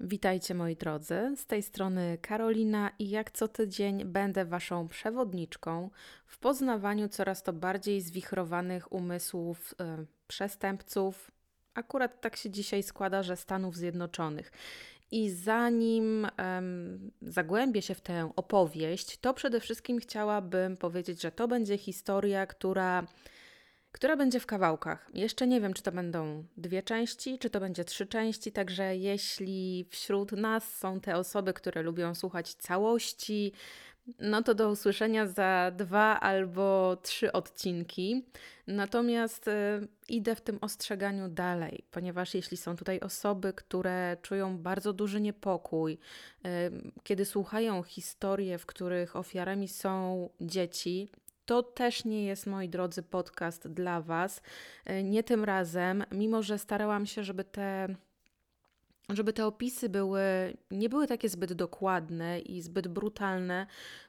Witajcie 0.00 0.54
moi 0.54 0.76
drodzy, 0.76 1.34
z 1.36 1.46
tej 1.46 1.62
strony 1.62 2.18
Karolina 2.22 2.90
i 2.98 3.10
jak 3.10 3.30
co 3.30 3.48
tydzień 3.48 4.04
będę 4.04 4.44
Waszą 4.44 4.88
przewodniczką 4.88 5.90
w 6.26 6.38
poznawaniu 6.38 7.08
coraz 7.08 7.42
to 7.42 7.52
bardziej 7.52 8.00
zwichrowanych 8.00 8.92
umysłów 8.92 9.74
y, 10.02 10.06
przestępców. 10.26 11.30
Akurat 11.74 12.20
tak 12.20 12.36
się 12.36 12.50
dzisiaj 12.50 12.82
składa, 12.82 13.22
że 13.22 13.36
Stanów 13.36 13.76
Zjednoczonych. 13.76 14.52
I 15.10 15.30
zanim 15.30 16.26
um, 16.38 17.10
zagłębię 17.22 17.82
się 17.82 17.94
w 17.94 18.00
tę 18.00 18.30
opowieść, 18.36 19.18
to 19.18 19.34
przede 19.34 19.60
wszystkim 19.60 19.98
chciałabym 19.98 20.76
powiedzieć, 20.76 21.22
że 21.22 21.32
to 21.32 21.48
będzie 21.48 21.78
historia, 21.78 22.46
która 22.46 23.06
która 23.92 24.16
będzie 24.16 24.40
w 24.40 24.46
kawałkach. 24.46 25.10
Jeszcze 25.14 25.46
nie 25.46 25.60
wiem, 25.60 25.74
czy 25.74 25.82
to 25.82 25.92
będą 25.92 26.44
dwie 26.56 26.82
części, 26.82 27.38
czy 27.38 27.50
to 27.50 27.60
będzie 27.60 27.84
trzy 27.84 28.06
części, 28.06 28.52
także 28.52 28.96
jeśli 28.96 29.86
wśród 29.90 30.32
nas 30.32 30.76
są 30.76 31.00
te 31.00 31.16
osoby, 31.16 31.52
które 31.52 31.82
lubią 31.82 32.14
słuchać 32.14 32.54
całości, 32.54 33.52
no 34.18 34.42
to 34.42 34.54
do 34.54 34.70
usłyszenia 34.70 35.26
za 35.26 35.72
dwa 35.76 36.20
albo 36.20 36.96
trzy 37.02 37.32
odcinki. 37.32 38.24
Natomiast 38.66 39.48
y, 39.48 39.50
idę 40.08 40.34
w 40.34 40.40
tym 40.40 40.58
ostrzeganiu 40.60 41.28
dalej, 41.28 41.84
ponieważ 41.90 42.34
jeśli 42.34 42.56
są 42.56 42.76
tutaj 42.76 43.00
osoby, 43.00 43.52
które 43.52 44.16
czują 44.22 44.58
bardzo 44.58 44.92
duży 44.92 45.20
niepokój, 45.20 45.92
y, 45.92 46.48
kiedy 47.02 47.24
słuchają 47.24 47.82
historii, 47.82 48.58
w 48.58 48.66
których 48.66 49.16
ofiarami 49.16 49.68
są 49.68 50.28
dzieci, 50.40 51.08
to 51.48 51.62
też 51.62 52.04
nie 52.04 52.24
jest, 52.24 52.46
moi 52.46 52.68
drodzy, 52.68 53.02
podcast 53.02 53.68
dla 53.68 54.00
Was. 54.00 54.42
E, 54.84 55.02
nie 55.02 55.22
tym 55.22 55.44
razem, 55.44 56.04
mimo 56.12 56.42
że 56.42 56.58
starałam 56.58 57.06
się, 57.06 57.24
żeby 57.24 57.44
te 57.44 57.88
żeby 59.08 59.32
te 59.32 59.46
opisy 59.46 59.88
były, 59.88 60.22
nie 60.70 60.88
były 60.88 61.06
takie 61.06 61.28
zbyt 61.28 61.52
dokładne 61.52 62.40
i 62.40 62.62
zbyt 62.62 62.88
brutalne, 62.88 63.66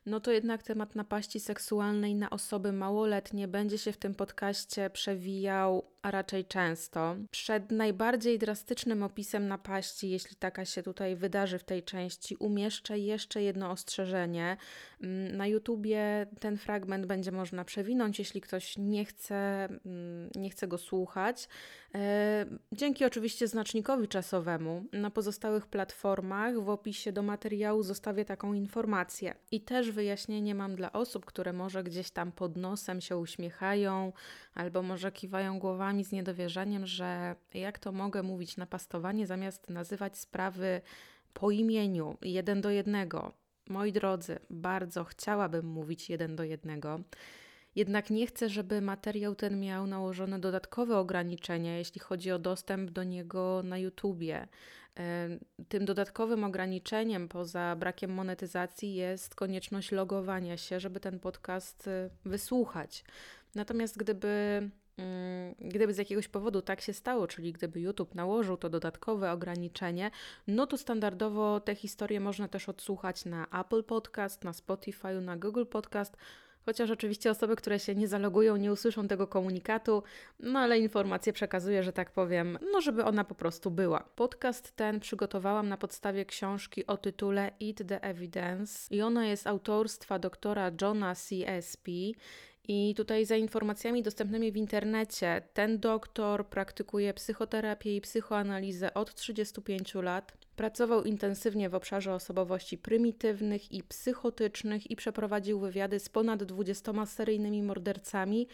no 0.09 0.19
to 0.19 0.31
jednak 0.31 0.63
temat 0.63 0.95
napaści 0.95 1.39
seksualnej 1.39 2.15
na 2.15 2.29
osoby 2.29 2.71
małoletnie 2.71 3.47
będzie 3.47 3.77
się 3.77 3.91
w 3.91 3.97
tym 3.97 4.16
podcaście 4.16 4.89
przewijał 4.89 5.83
a 6.01 6.11
raczej 6.11 6.45
często. 6.45 7.16
Przed 7.31 7.71
najbardziej 7.71 8.39
drastycznym 8.39 9.03
opisem 9.03 9.47
napaści, 9.47 10.09
jeśli 10.09 10.35
taka 10.35 10.66
się 10.66 10.83
tutaj 10.83 11.16
wydarzy 11.16 11.59
w 11.59 11.63
tej 11.63 11.83
części, 11.83 12.35
umieszczę 12.35 12.99
jeszcze 12.99 13.41
jedno 13.41 13.71
ostrzeżenie. 13.71 14.57
Mm, 15.01 15.38
na 15.38 15.47
YouTubie 15.47 16.27
ten 16.39 16.57
fragment 16.57 17.05
będzie 17.05 17.31
można 17.31 17.66
przewinąć, 17.66 18.19
jeśli 18.19 18.41
ktoś 18.41 18.77
nie 18.77 19.05
chce, 19.05 19.66
mm, 19.66 20.29
nie 20.35 20.49
chce 20.49 20.67
go 20.67 20.77
słuchać. 20.77 21.47
E, 21.95 22.45
dzięki 22.71 23.05
oczywiście 23.05 23.47
znacznikowi 23.47 24.07
czasowemu. 24.07 24.85
Na 24.94 25.09
pozostałych 25.09 25.67
platformach 25.67 26.59
w 26.59 26.69
opisie 26.69 27.11
do 27.11 27.23
materiału 27.23 27.83
zostawię 27.83 28.25
taką 28.25 28.53
informację. 28.53 29.35
I 29.51 29.61
też 29.61 29.91
wyjaśnienie 30.00 30.55
mam 30.55 30.75
dla 30.75 30.92
osób, 30.92 31.25
które 31.25 31.53
może 31.53 31.83
gdzieś 31.83 32.11
tam 32.11 32.31
pod 32.31 32.55
nosem 32.58 33.02
się 33.02 33.17
uśmiechają 33.17 34.14
albo 34.53 34.81
może 34.81 35.11
kiwają 35.11 35.59
głowami 35.59 36.03
z 36.06 36.11
niedowierzaniem, 36.11 36.86
że 36.86 37.36
jak 37.53 37.80
to 37.80 37.91
mogę 37.91 38.23
mówić 38.23 38.58
napastowanie 38.58 39.28
zamiast 39.28 39.69
nazywać 39.69 40.17
sprawy 40.17 40.81
po 41.33 41.52
imieniu, 41.52 42.17
jeden 42.22 42.61
do 42.61 42.69
jednego. 42.69 43.31
Moi 43.69 43.91
drodzy, 43.91 44.39
bardzo 44.50 45.03
chciałabym 45.03 45.66
mówić 45.66 46.09
jeden 46.09 46.36
do 46.36 46.44
jednego. 46.44 47.00
Jednak 47.75 48.09
nie 48.09 48.28
chcę, 48.28 48.50
żeby 48.50 48.81
materiał 48.81 49.36
ten 49.36 49.59
miał 49.59 49.88
nałożone 49.88 50.39
dodatkowe 50.39 50.98
ograniczenia, 50.98 51.78
jeśli 51.78 52.02
chodzi 52.02 52.31
o 52.31 52.39
dostęp 52.39 52.92
do 52.92 53.03
niego 53.03 53.62
na 53.64 53.78
YouTubie. 53.78 54.48
Tym 55.70 55.86
dodatkowym 55.86 56.44
ograniczeniem, 56.44 57.28
poza 57.28 57.75
brakiem 57.75 58.12
monetyzacji, 58.12 58.95
jest 58.95 59.36
konieczność 59.36 59.92
logowania 59.92 60.58
się, 60.58 60.80
żeby 60.80 61.00
ten 61.00 61.20
podcast 61.20 61.88
y, 61.88 62.09
wysłuchać. 62.25 63.03
Natomiast 63.56 63.97
gdyby 63.97 64.69
Mm, 65.00 65.56
gdyby 65.59 65.94
z 65.94 65.97
jakiegoś 65.97 66.28
powodu 66.28 66.62
tak 66.62 66.81
się 66.81 66.94
stało, 66.94 67.28
czyli 67.28 67.53
gdyby 67.53 67.79
YouTube 67.79 68.16
nałożył 68.16 68.58
to 68.58 68.69
dodatkowe 68.69 69.31
ograniczenie, 69.31 70.12
no 70.47 70.68
to 70.68 70.78
standardowo 70.78 71.59
te 71.59 71.75
historie 71.75 72.19
można 72.19 72.47
też 72.47 72.69
odsłuchać 72.69 73.25
na 73.25 73.47
Apple 73.62 73.84
Podcast, 73.84 74.44
na 74.44 74.53
Spotify, 74.53 75.22
na 75.22 75.38
Google 75.38 75.66
Podcast. 75.66 76.18
Chociaż 76.69 76.91
oczywiście 76.91 77.31
osoby, 77.31 77.56
które 77.56 77.80
się 77.80 77.96
nie 77.96 78.07
zalogują, 78.07 78.56
nie 78.56 78.72
usłyszą 78.72 79.07
tego 79.07 79.28
komunikatu, 79.28 80.03
no 80.40 80.59
ale 80.59 80.80
informację 80.80 81.34
przekazuję, 81.34 81.84
że 81.84 81.94
tak 81.94 82.12
powiem, 82.12 82.57
no 82.72 82.81
żeby 82.81 83.03
ona 83.03 83.24
po 83.24 83.35
prostu 83.35 83.72
była. 83.72 84.00
Podcast 84.16 84.75
ten 84.75 85.00
przygotowałam 85.00 85.69
na 85.69 85.78
podstawie 85.78 86.25
książki 86.25 86.88
o 86.88 86.97
tytule 86.97 87.52
Eat 87.62 87.78
the 87.88 88.02
Evidence 88.02 88.96
i 88.96 89.02
ona 89.02 89.25
jest 89.25 89.47
autorstwa 89.47 90.19
doktora 90.19 90.72
Johna 90.81 91.16
C.S.P. 91.16 91.91
I 92.68 92.96
tutaj 92.96 93.25
za 93.25 93.35
informacjami 93.35 94.03
dostępnymi 94.03 94.52
w 94.52 94.58
internecie, 94.58 95.41
ten 95.53 95.79
doktor 95.79 96.47
praktykuje 96.47 97.13
psychoterapię 97.13 97.96
i 97.96 98.02
psychoanalizę 98.02 98.94
od 98.94 99.16
35 99.16 99.96
lat. 99.96 100.38
Pracował 100.59 101.03
intensywnie 101.03 101.70
w 101.70 101.75
obszarze 101.75 102.14
osobowości 102.14 102.78
prymitywnych 102.78 103.72
i 103.72 103.84
psychotycznych 103.84 104.92
i 104.92 104.96
przeprowadził 104.96 105.59
wywiady 105.59 106.00
z 106.00 106.09
ponad 106.09 106.44
20 106.44 107.06
seryjnymi 107.06 107.64
mordercami 107.64 108.47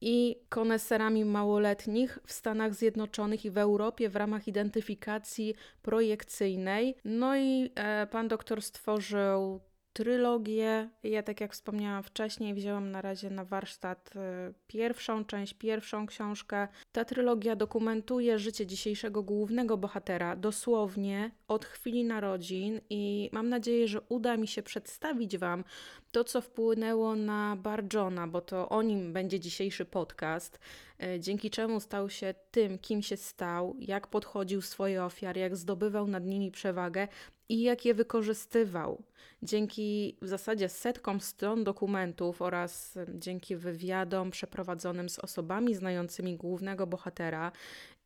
i 0.00 0.36
koneserami 0.48 1.24
małoletnich 1.24 2.18
w 2.26 2.32
Stanach 2.32 2.74
Zjednoczonych 2.74 3.44
i 3.44 3.50
w 3.50 3.58
Europie 3.58 4.08
w 4.08 4.16
ramach 4.16 4.48
identyfikacji 4.48 5.54
projekcyjnej. 5.82 6.96
No 7.04 7.36
i 7.36 7.70
e, 7.74 8.06
pan 8.06 8.28
doktor 8.28 8.62
stworzył 8.62 9.60
trylogię. 9.96 10.88
Ja, 11.02 11.22
tak 11.22 11.40
jak 11.40 11.52
wspomniałam 11.52 12.02
wcześniej, 12.02 12.54
wzięłam 12.54 12.90
na 12.90 13.02
razie 13.02 13.30
na 13.30 13.44
warsztat 13.44 14.10
y, 14.16 14.54
pierwszą 14.66 15.24
część, 15.24 15.54
pierwszą 15.54 16.06
książkę. 16.06 16.68
Ta 16.92 17.04
trylogia 17.04 17.56
dokumentuje 17.56 18.38
życie 18.38 18.66
dzisiejszego 18.66 19.22
głównego 19.22 19.76
bohatera 19.76 20.36
dosłownie 20.36 21.30
od 21.48 21.64
chwili 21.64 22.04
narodzin 22.04 22.80
i 22.90 23.30
mam 23.32 23.48
nadzieję, 23.48 23.88
że 23.88 24.00
uda 24.08 24.36
mi 24.36 24.48
się 24.48 24.62
przedstawić 24.62 25.38
Wam 25.38 25.64
to, 26.12 26.24
co 26.24 26.40
wpłynęło 26.40 27.16
na 27.16 27.56
Barjona, 27.56 28.26
bo 28.26 28.40
to 28.40 28.68
o 28.68 28.82
nim 28.82 29.12
będzie 29.12 29.40
dzisiejszy 29.40 29.84
podcast, 29.84 30.58
y, 31.02 31.20
dzięki 31.20 31.50
czemu 31.50 31.80
stał 31.80 32.10
się 32.10 32.34
tym, 32.50 32.78
kim 32.78 33.02
się 33.02 33.16
stał, 33.16 33.76
jak 33.78 34.06
podchodził 34.06 34.62
swoje 34.62 35.04
ofiary, 35.04 35.40
jak 35.40 35.56
zdobywał 35.56 36.06
nad 36.06 36.24
nimi 36.24 36.50
przewagę, 36.50 37.08
i 37.48 37.62
jak 37.62 37.84
je 37.84 37.94
wykorzystywał. 37.94 39.02
Dzięki 39.42 40.16
w 40.22 40.28
zasadzie 40.28 40.68
setkom 40.68 41.20
stron 41.20 41.64
dokumentów 41.64 42.42
oraz 42.42 42.98
dzięki 43.14 43.56
wywiadom 43.56 44.30
przeprowadzonym 44.30 45.08
z 45.08 45.18
osobami 45.18 45.74
znającymi 45.74 46.36
głównego 46.36 46.86
bohatera 46.86 47.52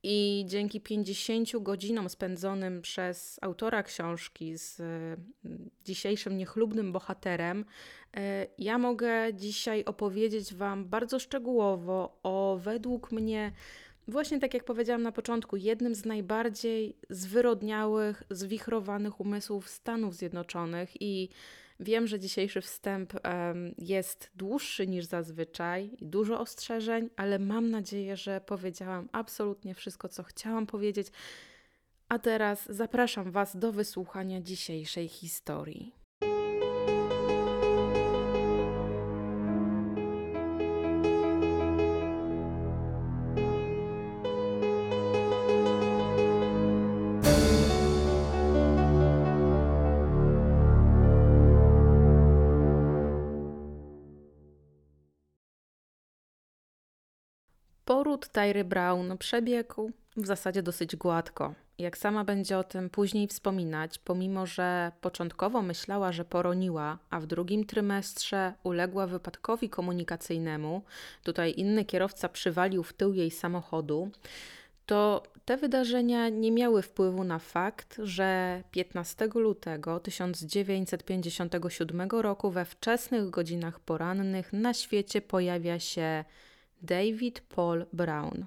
i 0.03 0.45
dzięki 0.49 0.81
50 0.81 1.49
godzinom 1.61 2.09
spędzonym 2.09 2.83
przez 2.83 3.39
autora 3.43 3.83
książki 3.83 4.59
z 4.59 4.83
dzisiejszym 5.85 6.37
niechlubnym 6.37 6.93
bohaterem, 6.93 7.65
e, 8.17 8.47
ja 8.59 8.79
mogę 8.79 9.35
dzisiaj 9.35 9.85
opowiedzieć 9.85 10.55
Wam 10.55 10.85
bardzo 10.85 11.19
szczegółowo 11.19 12.19
o 12.23 12.59
według 12.63 13.13
mnie 13.13 13.53
Właśnie 14.11 14.39
tak 14.41 14.55
jak 14.55 14.65
powiedziałam 14.65 15.03
na 15.03 15.13
początku, 15.13 15.57
jednym 15.57 15.95
z 15.95 16.05
najbardziej 16.05 16.97
zwyrodniałych, 17.11 18.23
zwichrowanych 18.31 19.21
umysłów 19.21 19.69
Stanów 19.69 20.15
Zjednoczonych 20.15 21.03
i 21.03 21.29
wiem, 21.81 22.07
że 22.07 22.21
dzisiejszy 22.21 22.61
wstęp 22.61 23.13
jest 23.79 24.31
dłuższy 24.35 24.87
niż 24.87 25.05
zazwyczaj 25.05 25.91
i 25.99 26.07
dużo 26.07 26.41
ostrzeżeń, 26.41 27.11
ale 27.17 27.39
mam 27.39 27.71
nadzieję, 27.71 28.17
że 28.17 28.41
powiedziałam 28.41 29.09
absolutnie 29.13 29.75
wszystko, 29.75 30.09
co 30.09 30.23
chciałam 30.23 30.67
powiedzieć. 30.67 31.07
A 32.09 32.19
teraz 32.19 32.67
zapraszam 32.73 33.31
Was 33.31 33.57
do 33.57 33.73
wysłuchania 33.73 34.41
dzisiejszej 34.41 35.09
historii. 35.09 36.00
Poród 58.11 58.29
Tyry 58.29 58.65
Brown 58.65 59.19
przebiegł 59.19 59.91
w 60.17 60.27
zasadzie 60.27 60.63
dosyć 60.63 60.97
gładko. 60.97 61.55
Jak 61.79 61.99
sama 61.99 62.25
będzie 62.25 62.59
o 62.59 62.65
tym 62.65 62.91
później 62.91 63.29
wspominać, 63.29 63.99
pomimo 63.99 64.47
że 64.47 64.93
początkowo 65.01 65.63
myślała, 65.63 66.13
że 66.13 66.25
poroniła, 66.25 66.99
a 67.11 67.21
w 67.21 67.27
drugim 67.27 67.65
trymestrze 67.65 68.53
uległa 68.63 69.07
wypadkowi 69.07 69.69
komunikacyjnemu, 69.69 70.83
tutaj 71.23 71.55
inny 71.57 71.85
kierowca 71.85 72.29
przywalił 72.29 72.83
w 72.83 72.93
tył 72.93 73.15
jej 73.15 73.31
samochodu, 73.31 74.11
to 74.87 75.23
Te 75.45 75.57
wydarzenia 75.57 76.29
nie 76.29 76.53
miały 76.53 76.83
wpływu 76.83 77.25
na 77.25 77.39
fakt, 77.39 78.01
że 78.03 78.63
15 78.71 79.29
lutego 79.35 80.01
1957 80.01 82.11
roku 82.11 82.51
we 82.51 82.65
wczesnych 82.65 83.31
godzinach 83.31 83.81
porannych 83.81 84.53
na 84.53 84.75
świecie 84.75 85.21
pojawia 85.21 85.81
się 85.81 86.25
David 86.83 87.41
Paul 87.41 87.87
Brown. 87.93 88.47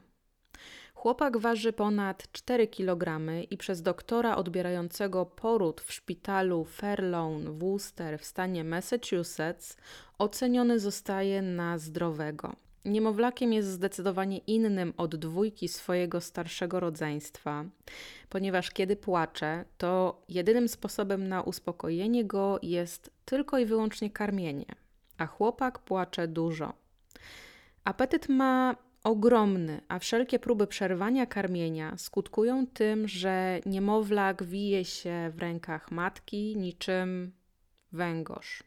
Chłopak 0.93 1.37
waży 1.37 1.73
ponad 1.73 2.31
4 2.31 2.67
kg 2.67 3.21
i 3.49 3.57
przez 3.57 3.81
doktora 3.81 4.35
odbierającego 4.35 5.25
poród 5.25 5.81
w 5.81 5.93
szpitalu 5.93 6.65
Fairlawn 6.65 7.43
w 7.45 7.59
Worcester 7.59 8.19
w 8.19 8.25
stanie 8.25 8.63
Massachusetts 8.63 9.77
oceniony 10.17 10.79
zostaje 10.79 11.41
na 11.41 11.77
zdrowego. 11.77 12.55
Niemowlakiem 12.85 13.53
jest 13.53 13.69
zdecydowanie 13.69 14.37
innym 14.37 14.93
od 14.97 15.15
dwójki 15.15 15.67
swojego 15.67 16.21
starszego 16.21 16.79
rodzeństwa, 16.79 17.65
ponieważ 18.29 18.71
kiedy 18.71 18.95
płacze, 18.95 19.65
to 19.77 20.21
jedynym 20.29 20.67
sposobem 20.67 21.27
na 21.27 21.41
uspokojenie 21.41 22.25
go 22.25 22.59
jest 22.61 23.11
tylko 23.25 23.57
i 23.57 23.65
wyłącznie 23.65 24.09
karmienie, 24.09 24.65
a 25.17 25.25
chłopak 25.25 25.79
płacze 25.79 26.27
dużo. 26.27 26.82
Apetyt 27.83 28.29
ma 28.29 28.75
ogromny, 29.03 29.81
a 29.87 29.99
wszelkie 29.99 30.39
próby 30.39 30.67
przerwania 30.67 31.25
karmienia 31.25 31.97
skutkują 31.97 32.67
tym, 32.67 33.07
że 33.07 33.59
niemowlak 33.65 34.43
wije 34.43 34.85
się 34.85 35.31
w 35.35 35.39
rękach 35.39 35.91
matki 35.91 36.57
niczym 36.57 37.31
węgorz. 37.91 38.63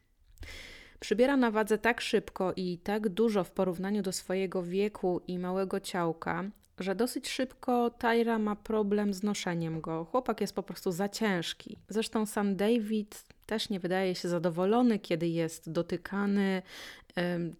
Przybiera 1.01 1.37
na 1.37 1.51
wadze 1.51 1.79
tak 1.79 2.01
szybko 2.01 2.53
i 2.57 2.79
tak 2.79 3.09
dużo 3.09 3.45
w 3.45 3.51
porównaniu 3.51 4.03
do 4.03 4.13
swojego 4.13 4.63
wieku 4.63 5.21
i 5.27 5.39
małego 5.39 5.81
ciałka, 5.81 6.45
że 6.79 6.95
dosyć 6.95 7.29
szybko 7.29 7.91
Tyra 7.91 8.39
ma 8.39 8.57
problem 8.57 9.15
z 9.15 9.23
noszeniem 9.23 9.81
go. 9.81 10.05
Chłopak 10.05 10.41
jest 10.41 10.55
po 10.55 10.63
prostu 10.63 10.93
za 10.93 11.09
ciężki. 11.09 11.79
Zresztą 11.89 12.27
sam 12.27 12.57
David 12.57 13.25
też 13.47 13.71
nie 13.71 13.81
wydaje 13.81 14.15
się 14.15 14.29
zadowolony, 14.29 14.99
kiedy 14.99 15.29
jest 15.29 15.73
dotykany 15.73 16.63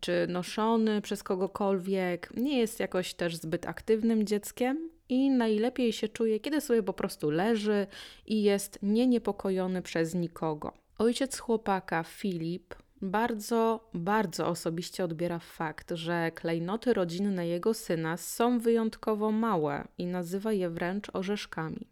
czy 0.01 0.27
noszony 0.29 1.01
przez 1.01 1.23
kogokolwiek. 1.23 2.33
Nie 2.37 2.59
jest 2.59 2.81
jakoś 2.81 3.15
też 3.15 3.37
zbyt 3.37 3.67
aktywnym 3.67 4.27
dzieckiem 4.27 4.91
i 5.09 5.31
najlepiej 5.31 5.93
się 5.93 6.09
czuje, 6.09 6.41
kiedy 6.41 6.61
sobie 6.61 6.83
po 6.83 6.93
prostu 6.93 7.31
leży 7.31 7.87
i 8.27 8.43
jest 8.43 8.79
nieniepokojony 8.83 9.83
przez 9.83 10.15
nikogo. 10.15 10.73
Ojciec 10.99 11.39
chłopaka, 11.39 12.03
Filip, 12.03 12.75
bardzo, 13.03 13.91
bardzo 13.95 14.47
osobiście 14.47 15.05
odbiera 15.05 15.39
fakt, 15.39 15.91
że 15.95 16.31
klejnoty 16.35 16.95
rodzinne 16.95 17.47
jego 17.47 17.75
syna 17.75 18.17
są 18.17 18.59
wyjątkowo 18.59 19.33
małe 19.33 19.89
i 19.99 20.07
nazywa 20.07 20.53
je 20.53 20.71
wręcz 20.71 21.07
orzeszkami. 21.13 21.87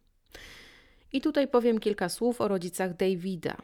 I 1.13 1.21
tutaj 1.21 1.49
powiem 1.49 1.79
kilka 1.81 2.09
słów 2.09 2.41
o 2.41 2.49
rodzicach 2.49 2.97
Davida. 2.97 3.57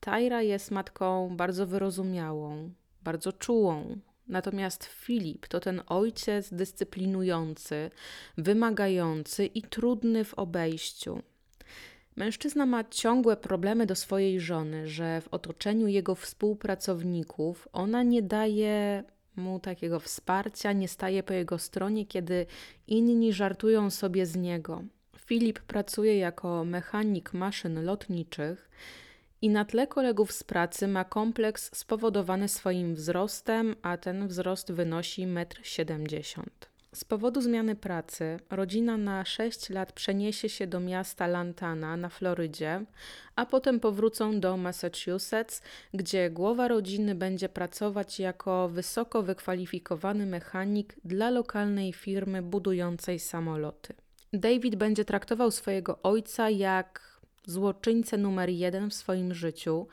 Tyra 0.00 0.42
jest 0.42 0.70
matką 0.70 1.36
bardzo 1.36 1.66
wyrozumiałą, 1.66 2.70
bardzo 3.02 3.32
czułą. 3.32 3.98
Natomiast 4.28 4.84
Filip 4.84 5.48
to 5.48 5.60
ten 5.60 5.82
ojciec 5.86 6.54
dyscyplinujący, 6.54 7.90
wymagający 8.38 9.46
i 9.46 9.62
trudny 9.62 10.24
w 10.24 10.34
obejściu. 10.34 11.22
Mężczyzna 12.16 12.66
ma 12.66 12.84
ciągłe 12.84 13.36
problemy 13.36 13.86
do 13.86 13.94
swojej 13.94 14.40
żony, 14.40 14.88
że 14.88 15.20
w 15.20 15.28
otoczeniu 15.28 15.86
jego 15.86 16.14
współpracowników 16.14 17.68
ona 17.72 18.02
nie 18.02 18.22
daje 18.22 19.04
mu 19.36 19.60
takiego 19.60 20.00
wsparcia, 20.00 20.72
nie 20.72 20.88
staje 20.88 21.22
po 21.22 21.32
jego 21.32 21.58
stronie, 21.58 22.06
kiedy 22.06 22.46
inni 22.86 23.32
żartują 23.32 23.90
sobie 23.90 24.26
z 24.26 24.36
niego. 24.36 24.82
Filip 25.16 25.60
pracuje 25.60 26.18
jako 26.18 26.64
mechanik 26.64 27.32
maszyn 27.32 27.84
lotniczych 27.84 28.70
i 29.42 29.50
na 29.50 29.64
tle 29.64 29.86
kolegów 29.86 30.32
z 30.32 30.44
pracy 30.44 30.88
ma 30.88 31.04
kompleks 31.04 31.70
spowodowany 31.76 32.48
swoim 32.48 32.94
wzrostem, 32.94 33.76
a 33.82 33.96
ten 33.96 34.28
wzrost 34.28 34.72
wynosi 34.72 35.26
1,70 35.26 36.40
m. 36.40 36.71
Z 36.94 37.04
powodu 37.04 37.40
zmiany 37.40 37.76
pracy 37.76 38.38
rodzina 38.50 38.96
na 38.96 39.24
6 39.24 39.70
lat 39.70 39.92
przeniesie 39.92 40.48
się 40.48 40.66
do 40.66 40.80
miasta 40.80 41.26
Lantana 41.26 41.96
na 41.96 42.08
Florydzie, 42.08 42.84
a 43.36 43.46
potem 43.46 43.80
powrócą 43.80 44.40
do 44.40 44.56
Massachusetts, 44.56 45.62
gdzie 45.94 46.30
głowa 46.30 46.68
rodziny 46.68 47.14
będzie 47.14 47.48
pracować 47.48 48.20
jako 48.20 48.68
wysoko 48.68 49.22
wykwalifikowany 49.22 50.26
mechanik 50.26 50.94
dla 51.04 51.30
lokalnej 51.30 51.92
firmy 51.92 52.42
budującej 52.42 53.18
samoloty. 53.18 53.94
David 54.32 54.76
będzie 54.76 55.04
traktował 55.04 55.50
swojego 55.50 56.02
ojca 56.02 56.50
jak 56.50 57.20
złoczyńcę 57.46 58.18
numer 58.18 58.50
jeden 58.50 58.90
w 58.90 58.94
swoim 58.94 59.34
życiu, 59.34 59.86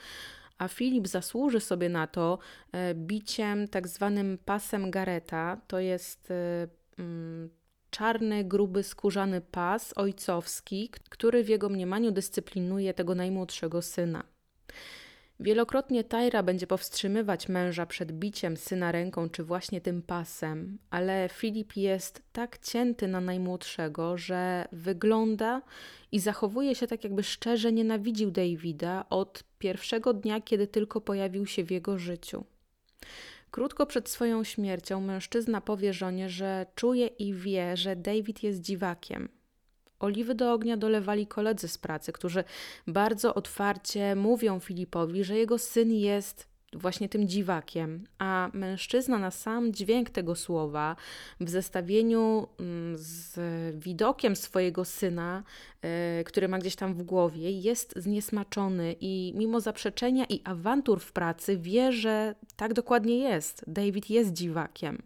a 0.58 0.68
Filip 0.68 1.08
zasłuży 1.08 1.60
sobie 1.60 1.90
na 1.90 2.08
to 2.08 2.40
e, 2.72 2.96
biciem 2.96 3.68
tak 3.68 3.88
zwanym 3.88 4.38
pasem 4.46 4.92
Gareta. 4.92 5.58
To 5.68 5.80
jest 5.80 6.32
e, 6.32 6.79
czarny, 7.90 8.44
gruby, 8.44 8.84
skórzany 8.84 9.42
pas 9.42 9.94
ojcowski, 9.98 10.90
który 11.10 11.44
w 11.44 11.50
jego 11.50 11.70
mniemaniu 11.70 12.12
dyscyplinuje 12.12 12.94
tego 12.94 13.16
najmłodszego 13.16 13.82
syna. 13.82 14.24
Wielokrotnie 15.42 16.04
Tyra 16.04 16.44
będzie 16.44 16.68
powstrzymywać 16.68 17.50
męża 17.50 17.86
przed 17.86 18.12
biciem 18.12 18.58
syna 18.58 18.92
ręką 18.92 19.30
czy 19.30 19.44
właśnie 19.44 19.82
tym 19.82 20.02
pasem, 20.02 20.78
ale 20.90 21.30
Filip 21.32 21.76
jest 21.76 22.22
tak 22.32 22.58
cięty 22.58 23.08
na 23.08 23.22
najmłodszego, 23.22 24.18
że 24.18 24.68
wygląda 24.72 25.62
i 26.12 26.20
zachowuje 26.20 26.76
się 26.76 26.88
tak, 26.88 27.04
jakby 27.04 27.24
szczerze 27.24 27.72
nienawidził 27.72 28.32
Davida 28.32 29.06
od 29.10 29.44
pierwszego 29.60 30.14
dnia, 30.14 30.42
kiedy 30.42 30.68
tylko 30.68 31.02
pojawił 31.02 31.46
się 31.46 31.64
w 31.64 31.72
jego 31.72 31.98
życiu. 31.98 32.44
Krótko 33.52 33.86
przed 33.86 34.10
swoją 34.10 34.44
śmiercią 34.44 35.02
mężczyzna 35.02 35.62
powie 35.62 35.94
żonie, 35.94 36.30
że 36.30 36.66
czuje 36.76 37.08
i 37.08 37.34
wie, 37.34 37.78
że 37.78 37.96
David 37.96 38.44
jest 38.44 38.62
dziwakiem, 38.62 39.30
Oliwy 40.00 40.36
do 40.36 40.54
ognia 40.54 40.78
dolewali 40.78 41.28
koledzy 41.28 41.68
z 41.68 41.78
pracy, 41.78 42.12
którzy 42.12 42.44
bardzo 42.88 43.34
otwarcie 43.34 44.16
mówią 44.16 44.60
Filipowi, 44.60 45.24
że 45.24 45.38
jego 45.38 45.58
syn 45.58 45.92
jest 45.92 46.48
właśnie 46.74 47.10
tym 47.10 47.28
dziwakiem, 47.28 48.04
a 48.18 48.50
mężczyzna 48.54 49.18
na 49.18 49.32
sam 49.32 49.74
dźwięk 49.74 50.10
tego 50.10 50.36
słowa 50.36 50.96
w 51.40 51.50
zestawieniu 51.50 52.48
mm, 52.60 52.98
z 52.98 53.40
widokiem 53.76 54.36
swojego 54.36 54.86
syna, 54.86 55.44
e, 55.82 56.24
który 56.24 56.48
ma 56.48 56.60
gdzieś 56.60 56.76
tam 56.76 56.94
w 56.94 57.04
głowie, 57.04 57.52
jest 57.52 57.94
zniesmaczony 57.96 58.96
i 59.02 59.34
mimo 59.36 59.60
zaprzeczenia 59.60 60.26
i 60.30 60.42
awantur 60.44 61.00
w 61.00 61.12
pracy 61.12 61.58
wie, 61.58 61.92
że 61.92 62.36
tak 62.56 62.74
dokładnie 62.74 63.18
jest. 63.18 63.64
David 63.68 64.10
jest 64.10 64.34
dziwakiem. 64.34 65.02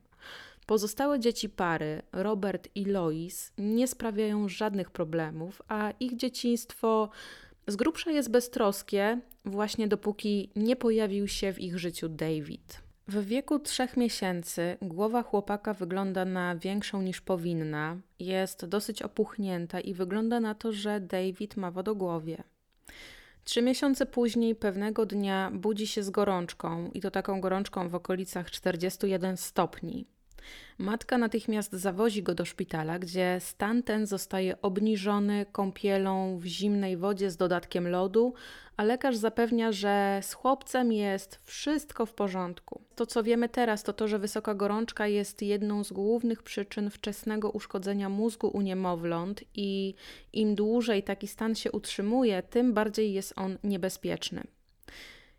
Pozostałe 0.66 1.20
dzieci 1.20 1.50
pary, 1.50 2.02
Robert 2.12 2.70
i 2.76 2.86
Lois, 2.86 3.52
nie 3.58 3.88
sprawiają 3.88 4.50
żadnych 4.50 4.92
problemów, 4.92 5.62
a 5.68 5.92
ich 6.00 6.16
dzieciństwo 6.16 7.10
z 7.68 7.76
grubsza 7.76 8.12
jest 8.12 8.32
beztroskie, 8.32 9.20
właśnie 9.46 9.88
dopóki 9.88 10.50
nie 10.56 10.76
pojawił 10.76 11.28
się 11.28 11.54
w 11.54 11.60
ich 11.60 11.80
życiu 11.80 12.10
David. 12.10 12.82
W 13.08 13.26
wieku 13.26 13.60
trzech 13.60 13.98
miesięcy 13.98 14.78
głowa 14.82 15.24
chłopaka 15.24 15.74
wygląda 15.74 16.26
na 16.26 16.56
większą 16.56 17.02
niż 17.02 17.22
powinna, 17.22 17.98
jest 18.20 18.66
dosyć 18.66 19.02
opuchnięta 19.02 19.80
i 19.80 19.94
wygląda 19.94 20.40
na 20.40 20.56
to, 20.56 20.72
że 20.72 21.00
David 21.00 21.58
ma 21.58 21.72
wodogłowie. 21.72 22.44
Trzy 23.44 23.62
miesiące 23.62 24.06
później 24.06 24.56
pewnego 24.56 25.06
dnia 25.06 25.52
budzi 25.54 25.88
się 25.88 26.04
z 26.04 26.10
gorączką 26.10 26.92
i 26.94 27.02
to 27.02 27.12
taką 27.12 27.42
gorączką 27.42 27.90
w 27.90 27.96
okolicach 27.96 28.52
41 28.52 29.38
stopni. 29.38 30.06
Matka 30.78 31.18
natychmiast 31.18 31.74
zawozi 31.74 32.24
go 32.24 32.36
do 32.36 32.46
szpitala, 32.46 33.00
gdzie 33.00 33.38
stan 33.40 33.84
ten 33.84 34.08
zostaje 34.08 34.62
obniżony 34.62 35.46
kąpielą 35.52 36.38
w 36.38 36.46
zimnej 36.46 36.98
wodzie 36.98 37.32
z 37.32 37.38
dodatkiem 37.38 37.88
lodu, 37.88 38.34
a 38.78 38.84
lekarz 38.84 39.16
zapewnia, 39.16 39.72
że 39.72 40.20
z 40.22 40.34
chłopcem 40.34 40.92
jest 40.92 41.40
wszystko 41.44 42.06
w 42.06 42.14
porządku. 42.14 42.82
To, 42.96 43.06
co 43.06 43.24
wiemy 43.24 43.50
teraz, 43.50 43.84
to 43.84 43.94
to, 43.94 44.08
że 44.08 44.20
wysoka 44.20 44.54
gorączka 44.56 45.08
jest 45.08 45.42
jedną 45.42 45.84
z 45.84 45.92
głównych 45.92 46.44
przyczyn 46.44 46.90
wczesnego 46.90 47.50
uszkodzenia 47.50 48.10
mózgu 48.10 48.48
u 48.48 48.62
niemowląt 48.62 49.44
i 49.56 49.96
im 50.34 50.56
dłużej 50.56 51.04
taki 51.04 51.28
stan 51.28 51.56
się 51.56 51.72
utrzymuje, 51.72 52.44
tym 52.44 52.74
bardziej 52.74 53.14
jest 53.14 53.34
on 53.36 53.58
niebezpieczny. 53.64 54.44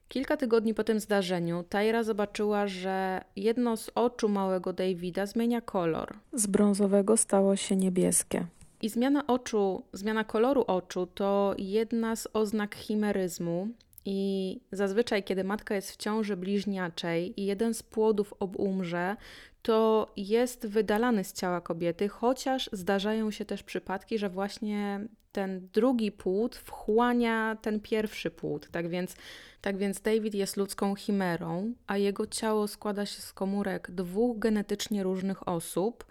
Kilka 0.08 0.37
tygodni 0.37 0.75
po 0.75 0.84
tym 0.84 1.00
zdarzeniu 1.00 1.64
Tyra 1.68 2.02
zobaczyła, 2.02 2.66
że 2.66 3.25
jedno 3.37 3.76
z 3.76 3.90
oczu 3.94 4.28
małego 4.28 4.73
Davida 4.73 5.26
zmienia 5.26 5.61
kolor. 5.61 6.14
Z 6.32 6.46
brązowego 6.46 7.16
stało 7.16 7.56
się 7.56 7.76
niebieskie. 7.76 8.46
I 8.82 8.88
zmiana 8.88 9.26
oczu, 9.26 9.82
zmiana 9.92 10.25
koloru 10.25 10.64
oczu 10.66 11.06
to 11.06 11.54
jedna 11.58 12.16
z 12.16 12.28
oznak 12.32 12.75
chimeryzmu. 12.75 13.68
I 14.04 14.61
zazwyczaj, 14.73 15.25
kiedy 15.25 15.44
matka 15.44 15.75
jest 15.75 15.90
w 15.90 15.96
ciąży 15.96 16.37
bliźniaczej 16.37 17.40
i 17.40 17.44
jeden 17.46 17.75
z 17.75 17.82
płodów 17.82 18.34
obumrze, 18.40 19.16
to 19.62 20.12
jest 20.16 20.66
wydalany 20.66 21.25
z 21.25 21.32
ciała 21.32 21.61
kobiety, 21.61 22.08
chociaż 22.08 22.70
zdarzają 22.73 23.30
się 23.30 23.44
też 23.44 23.62
przypadki, 23.62 24.18
że 24.18 24.28
właśnie 24.28 25.00
ten 25.34 25.68
drugi 25.72 26.12
płód 26.12 26.56
wchłania 26.56 27.56
ten 27.62 27.80
pierwszy 27.80 28.30
płód. 28.30 28.68
Tak 28.70 28.88
więc, 28.88 29.16
tak 29.60 29.76
więc 29.76 30.00
David 30.00 30.34
jest 30.34 30.56
ludzką 30.56 30.94
chimerą, 30.94 31.72
a 31.86 31.96
jego 31.96 32.26
ciało 32.26 32.68
składa 32.68 33.06
się 33.06 33.22
z 33.22 33.32
komórek 33.32 33.90
dwóch 33.90 34.38
genetycznie 34.38 35.02
różnych 35.02 35.48
osób. 35.48 36.04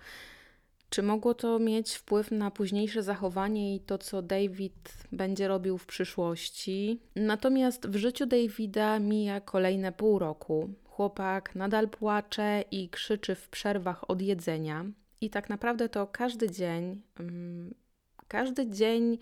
Czy 0.89 1.03
mogło 1.03 1.33
to 1.33 1.59
mieć 1.59 1.95
wpływ 1.95 2.31
na 2.31 2.51
późniejsze 2.51 3.03
zachowanie 3.03 3.75
i 3.75 3.79
to, 3.79 3.97
co 3.97 4.21
David 4.21 4.93
będzie 5.11 5.47
robił 5.47 5.77
w 5.77 5.85
przyszłości? 5.85 6.99
Natomiast 7.15 7.87
w 7.87 7.95
życiu 7.95 8.25
Davida 8.25 8.99
mija 8.99 9.41
kolejne 9.41 9.91
pół 9.91 10.19
roku. 10.19 10.69
Chłopak 10.83 11.55
nadal 11.55 11.89
płacze 11.89 12.63
i 12.71 12.89
krzyczy 12.89 13.35
w 13.35 13.49
przerwach 13.49 14.09
od 14.09 14.21
jedzenia. 14.21 14.85
I 15.21 15.29
tak 15.29 15.49
naprawdę 15.49 15.89
to 15.89 16.07
każdy 16.07 16.51
dzień, 16.51 17.01
mm, 17.19 17.73
każdy 18.33 18.69
dzień 18.69 19.17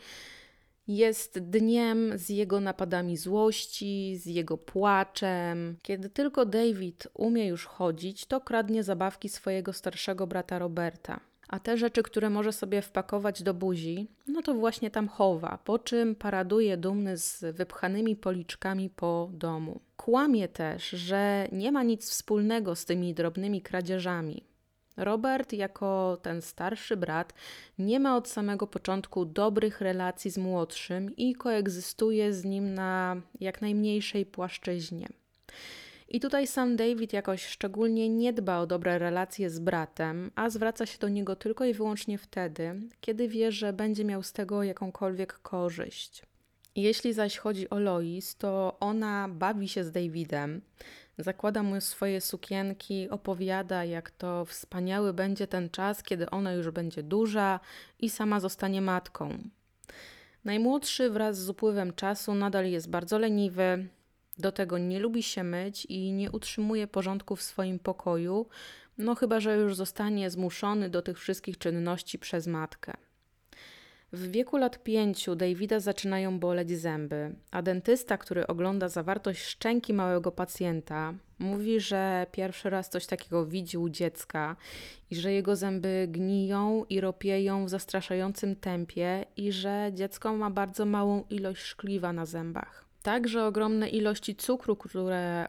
jest 0.88 1.40
dniem 1.40 2.18
z 2.18 2.30
jego 2.30 2.60
napadami 2.60 3.18
złości, 3.18 4.18
z 4.18 4.26
jego 4.26 4.58
płaczem. 4.58 5.78
Kiedy 5.82 6.10
tylko 6.10 6.46
David 6.46 7.08
umie 7.14 7.48
już 7.48 7.66
chodzić, 7.66 8.26
to 8.26 8.42
kradnie 8.42 8.84
zabawki 8.84 9.30
swojego 9.30 9.74
starszego 9.74 10.28
brata 10.28 10.60
Roberta. 10.60 11.20
A 11.48 11.60
te 11.60 11.78
rzeczy, 11.78 12.04
które 12.04 12.30
może 12.30 12.54
sobie 12.54 12.82
wpakować 12.82 13.44
do 13.44 13.54
buzi, 13.54 14.08
no 14.28 14.42
to 14.42 14.54
właśnie 14.54 14.92
tam 14.92 15.08
chowa, 15.08 15.60
po 15.64 15.80
czym 15.80 16.16
paraduje 16.16 16.78
dumny 16.78 17.18
z 17.18 17.56
wypchanymi 17.56 18.16
policzkami 18.16 18.90
po 18.90 19.30
domu. 19.34 19.80
Kłamie 19.98 20.48
też, 20.48 20.90
że 20.90 21.48
nie 21.52 21.72
ma 21.72 21.84
nic 21.84 22.10
wspólnego 22.10 22.76
z 22.76 22.86
tymi 22.86 23.14
drobnymi 23.14 23.62
kradzieżami. 23.62 24.51
Robert, 24.98 25.54
jako 25.54 26.18
ten 26.22 26.42
starszy 26.42 26.98
brat, 26.98 27.34
nie 27.80 28.00
ma 28.00 28.18
od 28.18 28.28
samego 28.28 28.68
początku 28.68 29.26
dobrych 29.26 29.82
relacji 29.82 30.32
z 30.32 30.38
młodszym 30.38 31.16
i 31.16 31.36
koegzystuje 31.36 32.34
z 32.34 32.46
nim 32.46 32.74
na 32.74 33.22
jak 33.40 33.62
najmniejszej 33.62 34.26
płaszczyźnie. 34.26 35.08
I 36.10 36.20
tutaj 36.20 36.48
sam 36.48 36.76
David 36.76 37.14
jakoś 37.14 37.46
szczególnie 37.46 38.10
nie 38.10 38.34
dba 38.34 38.60
o 38.60 38.68
dobre 38.68 39.00
relacje 39.00 39.50
z 39.50 39.60
bratem, 39.60 40.32
a 40.36 40.50
zwraca 40.50 40.86
się 40.86 40.98
do 40.98 41.10
niego 41.10 41.36
tylko 41.36 41.66
i 41.66 41.74
wyłącznie 41.74 42.18
wtedy, 42.18 42.80
kiedy 43.02 43.28
wie, 43.28 43.52
że 43.52 43.74
będzie 43.74 44.06
miał 44.06 44.24
z 44.24 44.34
tego 44.34 44.64
jakąkolwiek 44.64 45.34
korzyść. 45.34 46.24
Jeśli 46.76 47.14
zaś 47.14 47.38
chodzi 47.38 47.70
o 47.70 47.80
Lois, 47.80 48.36
to 48.36 48.78
ona 48.80 49.30
bawi 49.30 49.68
się 49.68 49.84
z 49.84 49.92
Davidem, 49.92 50.62
zakłada 51.18 51.64
mu 51.64 51.82
swoje 51.82 52.22
sukienki, 52.22 53.10
opowiada, 53.10 53.86
jak 53.86 54.12
to 54.12 54.46
wspaniały 54.46 55.14
będzie 55.14 55.48
ten 55.48 55.70
czas, 55.70 56.04
kiedy 56.04 56.30
ona 56.30 56.54
już 56.54 56.70
będzie 56.70 57.04
duża 57.04 57.60
i 58.00 58.10
sama 58.10 58.40
zostanie 58.40 58.82
matką. 58.82 59.38
Najmłodszy 60.44 61.10
wraz 61.10 61.38
z 61.38 61.50
upływem 61.50 61.94
czasu 61.94 62.34
nadal 62.34 62.66
jest 62.66 62.90
bardzo 62.90 63.20
leniwy, 63.20 63.88
do 64.38 64.52
tego 64.52 64.78
nie 64.78 65.00
lubi 65.00 65.24
się 65.24 65.44
myć 65.44 65.86
i 65.86 66.14
nie 66.14 66.32
utrzymuje 66.32 66.88
porządku 66.88 67.36
w 67.36 67.42
swoim 67.42 67.80
pokoju, 67.80 68.46
no 68.98 69.16
chyba 69.16 69.40
że 69.40 69.58
już 69.58 69.76
zostanie 69.76 70.30
zmuszony 70.30 70.90
do 70.90 71.02
tych 71.02 71.20
wszystkich 71.20 71.58
czynności 71.58 72.20
przez 72.20 72.48
matkę. 72.48 72.94
W 74.14 74.32
wieku 74.32 74.58
lat 74.58 74.84
pięciu 74.84 75.36
Davida 75.36 75.80
zaczynają 75.80 76.40
boleć 76.40 76.72
zęby, 76.80 77.36
a 77.52 77.62
dentysta, 77.62 78.18
który 78.18 78.48
ogląda 78.48 78.90
zawartość 78.90 79.44
szczęki 79.44 79.94
małego 79.94 80.32
pacjenta, 80.32 81.14
mówi, 81.40 81.80
że 81.80 82.26
pierwszy 82.32 82.70
raz 82.70 82.90
coś 82.90 83.06
takiego 83.06 83.46
widzi 83.46 83.78
u 83.78 83.90
dziecka 83.90 84.56
i 85.12 85.16
że 85.16 85.34
jego 85.34 85.56
zęby 85.56 86.08
gniją 86.10 86.86
i 86.90 87.02
ropieją 87.02 87.66
w 87.66 87.70
zastraszającym 87.70 88.56
tempie 88.56 89.26
i 89.38 89.52
że 89.52 89.92
dziecko 89.94 90.38
ma 90.38 90.50
bardzo 90.50 90.86
małą 90.86 91.24
ilość 91.30 91.62
szkliwa 91.62 92.14
na 92.14 92.26
zębach. 92.26 92.86
Także 93.02 93.46
ogromne 93.46 93.90
ilości 93.90 94.36
cukru, 94.36 94.76
które 94.76 95.48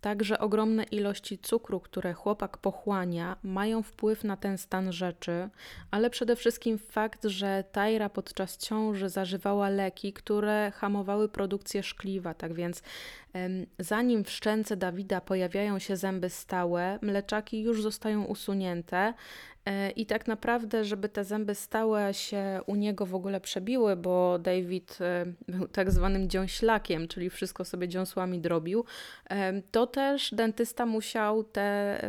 Także 0.00 0.38
ogromne 0.38 0.82
ilości 0.82 1.38
cukru, 1.38 1.80
które 1.80 2.12
chłopak 2.12 2.58
pochłania, 2.58 3.36
mają 3.42 3.82
wpływ 3.82 4.24
na 4.24 4.36
ten 4.36 4.58
stan 4.58 4.92
rzeczy, 4.92 5.48
ale 5.90 6.10
przede 6.10 6.36
wszystkim 6.36 6.78
fakt, 6.78 7.24
że 7.24 7.64
Tajra 7.72 8.08
podczas 8.08 8.56
ciąży 8.56 9.08
zażywała 9.08 9.68
leki, 9.68 10.12
które 10.12 10.72
hamowały 10.74 11.28
produkcję 11.28 11.82
szkliwa. 11.82 12.34
Tak 12.34 12.54
więc, 12.54 12.82
zanim 13.78 14.24
w 14.24 14.30
szczęce 14.30 14.76
Dawida 14.76 15.20
pojawiają 15.20 15.78
się 15.78 15.96
zęby 15.96 16.30
stałe, 16.30 16.98
mleczaki 17.02 17.62
już 17.62 17.82
zostają 17.82 18.24
usunięte, 18.24 19.14
I 19.96 20.06
tak 20.06 20.26
naprawdę, 20.26 20.84
żeby 20.84 21.08
te 21.08 21.24
zęby 21.24 21.54
stałe 21.54 22.14
się 22.14 22.60
u 22.66 22.74
niego 22.74 23.06
w 23.06 23.14
ogóle 23.14 23.40
przebiły, 23.40 23.96
bo 23.96 24.38
David 24.38 24.98
e, 25.00 25.26
był 25.48 25.68
tak 25.68 25.90
zwanym 25.90 26.28
dziąślakiem, 26.28 27.08
czyli 27.08 27.30
wszystko 27.30 27.64
sobie 27.64 27.88
dziąsłami 27.88 28.40
drobił, 28.40 28.84
e, 29.30 29.62
to 29.62 29.86
też 29.86 30.34
dentysta 30.34 30.86
musiał 30.86 31.44
te. 31.44 32.00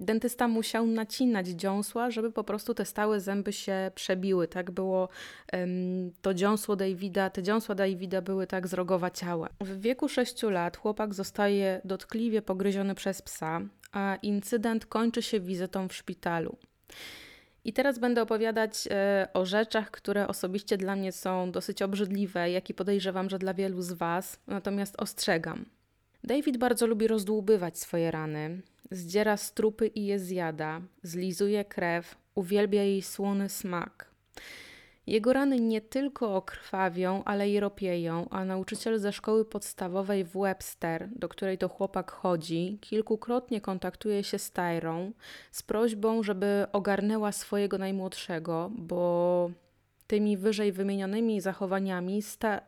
Dentysta 0.00 0.48
musiał 0.48 0.86
nacinać 0.86 1.48
dziąsła, 1.48 2.10
żeby 2.10 2.32
po 2.32 2.44
prostu 2.44 2.74
te 2.74 2.84
stałe 2.84 3.20
zęby 3.20 3.52
się 3.52 3.90
przebiły. 3.94 4.48
Tak 4.48 4.70
było 4.70 5.08
to 6.22 6.34
dziąsło 6.34 6.76
Davida, 6.76 7.30
te 7.30 7.42
dziąsła 7.42 7.74
Davida 7.74 8.22
były 8.22 8.46
tak 8.46 8.68
z 8.68 8.74
rogowa 8.74 9.10
ciała. 9.10 9.48
W 9.60 9.80
wieku 9.80 10.08
6 10.08 10.42
lat 10.42 10.76
chłopak 10.76 11.14
zostaje 11.14 11.80
dotkliwie 11.84 12.42
pogryziony 12.42 12.94
przez 12.94 13.22
psa 13.22 13.60
a 13.92 14.16
incydent 14.22 14.86
kończy 14.86 15.22
się 15.22 15.40
wizytą 15.40 15.88
w 15.88 15.94
szpitalu. 15.94 16.56
I 17.64 17.72
teraz 17.72 17.98
będę 17.98 18.22
opowiadać 18.22 18.88
e, 18.90 19.28
o 19.34 19.46
rzeczach, 19.46 19.90
które 19.90 20.28
osobiście 20.28 20.76
dla 20.76 20.96
mnie 20.96 21.12
są 21.12 21.52
dosyć 21.52 21.82
obrzydliwe, 21.82 22.50
jak 22.50 22.70
i 22.70 22.74
podejrzewam, 22.74 23.30
że 23.30 23.38
dla 23.38 23.54
wielu 23.54 23.82
z 23.82 23.92
Was, 23.92 24.40
natomiast 24.46 24.94
ostrzegam. 25.00 25.64
David 26.24 26.56
bardzo 26.56 26.86
lubi 26.86 27.06
rozdłubywać 27.08 27.78
swoje 27.78 28.10
rany, 28.10 28.62
zdziera 28.90 29.36
strupy 29.36 29.86
i 29.86 30.06
je 30.06 30.18
zjada, 30.18 30.80
zlizuje 31.02 31.64
krew, 31.64 32.16
uwielbia 32.34 32.82
jej 32.82 33.02
słony 33.02 33.48
smak. 33.48 34.08
Jego 35.06 35.32
rany 35.32 35.60
nie 35.60 35.80
tylko 35.80 36.36
okrwawią, 36.36 37.24
ale 37.24 37.50
i 37.50 37.60
ropieją, 37.60 38.28
a 38.30 38.44
nauczyciel 38.44 38.98
ze 38.98 39.12
szkoły 39.12 39.44
podstawowej 39.44 40.24
w 40.24 40.32
Webster, 40.32 41.08
do 41.16 41.28
której 41.28 41.58
to 41.58 41.68
chłopak 41.68 42.10
chodzi, 42.10 42.78
kilkukrotnie 42.80 43.60
kontaktuje 43.60 44.24
się 44.24 44.38
z 44.38 44.50
Tyrą 44.50 45.12
z 45.50 45.62
prośbą, 45.62 46.22
żeby 46.22 46.66
ogarnęła 46.72 47.32
swojego 47.32 47.78
najmłodszego, 47.78 48.70
bo 48.74 49.50
tymi 50.06 50.36
wyżej 50.36 50.72
wymienionymi 50.72 51.40
zachowaniami 51.40 52.22
sta- 52.22 52.58
y, 52.58 52.62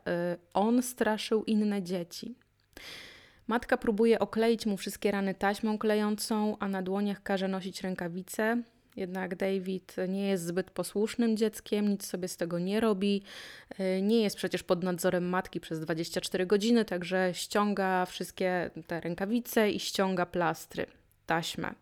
on 0.53 0.83
straszył 0.83 1.43
inne 1.43 1.83
dzieci. 1.83 2.35
Matka 3.51 3.77
próbuje 3.77 4.19
okleić 4.19 4.65
mu 4.65 4.77
wszystkie 4.77 5.11
rany 5.11 5.33
taśmą 5.33 5.77
klejącą, 5.77 6.57
a 6.59 6.67
na 6.67 6.81
dłoniach 6.81 7.23
każe 7.23 7.47
nosić 7.47 7.81
rękawice, 7.81 8.63
jednak 8.95 9.35
David 9.35 9.95
nie 10.07 10.27
jest 10.27 10.45
zbyt 10.45 10.71
posłusznym 10.71 11.37
dzieckiem, 11.37 11.87
nic 11.87 12.05
sobie 12.05 12.27
z 12.27 12.37
tego 12.37 12.59
nie 12.59 12.79
robi. 12.79 13.23
Y, 13.79 14.01
nie 14.01 14.21
jest 14.21 14.35
przecież 14.35 14.63
pod 14.63 14.83
nadzorem 14.83 15.29
matki 15.29 15.59
przez 15.59 15.79
24 15.79 16.45
godziny, 16.45 16.85
także 16.85 17.33
ściąga 17.33 18.05
wszystkie 18.05 18.69
te 18.87 19.01
rękawice 19.01 19.71
i 19.71 19.79
ściąga 19.79 20.25
plastry, 20.25 20.85
taśmę. 21.25 21.73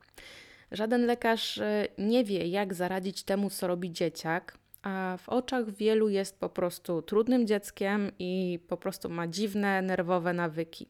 Żaden 0.72 1.06
lekarz 1.06 1.58
y, 1.58 1.88
nie 1.98 2.24
wie, 2.24 2.48
jak 2.48 2.74
zaradzić 2.74 3.24
temu, 3.24 3.50
co 3.50 3.68
robi 3.68 3.92
dzieciak, 3.92 4.58
a 4.82 5.18
w 5.22 5.30
oczach 5.30 5.72
wielu 5.72 6.10
jest 6.10 6.40
po 6.40 6.50
prostu 6.50 7.02
trudnym 7.02 7.48
dzieckiem 7.48 8.12
i 8.20 8.60
po 8.68 8.78
prostu 8.78 9.10
ma 9.10 9.28
dziwne, 9.28 9.82
nerwowe 9.82 10.34
nawyki. 10.34 10.88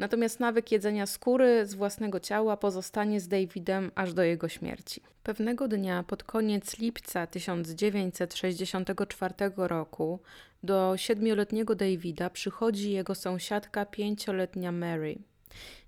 Natomiast 0.00 0.40
nawyk 0.40 0.72
jedzenia 0.72 1.06
skóry 1.06 1.66
z 1.66 1.74
własnego 1.74 2.20
ciała 2.20 2.56
pozostanie 2.56 3.20
z 3.20 3.28
Davidem 3.28 3.90
aż 3.94 4.14
do 4.14 4.22
jego 4.22 4.48
śmierci. 4.48 5.02
Pewnego 5.22 5.68
dnia 5.68 6.02
pod 6.02 6.24
koniec 6.24 6.78
lipca 6.78 7.26
1964 7.26 9.34
roku 9.56 10.20
do 10.62 10.96
siedmioletniego 10.96 11.74
Davida 11.74 12.30
przychodzi 12.30 12.92
jego 12.92 13.14
sąsiadka 13.14 13.86
pięcioletnia 13.86 14.72
Mary. 14.72 15.18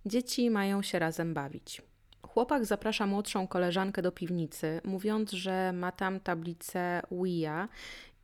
Dzieci 0.07 0.51
mają 0.51 0.83
się 0.83 0.99
razem 0.99 1.35
bawić. 1.35 1.83
Chłopak 2.23 2.65
zaprasza 2.65 3.07
młodszą 3.07 3.47
koleżankę 3.47 4.03
do 4.03 4.13
piwnicy, 4.13 4.81
mówiąc, 4.85 5.31
że 5.31 5.73
ma 5.73 5.93
tam 5.93 6.21
tablicę 6.21 7.03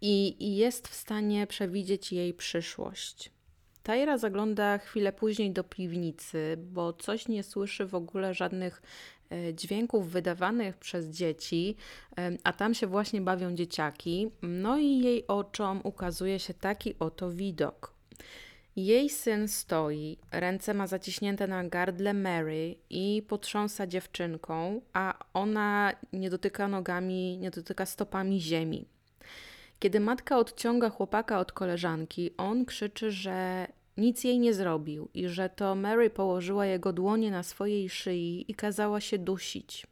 i, 0.00 0.36
i 0.38 0.56
jest 0.56 0.88
w 0.88 0.94
stanie 0.94 1.46
przewidzieć 1.46 2.12
jej 2.12 2.34
przyszłość. 2.34 3.37
Tajra 3.82 4.18
zagląda 4.18 4.78
chwilę 4.78 5.12
później 5.12 5.50
do 5.50 5.64
piwnicy, 5.64 6.56
bo 6.58 6.92
coś 6.92 7.28
nie 7.28 7.42
słyszy 7.42 7.86
w 7.86 7.94
ogóle 7.94 8.34
żadnych 8.34 8.82
e, 9.30 9.54
dźwięków 9.54 10.10
wydawanych 10.10 10.76
przez 10.76 11.06
dzieci, 11.06 11.76
e, 12.18 12.30
a 12.44 12.52
tam 12.52 12.74
się 12.74 12.86
właśnie 12.86 13.20
bawią 13.20 13.54
dzieciaki. 13.54 14.30
No 14.42 14.78
i 14.78 14.98
jej 14.98 15.26
oczom 15.26 15.80
ukazuje 15.84 16.38
się 16.38 16.54
taki 16.54 16.94
oto 16.98 17.30
widok. 17.30 17.98
Jej 18.76 19.10
syn 19.10 19.48
stoi, 19.48 20.18
ręce 20.32 20.74
ma 20.74 20.86
zaciśnięte 20.86 21.46
na 21.46 21.64
gardle 21.64 22.14
Mary 22.14 22.76
i 22.90 23.22
potrząsa 23.28 23.86
dziewczynką, 23.86 24.80
a 24.92 25.14
ona 25.34 25.92
nie 26.12 26.30
dotyka 26.30 26.68
nogami, 26.68 27.38
nie 27.38 27.50
dotyka 27.50 27.86
stopami 27.86 28.40
ziemi. 28.40 28.86
Kiedy 29.78 30.00
matka 30.00 30.38
odciąga 30.38 30.90
chłopaka 30.90 31.38
od 31.40 31.52
koleżanki, 31.52 32.30
on 32.36 32.64
krzyczy, 32.64 33.10
że 33.10 33.66
nic 33.96 34.24
jej 34.24 34.38
nie 34.38 34.54
zrobił 34.54 35.08
i 35.14 35.28
że 35.28 35.48
to 35.48 35.74
Mary 35.74 36.10
położyła 36.10 36.66
jego 36.66 36.92
dłonie 36.92 37.30
na 37.30 37.42
swojej 37.42 37.88
szyi 37.88 38.44
i 38.48 38.54
kazała 38.54 39.00
się 39.00 39.18
dusić. 39.18 39.86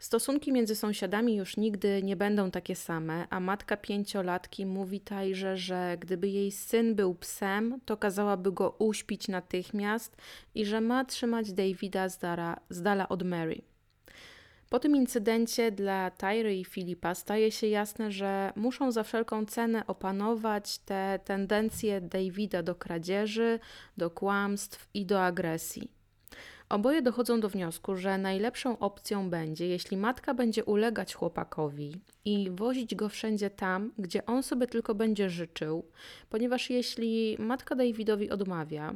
Stosunki 0.00 0.52
między 0.52 0.76
sąsiadami 0.76 1.36
już 1.36 1.56
nigdy 1.56 2.02
nie 2.02 2.16
będą 2.16 2.50
takie 2.50 2.76
same, 2.76 3.26
a 3.30 3.40
matka 3.40 3.76
pięciolatki 3.76 4.66
mówi 4.66 5.00
Tajrze, 5.00 5.56
że 5.56 5.96
gdyby 6.00 6.28
jej 6.28 6.52
syn 6.52 6.94
był 6.94 7.14
psem, 7.14 7.80
to 7.84 7.96
kazałaby 7.96 8.52
go 8.52 8.70
uśpić 8.78 9.28
natychmiast 9.28 10.16
i 10.54 10.66
że 10.66 10.80
ma 10.80 11.04
trzymać 11.04 11.52
Davida 11.52 12.08
z 12.70 12.82
dala 12.82 13.08
od 13.08 13.22
Mary. 13.22 13.62
Po 14.70 14.78
tym 14.78 14.96
incydencie 14.96 15.72
dla 15.72 16.10
Tyry 16.10 16.56
i 16.56 16.64
Filipa 16.64 17.14
staje 17.14 17.50
się 17.50 17.66
jasne, 17.66 18.12
że 18.12 18.52
muszą 18.56 18.92
za 18.92 19.02
wszelką 19.02 19.46
cenę 19.46 19.86
opanować 19.86 20.78
te 20.78 21.20
tendencje 21.24 22.00
Davida 22.00 22.62
do 22.62 22.74
kradzieży, 22.74 23.58
do 23.96 24.10
kłamstw 24.10 24.88
i 24.94 25.06
do 25.06 25.24
agresji. 25.24 25.90
Oboje 26.68 27.02
dochodzą 27.02 27.40
do 27.40 27.48
wniosku, 27.48 27.96
że 27.96 28.18
najlepszą 28.18 28.78
opcją 28.78 29.30
będzie, 29.30 29.66
jeśli 29.66 29.96
matka 29.96 30.34
będzie 30.34 30.64
ulegać 30.64 31.14
chłopakowi 31.14 32.00
i 32.24 32.50
wozić 32.50 32.94
go 32.94 33.08
wszędzie 33.08 33.50
tam, 33.50 33.92
gdzie 33.98 34.26
on 34.26 34.42
sobie 34.42 34.66
tylko 34.66 34.94
będzie 34.94 35.30
życzył, 35.30 35.84
ponieważ 36.28 36.70
jeśli 36.70 37.36
matka 37.38 37.74
Davidowi 37.74 38.30
odmawia, 38.30 38.94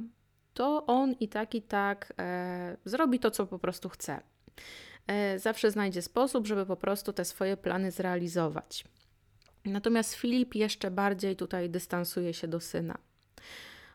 to 0.54 0.86
on 0.86 1.12
i 1.20 1.28
tak 1.28 1.54
i 1.54 1.62
tak 1.62 2.12
e, 2.18 2.76
zrobi 2.84 3.18
to, 3.18 3.30
co 3.30 3.46
po 3.46 3.58
prostu 3.58 3.88
chce. 3.88 4.20
E, 5.06 5.38
zawsze 5.38 5.70
znajdzie 5.70 6.02
sposób, 6.02 6.46
żeby 6.46 6.66
po 6.66 6.76
prostu 6.76 7.12
te 7.12 7.24
swoje 7.24 7.56
plany 7.56 7.90
zrealizować. 7.90 8.84
Natomiast 9.64 10.14
Filip 10.14 10.54
jeszcze 10.54 10.90
bardziej 10.90 11.36
tutaj 11.36 11.70
dystansuje 11.70 12.34
się 12.34 12.48
do 12.48 12.60
syna. 12.60 12.98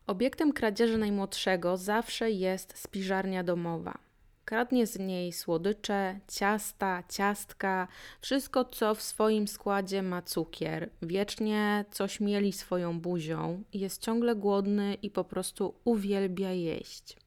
Obiektem 0.07 0.53
kradzieży 0.53 0.97
najmłodszego 0.97 1.77
zawsze 1.77 2.31
jest 2.31 2.77
spiżarnia 2.77 3.43
domowa. 3.43 3.97
Kradnie 4.45 4.87
z 4.87 4.99
niej 4.99 5.33
słodycze, 5.33 6.19
ciasta, 6.27 7.03
ciastka, 7.09 7.87
wszystko 8.21 8.65
co 8.65 8.95
w 8.95 9.01
swoim 9.01 9.47
składzie 9.47 10.01
ma 10.01 10.21
cukier. 10.21 10.89
Wiecznie 11.01 11.85
coś 11.91 12.19
mieli 12.19 12.53
swoją 12.53 12.99
buzią, 12.99 13.63
jest 13.73 14.01
ciągle 14.01 14.35
głodny 14.35 14.93
i 14.93 15.09
po 15.09 15.23
prostu 15.23 15.73
uwielbia 15.83 16.51
jeść. 16.51 17.17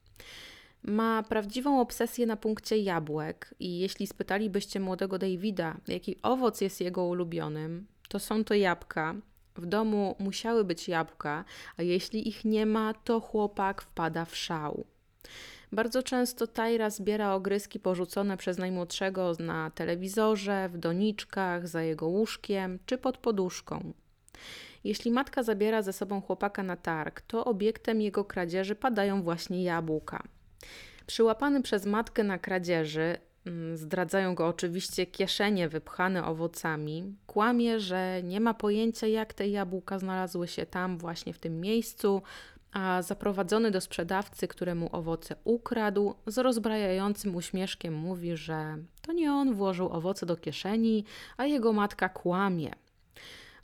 Ma 0.83 1.23
prawdziwą 1.23 1.81
obsesję 1.81 2.25
na 2.25 2.37
punkcie 2.37 2.77
jabłek 2.77 3.55
i 3.59 3.79
jeśli 3.79 4.07
spytalibyście 4.07 4.79
młodego 4.79 5.17
Davida, 5.17 5.77
jaki 5.87 6.17
owoc 6.21 6.61
jest 6.61 6.81
jego 6.81 7.05
ulubionym, 7.05 7.87
to 8.09 8.19
są 8.19 8.43
to 8.43 8.53
jabłka, 8.53 9.15
w 9.55 9.65
domu 9.65 10.15
musiały 10.19 10.63
być 10.63 10.87
jabłka, 10.87 11.45
a 11.77 11.83
jeśli 11.83 12.27
ich 12.27 12.45
nie 12.45 12.65
ma, 12.65 12.93
to 12.93 13.19
chłopak 13.19 13.81
wpada 13.81 14.25
w 14.25 14.35
szał. 14.35 14.85
Bardzo 15.71 16.03
często 16.03 16.47
Tajra 16.47 16.89
zbiera 16.89 17.33
ogryski 17.33 17.79
porzucone 17.79 18.37
przez 18.37 18.57
najmłodszego 18.57 19.33
na 19.39 19.71
telewizorze, 19.71 20.69
w 20.69 20.77
doniczkach, 20.77 21.67
za 21.67 21.81
jego 21.81 22.07
łóżkiem 22.07 22.79
czy 22.85 22.97
pod 22.97 23.17
poduszką. 23.17 23.93
Jeśli 24.83 25.11
matka 25.11 25.43
zabiera 25.43 25.81
ze 25.81 25.93
sobą 25.93 26.21
chłopaka 26.21 26.63
na 26.63 26.77
targ, 26.77 27.21
to 27.21 27.45
obiektem 27.45 28.01
jego 28.01 28.25
kradzieży 28.25 28.75
padają 28.75 29.23
właśnie 29.23 29.63
jabłka. 29.63 30.23
Przyłapany 31.05 31.61
przez 31.61 31.85
matkę 31.85 32.23
na 32.23 32.39
kradzieży, 32.39 33.17
Mm, 33.45 33.77
zdradzają 33.77 34.35
go 34.35 34.47
oczywiście 34.47 35.05
kieszenie 35.05 35.69
wypchane 35.69 36.25
owocami. 36.25 37.15
Kłamie, 37.27 37.79
że 37.79 38.23
nie 38.23 38.39
ma 38.39 38.53
pojęcia, 38.53 39.07
jak 39.07 39.33
te 39.33 39.47
jabłka 39.47 39.99
znalazły 39.99 40.47
się 40.47 40.65
tam, 40.65 40.97
właśnie 40.97 41.33
w 41.33 41.39
tym 41.39 41.61
miejscu, 41.61 42.21
a 42.71 43.01
zaprowadzony 43.01 43.71
do 43.71 43.81
sprzedawcy, 43.81 44.47
któremu 44.47 44.89
owoce 44.91 45.35
ukradł, 45.43 46.15
z 46.27 46.37
rozbrajającym 46.37 47.35
uśmieszkiem 47.35 47.93
mówi, 47.93 48.37
że 48.37 48.77
to 49.01 49.13
nie 49.13 49.33
on 49.33 49.53
włożył 49.53 49.89
owoce 49.89 50.25
do 50.25 50.35
kieszeni, 50.37 51.05
a 51.37 51.45
jego 51.45 51.73
matka 51.73 52.09
kłamie. 52.09 52.71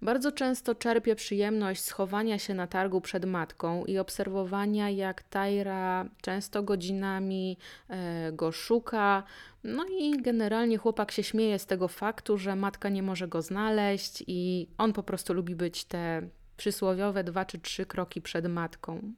Bardzo 0.02 0.32
często 0.32 0.76
czerpie 0.76 1.16
przyjemność 1.16 1.82
schowania 1.82 2.40
się 2.40 2.54
na 2.54 2.68
targu 2.68 3.02
przed 3.02 3.26
matką 3.26 3.86
i 3.86 3.98
obserwowania, 3.98 4.90
jak 4.90 5.24
Tajra 5.24 6.06
często 6.22 6.64
godzinami 6.64 7.58
e, 7.90 8.32
go 8.32 8.52
szuka. 8.52 9.24
No 9.64 9.86
i 10.00 10.22
generalnie 10.22 10.78
chłopak 10.78 11.12
się 11.12 11.24
śmieje 11.24 11.60
z 11.60 11.66
tego 11.66 11.88
faktu, 11.88 12.38
że 12.38 12.56
matka 12.56 12.90
nie 12.90 13.04
może 13.04 13.28
go 13.28 13.42
znaleźć 13.42 14.24
i 14.28 14.68
on 14.78 14.94
po 14.94 15.04
prostu 15.04 15.34
lubi 15.34 15.56
być 15.56 15.86
te 15.86 16.22
przysłowiowe 16.58 17.24
dwa 17.24 17.46
czy 17.46 17.60
trzy 17.60 17.86
kroki 17.86 18.22
przed 18.22 18.48
matką. 18.48 19.14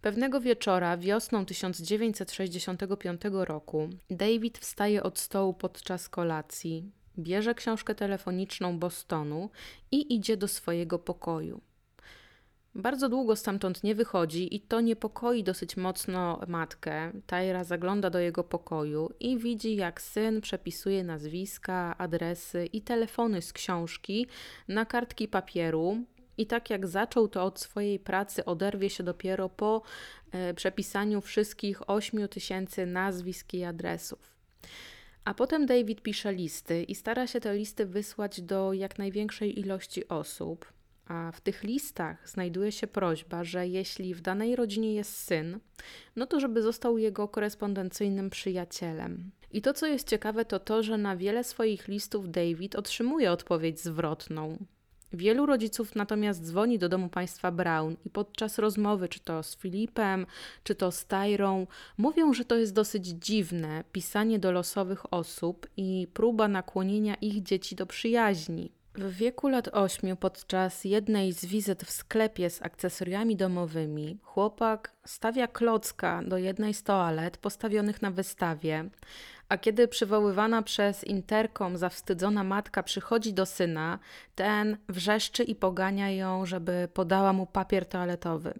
Pewnego 0.00 0.40
wieczora, 0.40 0.96
wiosną 0.96 1.46
1965 1.46 3.20
roku, 3.32 3.88
David 4.10 4.58
wstaje 4.58 5.02
od 5.02 5.18
stołu 5.18 5.54
podczas 5.54 6.08
kolacji, 6.08 6.92
bierze 7.18 7.54
książkę 7.54 7.94
telefoniczną 7.94 8.78
Bostonu 8.78 9.50
i 9.90 10.14
idzie 10.14 10.36
do 10.36 10.48
swojego 10.48 10.98
pokoju. 10.98 11.60
Bardzo 12.74 13.08
długo 13.08 13.36
stamtąd 13.36 13.84
nie 13.84 13.94
wychodzi 13.94 14.56
i 14.56 14.60
to 14.60 14.80
niepokoi 14.80 15.44
dosyć 15.44 15.76
mocno 15.76 16.40
matkę. 16.48 17.12
Tyra 17.26 17.64
zagląda 17.64 18.10
do 18.10 18.18
jego 18.18 18.44
pokoju 18.44 19.10
i 19.20 19.38
widzi, 19.38 19.76
jak 19.76 20.00
syn 20.00 20.40
przepisuje 20.40 21.04
nazwiska, 21.04 21.98
adresy 21.98 22.66
i 22.66 22.82
telefony 22.82 23.42
z 23.42 23.52
książki 23.52 24.26
na 24.68 24.84
kartki 24.84 25.28
papieru. 25.28 25.98
I 26.38 26.46
tak 26.46 26.70
jak 26.70 26.86
zaczął 26.86 27.28
to 27.28 27.44
od 27.44 27.60
swojej 27.60 27.98
pracy, 27.98 28.44
oderwie 28.44 28.90
się 28.90 29.04
dopiero 29.04 29.48
po 29.48 29.82
e, 30.30 30.54
przepisaniu 30.54 31.20
wszystkich 31.20 31.90
8 31.90 32.28
tysięcy 32.28 32.86
nazwisk 32.86 33.54
i 33.54 33.64
adresów. 33.64 34.32
A 35.24 35.34
potem 35.34 35.66
David 35.66 36.02
pisze 36.02 36.32
listy 36.32 36.82
i 36.82 36.94
stara 36.94 37.26
się 37.26 37.40
te 37.40 37.54
listy 37.56 37.86
wysłać 37.86 38.40
do 38.40 38.72
jak 38.72 38.98
największej 38.98 39.60
ilości 39.60 40.08
osób. 40.08 40.72
A 41.06 41.32
w 41.32 41.40
tych 41.40 41.62
listach 41.62 42.28
znajduje 42.28 42.72
się 42.72 42.86
prośba, 42.86 43.44
że 43.44 43.68
jeśli 43.68 44.14
w 44.14 44.20
danej 44.20 44.56
rodzinie 44.56 44.94
jest 44.94 45.16
syn, 45.16 45.58
no 46.16 46.26
to 46.26 46.40
żeby 46.40 46.62
został 46.62 46.98
jego 46.98 47.28
korespondencyjnym 47.28 48.30
przyjacielem. 48.30 49.30
I 49.52 49.62
to, 49.62 49.74
co 49.74 49.86
jest 49.86 50.08
ciekawe, 50.08 50.44
to 50.44 50.58
to, 50.58 50.82
że 50.82 50.98
na 50.98 51.16
wiele 51.16 51.44
swoich 51.44 51.88
listów 51.88 52.30
David 52.30 52.74
otrzymuje 52.74 53.32
odpowiedź 53.32 53.80
zwrotną. 53.80 54.58
Wielu 55.12 55.46
rodziców 55.46 55.94
natomiast 55.94 56.44
dzwoni 56.46 56.78
do 56.78 56.88
domu 56.88 57.08
państwa 57.08 57.50
Brown 57.50 57.96
i 58.06 58.10
podczas 58.10 58.58
rozmowy, 58.58 59.08
czy 59.08 59.20
to 59.20 59.42
z 59.42 59.56
Filipem, 59.56 60.26
czy 60.64 60.74
to 60.74 60.92
z 60.92 61.06
Tyrą, 61.06 61.66
mówią, 61.98 62.34
że 62.34 62.44
to 62.44 62.56
jest 62.56 62.74
dosyć 62.74 63.06
dziwne 63.06 63.84
pisanie 63.92 64.38
do 64.38 64.52
losowych 64.52 65.12
osób 65.12 65.66
i 65.76 66.08
próba 66.14 66.48
nakłonienia 66.48 67.14
ich 67.14 67.42
dzieci 67.42 67.76
do 67.76 67.86
przyjaźni. 67.86 68.72
W 68.94 69.12
wieku 69.12 69.48
lat 69.48 69.68
ośmiu, 69.68 70.16
podczas 70.16 70.84
jednej 70.84 71.32
z 71.32 71.44
wizyt 71.44 71.82
w 71.82 71.90
sklepie 71.90 72.50
z 72.50 72.62
akcesoriami 72.62 73.36
domowymi, 73.36 74.18
chłopak 74.22 74.92
stawia 75.04 75.48
klocka 75.48 76.22
do 76.26 76.38
jednej 76.38 76.74
z 76.74 76.82
toalet 76.82 77.36
postawionych 77.36 78.02
na 78.02 78.10
wystawie, 78.10 78.90
a 79.52 79.58
kiedy 79.58 79.88
przywoływana 79.88 80.62
przez 80.62 81.04
interkom 81.04 81.76
zawstydzona 81.76 82.44
matka 82.44 82.82
przychodzi 82.82 83.34
do 83.34 83.46
syna, 83.46 83.98
ten 84.34 84.76
wrzeszczy 84.88 85.42
i 85.44 85.54
pogania 85.54 86.10
ją, 86.10 86.46
żeby 86.46 86.88
podała 86.94 87.32
mu 87.32 87.46
papier 87.46 87.86
toaletowy. 87.86 88.54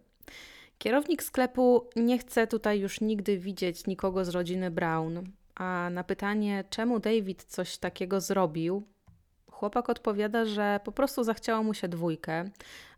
Kierownik 0.79 1.23
sklepu 1.23 1.91
nie 1.97 2.19
chce 2.19 2.47
tutaj 2.47 2.81
już 2.81 3.01
nigdy 3.01 3.39
widzieć 3.39 3.87
nikogo 3.87 4.25
z 4.25 4.29
rodziny 4.29 4.71
Brown, 4.71 5.25
a 5.55 5.89
na 5.91 6.05
pytanie, 6.05 6.65
czemu 6.71 7.01
David 7.01 7.45
coś 7.45 7.79
takiego 7.79 8.21
zrobił, 8.21 8.83
chłopak 9.51 9.89
odpowiada, 9.89 10.45
że 10.45 10.81
po 10.85 10.93
prostu 10.93 11.25
zachciało 11.25 11.63
mu 11.63 11.75
się 11.75 11.89
dwójkę, 11.89 12.51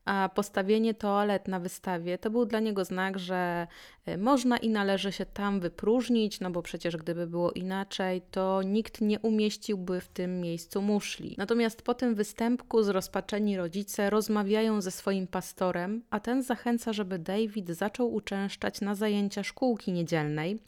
a 0.05 0.31
postawienie 0.35 0.95
toalet 0.95 1.49
na 1.49 1.61
wystawie 1.61 2.19
to 2.19 2.31
był 2.31 2.47
dla 2.47 2.61
niego 2.61 2.85
znak, 2.85 3.19
że 3.19 3.67
e, 4.07 4.19
można 4.19 4.57
i 4.57 4.69
należy 4.69 5.12
się 5.12 5.27
tam 5.27 5.61
wypróżnić, 5.61 6.40
no 6.40 6.51
bo 6.51 6.62
przecież 6.62 6.97
gdyby 6.97 7.27
było 7.27 7.53
inaczej, 7.53 8.23
to 8.31 8.62
nikt 8.62 9.01
nie 9.01 9.21
umieściłby 9.21 10.01
w 10.01 10.09
tym 10.09 10.40
miejscu 10.40 10.83
muszli. 10.83 11.35
Natomiast 11.38 11.83
po 11.83 11.95
tym 11.95 12.14
występku 12.14 12.83
zrozpaczeni 12.83 13.57
rodzice 13.57 14.11
rozmawiają 14.11 14.81
ze 14.81 14.90
swoim 14.90 15.27
pastorem, 15.27 16.03
a 16.11 16.21
ten 16.21 16.43
zachęca, 16.43 16.93
żeby 16.93 17.19
David 17.19 17.71
zaczął 17.71 18.14
uczęszczać 18.14 18.81
na 18.81 18.95
zajęcia 18.95 19.43
szkółki 19.43 19.93
niedzielnej 19.93 20.59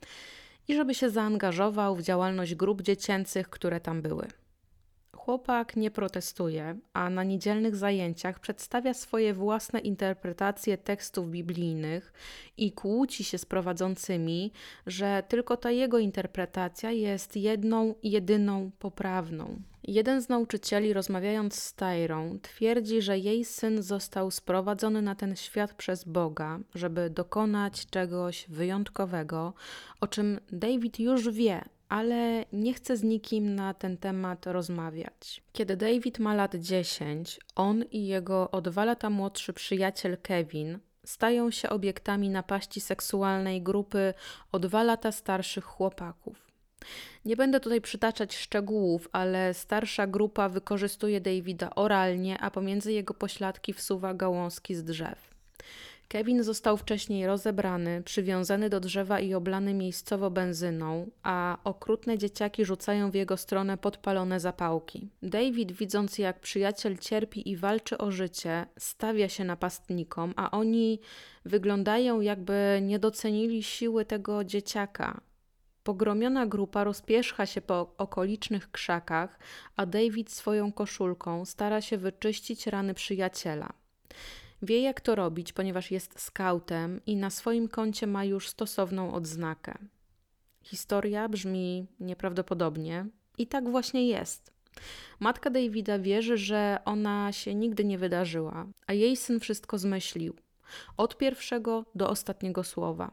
i 0.69 0.75
żeby 0.75 0.95
się 0.95 1.11
zaangażował 1.11 1.97
w 1.97 2.03
działalność 2.03 2.55
grup 2.55 2.83
dziecięcych, 2.83 3.49
które 3.49 3.81
tam 3.81 4.03
były. 4.03 4.29
Chłopak 5.27 5.77
nie 5.77 5.91
protestuje, 5.91 6.79
a 6.93 7.11
na 7.11 7.25
niedzielnych 7.25 7.77
zajęciach 7.77 8.41
przedstawia 8.41 8.95
swoje 8.95 9.35
własne 9.35 9.81
interpretacje 9.81 10.79
tekstów 10.79 11.31
biblijnych 11.31 12.13
i 12.57 12.73
kłóci 12.73 13.25
się 13.25 13.39
z 13.39 13.47
prowadzącymi, 13.47 14.53
że 14.87 15.23
tylko 15.29 15.57
ta 15.57 15.71
jego 15.71 15.99
interpretacja 15.99 16.91
jest 16.91 17.37
jedną, 17.37 17.95
jedyną 18.03 18.71
poprawną. 18.79 19.63
Jeden 19.85 20.23
z 20.23 20.29
nauczycieli, 20.29 20.93
rozmawiając 20.93 21.55
z 21.63 21.75
Tyrą, 21.75 22.39
twierdzi, 22.43 23.03
że 23.03 23.19
jej 23.19 23.45
syn 23.45 23.83
został 23.83 24.31
sprowadzony 24.31 25.03
na 25.03 25.15
ten 25.15 25.37
świat 25.37 25.75
przez 25.75 26.05
Boga, 26.05 26.59
żeby 26.75 27.11
dokonać 27.11 27.87
czegoś 27.87 28.47
wyjątkowego, 28.49 29.55
o 30.01 30.07
czym 30.07 30.41
David 30.53 31.01
już 31.01 31.31
wie, 31.31 31.65
ale 31.89 32.45
nie 32.53 32.75
chce 32.75 32.97
z 32.97 33.03
nikim 33.03 33.55
na 33.55 33.75
ten 33.75 33.97
temat 33.97 34.47
rozmawiać. 34.47 35.43
Kiedy 35.53 35.77
David 35.77 36.19
ma 36.19 36.35
lat 36.35 36.55
10, 36.55 37.41
on 37.55 37.83
i 37.83 38.07
jego 38.07 38.51
o 38.51 38.61
dwa 38.61 38.85
lata 38.85 39.11
młodszy 39.11 39.53
przyjaciel 39.53 40.17
Kevin 40.23 40.79
stają 41.05 41.51
się 41.51 41.71
obiektami 41.71 42.31
napaści 42.31 42.81
seksualnej 42.81 43.63
grupy 43.63 44.15
o 44.53 44.59
dwa 44.59 44.83
lata 44.83 45.13
starszych 45.13 45.65
chłopaków. 45.65 46.47
Nie 47.25 47.37
będę 47.37 47.61
tutaj 47.61 47.81
przytaczać 47.81 48.37
szczegółów, 48.37 49.09
ale 49.13 49.55
starsza 49.55 50.07
grupa 50.07 50.49
wykorzystuje 50.49 51.21
Davida 51.21 51.75
oralnie, 51.75 52.39
a 52.39 52.51
pomiędzy 52.51 52.93
jego 52.93 53.15
pośladki 53.15 53.73
wsuwa 53.73 54.15
gałązki 54.15 54.75
z 54.75 54.85
drzew. 54.85 55.36
Kevin 56.09 56.43
został 56.43 56.77
wcześniej 56.77 57.27
rozebrany, 57.27 58.03
przywiązany 58.03 58.71
do 58.71 58.81
drzewa 58.81 59.21
i 59.21 59.35
oblany 59.35 59.75
miejscowo 59.75 60.31
benzyną, 60.31 61.11
a 61.23 61.59
okrutne 61.65 62.19
dzieciaki 62.19 62.65
rzucają 62.65 63.11
w 63.11 63.15
jego 63.15 63.37
stronę 63.37 63.79
podpalone 63.79 64.41
zapałki. 64.41 65.09
David, 65.23 65.73
widząc 65.73 66.19
jak 66.19 66.41
przyjaciel 66.41 66.99
cierpi 66.99 67.51
i 67.51 67.57
walczy 67.57 67.99
o 67.99 68.11
życie, 68.11 68.67
stawia 68.79 69.29
się 69.29 69.45
napastnikom, 69.45 70.33
a 70.37 70.51
oni 70.51 71.01
wyglądają 71.45 72.21
jakby 72.21 72.79
nie 72.83 72.99
docenili 72.99 73.63
siły 73.63 74.05
tego 74.05 74.45
dzieciaka. 74.45 75.21
Pogromiona 75.83 76.47
grupa 76.47 76.85
rozpierzcha 76.85 77.47
się 77.47 77.61
po 77.61 77.95
okolicznych 77.99 78.71
krzakach, 78.71 79.39
a 79.77 79.87
David 79.87 80.33
swoją 80.33 80.73
koszulką 80.73 81.45
stara 81.45 81.81
się 81.81 81.99
wyczyścić 81.99 82.67
rany 82.67 82.95
przyjaciela. 82.95 83.73
Wie, 84.67 84.81
jak 84.81 85.01
to 85.01 85.15
robić, 85.15 85.53
ponieważ 85.53 85.91
jest 85.91 86.21
skautem 86.21 87.01
i 87.07 87.17
na 87.17 87.31
swoim 87.31 87.69
koncie 87.69 88.07
ma 88.07 88.25
już 88.25 88.49
stosowną 88.49 89.15
odznakę. 89.15 89.79
Historia 90.63 91.29
brzmi 91.29 91.87
nieprawdopodobnie 92.01 93.07
i 93.39 93.47
tak 93.47 93.69
właśnie 93.71 94.09
jest. 94.09 94.53
Matka 95.21 95.51
Davida 95.51 95.99
wierzy, 95.99 96.37
że 96.37 96.79
ona 96.85 97.33
się 97.33 97.55
nigdy 97.55 97.85
nie 97.85 97.99
wydarzyła, 97.99 98.67
a 98.87 98.93
jej 98.93 99.17
syn 99.17 99.41
wszystko 99.41 99.79
zmyślił, 99.79 100.35
od 100.97 101.19
pierwszego 101.19 101.85
do 101.95 102.09
ostatniego 102.09 102.65
słowa. 102.65 103.11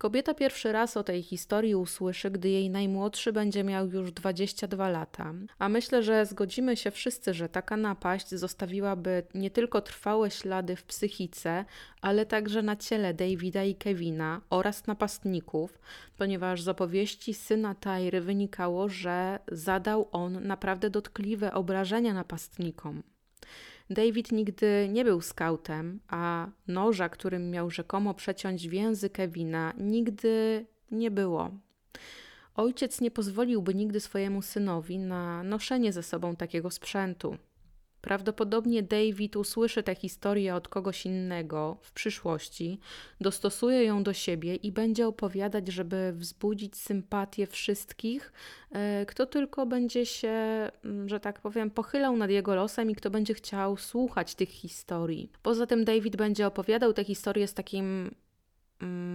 Kobieta 0.00 0.34
pierwszy 0.34 0.72
raz 0.72 0.96
o 0.96 1.02
tej 1.02 1.22
historii 1.22 1.74
usłyszy, 1.74 2.30
gdy 2.30 2.48
jej 2.48 2.70
najmłodszy 2.70 3.32
będzie 3.32 3.64
miał 3.64 3.88
już 3.88 4.12
22 4.12 4.88
lata. 4.88 5.34
A 5.58 5.68
myślę, 5.68 6.02
że 6.02 6.26
zgodzimy 6.26 6.76
się 6.76 6.90
wszyscy, 6.90 7.34
że 7.34 7.48
taka 7.48 7.76
napaść 7.76 8.28
zostawiłaby 8.28 9.22
nie 9.34 9.50
tylko 9.50 9.80
trwałe 9.80 10.30
ślady 10.30 10.76
w 10.76 10.84
psychice, 10.84 11.64
ale 12.02 12.26
także 12.26 12.62
na 12.62 12.76
ciele 12.76 13.14
Davida 13.14 13.64
i 13.64 13.74
Kevina 13.74 14.40
oraz 14.50 14.86
napastników, 14.86 15.78
ponieważ 16.16 16.62
z 16.62 16.68
opowieści 16.68 17.34
syna 17.34 17.74
Tyry 17.74 18.20
wynikało, 18.20 18.88
że 18.88 19.38
zadał 19.52 20.08
on 20.12 20.46
naprawdę 20.46 20.90
dotkliwe 20.90 21.54
obrażenia 21.54 22.14
napastnikom. 22.14 23.02
David 23.90 24.32
nigdy 24.32 24.88
nie 24.92 25.04
był 25.04 25.20
skautem, 25.20 26.00
a 26.08 26.48
noża, 26.66 27.08
którym 27.08 27.50
miał 27.50 27.70
rzekomo 27.70 28.14
przeciąć 28.14 28.68
więzy 28.68 29.10
Kevina, 29.10 29.72
nigdy 29.78 30.66
nie 30.90 31.10
było. 31.10 31.50
Ojciec 32.54 33.00
nie 33.00 33.10
pozwoliłby 33.10 33.74
nigdy 33.74 34.00
swojemu 34.00 34.42
synowi 34.42 34.98
na 34.98 35.42
noszenie 35.42 35.92
ze 35.92 36.02
sobą 36.02 36.36
takiego 36.36 36.70
sprzętu. 36.70 37.36
Prawdopodobnie 38.00 38.82
David 38.82 39.36
usłyszy 39.36 39.82
tę 39.82 39.94
historię 39.94 40.54
od 40.54 40.68
kogoś 40.68 41.06
innego 41.06 41.76
w 41.82 41.92
przyszłości, 41.92 42.78
dostosuje 43.20 43.84
ją 43.84 44.02
do 44.02 44.12
siebie 44.12 44.54
i 44.54 44.72
będzie 44.72 45.06
opowiadać, 45.06 45.68
żeby 45.68 46.12
wzbudzić 46.12 46.76
sympatię 46.76 47.46
wszystkich, 47.46 48.32
e, 48.72 49.06
kto 49.06 49.26
tylko 49.26 49.66
będzie 49.66 50.06
się, 50.06 50.34
że 51.06 51.20
tak 51.20 51.40
powiem, 51.40 51.70
pochylał 51.70 52.16
nad 52.16 52.30
jego 52.30 52.54
losem 52.54 52.90
i 52.90 52.94
kto 52.94 53.10
będzie 53.10 53.34
chciał 53.34 53.76
słuchać 53.76 54.34
tych 54.34 54.48
historii. 54.48 55.30
Poza 55.42 55.66
tym 55.66 55.84
David 55.84 56.16
będzie 56.16 56.46
opowiadał 56.46 56.92
tę 56.92 57.04
historię 57.04 57.48
z 57.48 57.54
takim 57.54 58.14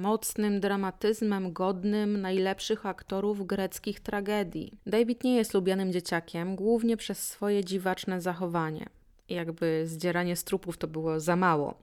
mocnym 0.01 0.59
dramatyzmem 0.59 1.53
godnym 1.53 2.21
najlepszych 2.21 2.85
aktorów 2.85 3.47
greckich 3.47 3.99
tragedii. 3.99 4.71
David 4.85 5.23
nie 5.23 5.35
jest 5.35 5.53
lubianym 5.53 5.91
dzieciakiem, 5.91 6.55
głównie 6.55 6.97
przez 6.97 7.27
swoje 7.27 7.63
dziwaczne 7.65 8.21
zachowanie. 8.21 8.85
Jakby 9.29 9.83
zdzieranie 9.85 10.35
z 10.35 10.43
trupów 10.43 10.77
to 10.77 10.87
było 10.87 11.19
za 11.19 11.35
mało. 11.35 11.77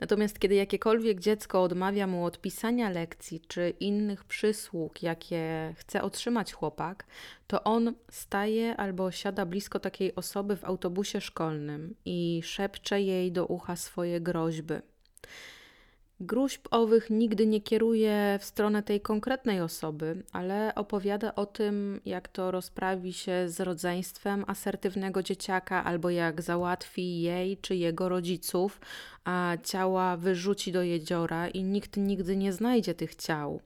Natomiast 0.00 0.38
kiedy 0.38 0.54
jakiekolwiek 0.54 1.20
dziecko 1.20 1.62
odmawia 1.62 2.06
mu 2.06 2.24
odpisania 2.24 2.90
lekcji 2.90 3.40
czy 3.48 3.72
innych 3.80 4.24
przysług, 4.24 5.02
jakie 5.02 5.74
chce 5.76 6.02
otrzymać 6.02 6.52
chłopak, 6.52 7.06
to 7.46 7.64
on 7.64 7.94
staje 8.10 8.76
albo 8.76 9.10
siada 9.10 9.46
blisko 9.46 9.80
takiej 9.80 10.14
osoby 10.14 10.56
w 10.56 10.64
autobusie 10.64 11.20
szkolnym 11.20 11.94
i 12.04 12.40
szepcze 12.44 13.02
jej 13.02 13.32
do 13.32 13.46
ucha 13.46 13.76
swoje 13.76 14.20
groźby. 14.20 14.74
Gruźb 16.20 16.68
owych 16.70 17.10
nigdy 17.10 17.46
nie 17.46 17.60
kieruje 17.60 18.38
w 18.40 18.44
stronę 18.44 18.82
tej 18.82 19.00
konkretnej 19.00 19.60
osoby, 19.60 20.22
ale 20.32 20.74
opowiada 20.74 21.34
o 21.34 21.46
tym, 21.46 22.00
jak 22.04 22.28
to 22.28 22.50
rozprawi 22.50 23.12
się 23.12 23.48
z 23.48 23.60
rodzeństwem 23.60 24.44
asertywnego 24.46 25.22
dzieciaka, 25.22 25.84
albo 25.84 26.10
jak 26.10 26.42
załatwi 26.42 27.20
jej 27.20 27.56
czy 27.56 27.76
jego 27.76 28.08
rodziców, 28.08 28.80
a 29.24 29.56
ciała 29.64 30.16
wyrzuci 30.16 30.72
do 30.72 30.82
jeziora 30.82 31.48
i 31.48 31.64
nikt 31.64 31.96
nigdy 31.96 32.36
nie 32.36 32.52
znajdzie 32.52 32.94
tych 32.94 33.14
ciał. 33.14 33.60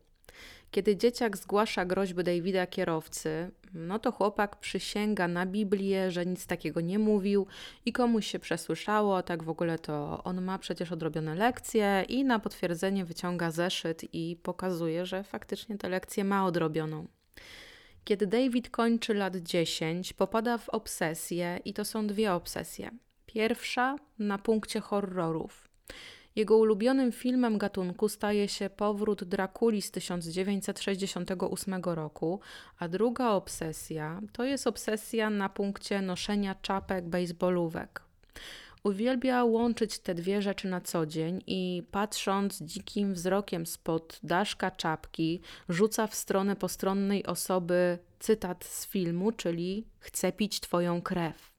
Kiedy 0.77 0.97
dzieciak 0.97 1.37
zgłasza 1.37 1.85
groźby 1.85 2.25
Davida 2.25 2.67
kierowcy, 2.67 3.51
no 3.75 3.99
to 3.99 4.13
chłopak 4.13 4.57
przysięga 4.57 5.29
na 5.29 5.47
Biblię, 5.47 6.11
że 6.11 6.27
nic 6.27 6.47
takiego 6.47 6.81
nie 6.81 6.99
mówił 6.99 7.47
i 7.85 7.93
komuś 7.93 8.27
się 8.27 8.39
przesłyszało, 8.39 9.23
tak 9.23 9.43
w 9.43 9.49
ogóle 9.49 9.79
to 9.79 10.25
on 10.25 10.43
ma 10.43 10.59
przecież 10.59 10.93
odrobione 10.93 11.35
lekcje 11.35 12.05
i 12.09 12.25
na 12.25 12.39
potwierdzenie 12.39 13.05
wyciąga 13.05 13.51
zeszyt 13.51 14.15
i 14.15 14.37
pokazuje, 14.43 15.07
że 15.07 15.25
faktycznie 15.25 15.79
tę 15.79 15.89
lekcję 15.89 16.25
ma 16.25 16.47
odrobioną. 16.47 17.07
Kiedy 18.05 18.27
David 18.27 18.71
kończy 18.71 19.15
lat 19.15 19.37
10, 19.37 20.13
popada 20.13 20.59
w 20.59 20.69
obsesję 20.69 21.61
i 21.65 21.75
to 21.75 21.85
są 21.85 22.07
dwie 22.07 22.33
obsesje. 22.33 22.91
Pierwsza 23.27 23.97
na 24.19 24.39
punkcie 24.39 24.81
horrorów. 24.81 25.69
Jego 26.37 26.57
ulubionym 26.57 27.13
filmem 27.13 27.59
gatunku 27.59 28.09
staje 28.09 28.49
się 28.49 28.71
Powrót 28.71 29.25
Drakuli 29.25 29.83
z 29.83 29.91
1968 29.91 31.83
roku, 31.85 32.41
a 32.79 32.89
druga 32.89 33.31
obsesja 33.31 34.21
to 34.33 34.45
jest 34.45 34.67
obsesja 34.67 35.31
na 35.31 35.49
punkcie 35.49 36.03
noszenia 36.03 36.55
czapek 36.63 37.09
baseballówek. 37.09 38.03
Uwielbia 38.85 39.45
łączyć 39.45 39.99
te 39.99 40.15
dwie 40.15 40.43
rzeczy 40.43 40.69
na 40.69 40.81
co 40.81 41.07
dzień 41.07 41.43
i 41.47 41.83
patrząc 41.91 42.63
dzikim 42.63 43.15
wzrokiem 43.15 43.67
spod 43.67 44.19
daszka 44.23 44.71
czapki, 44.71 45.41
rzuca 45.69 46.07
w 46.07 46.15
stronę 46.15 46.57
postronnej 46.57 47.27
osoby 47.27 47.99
cytat 48.19 48.65
z 48.65 48.87
filmu, 48.87 49.33
czyli 49.33 49.87
Chcę 49.99 50.33
pić 50.33 50.61
twoją 50.61 51.03
krew. 51.03 51.56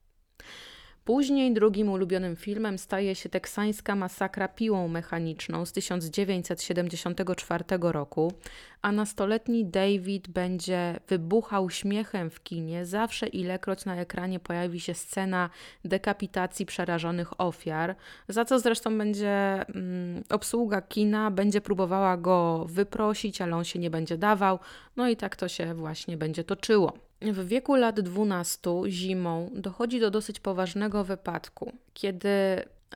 Później 1.08 1.54
drugim 1.54 1.90
ulubionym 1.90 2.36
filmem 2.36 2.78
staje 2.78 3.16
się 3.16 3.30
teksańska 3.30 3.96
masakra 3.96 4.48
piłą 4.48 4.88
mechaniczną 4.88 5.66
z 5.66 5.72
1974 5.72 7.64
roku, 7.82 8.34
a 8.82 8.92
nastoletni 8.92 9.66
David 9.66 10.28
będzie 10.28 11.00
wybuchał 11.08 11.70
śmiechem 11.70 12.30
w 12.30 12.44
kinie 12.44 12.86
zawsze 12.86 13.28
ilekroć 13.28 13.86
na 13.86 13.96
ekranie 13.96 14.40
pojawi 14.40 14.80
się 14.80 14.94
scena 14.94 15.50
dekapitacji 15.86 16.66
przerażonych 16.66 17.42
ofiar, 17.42 17.96
za 18.28 18.46
co 18.46 18.60
zresztą 18.60 18.98
będzie 18.98 19.30
mm, 19.30 20.24
obsługa 20.30 20.82
kina 20.82 21.32
będzie 21.32 21.62
próbowała 21.62 22.18
go 22.18 22.66
wyprosić, 22.70 23.42
ale 23.42 23.56
on 23.56 23.64
się 23.64 23.80
nie 23.80 23.90
będzie 23.90 24.18
dawał, 24.18 24.60
no 24.96 25.10
i 25.10 25.16
tak 25.16 25.36
to 25.36 25.48
się 25.48 25.74
właśnie 25.74 26.18
będzie 26.18 26.44
toczyło. 26.44 27.07
W 27.22 27.48
wieku 27.48 27.76
lat 27.76 28.00
12 28.00 28.72
zimą 28.88 29.50
dochodzi 29.56 30.00
do 30.00 30.12
dosyć 30.12 30.40
poważnego 30.40 31.04
wypadku, 31.04 31.74
kiedy 31.94 32.30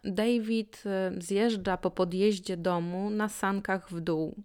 David 0.03 0.84
e, 0.86 1.12
zjeżdża 1.17 1.77
po 1.77 1.91
podjeździe 1.91 2.57
domu 2.57 3.10
na 3.10 3.29
sankach 3.29 3.91
w 3.91 3.99
dół. 3.99 4.36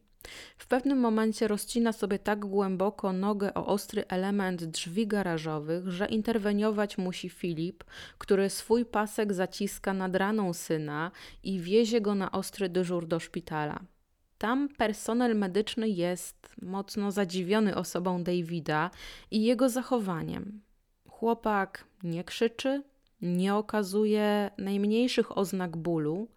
W 0.58 0.66
pewnym 0.66 0.98
momencie 0.98 1.48
rozcina 1.48 1.92
sobie 1.92 2.18
tak 2.18 2.38
głęboko 2.38 3.12
nogę 3.12 3.54
o 3.54 3.66
ostry 3.66 4.04
element 4.08 4.64
drzwi 4.64 5.06
garażowych, 5.06 5.88
że 5.88 6.06
interweniować 6.06 6.98
musi 6.98 7.28
Filip, 7.28 7.84
który 8.18 8.50
swój 8.50 8.84
pasek 8.84 9.32
zaciska 9.32 9.94
nad 9.94 10.16
raną 10.16 10.52
syna 10.52 11.10
i 11.42 11.60
wiezie 11.60 12.00
go 12.00 12.14
na 12.14 12.32
ostry 12.32 12.68
dyżur 12.68 13.06
do 13.06 13.20
szpitala. 13.20 13.80
Tam 14.38 14.68
personel 14.68 15.36
medyczny 15.36 15.88
jest 15.88 16.56
mocno 16.62 17.12
zadziwiony 17.12 17.74
osobą 17.74 18.24
Davida 18.24 18.90
i 19.30 19.42
jego 19.42 19.68
zachowaniem. 19.68 20.60
Chłopak 21.08 21.84
nie 22.02 22.24
krzyczy, 22.24 22.82
nie 23.22 23.54
okazuje 23.54 24.50
najmniejszych 24.58 25.38
oznak 25.38 25.76
bólu, 25.76 26.28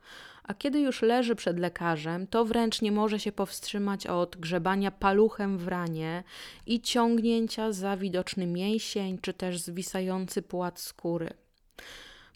a 0.43 0.53
kiedy 0.53 0.79
już 0.79 1.01
leży 1.01 1.35
przed 1.35 1.59
lekarzem, 1.59 2.27
to 2.27 2.45
wręcz 2.45 2.81
nie 2.81 2.91
może 2.91 3.19
się 3.19 3.31
powstrzymać 3.31 4.07
od 4.07 4.37
grzebania 4.37 4.91
paluchem 4.91 5.57
w 5.57 5.67
ranie 5.67 6.23
i 6.65 6.81
ciągnięcia 6.81 7.71
za 7.71 7.97
widoczny 7.97 8.47
mięsień 8.47 9.17
czy 9.21 9.33
też 9.33 9.59
zwisający 9.59 10.41
płat 10.41 10.79
skóry. 10.79 11.29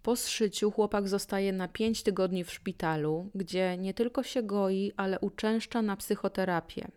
Po 0.03 0.15
zszyciu 0.15 0.71
chłopak 0.71 1.07
zostaje 1.07 1.53
na 1.53 1.67
5 1.67 2.03
tygodni 2.03 2.43
w 2.43 2.51
szpitalu, 2.51 3.29
gdzie 3.35 3.77
nie 3.77 3.93
tylko 3.93 4.23
się 4.23 4.43
goi, 4.43 4.91
ale 4.97 5.19
uczęszcza 5.19 5.81
na 5.81 5.97
psychoterapię. 5.97 6.87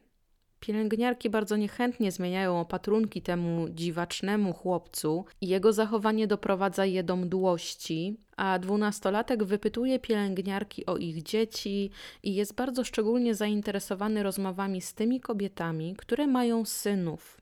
Pielęgniarki 0.61 1.31
bardzo 1.31 1.57
niechętnie 1.57 2.13
zmieniają 2.13 2.61
opatrunki 2.61 3.23
temu 3.23 3.69
dziwacznemu 3.69 4.53
chłopcu 4.53 5.25
i 5.41 5.49
jego 5.49 5.73
zachowanie 5.73 6.27
doprowadza 6.27 6.85
je 6.85 7.03
do 7.03 7.17
mdłości, 7.17 8.17
a 8.37 8.59
dwunastolatek 8.59 9.45
wypytuje 9.45 9.99
pielęgniarki 9.99 10.87
o 10.87 10.97
ich 10.97 11.23
dzieci 11.23 11.91
i 12.23 12.35
jest 12.35 12.55
bardzo 12.55 12.85
szczególnie 12.85 13.35
zainteresowany 13.35 14.23
rozmowami 14.23 14.81
z 14.81 14.95
tymi 14.95 15.21
kobietami, 15.21 15.97
które 15.97 16.27
mają 16.27 16.65
synów. 16.65 17.36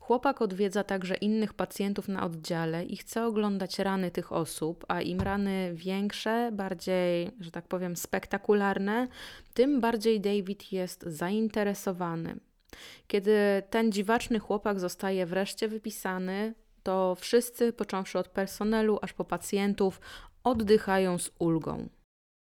Chłopak 0.00 0.42
odwiedza 0.42 0.84
także 0.84 1.14
innych 1.14 1.54
pacjentów 1.54 2.08
na 2.08 2.24
oddziale 2.24 2.84
i 2.84 2.96
chce 2.96 3.26
oglądać 3.26 3.78
rany 3.78 4.10
tych 4.10 4.32
osób, 4.32 4.84
a 4.88 5.00
im 5.00 5.20
rany 5.20 5.70
większe, 5.74 6.50
bardziej, 6.52 7.30
że 7.40 7.50
tak 7.50 7.68
powiem, 7.68 7.96
spektakularne, 7.96 9.08
tym 9.54 9.80
bardziej 9.80 10.20
David 10.20 10.72
jest 10.72 11.02
zainteresowany. 11.02 12.40
Kiedy 13.06 13.62
ten 13.70 13.92
dziwaczny 13.92 14.38
chłopak 14.38 14.80
zostaje 14.80 15.26
wreszcie 15.26 15.68
wypisany, 15.68 16.54
to 16.82 17.14
wszyscy, 17.14 17.72
począwszy 17.72 18.18
od 18.18 18.28
personelu 18.28 18.98
aż 19.02 19.12
po 19.12 19.24
pacjentów, 19.24 20.00
oddychają 20.44 21.18
z 21.18 21.30
ulgą. 21.38 21.88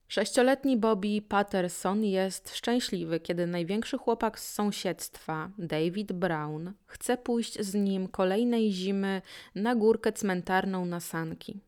Sześcioletni 0.09 0.77
Bobby 0.77 1.23
Patterson 1.29 2.05
jest 2.05 2.57
szczęśliwy, 2.57 3.21
kiedy 3.21 3.47
największy 3.47 3.99
chłopak 3.99 4.39
z 4.39 4.53
sąsiedztwa, 4.53 5.51
David 5.59 6.13
Brown, 6.13 6.73
chce 6.87 7.17
pójść 7.17 7.61
z 7.61 7.75
nim 7.75 8.09
kolejnej 8.09 8.73
zimy 8.73 9.23
na 9.55 9.75
górkę 9.75 10.13
cmentarną 10.13 10.87
na 10.87 11.01
sanki. 11.01 11.61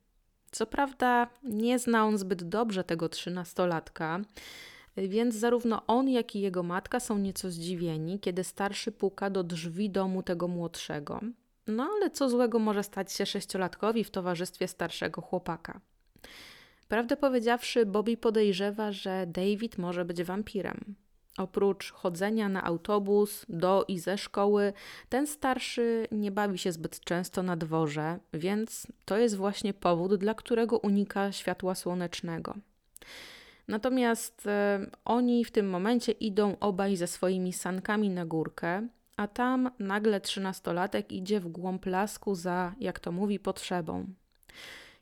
Co 0.51 0.67
prawda, 0.67 1.29
nie 1.43 1.79
zna 1.79 2.05
on 2.05 2.19
zbyt 2.19 2.43
dobrze 2.43 2.85
tego 2.85 3.09
trzynastolatka, 3.09 4.21
więc 4.97 5.35
zarówno 5.35 5.87
on, 5.87 6.09
jak 6.09 6.37
i 6.37 6.41
jego 6.41 6.63
matka 6.63 7.01
są 7.01 7.19
nieco 7.19 7.51
zdziwieni, 7.51 8.21
kiedy 8.21 8.45
starszy 8.45 8.93
puka 8.93 9.31
do 9.31 9.45
drzwi 9.45 9.91
domu 9.91 10.23
tego 10.23 10.49
młodszego. 10.49 11.21
No 11.67 11.91
ale 11.97 12.11
co 12.11 12.29
złego 12.29 12.59
może 12.59 12.83
stać 12.83 13.13
się 13.13 13.27
sześciolatkowi 13.27 14.05
w 14.05 14.11
towarzystwie 14.11 14.69
starszego 14.69 15.23
chłopaka? 15.23 15.81
Prawdę 16.89 17.17
powiedziawszy, 17.17 17.87
Bobby 17.87 18.17
podejrzewa, 18.17 18.93
że 18.93 19.27
David 19.27 19.79
może 19.79 20.05
być 20.05 20.23
wampirem. 20.23 20.95
Oprócz 21.39 21.93
chodzenia 21.93 22.49
na 22.49 22.65
autobus 22.65 23.47
do 23.49 23.85
i 23.89 23.99
ze 23.99 24.19
szkoły, 24.19 24.73
ten 25.09 25.27
starszy 25.27 26.07
nie 26.13 26.31
bawi 26.31 26.59
się 26.59 26.73
zbyt 26.73 27.01
często 27.01 27.43
na 27.43 27.57
dworze, 27.57 28.19
więc 28.33 28.87
to 29.05 29.17
jest 29.17 29.37
właśnie 29.37 29.75
powód, 29.75 30.15
dla 30.15 30.35
którego 30.35 30.79
unika 30.79 31.33
światła 31.33 31.75
słonecznego. 31.75 32.55
Natomiast 33.69 34.47
e, 34.47 34.87
oni 35.05 35.45
w 35.45 35.51
tym 35.51 35.71
momencie 35.71 36.13
idą 36.13 36.57
obaj 36.61 36.97
ze 36.97 37.07
swoimi 37.07 37.53
sankami 37.53 38.11
na 38.11 38.27
górkę, 38.27 38.89
a 39.17 39.29
tam 39.29 39.71
nagle 39.79 40.21
trzynastolatek 40.21 41.13
idzie 41.13 41.41
w 41.41 41.49
głąb 41.49 41.87
lasku 41.87 42.35
za, 42.35 42.75
jak 42.81 43.01
to 43.01 43.13
mówi, 43.13 43.39
potrzebą. 43.39 44.07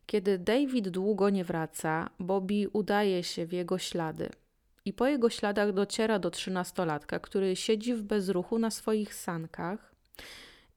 Kiedy 0.07 0.39
David 0.39 0.89
długo 0.89 1.31
nie 1.31 1.45
wraca, 1.45 2.11
Bobby 2.19 2.69
udaje 2.73 3.23
się 3.23 3.47
w 3.47 3.53
jego 3.53 3.79
ślady. 3.79 4.31
I 4.85 4.93
po 4.93 5.07
jego 5.07 5.31
śladach 5.31 5.73
dociera 5.73 6.19
do 6.19 6.31
trzynastolatka, 6.31 7.19
który 7.19 7.57
siedzi 7.57 7.95
w 7.95 8.03
bezruchu 8.03 8.59
na 8.59 8.71
swoich 8.71 9.15
sankach. 9.15 9.95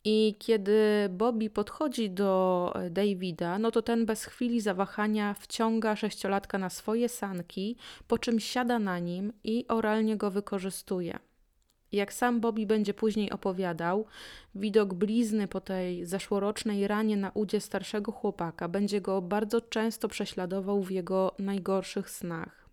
I 0.03 0.35
kiedy 0.39 1.09
Bobby 1.09 1.49
podchodzi 1.49 2.09
do 2.09 2.73
Davida, 2.91 3.59
no 3.59 3.71
to 3.71 3.81
ten 3.81 4.05
bez 4.05 4.25
chwili 4.25 4.61
zawahania 4.61 5.33
wciąga 5.33 5.95
sześciolatka 5.95 6.57
na 6.57 6.69
swoje 6.69 7.09
sanki, 7.09 7.77
po 8.07 8.17
czym 8.17 8.39
siada 8.39 8.79
na 8.79 8.99
nim 8.99 9.33
i 9.43 9.65
oralnie 9.67 10.17
go 10.17 10.31
wykorzystuje. 10.31 11.19
Jak 11.91 12.13
sam 12.13 12.39
Bobby 12.39 12.65
będzie 12.65 12.93
później 12.93 13.31
opowiadał, 13.31 14.05
widok 14.55 14.93
blizny 14.93 15.47
po 15.47 15.61
tej 15.61 16.05
zeszłorocznej 16.05 16.87
ranie 16.87 17.17
na 17.17 17.31
udzie 17.33 17.61
starszego 17.61 18.11
chłopaka 18.11 18.67
będzie 18.67 19.01
go 19.01 19.21
bardzo 19.21 19.61
często 19.61 20.07
prześladował 20.07 20.83
w 20.83 20.91
jego 20.91 21.35
najgorszych 21.39 22.09
snach. 22.09 22.69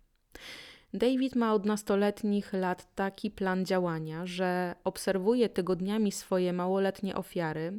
David 0.93 1.35
ma 1.35 1.53
od 1.53 1.65
nastoletnich 1.65 2.53
lat 2.53 2.95
taki 2.95 3.31
plan 3.31 3.65
działania, 3.65 4.25
że 4.25 4.75
obserwuje 4.83 5.49
tygodniami 5.49 6.11
swoje 6.11 6.53
małoletnie 6.53 7.15
ofiary, 7.15 7.73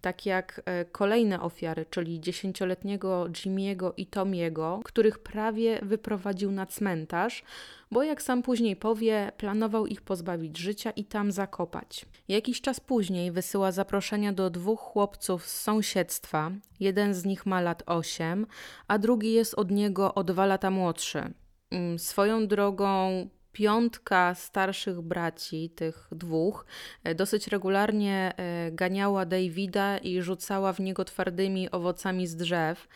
tak 0.00 0.26
jak 0.26 0.62
e, 0.64 0.84
kolejne 0.84 1.40
ofiary, 1.40 1.86
czyli 1.90 2.20
dziesięcioletniego 2.20 3.26
Jimmy'ego 3.28 3.92
i 3.96 4.06
Tomiego, 4.06 4.80
których 4.84 5.18
prawie 5.18 5.78
wyprowadził 5.82 6.52
na 6.52 6.66
cmentarz, 6.66 7.44
bo 7.90 8.02
jak 8.02 8.22
sam 8.22 8.42
później 8.42 8.76
powie, 8.76 9.32
planował 9.36 9.86
ich 9.86 10.02
pozbawić 10.02 10.58
życia 10.58 10.90
i 10.90 11.04
tam 11.04 11.32
zakopać. 11.32 12.06
Jakiś 12.28 12.60
czas 12.60 12.80
później 12.80 13.32
wysyła 13.32 13.72
zaproszenia 13.72 14.32
do 14.32 14.50
dwóch 14.50 14.80
chłopców 14.80 15.46
z 15.46 15.60
sąsiedztwa. 15.60 16.50
Jeden 16.80 17.14
z 17.14 17.24
nich 17.24 17.46
ma 17.46 17.60
lat 17.60 17.82
8, 17.86 18.46
a 18.88 18.98
drugi 18.98 19.32
jest 19.32 19.54
od 19.54 19.70
niego 19.70 20.14
o 20.14 20.24
dwa 20.24 20.46
lata 20.46 20.70
młodszy. 20.70 21.32
Mm, 21.70 21.98
swoją 21.98 22.46
drogą 22.46 23.28
piątka 23.52 24.34
starszych 24.34 25.00
braci, 25.00 25.70
tych 25.70 26.08
dwóch, 26.12 26.66
e, 27.04 27.14
dosyć 27.14 27.48
regularnie 27.48 28.32
e, 28.36 28.70
ganiała 28.72 29.26
Davida 29.26 29.98
i 29.98 30.22
rzucała 30.22 30.72
w 30.72 30.80
niego 30.80 31.04
twardymi 31.04 31.70
owocami 31.70 32.26
z 32.26 32.36
drzew. 32.36 32.88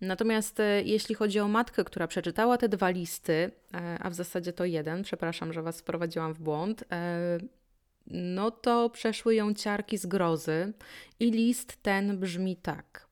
Natomiast 0.00 0.60
e, 0.60 0.82
jeśli 0.82 1.14
chodzi 1.14 1.40
o 1.40 1.48
matkę, 1.48 1.84
która 1.84 2.06
przeczytała 2.06 2.58
te 2.58 2.68
dwa 2.68 2.90
listy, 2.90 3.50
a 4.00 4.10
w 4.10 4.14
zasadzie 4.14 4.52
to 4.52 4.64
jeden, 4.64 5.02
przepraszam, 5.02 5.52
że 5.52 5.62
was 5.62 5.80
wprowadziłam 5.80 6.34
w 6.34 6.40
błąd, 6.40 6.84
no 8.06 8.50
to 8.50 8.90
przeszły 8.90 9.34
ją 9.34 9.54
ciarki 9.54 9.98
z 9.98 10.06
grozy 10.06 10.72
i 11.20 11.30
list 11.30 11.82
ten 11.82 12.18
brzmi 12.18 12.56
tak. 12.56 13.06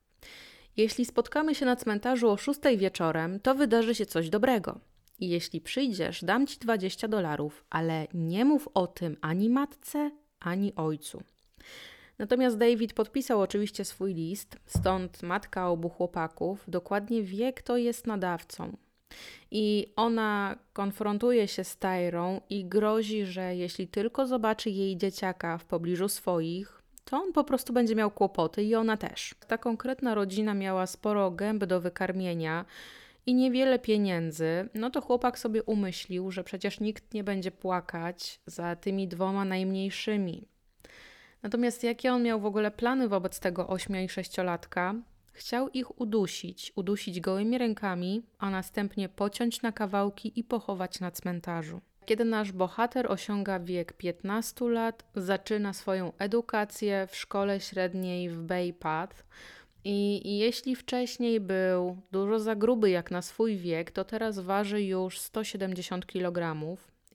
Jeśli 0.76 1.04
spotkamy 1.04 1.54
się 1.54 1.66
na 1.66 1.76
cmentarzu 1.76 2.30
o 2.30 2.36
szóstej 2.36 2.78
wieczorem, 2.78 3.40
to 3.40 3.54
wydarzy 3.54 3.94
się 3.94 4.06
coś 4.06 4.30
dobrego. 4.30 4.89
I 5.20 5.28
jeśli 5.28 5.60
przyjdziesz, 5.60 6.24
dam 6.24 6.46
ci 6.46 6.58
20 6.58 7.08
dolarów, 7.08 7.64
ale 7.70 8.06
nie 8.14 8.44
mów 8.44 8.68
o 8.74 8.86
tym 8.86 9.16
ani 9.20 9.50
matce, 9.50 10.10
ani 10.40 10.74
ojcu. 10.74 11.22
Natomiast 12.18 12.58
David 12.58 12.92
podpisał 12.92 13.40
oczywiście 13.40 13.84
swój 13.84 14.14
list, 14.14 14.56
stąd 14.66 15.22
matka 15.22 15.68
obu 15.68 15.88
chłopaków 15.88 16.64
dokładnie 16.68 17.22
wie, 17.22 17.52
kto 17.52 17.76
jest 17.76 18.06
nadawcą. 18.06 18.76
I 19.50 19.86
ona 19.96 20.58
konfrontuje 20.72 21.48
się 21.48 21.64
z 21.64 21.76
Tyrą 21.76 22.40
i 22.50 22.64
grozi, 22.64 23.26
że 23.26 23.56
jeśli 23.56 23.88
tylko 23.88 24.26
zobaczy 24.26 24.70
jej 24.70 24.96
dzieciaka 24.96 25.58
w 25.58 25.64
pobliżu 25.64 26.08
swoich, 26.08 26.82
to 27.04 27.16
on 27.16 27.32
po 27.32 27.44
prostu 27.44 27.72
będzie 27.72 27.94
miał 27.94 28.10
kłopoty 28.10 28.62
i 28.62 28.74
ona 28.74 28.96
też. 28.96 29.34
Ta 29.48 29.58
konkretna 29.58 30.14
rodzina 30.14 30.54
miała 30.54 30.86
sporo 30.86 31.30
gęb 31.30 31.64
do 31.64 31.80
wykarmienia, 31.80 32.64
i 33.26 33.34
niewiele 33.34 33.78
pieniędzy, 33.78 34.68
no 34.74 34.90
to 34.90 35.00
chłopak 35.00 35.38
sobie 35.38 35.62
umyślił, 35.62 36.30
że 36.30 36.44
przecież 36.44 36.80
nikt 36.80 37.14
nie 37.14 37.24
będzie 37.24 37.50
płakać 37.50 38.40
za 38.46 38.76
tymi 38.76 39.08
dwoma 39.08 39.44
najmniejszymi. 39.44 40.48
Natomiast 41.42 41.84
jakie 41.84 42.12
on 42.12 42.22
miał 42.22 42.40
w 42.40 42.46
ogóle 42.46 42.70
plany 42.70 43.08
wobec 43.08 43.40
tego 43.40 43.64
ośmio- 43.66 44.04
i 44.04 44.08
sześciolatka? 44.08 44.94
Chciał 45.32 45.68
ich 45.68 46.00
udusić, 46.00 46.72
udusić 46.76 47.20
gołymi 47.20 47.58
rękami, 47.58 48.22
a 48.38 48.50
następnie 48.50 49.08
pociąć 49.08 49.62
na 49.62 49.72
kawałki 49.72 50.32
i 50.40 50.44
pochować 50.44 51.00
na 51.00 51.10
cmentarzu. 51.10 51.80
Kiedy 52.06 52.24
nasz 52.24 52.52
bohater 52.52 53.12
osiąga 53.12 53.60
wiek 53.60 53.92
15 53.92 54.68
lat, 54.68 55.04
zaczyna 55.14 55.72
swoją 55.72 56.12
edukację 56.18 57.06
w 57.10 57.16
szkole 57.16 57.60
średniej 57.60 58.30
w 58.30 58.42
Bay 58.42 58.72
Path, 58.72 59.24
i, 59.84 60.20
I, 60.24 60.38
jeśli 60.38 60.76
wcześniej 60.76 61.40
był 61.40 61.96
dużo 62.12 62.40
za 62.40 62.56
gruby 62.56 62.90
jak 62.90 63.10
na 63.10 63.22
swój 63.22 63.56
wiek, 63.56 63.90
to 63.90 64.04
teraz 64.04 64.38
waży 64.38 64.82
już 64.82 65.18
170 65.18 66.06
kg. 66.06 66.56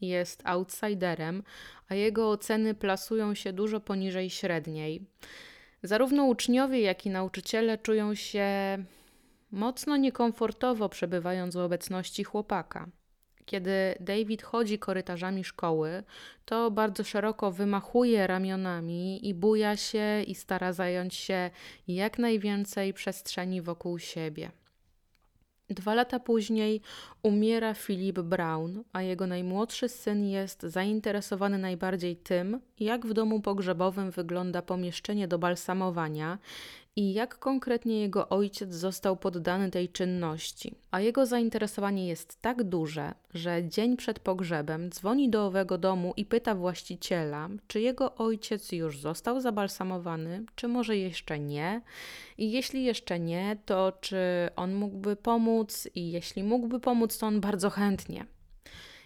Jest 0.01 0.41
outsiderem, 0.45 1.43
a 1.89 1.95
jego 1.95 2.29
oceny 2.29 2.73
plasują 2.73 3.33
się 3.35 3.53
dużo 3.53 3.79
poniżej 3.79 4.29
średniej. 4.29 5.01
Zarówno 5.83 6.25
uczniowie, 6.25 6.81
jak 6.81 7.05
i 7.05 7.09
nauczyciele 7.09 7.77
czują 7.77 8.15
się 8.15 8.47
mocno 9.51 9.97
niekomfortowo 9.97 10.89
przebywając 10.89 11.55
w 11.55 11.59
obecności 11.59 12.23
chłopaka. 12.23 12.87
Kiedy 13.45 13.95
David 13.99 14.43
chodzi 14.43 14.79
korytarzami 14.79 15.43
szkoły, 15.43 16.03
to 16.45 16.71
bardzo 16.71 17.03
szeroko 17.03 17.51
wymachuje 17.51 18.27
ramionami 18.27 19.27
i 19.27 19.33
buja 19.33 19.77
się 19.77 20.23
i 20.27 20.35
stara 20.35 20.73
zająć 20.73 21.13
się 21.13 21.49
jak 21.87 22.19
najwięcej 22.19 22.93
przestrzeni 22.93 23.61
wokół 23.61 23.99
siebie. 23.99 24.51
Dwa 25.69 25.93
lata 25.93 26.19
później 26.19 26.81
umiera 27.23 27.73
Philip 27.73 28.19
Brown, 28.19 28.83
a 28.93 29.01
jego 29.01 29.27
najmłodszy 29.27 29.89
syn 29.89 30.25
jest 30.25 30.63
zainteresowany 30.63 31.57
najbardziej 31.57 32.15
tym, 32.15 32.61
jak 32.79 33.05
w 33.05 33.13
domu 33.13 33.41
pogrzebowym 33.41 34.11
wygląda 34.11 34.61
pomieszczenie 34.61 35.27
do 35.27 35.39
balsamowania 35.39 36.37
i 36.95 37.13
jak 37.13 37.39
konkretnie 37.39 38.01
jego 38.01 38.29
ojciec 38.29 38.73
został 38.73 39.17
poddany 39.17 39.71
tej 39.71 39.89
czynności. 39.89 40.75
A 40.91 40.99
jego 40.99 41.25
zainteresowanie 41.25 42.07
jest 42.07 42.41
tak 42.41 42.63
duże, 42.63 43.13
że 43.33 43.69
dzień 43.69 43.97
przed 43.97 44.19
pogrzebem 44.19 44.89
dzwoni 44.89 45.29
do 45.29 45.45
owego 45.45 45.77
domu 45.77 46.13
i 46.17 46.25
pyta 46.25 46.55
właściciela, 46.55 47.49
czy 47.67 47.81
jego 47.81 48.15
ojciec 48.15 48.71
już 48.71 48.99
został 48.99 49.41
zabalsamowany, 49.41 50.45
czy 50.55 50.67
może 50.67 50.97
jeszcze 50.97 51.39
nie. 51.39 51.81
I 52.37 52.51
jeśli 52.51 52.83
jeszcze 52.83 53.19
nie, 53.19 53.57
to 53.65 53.93
czy 54.01 54.17
on 54.55 54.73
mógłby 54.73 55.15
pomóc, 55.15 55.87
i 55.95 56.11
jeśli 56.11 56.43
mógłby 56.43 56.79
pomóc, 56.79 57.17
to 57.17 57.27
on 57.27 57.41
bardzo 57.41 57.69
chętnie. 57.69 58.25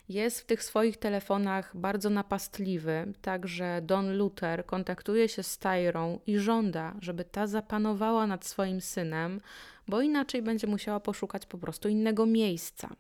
Jest 0.10 0.41
w 0.41 0.45
tych 0.45 0.63
swoich 0.63 0.98
telefonach 0.98 1.78
bardzo 1.78 2.10
napastliwy, 2.10 3.13
także 3.22 3.82
Don 3.84 4.17
Luther 4.17 4.65
kontaktuje 4.65 5.30
się 5.30 5.43
z 5.43 5.58
Tyrą 5.58 6.19
i 6.28 6.38
żąda, 6.38 6.95
żeby 7.02 7.24
ta 7.24 7.48
zapanowała 7.48 8.28
nad 8.28 8.45
swoim 8.45 8.82
synem, 8.82 9.41
bo 9.88 10.02
inaczej 10.02 10.41
będzie 10.41 10.67
musiała 10.67 11.00
poszukać 11.00 11.45
po 11.45 11.58
prostu 11.58 11.89
innego 11.89 12.26
miejsca. 12.26 12.95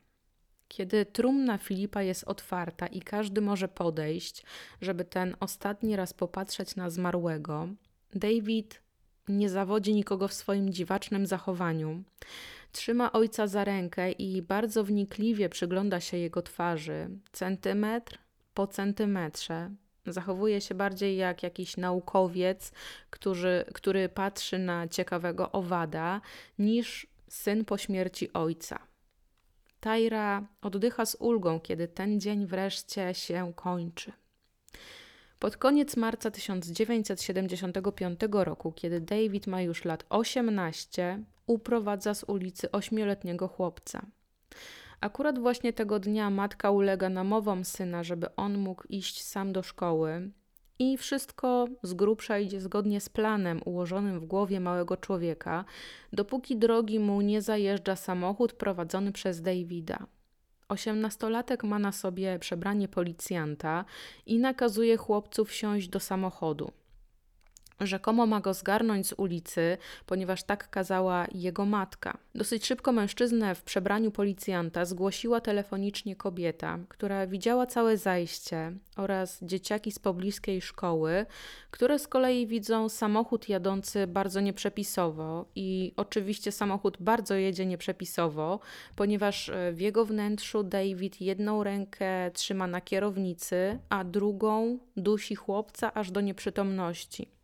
Kiedy 0.67 1.05
trumna 1.05 1.57
Filipa 1.57 2.01
jest 2.01 2.23
otwarta 2.23 2.87
i 2.87 3.01
każdy 3.01 3.41
może 3.41 3.67
podejść, 3.67 4.45
żeby 4.81 5.05
ten 5.05 5.35
ostatni 5.39 5.95
raz 5.95 6.13
popatrzeć 6.13 6.75
na 6.75 6.89
zmarłego, 6.89 7.67
David 8.13 8.81
nie 9.27 9.49
zawodzi 9.49 9.93
nikogo 9.93 10.27
w 10.27 10.33
swoim 10.33 10.73
dziwacznym 10.73 11.25
zachowaniu. 11.25 12.03
Trzyma 12.71 13.11
ojca 13.11 13.47
za 13.47 13.63
rękę 13.63 14.11
i 14.11 14.41
bardzo 14.41 14.83
wnikliwie 14.83 15.49
przygląda 15.49 15.99
się 15.99 16.17
jego 16.17 16.41
twarzy, 16.41 17.09
centymetr 17.31 18.17
po 18.53 18.67
centymetrze. 18.67 19.71
Zachowuje 20.05 20.61
się 20.61 20.75
bardziej 20.75 21.17
jak 21.17 21.43
jakiś 21.43 21.77
naukowiec, 21.77 22.71
który, 23.09 23.65
który 23.73 24.09
patrzy 24.09 24.59
na 24.59 24.87
ciekawego 24.87 25.51
owada, 25.51 26.21
niż 26.59 27.07
syn 27.27 27.65
po 27.65 27.77
śmierci 27.77 28.33
ojca. 28.33 28.79
Tajra 29.79 30.47
oddycha 30.61 31.05
z 31.05 31.15
ulgą, 31.19 31.59
kiedy 31.59 31.87
ten 31.87 32.19
dzień 32.19 32.45
wreszcie 32.45 33.13
się 33.13 33.53
kończy. 33.55 34.11
Pod 35.39 35.57
koniec 35.57 35.97
marca 35.97 36.31
1975 36.31 38.19
roku, 38.31 38.71
kiedy 38.71 39.01
David 39.01 39.47
ma 39.47 39.61
już 39.61 39.85
lat 39.85 40.05
18, 40.09 41.23
uprowadza 41.49 42.13
z 42.13 42.23
ulicy 42.23 42.71
ośmioletniego 42.71 43.47
chłopca. 43.47 44.05
Akurat 45.01 45.39
właśnie 45.39 45.73
tego 45.73 45.99
dnia 45.99 46.29
matka 46.29 46.71
ulega 46.71 47.09
namowom 47.09 47.65
syna, 47.65 48.03
żeby 48.03 48.35
on 48.35 48.57
mógł 48.57 48.83
iść 48.89 49.23
sam 49.23 49.53
do 49.53 49.63
szkoły, 49.63 50.31
i 50.79 50.97
wszystko 50.97 51.67
z 51.83 51.93
grubsza 51.93 52.39
idzie 52.39 52.61
zgodnie 52.61 53.01
z 53.01 53.09
planem 53.09 53.61
ułożonym 53.65 54.19
w 54.19 54.25
głowie 54.25 54.59
małego 54.59 54.97
człowieka, 54.97 55.65
dopóki 56.13 56.57
drogi 56.57 56.99
mu 56.99 57.21
nie 57.21 57.41
zajeżdża 57.41 57.95
samochód 57.95 58.53
prowadzony 58.53 59.11
przez 59.11 59.41
Davida. 59.41 60.07
Osiemnastolatek 60.69 61.63
ma 61.63 61.79
na 61.79 61.91
sobie 61.91 62.39
przebranie 62.39 62.87
policjanta 62.87 63.85
i 64.25 64.39
nakazuje 64.39 64.97
chłopcu 64.97 65.45
wsiąść 65.45 65.87
do 65.87 65.99
samochodu. 65.99 66.71
Rzekomo 67.79 68.25
ma 68.25 68.41
go 68.41 68.53
zgarnąć 68.53 69.07
z 69.07 69.13
ulicy, 69.17 69.77
ponieważ 70.05 70.43
tak 70.43 70.69
kazała 70.69 71.27
jego 71.31 71.65
matka. 71.65 72.17
Dosyć 72.35 72.65
szybko 72.65 72.91
mężczyznę 72.91 73.55
w 73.55 73.63
przebraniu 73.63 74.11
policjanta 74.11 74.85
zgłosiła 74.85 75.41
telefonicznie 75.41 76.15
kobieta, 76.15 76.79
która 76.89 77.27
widziała 77.27 77.65
całe 77.65 77.97
zajście 77.97 78.71
oraz 78.97 79.39
dzieciaki 79.41 79.91
z 79.91 79.99
pobliskiej 79.99 80.61
szkoły, 80.61 81.25
które 81.71 81.99
z 81.99 82.07
kolei 82.07 82.47
widzą 82.47 82.89
samochód 82.89 83.49
jadący 83.49 84.07
bardzo 84.07 84.41
nieprzepisowo 84.41 85.45
i 85.55 85.93
oczywiście 85.97 86.51
samochód 86.51 86.97
bardzo 86.99 87.35
jedzie 87.35 87.65
nieprzepisowo, 87.65 88.59
ponieważ 88.95 89.49
e, 89.49 89.71
w 89.73 89.79
jego 89.79 90.05
wnętrzu 90.05 90.63
David 90.63 91.21
jedną 91.21 91.63
rękę 91.63 92.31
trzyma 92.31 92.67
na 92.67 92.81
kierownicy, 92.81 93.79
a 93.89 94.03
drugą 94.03 94.79
dusi 94.97 95.35
chłopca 95.35 95.93
aż 95.93 96.11
do 96.11 96.21
nieprzytomności. 96.21 97.38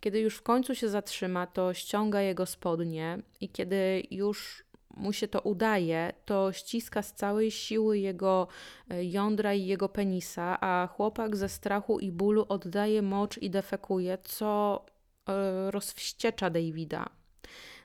Kiedy 0.00 0.20
już 0.20 0.36
w 0.36 0.42
końcu 0.42 0.74
się 0.74 0.88
zatrzyma, 0.88 1.46
to 1.46 1.74
ściąga 1.74 2.20
jego 2.20 2.46
spodnie 2.46 3.18
i 3.40 3.48
kiedy 3.48 4.02
już 4.10 4.66
mu 4.96 5.12
się 5.12 5.28
to 5.28 5.40
udaje, 5.40 6.12
to 6.24 6.52
ściska 6.52 7.02
z 7.02 7.12
całej 7.12 7.50
siły 7.50 7.98
jego 7.98 8.48
e, 8.90 9.04
jądra 9.04 9.54
i 9.54 9.66
jego 9.66 9.88
penisa, 9.88 10.58
a 10.60 10.86
chłopak 10.86 11.36
ze 11.36 11.48
strachu 11.48 11.98
i 11.98 12.12
bólu 12.12 12.46
oddaje 12.48 13.02
mocz 13.02 13.38
i 13.38 13.50
defekuje, 13.50 14.18
co 14.22 14.84
e, 15.28 15.70
rozwściecza 15.70 16.50
Davida. 16.50 17.15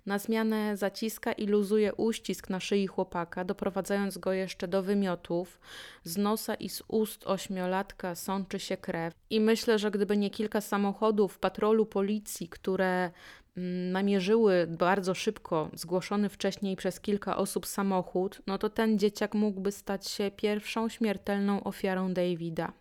Na 0.06 0.20
zmianę 0.20 0.78
zaciska 0.78 1.32
i 1.34 1.48
luzuje 1.48 1.94
uścisk 1.94 2.50
na 2.50 2.60
szyi 2.60 2.88
chłopaka, 2.88 3.44
doprowadzając 3.44 4.18
go 4.18 4.34
jeszcze 4.34 4.68
do 4.68 4.84
wymiotów. 4.84 5.60
Z 6.04 6.18
nosa 6.18 6.56
i 6.56 6.70
z 6.70 6.84
ust 6.88 7.28
ośmiolatka 7.28 8.16
sączy 8.16 8.60
się 8.60 8.78
krew. 8.78 9.14
I 9.30 9.40
myślę, 9.40 9.80
że 9.80 9.92
gdyby 9.92 10.18
nie 10.18 10.30
kilka 10.30 10.62
samochodów 10.62 11.40
patrolu 11.40 11.86
policji, 11.86 12.50
które 12.50 13.12
mm, 13.58 13.92
namierzyły 13.92 14.68
bardzo 14.68 15.14
szybko 15.14 15.70
zgłoszony 15.74 16.30
wcześniej 16.30 16.76
przez 16.76 17.00
kilka 17.00 17.38
osób 17.38 17.66
samochód, 17.66 18.42
no 18.48 18.58
to 18.58 18.70
ten 18.70 19.00
dzieciak 19.00 19.34
mógłby 19.34 19.72
stać 19.72 20.08
się 20.08 20.32
pierwszą 20.32 20.90
śmiertelną 20.90 21.64
ofiarą 21.64 22.14
Davida. 22.14 22.74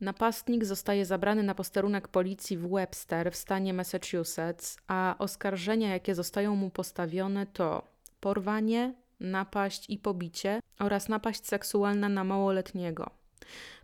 Napastnik 0.00 0.64
zostaje 0.64 1.06
zabrany 1.06 1.42
na 1.42 1.54
posterunek 1.54 2.08
policji 2.08 2.56
w 2.56 2.68
Webster 2.68 3.32
w 3.32 3.36
stanie 3.36 3.74
Massachusetts, 3.74 4.78
a 4.88 5.14
oskarżenia, 5.18 5.88
jakie 5.88 6.14
zostają 6.14 6.56
mu 6.56 6.70
postawione, 6.70 7.46
to 7.46 7.82
porwanie, 8.20 8.94
napaść 9.20 9.90
i 9.90 9.98
pobicie 9.98 10.60
oraz 10.78 11.08
napaść 11.08 11.46
seksualna 11.46 12.08
na 12.08 12.24
małoletniego. 12.24 13.10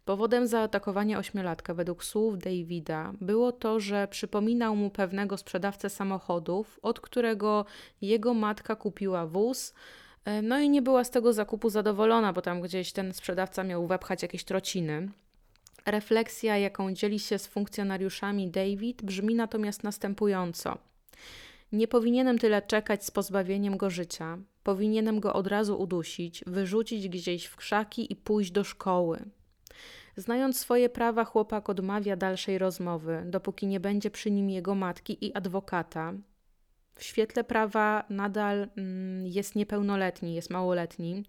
Powodem 0.05 0.47
zaatakowania 0.47 1.19
ośmiolatka 1.19 1.75
według 1.75 2.05
słów 2.05 2.39
Davida 2.39 3.13
było 3.21 3.53
to, 3.53 3.81
że 3.81 4.09
przypominał 4.09 4.77
mu 4.77 4.91
pewnego 4.91 5.37
sprzedawcę 5.37 5.91
samochodów, 5.91 6.79
od 6.83 7.01
którego 7.01 7.65
jego 8.01 8.35
matka 8.35 8.77
kupiła 8.77 9.27
wóz, 9.27 9.75
e, 10.25 10.43
no 10.43 10.59
i 10.59 10.71
nie 10.71 10.83
była 10.83 11.05
z 11.05 11.11
tego 11.11 11.33
zakupu 11.33 11.71
zadowolona, 11.71 12.33
bo 12.33 12.43
tam 12.43 12.61
gdzieś 12.61 12.93
ten 12.93 13.13
sprzedawca 13.13 13.65
miał 13.65 13.87
wepchać 13.87 14.23
jakieś 14.23 14.45
trociny. 14.45 15.09
Refleksja, 15.87 16.59
jaką 16.59 16.93
dzieli 16.93 17.19
się 17.19 17.39
z 17.39 17.47
funkcjonariuszami 17.47 18.51
David, 18.51 19.03
brzmi 19.03 19.35
natomiast 19.35 19.85
następująco. 19.85 20.79
Nie 21.73 21.89
powinienem 21.89 22.39
tyle 22.39 22.63
czekać 22.63 23.05
z 23.05 23.11
pozbawieniem 23.11 23.77
go 23.77 23.91
życia. 23.91 24.39
Powinienem 24.63 25.21
go 25.21 25.35
od 25.35 25.47
razu 25.47 25.81
udusić, 25.81 26.45
wyrzucić 26.47 27.09
gdzieś 27.09 27.45
w 27.45 27.57
krzaki 27.57 28.13
i 28.13 28.17
pójść 28.17 28.51
do 28.51 28.65
szkoły. 28.65 29.25
Znając 30.17 30.59
swoje 30.61 30.89
prawa, 30.89 31.25
chłopak 31.25 31.69
odmawia 31.69 32.17
dalszej 32.17 32.59
rozmowy, 32.59 33.23
dopóki 33.27 33.67
nie 33.67 33.81
będzie 33.81 34.11
przy 34.11 34.31
nim 34.31 34.51
jego 34.51 34.75
matki 34.75 35.27
i 35.27 35.35
adwokata. 35.35 36.13
W 36.97 37.05
świetle 37.05 37.45
prawa 37.45 38.05
nadal 38.11 38.69
mm, 38.77 39.27
jest 39.27 39.55
niepełnoletni, 39.55 40.35
jest 40.35 40.51
małoletni, 40.51 41.25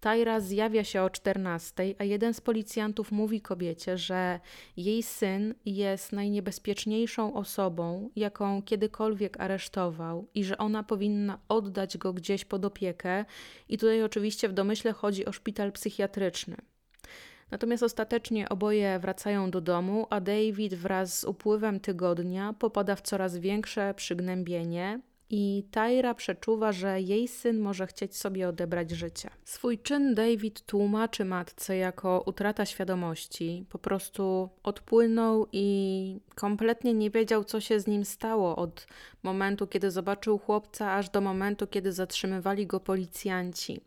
Tajra 0.00 0.40
zjawia 0.40 0.84
się 0.84 1.02
o 1.02 1.10
14, 1.10 1.94
a 1.98 2.04
jeden 2.04 2.34
z 2.34 2.40
policjantów 2.40 3.12
mówi 3.12 3.40
kobiecie, 3.40 3.98
że 3.98 4.40
jej 4.76 5.02
syn 5.02 5.54
jest 5.66 6.12
najniebezpieczniejszą 6.12 7.34
osobą, 7.34 8.10
jaką 8.16 8.62
kiedykolwiek 8.62 9.40
aresztował 9.40 10.28
i 10.34 10.44
że 10.44 10.58
ona 10.58 10.82
powinna 10.82 11.38
oddać 11.48 11.98
go 11.98 12.12
gdzieś 12.12 12.44
pod 12.44 12.64
opiekę. 12.64 13.24
I 13.68 13.78
tutaj 13.78 14.02
oczywiście 14.02 14.48
w 14.48 14.52
domyśle 14.52 14.92
chodzi 14.92 15.26
o 15.26 15.32
szpital 15.32 15.72
psychiatryczny. 15.72 16.56
Natomiast 17.50 17.82
ostatecznie 17.82 18.48
oboje 18.48 18.98
wracają 18.98 19.50
do 19.50 19.60
domu, 19.60 20.06
a 20.10 20.20
David 20.20 20.74
wraz 20.74 21.18
z 21.18 21.24
upływem 21.24 21.80
tygodnia 21.80 22.52
popada 22.52 22.96
w 22.96 23.02
coraz 23.02 23.36
większe 23.36 23.94
przygnębienie 23.94 25.00
i 25.30 25.64
Tyra 25.70 26.14
przeczuwa, 26.14 26.72
że 26.72 27.00
jej 27.00 27.28
syn 27.28 27.58
może 27.58 27.86
chcieć 27.86 28.16
sobie 28.16 28.48
odebrać 28.48 28.90
życie. 28.90 29.30
Swój 29.44 29.78
czyn 29.78 30.14
David 30.14 30.66
tłumaczy 30.66 31.24
matce 31.24 31.76
jako 31.76 32.22
utrata 32.26 32.66
świadomości. 32.66 33.64
Po 33.68 33.78
prostu 33.78 34.48
odpłynął 34.62 35.46
i 35.52 36.20
kompletnie 36.34 36.94
nie 36.94 37.10
wiedział, 37.10 37.44
co 37.44 37.60
się 37.60 37.80
z 37.80 37.86
nim 37.86 38.04
stało 38.04 38.56
od 38.56 38.86
momentu, 39.22 39.66
kiedy 39.66 39.90
zobaczył 39.90 40.38
chłopca, 40.38 40.92
aż 40.92 41.10
do 41.10 41.20
momentu, 41.20 41.66
kiedy 41.66 41.92
zatrzymywali 41.92 42.66
go 42.66 42.80
policjanci. 42.80 43.80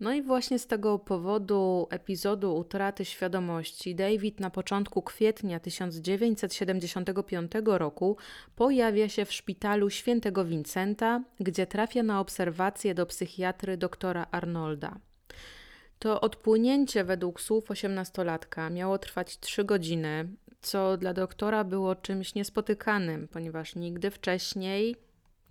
No 0.00 0.12
i 0.12 0.22
właśnie 0.22 0.58
z 0.58 0.66
tego 0.66 0.98
powodu 0.98 1.86
epizodu 1.90 2.56
utraty 2.56 3.04
świadomości 3.04 3.94
David 3.94 4.40
na 4.40 4.50
początku 4.50 5.02
kwietnia 5.02 5.60
1975 5.60 7.52
roku 7.64 8.16
pojawia 8.56 9.08
się 9.08 9.24
w 9.24 9.32
szpitalu 9.32 9.90
świętego 9.90 10.44
Vincenta, 10.44 11.22
gdzie 11.40 11.66
trafia 11.66 12.02
na 12.02 12.20
obserwację 12.20 12.94
do 12.94 13.06
psychiatry 13.06 13.76
doktora 13.76 14.26
Arnolda. 14.30 14.96
To 15.98 16.20
odpłynięcie 16.20 17.04
według 17.04 17.40
słów 17.40 17.70
osiemnastolatka 17.70 18.70
miało 18.70 18.98
trwać 18.98 19.38
trzy 19.38 19.64
godziny, 19.64 20.28
co 20.60 20.96
dla 20.96 21.14
doktora 21.14 21.64
było 21.64 21.94
czymś 21.94 22.34
niespotykanym, 22.34 23.28
ponieważ 23.28 23.74
nigdy 23.74 24.10
wcześniej 24.10 24.96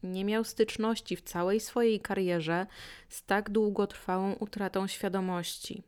nie 0.05 0.25
miał 0.25 0.43
styczności 0.43 1.15
w 1.15 1.21
całej 1.21 1.59
swojej 1.59 1.99
karierze 1.99 2.67
z 3.09 3.23
tak 3.23 3.49
długotrwałą 3.49 4.33
utratą 4.33 4.87
świadomości. 4.87 5.83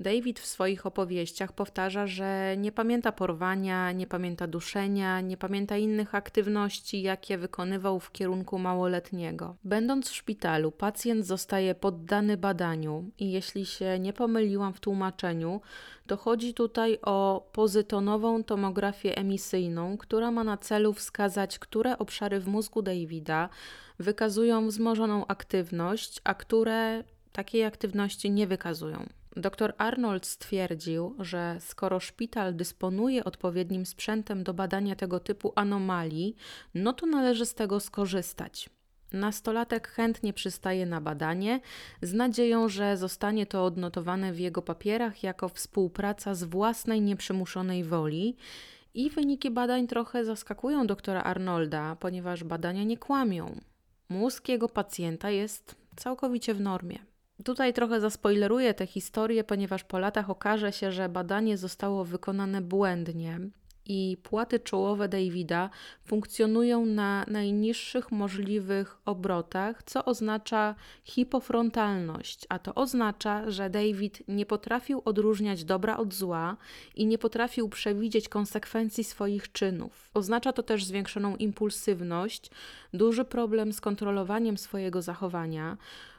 David 0.00 0.40
w 0.40 0.46
swoich 0.46 0.86
opowieściach 0.86 1.52
powtarza, 1.52 2.06
że 2.06 2.54
nie 2.58 2.72
pamięta 2.72 3.12
porwania, 3.12 3.92
nie 3.92 4.06
pamięta 4.06 4.46
duszenia, 4.46 5.20
nie 5.20 5.36
pamięta 5.36 5.76
innych 5.76 6.14
aktywności, 6.14 7.02
jakie 7.02 7.38
wykonywał 7.38 8.00
w 8.00 8.12
kierunku 8.12 8.58
małoletniego. 8.58 9.56
Będąc 9.64 10.08
w 10.08 10.14
szpitalu, 10.14 10.72
pacjent 10.72 11.26
zostaje 11.26 11.74
poddany 11.74 12.36
badaniu 12.36 13.10
i 13.18 13.32
jeśli 13.32 13.66
się 13.66 13.98
nie 13.98 14.12
pomyliłam 14.12 14.74
w 14.74 14.80
tłumaczeniu, 14.80 15.60
to 16.06 16.16
chodzi 16.16 16.54
tutaj 16.54 16.98
o 17.02 17.48
pozytonową 17.52 18.44
tomografię 18.44 19.16
emisyjną, 19.18 19.96
która 19.96 20.30
ma 20.30 20.44
na 20.44 20.56
celu 20.56 20.92
wskazać, 20.92 21.58
które 21.58 21.98
obszary 21.98 22.40
w 22.40 22.48
mózgu 22.48 22.82
Davida 22.82 23.48
wykazują 23.98 24.66
wzmożoną 24.66 25.26
aktywność, 25.26 26.20
a 26.24 26.34
które 26.34 27.04
takiej 27.32 27.64
aktywności 27.64 28.30
nie 28.30 28.46
wykazują. 28.46 29.06
Dr 29.36 29.74
Arnold 29.78 30.26
stwierdził, 30.26 31.14
że 31.18 31.56
skoro 31.60 32.00
szpital 32.00 32.54
dysponuje 32.54 33.24
odpowiednim 33.24 33.86
sprzętem 33.86 34.44
do 34.44 34.54
badania 34.54 34.96
tego 34.96 35.20
typu 35.20 35.52
anomalii, 35.54 36.36
no 36.74 36.92
to 36.92 37.06
należy 37.06 37.46
z 37.46 37.54
tego 37.54 37.80
skorzystać. 37.80 38.70
Nastolatek 39.12 39.88
chętnie 39.88 40.32
przystaje 40.32 40.86
na 40.86 41.00
badanie, 41.00 41.60
z 42.02 42.12
nadzieją, 42.12 42.68
że 42.68 42.96
zostanie 42.96 43.46
to 43.46 43.64
odnotowane 43.64 44.32
w 44.32 44.38
jego 44.38 44.62
papierach 44.62 45.22
jako 45.22 45.48
współpraca 45.48 46.34
z 46.34 46.44
własnej 46.44 47.00
nieprzymuszonej 47.00 47.84
woli. 47.84 48.36
I 48.94 49.10
wyniki 49.10 49.50
badań 49.50 49.86
trochę 49.86 50.24
zaskakują 50.24 50.86
doktora 50.86 51.22
Arnolda, 51.22 51.96
ponieważ 51.96 52.44
badania 52.44 52.84
nie 52.84 52.98
kłamią. 52.98 53.60
Mózg 54.08 54.48
jego 54.48 54.68
pacjenta 54.68 55.30
jest 55.30 55.74
całkowicie 55.96 56.54
w 56.54 56.60
normie. 56.60 56.98
Tutaj 57.44 57.72
trochę 57.72 58.00
zaspoileruję 58.00 58.74
tę 58.74 58.86
historię, 58.86 59.44
ponieważ 59.44 59.84
po 59.84 59.98
latach 59.98 60.30
okaże 60.30 60.72
się, 60.72 60.92
że 60.92 61.08
badanie 61.08 61.56
zostało 61.56 62.04
wykonane 62.04 62.60
błędnie 62.60 63.40
i 63.88 64.16
płaty 64.22 64.60
czołowe 64.60 65.08
Davida 65.08 65.70
funkcjonują 66.04 66.86
na 66.86 67.24
najniższych 67.28 68.12
możliwych 68.12 68.96
obrotach, 69.04 69.82
co 69.82 70.04
oznacza 70.04 70.74
hipofrontalność, 71.04 72.46
a 72.48 72.58
to 72.58 72.74
oznacza, 72.74 73.50
że 73.50 73.70
David 73.70 74.22
nie 74.28 74.46
potrafił 74.46 75.02
odróżniać 75.04 75.64
dobra 75.64 75.96
od 75.96 76.14
zła 76.14 76.56
i 76.94 77.06
nie 77.06 77.18
potrafił 77.18 77.68
przewidzieć 77.68 78.28
konsekwencji 78.28 79.04
swoich 79.04 79.52
czynów. 79.52 80.10
Oznacza 80.14 80.52
to 80.52 80.62
też 80.62 80.84
zwiększoną 80.84 81.36
impulsywność, 81.36 82.50
duży 82.92 83.24
problem 83.24 83.72
z 83.72 83.80
kontrolowaniem 83.80 84.58
swojego 84.58 85.02
zachowania 85.02 85.76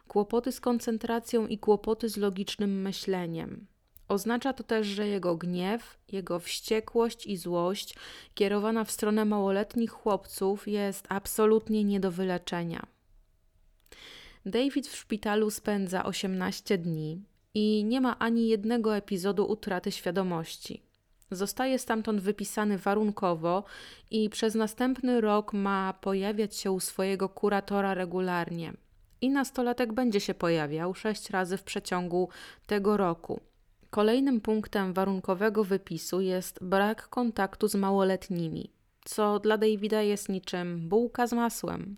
kłopoty 0.07 0.51
z 0.51 0.59
koncentracją 0.59 1.47
i 1.47 1.57
kłopoty 1.57 2.09
z 2.09 2.17
logicznym 2.17 2.81
myśleniem. 2.81 3.67
Oznacza 4.07 4.53
to 4.53 4.63
też, 4.63 4.87
że 4.87 5.07
jego 5.07 5.35
gniew, 5.35 5.97
jego 6.11 6.39
wściekłość 6.39 7.25
i 7.25 7.37
złość 7.37 7.95
kierowana 8.33 8.83
w 8.83 8.91
stronę 8.91 9.25
małoletnich 9.25 9.91
chłopców 9.91 10.67
jest 10.67 11.05
absolutnie 11.09 11.83
nie 11.83 11.99
do 11.99 12.11
wyleczenia. 12.11 12.87
David 14.45 14.87
w 14.87 14.95
szpitalu 14.95 15.49
spędza 15.49 16.05
18 16.05 16.77
dni 16.77 17.21
i 17.53 17.83
nie 17.85 18.01
ma 18.01 18.19
ani 18.19 18.47
jednego 18.47 18.95
epizodu 18.95 19.45
utraty 19.45 19.91
świadomości. 19.91 20.83
Zostaje 21.31 21.79
stamtąd 21.79 22.21
wypisany 22.21 22.77
warunkowo 22.77 23.63
i 24.11 24.29
przez 24.29 24.55
następny 24.55 25.21
rok 25.21 25.53
ma 25.53 25.93
pojawiać 26.01 26.55
się 26.55 26.71
u 26.71 26.79
swojego 26.79 27.29
kuratora 27.29 27.93
regularnie 27.93 28.73
i 29.21 29.29
nastolatek 29.29 29.93
będzie 29.93 30.19
się 30.19 30.33
pojawiał 30.33 30.93
sześć 30.93 31.29
razy 31.29 31.57
w 31.57 31.63
przeciągu 31.63 32.29
tego 32.67 32.97
roku. 32.97 33.39
Kolejnym 33.89 34.41
punktem 34.41 34.93
warunkowego 34.93 35.63
wypisu 35.63 36.21
jest 36.21 36.63
brak 36.63 37.07
kontaktu 37.09 37.67
z 37.67 37.75
małoletnimi, 37.75 38.71
co 39.05 39.39
dla 39.39 39.57
Davida 39.57 40.01
jest 40.01 40.29
niczym 40.29 40.89
bułka 40.89 41.27
z 41.27 41.33
masłem. 41.33 41.97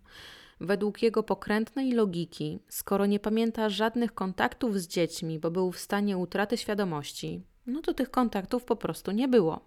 Według 0.61 1.01
jego 1.01 1.23
pokrętnej 1.23 1.91
logiki, 1.91 2.59
skoro 2.69 3.05
nie 3.05 3.19
pamięta 3.19 3.69
żadnych 3.69 4.13
kontaktów 4.13 4.79
z 4.79 4.87
dziećmi, 4.87 5.39
bo 5.39 5.51
był 5.51 5.71
w 5.71 5.79
stanie 5.79 6.17
utraty 6.17 6.57
świadomości, 6.57 7.41
no 7.67 7.81
to 7.81 7.93
tych 7.93 8.11
kontaktów 8.11 8.63
po 8.63 8.75
prostu 8.75 9.11
nie 9.11 9.27
było. 9.27 9.59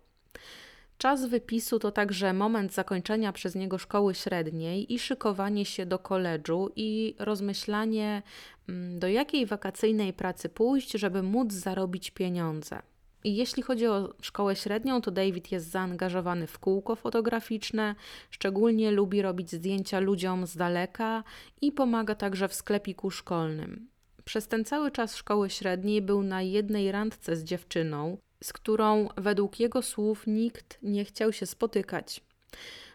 Czas 1.03 1.27
wypisu 1.27 1.79
to 1.79 1.93
także 1.93 2.33
moment 2.33 2.73
zakończenia 2.73 3.33
przez 3.33 3.55
niego 3.55 3.79
szkoły 3.79 4.15
średniej 4.15 4.95
i 4.95 4.99
szykowanie 4.99 5.65
się 5.65 5.87
do 5.87 5.99
koledżu 5.99 6.71
i 6.77 7.15
rozmyślanie, 7.19 8.23
mm, 8.69 8.99
do 8.99 9.09
jakiej 9.09 9.47
wakacyjnej 9.47 10.13
pracy 10.13 10.49
pójść, 10.49 10.93
żeby 10.93 11.23
móc 11.23 11.53
zarobić 11.53 12.11
pieniądze. 12.11 12.83
I 13.25 13.37
jeśli 13.37 13.63
chodzi 13.63 13.87
o 13.87 14.15
szkołę 14.21 14.57
średnią, 14.57 15.01
to 15.01 15.11
David 15.11 15.53
jest 15.53 15.71
zaangażowany 15.71 16.47
w 16.47 16.59
kółko 16.59 16.97
fotograficzne, 16.97 17.95
szczególnie 18.31 18.91
lubi 18.91 19.23
robić 19.23 19.51
zdjęcia 19.51 20.01
ludziom 20.01 20.47
z 20.47 20.57
daleka 20.57 21.25
i 21.61 21.73
pomaga 21.73 22.15
także 22.15 22.49
w 22.49 22.55
sklepiku 22.55 23.11
szkolnym. 23.11 23.89
Przez 24.25 24.49
ten 24.49 24.65
cały 24.65 24.91
czas 24.91 25.17
szkoły 25.17 25.51
średniej 25.51 26.03
był 26.03 26.23
na 26.23 26.43
jednej 26.43 26.93
randce 26.93 27.37
z 27.37 27.45
dziewczyną, 27.45 28.17
z 28.43 28.53
którą 28.53 29.09
według 29.17 29.61
jego 29.61 29.83
słów 29.83 30.27
nikt 30.27 30.79
nie 30.83 31.05
chciał 31.05 31.33
się 31.33 31.47
spotykać. 31.47 32.21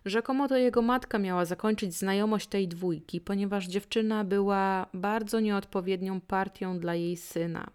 Rzekomo 0.06 0.48
to 0.48 0.58
jego 0.58 0.82
matka 0.82 1.20
miała 1.20 1.46
zakończyć 1.46 1.94
znajomość 1.94 2.48
tej 2.48 2.68
dwójki, 2.68 3.22
ponieważ 3.22 3.68
dziewczyna 3.68 4.24
była 4.24 4.88
bardzo 4.94 5.40
nieodpowiednią 5.40 6.22
partią 6.22 6.80
dla 6.80 6.96
jej 6.96 7.18
syna. 7.18 7.68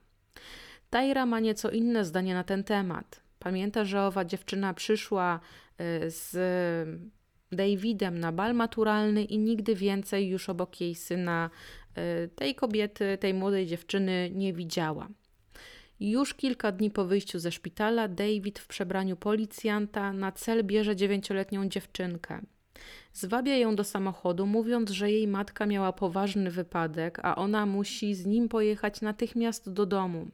Tyra 0.91 1.27
ma 1.27 1.41
nieco 1.41 1.71
inne 1.71 2.05
zdanie 2.05 2.35
na 2.35 2.45
ten 2.45 2.65
temat. 2.65 3.21
Pamięta, 3.39 3.85
że 3.85 4.03
owa 4.03 4.25
dziewczyna 4.25 4.75
przyszła 4.75 5.41
y, 5.81 6.11
z 6.11 6.33
Davidem 7.53 8.19
na 8.19 8.33
bal 8.33 8.55
maturalny 8.55 9.25
i 9.25 9.39
nigdy 9.39 9.75
więcej 9.75 10.29
już 10.29 10.49
obok 10.49 10.81
jej 10.81 10.95
syna 10.95 11.51
y, 11.99 12.29
tej 12.29 12.55
kobiety, 12.55 13.19
tej 13.21 13.35
młodej 13.35 13.67
dziewczyny 13.67 14.31
nie 14.35 14.53
widziała. 14.53 15.09
Już 16.11 16.35
kilka 16.35 16.73
dni 16.73 16.91
po 16.91 17.05
wyjściu 17.05 17.39
ze 17.39 17.53
szpitala, 17.53 18.09
David 18.09 18.59
w 18.59 18.67
przebraniu 18.67 19.17
policjanta 19.17 20.13
na 20.13 20.33
cel 20.33 20.65
bierze 20.65 20.97
dziewięcioletnią 20.97 21.69
dziewczynkę. 21.69 22.41
Zwabia 23.13 23.57
ją 23.57 23.77
do 23.77 23.85
samochodu, 23.85 24.47
mówiąc, 24.47 24.91
że 24.91 25.11
jej 25.11 25.29
matka 25.29 25.67
miała 25.67 25.93
poważny 25.93 26.51
wypadek, 26.51 27.19
a 27.23 27.37
ona 27.37 27.67
musi 27.67 28.15
z 28.15 28.27
nim 28.27 28.49
pojechać 28.49 29.01
natychmiast 29.01 29.73
do 29.73 29.87
domu. 29.87 30.31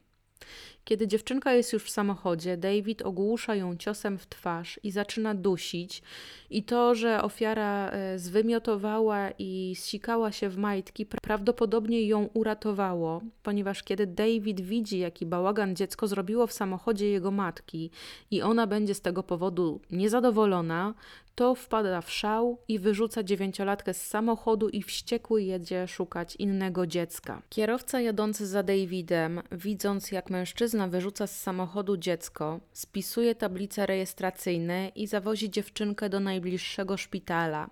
Kiedy 0.84 1.08
dziewczynka 1.08 1.52
jest 1.52 1.72
już 1.72 1.84
w 1.84 1.90
samochodzie, 1.90 2.56
David 2.56 3.02
ogłusza 3.02 3.54
ją 3.54 3.76
ciosem 3.76 4.18
w 4.18 4.26
twarz 4.26 4.80
i 4.82 4.90
zaczyna 4.90 5.34
dusić. 5.34 6.02
I 6.50 6.62
to, 6.62 6.94
że 6.94 7.22
ofiara 7.22 7.90
e, 7.90 8.18
zwymiotowała 8.18 9.30
i 9.38 9.74
zsikała 9.78 10.32
się 10.32 10.48
w 10.48 10.56
majtki, 10.56 11.06
prawdopodobnie 11.06 12.02
ją 12.02 12.28
uratowało, 12.34 13.22
ponieważ 13.42 13.82
kiedy 13.82 14.06
David 14.06 14.60
widzi, 14.60 14.98
jaki 14.98 15.26
bałagan 15.26 15.76
dziecko 15.76 16.06
zrobiło 16.06 16.46
w 16.46 16.52
samochodzie 16.52 17.10
jego 17.10 17.30
matki 17.30 17.90
i 18.30 18.42
ona 18.42 18.66
będzie 18.66 18.94
z 18.94 19.00
tego 19.00 19.22
powodu 19.22 19.80
niezadowolona, 19.90 20.94
to 21.38 21.54
wpada 21.54 22.00
w 22.00 22.10
szał 22.10 22.58
i 22.68 22.78
wyrzuca 22.78 23.22
dziewięciolatkę 23.22 23.94
z 23.94 24.06
samochodu 24.06 24.68
i 24.68 24.82
wściekły 24.82 25.42
jedzie 25.42 25.88
szukać 25.88 26.36
innego 26.36 26.86
dziecka. 26.86 27.42
Kierowca 27.48 28.00
jadący 28.00 28.46
za 28.46 28.62
Davidem, 28.62 29.42
widząc 29.52 30.12
jak 30.12 30.30
mężczyzna 30.30 30.88
wyrzuca 30.88 31.26
z 31.26 31.40
samochodu 31.40 31.96
dziecko, 31.96 32.60
spisuje 32.72 33.34
tablice 33.34 33.86
rejestracyjne 33.86 34.88
i 34.88 35.06
zawozi 35.06 35.50
dziewczynkę 35.50 36.08
do 36.08 36.20
najbliższego 36.20 36.96
szpitala. 36.96 37.70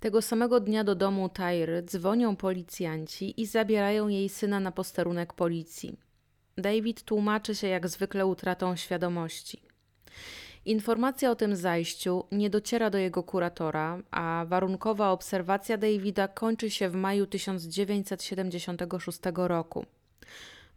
Tego 0.00 0.22
samego 0.22 0.60
dnia 0.60 0.84
do 0.84 0.94
domu 0.94 1.28
Tyry 1.28 1.82
dzwonią 1.82 2.36
policjanci 2.36 3.40
i 3.40 3.46
zabierają 3.46 4.08
jej 4.08 4.28
syna 4.28 4.60
na 4.60 4.72
posterunek 4.72 5.32
policji. 5.32 5.98
David 6.58 7.02
tłumaczy 7.02 7.54
się 7.54 7.66
jak 7.66 7.88
zwykle 7.88 8.26
utratą 8.26 8.76
świadomości. 8.76 9.62
Informacja 10.66 11.30
o 11.30 11.34
tym 11.34 11.56
zajściu 11.56 12.24
nie 12.32 12.50
dociera 12.50 12.90
do 12.90 12.98
jego 12.98 13.22
kuratora, 13.22 14.02
a 14.10 14.44
warunkowa 14.48 15.10
obserwacja 15.10 15.76
Davida 15.76 16.28
kończy 16.28 16.70
się 16.70 16.88
w 16.88 16.94
maju 16.94 17.26
1976 17.26 19.18
roku. 19.34 19.86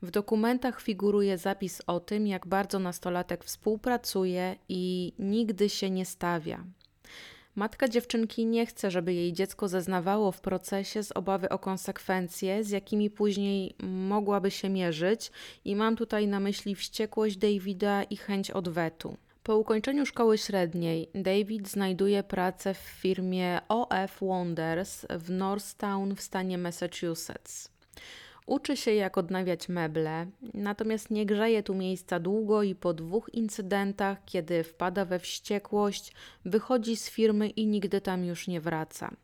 W 0.02 0.12
dokumentach 0.12 0.82
figuruje 0.82 1.38
zapis 1.38 1.82
o 1.88 2.00
tym, 2.00 2.28
jak 2.28 2.48
bardzo 2.48 2.80
nastolatek 2.80 3.44
współpracuje 3.44 4.56
i 4.70 5.14
nigdy 5.20 5.70
się 5.70 5.90
nie 5.90 6.06
stawia. 6.06 6.64
Matka 7.56 7.88
dziewczynki 7.88 8.46
nie 8.46 8.66
chce, 8.66 8.92
żeby 8.92 9.14
jej 9.14 9.34
dziecko 9.34 9.68
zeznawało 9.68 10.32
w 10.32 10.42
procesie 10.42 11.04
z 11.04 11.12
obawy 11.12 11.50
o 11.50 11.60
konsekwencje, 11.60 12.64
z 12.64 12.70
jakimi 12.70 13.10
później 13.10 13.76
mogłaby 13.84 14.52
się 14.52 14.70
mierzyć, 14.70 15.32
i 15.66 15.76
mam 15.76 15.96
tutaj 15.96 16.28
na 16.28 16.40
myśli 16.40 16.76
wściekłość 16.76 17.38
Davida 17.38 18.04
i 18.04 18.18
chęć 18.18 18.52
odwetu. 18.52 19.18
Po 19.48 19.58
ukończeniu 19.58 20.06
szkoły 20.06 20.38
średniej, 20.38 21.10
David 21.16 21.70
znajduje 21.70 22.24
pracę 22.24 22.74
w 22.74 22.78
firmie 22.78 23.60
OF 23.70 24.18
Wonders 24.22 25.06
w 25.10 25.30
Norristown 25.30 26.16
w 26.16 26.22
stanie 26.22 26.58
Massachusetts. 26.58 27.72
Uczy 28.46 28.78
się, 28.78 28.94
jak 28.94 29.18
odnawiać 29.18 29.70
meble, 29.70 30.28
natomiast 30.54 31.12
nie 31.12 31.26
grzeje 31.26 31.64
tu 31.64 31.76
miejsca 31.76 32.20
długo 32.20 32.64
i 32.64 32.76
po 32.76 32.94
dwóch 32.94 33.30
incydentach, 33.34 34.18
kiedy 34.26 34.64
wpada 34.64 35.06
we 35.06 35.20
wściekłość, 35.20 36.14
wychodzi 36.46 36.98
z 36.98 37.10
firmy 37.10 37.50
i 37.50 37.68
nigdy 37.68 38.02
tam 38.02 38.26
już 38.26 38.48
nie 38.48 38.62
wraca. 38.62 39.16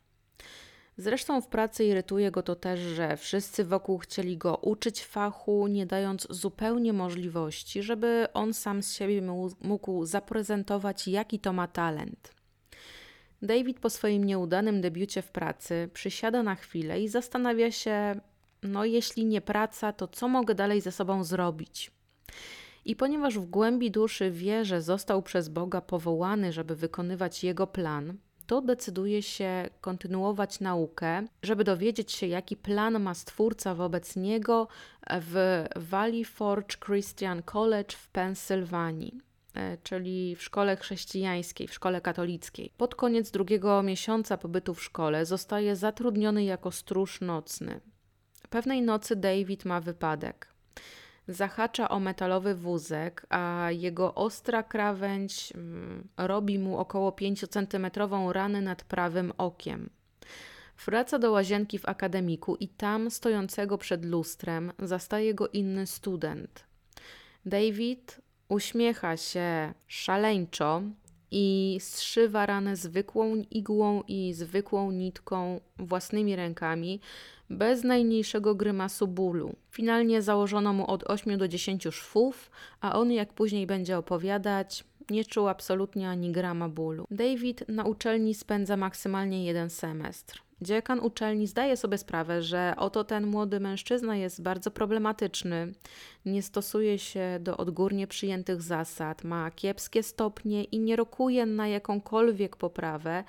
Zresztą 0.97 1.41
w 1.41 1.47
pracy 1.47 1.85
irytuje 1.85 2.31
go 2.31 2.43
to 2.43 2.55
też, 2.55 2.79
że 2.79 3.17
wszyscy 3.17 3.65
wokół 3.65 3.97
chcieli 3.97 4.37
go 4.37 4.57
uczyć 4.57 5.03
fachu, 5.03 5.67
nie 5.67 5.85
dając 5.85 6.27
zupełnie 6.29 6.93
możliwości, 6.93 7.83
żeby 7.83 8.27
on 8.33 8.53
sam 8.53 8.83
z 8.83 8.93
siebie 8.93 9.21
mógł 9.61 10.05
zaprezentować, 10.05 11.07
jaki 11.07 11.39
to 11.39 11.53
ma 11.53 11.67
talent. 11.67 12.33
David 13.41 13.79
po 13.79 13.89
swoim 13.89 14.23
nieudanym 14.23 14.81
debiucie 14.81 15.21
w 15.21 15.31
pracy 15.31 15.89
przysiada 15.93 16.43
na 16.43 16.55
chwilę 16.55 17.01
i 17.01 17.07
zastanawia 17.07 17.71
się, 17.71 18.21
no 18.63 18.85
jeśli 18.85 19.25
nie 19.25 19.41
praca, 19.41 19.93
to 19.93 20.07
co 20.07 20.27
mogę 20.27 20.55
dalej 20.55 20.81
ze 20.81 20.91
sobą 20.91 21.23
zrobić? 21.23 21.91
I 22.85 22.95
ponieważ 22.95 23.39
w 23.39 23.45
głębi 23.45 23.91
duszy 23.91 24.31
wie, 24.31 24.65
że 24.65 24.81
został 24.81 25.21
przez 25.21 25.49
Boga 25.49 25.81
powołany, 25.81 26.53
żeby 26.53 26.75
wykonywać 26.75 27.43
jego 27.43 27.67
plan, 27.67 28.17
to 28.47 28.61
decyduje 28.61 29.21
się 29.21 29.69
kontynuować 29.81 30.59
naukę, 30.59 31.27
żeby 31.43 31.63
dowiedzieć 31.63 32.11
się, 32.11 32.27
jaki 32.27 32.57
plan 32.57 32.99
ma 32.99 33.13
Stwórca 33.13 33.75
wobec 33.75 34.15
niego 34.15 34.67
w 35.09 35.63
Valley 35.75 36.25
Forge 36.25 36.77
Christian 36.85 37.43
College 37.43 37.95
w 37.97 38.07
Pensylwanii 38.07 39.21
e, 39.53 39.77
czyli 39.77 40.35
w 40.35 40.43
szkole 40.43 40.77
chrześcijańskiej, 40.77 41.67
w 41.67 41.73
szkole 41.73 42.01
katolickiej. 42.01 42.71
Pod 42.77 42.95
koniec 42.95 43.31
drugiego 43.31 43.83
miesiąca 43.83 44.37
pobytu 44.37 44.73
w 44.73 44.83
szkole 44.83 45.25
zostaje 45.25 45.75
zatrudniony 45.75 46.43
jako 46.43 46.71
stróż 46.71 47.21
nocny. 47.21 47.79
Pewnej 48.49 48.81
nocy 48.81 49.15
David 49.15 49.65
ma 49.65 49.81
wypadek. 49.81 50.53
Zahacza 51.27 51.89
o 51.89 51.99
metalowy 51.99 52.55
wózek, 52.55 53.25
a 53.29 53.67
jego 53.71 54.15
ostra 54.15 54.63
krawędź 54.63 55.53
mm, 55.55 56.07
robi 56.17 56.59
mu 56.59 56.77
około 56.77 57.11
5-centymetrową 57.11 58.31
ranę 58.31 58.61
nad 58.61 58.83
prawym 58.83 59.33
okiem. 59.37 59.89
Wraca 60.85 61.19
do 61.19 61.31
łazienki 61.31 61.79
w 61.79 61.85
akademiku 61.85 62.55
i 62.55 62.67
tam, 62.67 63.11
stojącego 63.11 63.77
przed 63.77 64.05
lustrem, 64.05 64.71
zastaje 64.79 65.33
go 65.33 65.47
inny 65.47 65.87
student. 65.87 66.63
David 67.45 68.21
uśmiecha 68.49 69.17
się 69.17 69.73
szaleńczo 69.87 70.81
i 71.31 71.77
zszywa 71.81 72.45
ranę 72.45 72.75
zwykłą 72.75 73.35
igłą 73.51 74.03
i 74.07 74.33
zwykłą 74.33 74.91
nitką 74.91 75.59
własnymi 75.77 76.35
rękami, 76.35 76.99
bez 77.49 77.83
najmniejszego 77.83 78.55
grymasu 78.55 79.07
bólu. 79.07 79.55
Finalnie 79.71 80.21
założono 80.21 80.73
mu 80.73 80.91
od 80.91 81.03
8 81.03 81.37
do 81.37 81.47
10 81.47 81.87
szwów, 81.91 82.51
a 82.81 82.99
on, 82.99 83.11
jak 83.11 83.33
później 83.33 83.67
będzie 83.67 83.97
opowiadać, 83.97 84.83
nie 85.09 85.25
czuł 85.25 85.47
absolutnie 85.47 86.09
ani 86.09 86.31
grama 86.31 86.69
bólu. 86.69 87.05
David 87.11 87.65
na 87.67 87.83
uczelni 87.83 88.33
spędza 88.33 88.77
maksymalnie 88.77 89.45
jeden 89.45 89.69
semestr. 89.69 90.43
Dziekan 90.61 90.99
uczelni 90.99 91.47
zdaje 91.47 91.77
sobie 91.77 91.97
sprawę, 91.97 92.41
że 92.41 92.73
oto 92.77 93.03
ten 93.03 93.27
młody 93.27 93.59
mężczyzna 93.59 94.15
jest 94.15 94.41
bardzo 94.41 94.71
problematyczny, 94.71 95.73
nie 96.25 96.41
stosuje 96.41 96.99
się 96.99 97.39
do 97.41 97.57
odgórnie 97.57 98.07
przyjętych 98.07 98.61
zasad, 98.61 99.23
ma 99.23 99.51
kiepskie 99.51 100.03
stopnie 100.03 100.63
i 100.63 100.79
nie 100.79 100.95
rokuje 100.95 101.45
na 101.45 101.67
jakąkolwiek 101.67 102.55
poprawę, 102.55 103.23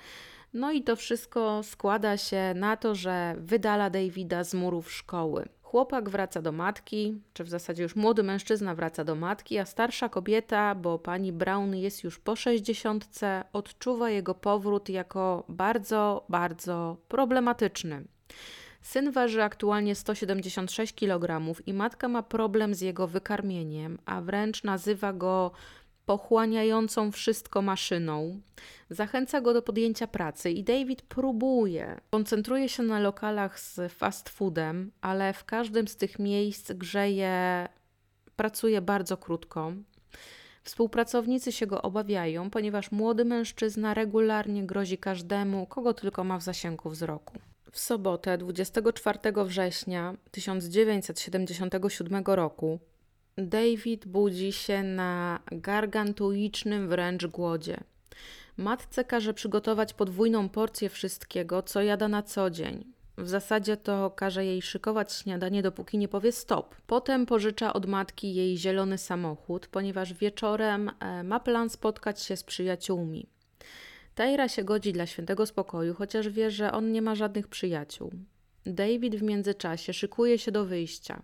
no 0.55 0.71
i 0.71 0.83
to 0.83 0.95
wszystko 0.95 1.63
składa 1.63 2.17
się 2.17 2.53
na 2.55 2.77
to, 2.77 2.95
że 2.95 3.35
wydala 3.37 3.89
Davida 3.89 4.43
z 4.43 4.53
murów 4.53 4.91
szkoły. 4.91 5.49
Chłopak 5.61 6.09
wraca 6.09 6.41
do 6.41 6.51
matki, 6.51 7.21
czy 7.33 7.43
w 7.43 7.49
zasadzie 7.49 7.83
już 7.83 7.95
młody 7.95 8.23
mężczyzna 8.23 8.75
wraca 8.75 9.03
do 9.03 9.15
matki, 9.15 9.57
a 9.57 9.65
starsza 9.65 10.09
kobieta, 10.09 10.75
bo 10.75 10.99
pani 10.99 11.33
Brown 11.33 11.75
jest 11.75 12.03
już 12.03 12.19
po 12.19 12.35
sześćdziesiątce, 12.35 13.43
odczuwa 13.53 14.09
jego 14.09 14.35
powrót 14.35 14.89
jako 14.89 15.43
bardzo, 15.49 16.25
bardzo 16.29 16.97
problematyczny. 17.07 18.03
Syn 18.81 19.11
waży 19.11 19.43
aktualnie 19.43 19.95
176 19.95 20.95
kg 20.95 21.41
i 21.65 21.73
matka 21.73 22.07
ma 22.07 22.23
problem 22.23 22.75
z 22.75 22.81
jego 22.81 23.07
wykarmieniem, 23.07 23.97
a 24.05 24.21
wręcz 24.21 24.63
nazywa 24.63 25.13
go 25.13 25.51
pochłaniającą 26.05 27.11
wszystko 27.11 27.61
maszyną. 27.61 28.41
Zachęca 28.89 29.41
go 29.41 29.53
do 29.53 29.61
podjęcia 29.61 30.07
pracy 30.07 30.51
i 30.51 30.63
David 30.63 31.01
próbuje. 31.01 32.01
Koncentruje 32.11 32.69
się 32.69 32.83
na 32.83 32.99
lokalach 32.99 33.59
z 33.59 33.93
fast 33.93 34.29
foodem, 34.29 34.91
ale 35.01 35.33
w 35.33 35.43
każdym 35.43 35.87
z 35.87 35.95
tych 35.95 36.19
miejsc 36.19 36.71
grzeje, 36.71 37.67
pracuje 38.35 38.81
bardzo 38.81 39.17
krótko. 39.17 39.73
Współpracownicy 40.63 41.51
się 41.51 41.67
go 41.67 41.81
obawiają, 41.81 42.49
ponieważ 42.49 42.91
młody 42.91 43.25
mężczyzna 43.25 43.93
regularnie 43.93 44.63
grozi 44.63 44.97
każdemu, 44.97 45.65
kogo 45.65 45.93
tylko 45.93 46.23
ma 46.23 46.37
w 46.39 46.43
zasięgu 46.43 46.89
wzroku. 46.89 47.39
W 47.71 47.79
sobotę 47.79 48.37
24 48.37 49.19
września 49.45 50.15
1977 50.31 52.23
roku 52.25 52.79
David 53.37 54.07
budzi 54.07 54.51
się 54.51 54.83
na 54.83 55.39
gargantuicznym 55.51 56.89
wręcz 56.89 57.25
głodzie. 57.25 57.77
Matce 58.57 59.03
każe 59.03 59.33
przygotować 59.33 59.93
podwójną 59.93 60.49
porcję 60.49 60.89
wszystkiego, 60.89 61.63
co 61.63 61.81
jada 61.81 62.07
na 62.07 62.23
co 62.23 62.49
dzień. 62.49 62.85
W 63.17 63.29
zasadzie 63.29 63.77
to 63.77 64.11
każe 64.11 64.45
jej 64.45 64.61
szykować 64.61 65.13
śniadanie, 65.13 65.61
dopóki 65.61 65.97
nie 65.97 66.07
powie 66.07 66.31
stop. 66.31 66.75
Potem 66.87 67.25
pożycza 67.25 67.73
od 67.73 67.85
matki 67.85 68.35
jej 68.35 68.57
zielony 68.57 68.97
samochód, 68.97 69.67
ponieważ 69.67 70.13
wieczorem 70.13 70.91
e, 70.99 71.23
ma 71.23 71.39
plan 71.39 71.69
spotkać 71.69 72.21
się 72.21 72.37
z 72.37 72.43
przyjaciółmi. 72.43 73.27
Tajra 74.15 74.47
się 74.49 74.63
godzi 74.63 74.93
dla 74.93 75.05
świętego 75.05 75.45
spokoju, 75.45 75.93
chociaż 75.93 76.29
wie, 76.29 76.51
że 76.51 76.71
on 76.71 76.91
nie 76.91 77.01
ma 77.01 77.15
żadnych 77.15 77.47
przyjaciół. 77.47 78.11
David 78.65 79.15
w 79.15 79.23
międzyczasie 79.23 79.93
szykuje 79.93 80.37
się 80.37 80.51
do 80.51 80.65
wyjścia. 80.65 81.21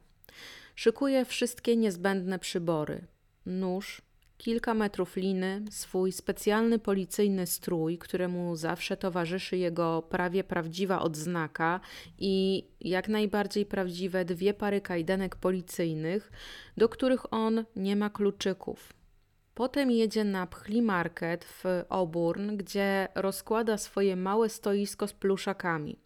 Szykuje 0.76 1.26
wszystkie 1.26 1.78
niezbędne 1.78 2.40
przybory: 2.40 3.08
nóż, 3.46 4.02
kilka 4.38 4.74
metrów 4.74 5.16
liny, 5.16 5.66
swój 5.70 6.12
specjalny 6.12 6.80
policyjny 6.80 7.48
strój, 7.48 7.98
któremu 7.98 8.56
zawsze 8.56 8.98
towarzyszy 8.98 9.58
jego 9.58 10.02
prawie 10.02 10.44
prawdziwa 10.44 11.02
odznaka 11.02 11.80
i 12.18 12.64
jak 12.82 13.08
najbardziej 13.08 13.66
prawdziwe 13.66 14.26
dwie 14.26 14.54
pary 14.54 14.82
kajdanek 14.82 15.36
policyjnych, 15.36 16.32
do 16.78 16.90
których 16.90 17.34
on 17.34 17.66
nie 17.76 17.96
ma 17.96 18.10
kluczyków. 18.10 18.94
Potem 19.56 19.92
jedzie 19.92 20.24
na 20.24 20.48
Pchli 20.48 20.82
Market 20.82 21.46
w 21.46 21.64
Oburn, 21.90 22.58
gdzie 22.58 23.08
rozkłada 23.16 23.78
swoje 23.78 24.16
małe 24.16 24.50
stoisko 24.50 25.08
z 25.08 25.14
pluszakami. 25.14 26.00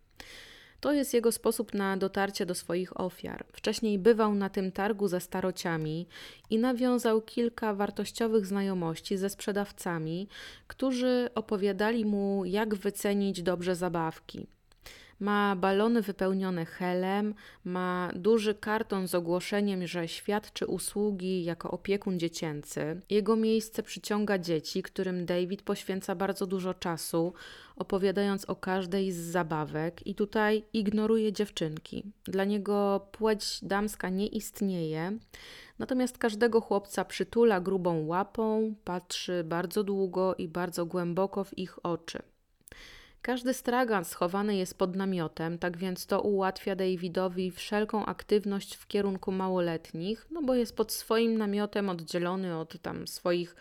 To 0.85 0.93
jest 0.93 1.13
jego 1.13 1.31
sposób 1.31 1.73
na 1.73 1.97
dotarcie 1.97 2.45
do 2.45 2.55
swoich 2.55 2.99
ofiar. 2.99 3.45
Wcześniej 3.51 3.99
bywał 3.99 4.35
na 4.35 4.49
tym 4.49 4.71
targu 4.71 5.07
ze 5.07 5.19
starociami 5.19 6.07
i 6.49 6.57
nawiązał 6.57 7.21
kilka 7.21 7.73
wartościowych 7.73 8.45
znajomości 8.45 9.17
ze 9.17 9.29
sprzedawcami, 9.29 10.27
którzy 10.67 11.29
opowiadali 11.35 12.05
mu, 12.05 12.45
jak 12.45 12.75
wycenić 12.75 13.41
dobrze 13.41 13.75
zabawki. 13.75 14.47
Ma 15.19 15.55
balony 15.55 16.01
wypełnione 16.01 16.65
helem, 16.65 17.33
ma 17.63 18.11
duży 18.15 18.55
karton 18.55 19.07
z 19.07 19.15
ogłoszeniem, 19.15 19.87
że 19.87 20.07
świadczy 20.07 20.65
usługi 20.65 21.43
jako 21.43 21.71
opiekun 21.71 22.19
dziecięcy. 22.19 23.01
Jego 23.09 23.35
miejsce 23.35 23.83
przyciąga 23.83 24.37
dzieci, 24.37 24.83
którym 24.83 25.25
David 25.25 25.61
poświęca 25.61 26.15
bardzo 26.15 26.47
dużo 26.47 26.73
czasu, 26.73 27.33
opowiadając 27.75 28.45
o 28.45 28.55
każdej 28.55 29.11
z 29.11 29.17
zabawek, 29.17 30.07
i 30.07 30.15
tutaj 30.15 30.63
ignoruje 30.73 31.33
dziewczynki. 31.33 32.03
Dla 32.23 32.43
niego 32.43 33.07
płeć 33.11 33.59
damska 33.61 34.09
nie 34.09 34.27
istnieje. 34.27 35.17
Natomiast 35.79 36.17
każdego 36.17 36.61
chłopca 36.61 37.05
przytula 37.05 37.61
grubą 37.61 38.05
łapą, 38.05 38.75
patrzy 38.83 39.43
bardzo 39.43 39.83
długo 39.83 40.35
i 40.35 40.47
bardzo 40.47 40.85
głęboko 40.85 41.43
w 41.43 41.57
ich 41.57 41.85
oczy. 41.85 42.21
Każdy 43.25 43.53
stragan 43.53 44.05
schowany 44.05 44.55
jest 44.55 44.77
pod 44.77 44.95
namiotem, 44.95 45.57
tak 45.57 45.77
więc 45.77 46.05
to 46.05 46.21
ułatwia 46.21 46.75
Davidowi 46.75 47.51
wszelką 47.51 48.05
aktywność 48.05 48.75
w 48.75 48.87
kierunku 48.87 49.31
małoletnich, 49.31 50.27
no 50.31 50.41
bo 50.41 50.55
jest 50.55 50.75
pod 50.75 50.91
swoim 50.91 51.37
namiotem 51.37 51.89
oddzielony 51.89 52.57
od 52.57 52.81
tam 52.81 53.07
swoich 53.07 53.55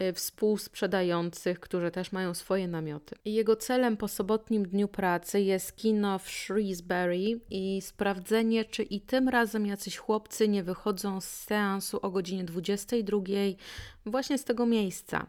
y, 0.00 0.12
współsprzedających, 0.12 1.60
którzy 1.60 1.90
też 1.90 2.12
mają 2.12 2.34
swoje 2.34 2.68
namioty. 2.68 3.16
Jego 3.24 3.56
celem 3.56 3.96
po 3.96 4.08
sobotnim 4.08 4.68
dniu 4.68 4.88
pracy 4.88 5.40
jest 5.40 5.76
kino 5.76 6.18
w 6.18 6.28
Shrewsbury 6.28 7.40
i 7.50 7.82
sprawdzenie, 7.82 8.64
czy 8.64 8.82
i 8.82 9.00
tym 9.00 9.28
razem 9.28 9.66
jacyś 9.66 9.96
chłopcy 9.96 10.48
nie 10.48 10.62
wychodzą 10.62 11.20
z 11.20 11.26
seansu 11.26 11.98
o 12.02 12.10
godzinie 12.10 12.44
22 12.44 13.18
właśnie 14.06 14.38
z 14.38 14.44
tego 14.44 14.66
miejsca. 14.66 15.26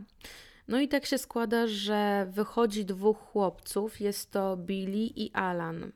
No 0.70 0.80
i 0.80 0.88
tak 0.88 1.06
się 1.06 1.18
składa, 1.18 1.68
że 1.68 2.28
wychodzi 2.32 2.86
dwóch 2.86 3.18
chłopców, 3.18 4.02
jest 4.02 4.32
to 4.32 4.58
Billy 4.58 5.10
i 5.16 5.32
Alan. 5.34 5.92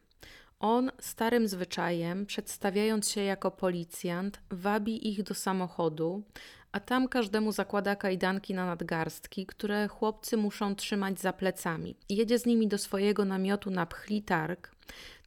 On 0.59 0.91
starym 0.99 1.47
zwyczajem, 1.47 2.25
przedstawiając 2.25 3.09
się 3.09 3.21
jako 3.21 3.51
policjant, 3.51 4.41
wabi 4.51 5.09
ich 5.09 5.23
do 5.23 5.33
samochodu, 5.33 6.23
a 6.71 6.79
tam 6.79 7.07
każdemu 7.07 7.51
zakłada 7.51 7.95
kajdanki 7.95 8.53
na 8.53 8.65
nadgarstki, 8.65 9.45
które 9.45 9.87
chłopcy 9.87 10.37
muszą 10.37 10.75
trzymać 10.75 11.19
za 11.19 11.33
plecami. 11.33 11.95
Jedzie 12.09 12.39
z 12.39 12.45
nimi 12.45 12.67
do 12.67 12.77
swojego 12.77 13.25
namiotu 13.25 13.71
na 13.71 13.85
pchli 13.85 14.21
targ. 14.21 14.75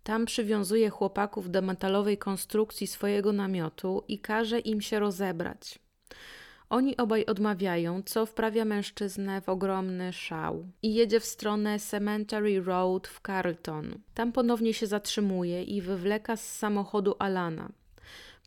Tam 0.03 0.26
przywiązuje 0.26 0.90
chłopaków 0.90 1.51
do 1.51 1.62
metalowej 1.62 2.18
konstrukcji 2.18 2.86
swojego 2.86 3.32
namiotu 3.32 4.05
i 4.09 4.18
każe 4.18 4.59
im 4.59 4.80
się 4.80 4.99
rozebrać. 4.99 5.78
Oni 6.71 6.97
obaj 6.97 7.25
odmawiają, 7.25 8.03
co 8.03 8.27
wprawia 8.27 8.64
mężczyznę 8.64 9.41
w 9.41 9.49
ogromny 9.49 10.12
szał 10.12 10.67
i 10.83 10.95
jedzie 10.95 11.21
w 11.21 11.25
stronę 11.25 11.79
Cemetery 11.79 12.62
Road 12.62 13.09
w 13.09 13.21
Carlton. 13.27 13.99
Tam 14.14 14.33
ponownie 14.33 14.75
się 14.75 14.87
zatrzymuje 14.87 15.62
i 15.62 15.83
wywleka 15.83 16.37
z 16.37 16.57
samochodu 16.57 17.14
Alana. 17.19 17.69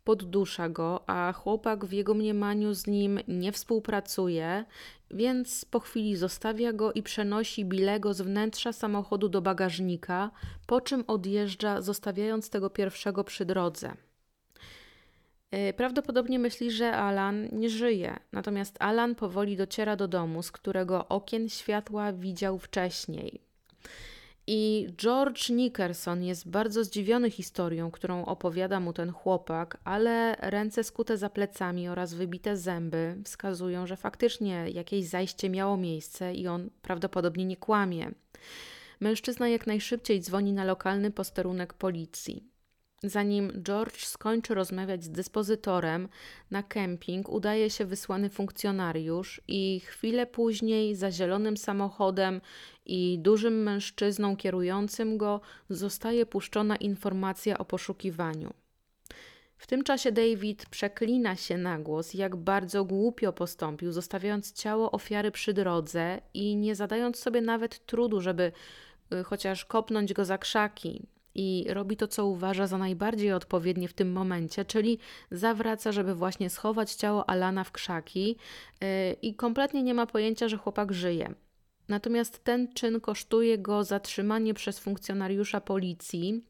Poddusza 0.03 0.69
go, 0.69 1.09
a 1.09 1.33
chłopak 1.33 1.85
w 1.85 1.91
jego 1.91 2.13
mniemaniu 2.13 2.73
z 2.73 2.87
nim 2.87 3.19
nie 3.27 3.51
współpracuje, 3.51 4.65
więc 5.11 5.65
po 5.65 5.79
chwili 5.79 6.15
zostawia 6.15 6.73
go 6.73 6.93
i 6.93 7.03
przenosi 7.03 7.65
Bilego 7.65 8.13
z 8.13 8.21
wnętrza 8.21 8.73
samochodu 8.73 9.29
do 9.29 9.41
bagażnika, 9.41 10.31
po 10.67 10.81
czym 10.81 11.03
odjeżdża, 11.07 11.81
zostawiając 11.81 12.49
tego 12.49 12.69
pierwszego 12.69 13.23
przy 13.23 13.45
drodze. 13.45 13.93
E, 15.51 15.73
prawdopodobnie 15.73 16.39
myśli, 16.39 16.71
że 16.71 16.91
Alan 16.91 17.49
nie 17.51 17.69
żyje, 17.69 18.19
natomiast 18.31 18.75
Alan 18.79 19.15
powoli 19.15 19.57
dociera 19.57 19.95
do 19.95 20.07
domu, 20.07 20.43
z 20.43 20.51
którego 20.51 21.07
okien 21.07 21.49
światła 21.49 22.13
widział 22.13 22.59
wcześniej. 22.59 23.41
I 24.51 24.87
George 24.97 25.49
Nickerson 25.49 26.23
jest 26.23 26.49
bardzo 26.49 26.83
zdziwiony 26.83 27.31
historią, 27.31 27.91
którą 27.91 28.25
opowiada 28.25 28.79
mu 28.79 28.93
ten 28.93 29.11
chłopak, 29.11 29.77
ale 29.83 30.35
ręce 30.39 30.83
skute 30.83 31.17
za 31.17 31.29
plecami 31.29 31.89
oraz 31.89 32.13
wybite 32.13 32.57
zęby 32.57 33.15
wskazują, 33.25 33.87
że 33.87 33.95
faktycznie 33.95 34.69
jakieś 34.69 35.05
zajście 35.05 35.49
miało 35.49 35.77
miejsce 35.77 36.33
i 36.33 36.47
on 36.47 36.69
prawdopodobnie 36.81 37.45
nie 37.45 37.57
kłamie. 37.57 38.11
Mężczyzna 38.99 39.49
jak 39.49 39.67
najszybciej 39.67 40.19
dzwoni 40.21 40.53
na 40.53 40.63
lokalny 40.63 41.11
posterunek 41.11 41.73
policji. 41.73 42.48
Zanim 43.03 43.63
George 43.63 44.05
skończy 44.05 44.53
rozmawiać 44.53 45.03
z 45.03 45.09
dyspozytorem, 45.09 46.09
na 46.51 46.63
kemping 46.63 47.29
udaje 47.29 47.69
się 47.69 47.85
wysłany 47.85 48.29
funkcjonariusz 48.29 49.41
i 49.47 49.79
chwilę 49.79 50.25
później 50.25 50.95
za 50.95 51.11
zielonym 51.11 51.57
samochodem 51.57 52.41
i 52.85 53.19
dużym 53.19 53.63
mężczyzną 53.63 54.37
kierującym 54.37 55.17
go 55.17 55.41
zostaje 55.69 56.25
puszczona 56.25 56.75
informacja 56.75 57.57
o 57.57 57.65
poszukiwaniu. 57.65 58.53
W 59.57 59.67
tym 59.67 59.83
czasie 59.83 60.11
David 60.11 60.65
przeklina 60.65 61.35
się 61.35 61.57
na 61.57 61.79
głos, 61.79 62.13
jak 62.13 62.35
bardzo 62.35 62.85
głupio 62.85 63.33
postąpił, 63.33 63.91
zostawiając 63.91 64.53
ciało 64.53 64.91
ofiary 64.91 65.31
przy 65.31 65.53
drodze 65.53 66.21
i 66.33 66.55
nie 66.55 66.75
zadając 66.75 67.19
sobie 67.19 67.41
nawet 67.41 67.85
trudu, 67.85 68.21
żeby 68.21 68.51
y, 69.13 69.23
chociaż 69.23 69.65
kopnąć 69.65 70.13
go 70.13 70.25
za 70.25 70.37
krzaki, 70.37 71.07
i 71.35 71.65
robi 71.69 71.97
to, 71.97 72.07
co 72.07 72.25
uważa 72.25 72.67
za 72.67 72.77
najbardziej 72.77 73.33
odpowiednie 73.33 73.87
w 73.87 73.93
tym 73.93 74.11
momencie, 74.11 74.65
czyli 74.65 74.99
zawraca, 75.31 75.91
żeby 75.91 76.15
właśnie 76.15 76.49
schować 76.49 76.93
ciało 76.93 77.29
Alana 77.29 77.63
w 77.63 77.71
krzaki 77.71 78.35
yy, 78.81 78.87
i 79.21 79.35
kompletnie 79.35 79.83
nie 79.83 79.93
ma 79.93 80.05
pojęcia, 80.05 80.47
że 80.47 80.57
chłopak 80.57 80.93
żyje. 80.93 81.33
Natomiast 81.87 82.43
ten 82.43 82.73
czyn 82.73 83.01
kosztuje 83.01 83.57
go 83.57 83.83
zatrzymanie 83.83 84.53
przez 84.53 84.79
funkcjonariusza 84.79 85.61
policji, 85.61 86.43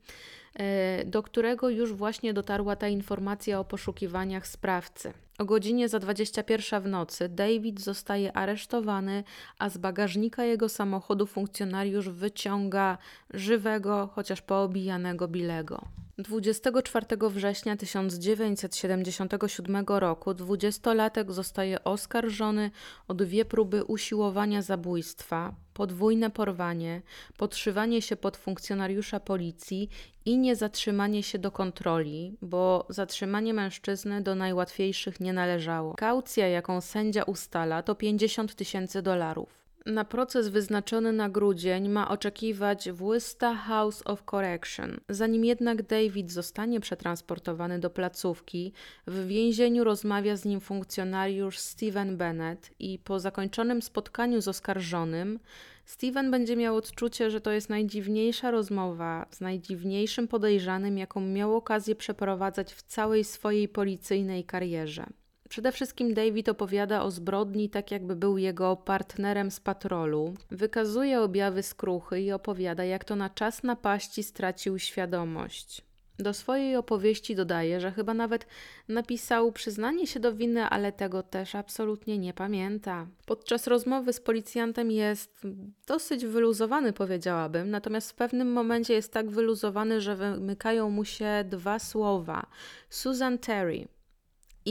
yy, 0.59 0.65
do 1.05 1.23
którego 1.23 1.69
już 1.69 1.93
właśnie 1.93 2.33
dotarła 2.33 2.75
ta 2.75 2.87
informacja 2.87 3.59
o 3.59 3.65
poszukiwaniach 3.65 4.47
sprawcy. 4.47 5.13
O 5.39 5.45
godzinie 5.45 5.89
za 5.89 5.99
21 5.99 6.81
w 6.81 6.87
nocy 6.87 7.29
David 7.29 7.79
zostaje 7.81 8.33
aresztowany, 8.33 9.23
a 9.59 9.69
z 9.69 9.77
bagażnika 9.77 10.43
jego 10.43 10.69
samochodu 10.69 11.25
funkcjonariusz 11.25 12.09
wyciąga 12.09 12.97
żywego, 13.33 14.09
chociaż 14.15 14.41
poobijanego 14.41 15.27
Bilego. 15.27 15.85
24 16.19 17.05
września 17.29 17.77
1977 17.77 19.85
roku 19.87 20.33
dwudziestolatek 20.33 21.31
zostaje 21.31 21.83
oskarżony 21.83 22.71
o 23.07 23.13
dwie 23.13 23.45
próby 23.45 23.83
usiłowania 23.83 24.61
zabójstwa, 24.61 25.55
podwójne 25.73 26.29
porwanie, 26.29 27.01
podszywanie 27.37 28.01
się 28.01 28.15
pod 28.15 28.37
funkcjonariusza 28.37 29.19
policji 29.19 29.89
i 30.25 30.37
niezatrzymanie 30.37 31.23
się 31.23 31.39
do 31.39 31.51
kontroli, 31.51 32.37
bo 32.41 32.85
zatrzymanie 32.89 33.53
mężczyzny 33.53 34.21
do 34.21 34.35
najłatwiejszych 34.35 35.19
nie 35.19 35.33
należało. 35.33 35.93
Kaucja, 35.93 36.47
jaką 36.47 36.81
sędzia 36.81 37.23
ustala, 37.23 37.83
to 37.83 37.95
50 37.95 38.55
tysięcy 38.55 39.01
dolarów. 39.01 39.68
Na 39.89 40.05
proces 40.05 40.47
wyznaczony 40.47 41.13
na 41.13 41.29
grudzień 41.29 41.89
ma 41.89 42.09
oczekiwać 42.09 42.89
w 42.91 42.95
Worcester 42.95 43.55
House 43.55 44.01
of 44.05 44.23
Correction. 44.25 44.99
Zanim 45.09 45.45
jednak 45.45 45.81
David 45.81 46.31
zostanie 46.31 46.79
przetransportowany 46.79 47.79
do 47.79 47.89
placówki, 47.89 48.73
w 49.07 49.27
więzieniu 49.27 49.83
rozmawia 49.83 50.35
z 50.35 50.45
nim 50.45 50.59
funkcjonariusz 50.59 51.57
Steven 51.57 52.17
Bennett 52.17 52.71
i 52.79 52.99
po 52.99 53.19
zakończonym 53.19 53.81
spotkaniu 53.81 54.41
z 54.41 54.47
oskarżonym 54.47 55.39
Steven 55.85 56.31
będzie 56.31 56.55
miał 56.55 56.75
odczucie, 56.75 57.31
że 57.31 57.41
to 57.41 57.51
jest 57.51 57.69
najdziwniejsza 57.69 58.51
rozmowa 58.51 59.25
z 59.31 59.41
najdziwniejszym 59.41 60.27
podejrzanym, 60.27 60.97
jaką 60.97 61.21
miał 61.21 61.55
okazję 61.55 61.95
przeprowadzać 61.95 62.73
w 62.73 62.81
całej 62.81 63.23
swojej 63.23 63.67
policyjnej 63.67 64.43
karierze. 64.43 65.05
Przede 65.49 65.71
wszystkim 65.71 66.13
David 66.13 66.49
opowiada 66.49 67.03
o 67.03 67.11
zbrodni 67.11 67.69
tak, 67.69 67.91
jakby 67.91 68.15
był 68.15 68.37
jego 68.37 68.75
partnerem 68.75 69.51
z 69.51 69.59
patrolu. 69.59 70.33
Wykazuje 70.51 71.21
objawy 71.21 71.63
skruchy 71.63 72.21
i 72.21 72.31
opowiada, 72.31 72.83
jak 72.83 73.03
to 73.03 73.15
na 73.15 73.29
czas 73.29 73.63
napaści 73.63 74.23
stracił 74.23 74.79
świadomość. 74.79 75.81
Do 76.19 76.33
swojej 76.33 76.75
opowieści 76.75 77.35
dodaje, 77.35 77.79
że 77.79 77.91
chyba 77.91 78.13
nawet 78.13 78.47
napisał 78.87 79.51
przyznanie 79.51 80.07
się 80.07 80.19
do 80.19 80.33
winy, 80.33 80.63
ale 80.65 80.91
tego 80.91 81.23
też 81.23 81.55
absolutnie 81.55 82.17
nie 82.17 82.33
pamięta. 82.33 83.07
Podczas 83.25 83.67
rozmowy 83.67 84.13
z 84.13 84.19
policjantem 84.19 84.91
jest 84.91 85.41
dosyć 85.87 86.25
wyluzowany, 86.25 86.93
powiedziałabym, 86.93 87.69
natomiast 87.69 88.11
w 88.11 88.15
pewnym 88.15 88.51
momencie 88.51 88.93
jest 88.93 89.13
tak 89.13 89.29
wyluzowany, 89.29 90.01
że 90.01 90.15
wymykają 90.15 90.89
mu 90.89 91.05
się 91.05 91.45
dwa 91.49 91.79
słowa: 91.79 92.45
Susan 92.89 93.37
Terry. 93.37 93.87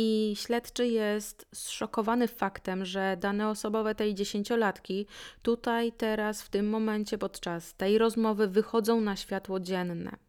I 0.01 0.34
śledczy 0.36 0.86
jest 0.86 1.46
zszokowany 1.55 2.28
faktem, 2.28 2.84
że 2.84 3.16
dane 3.20 3.49
osobowe 3.49 3.94
tej 3.94 4.14
dziesięciolatki 4.14 5.07
tutaj, 5.42 5.92
teraz, 5.92 6.42
w 6.42 6.49
tym 6.49 6.68
momencie, 6.68 7.18
podczas 7.18 7.74
tej 7.74 7.99
rozmowy 7.99 8.49
wychodzą 8.49 9.01
na 9.01 9.16
światło 9.16 9.61
dzienne. 9.61 10.27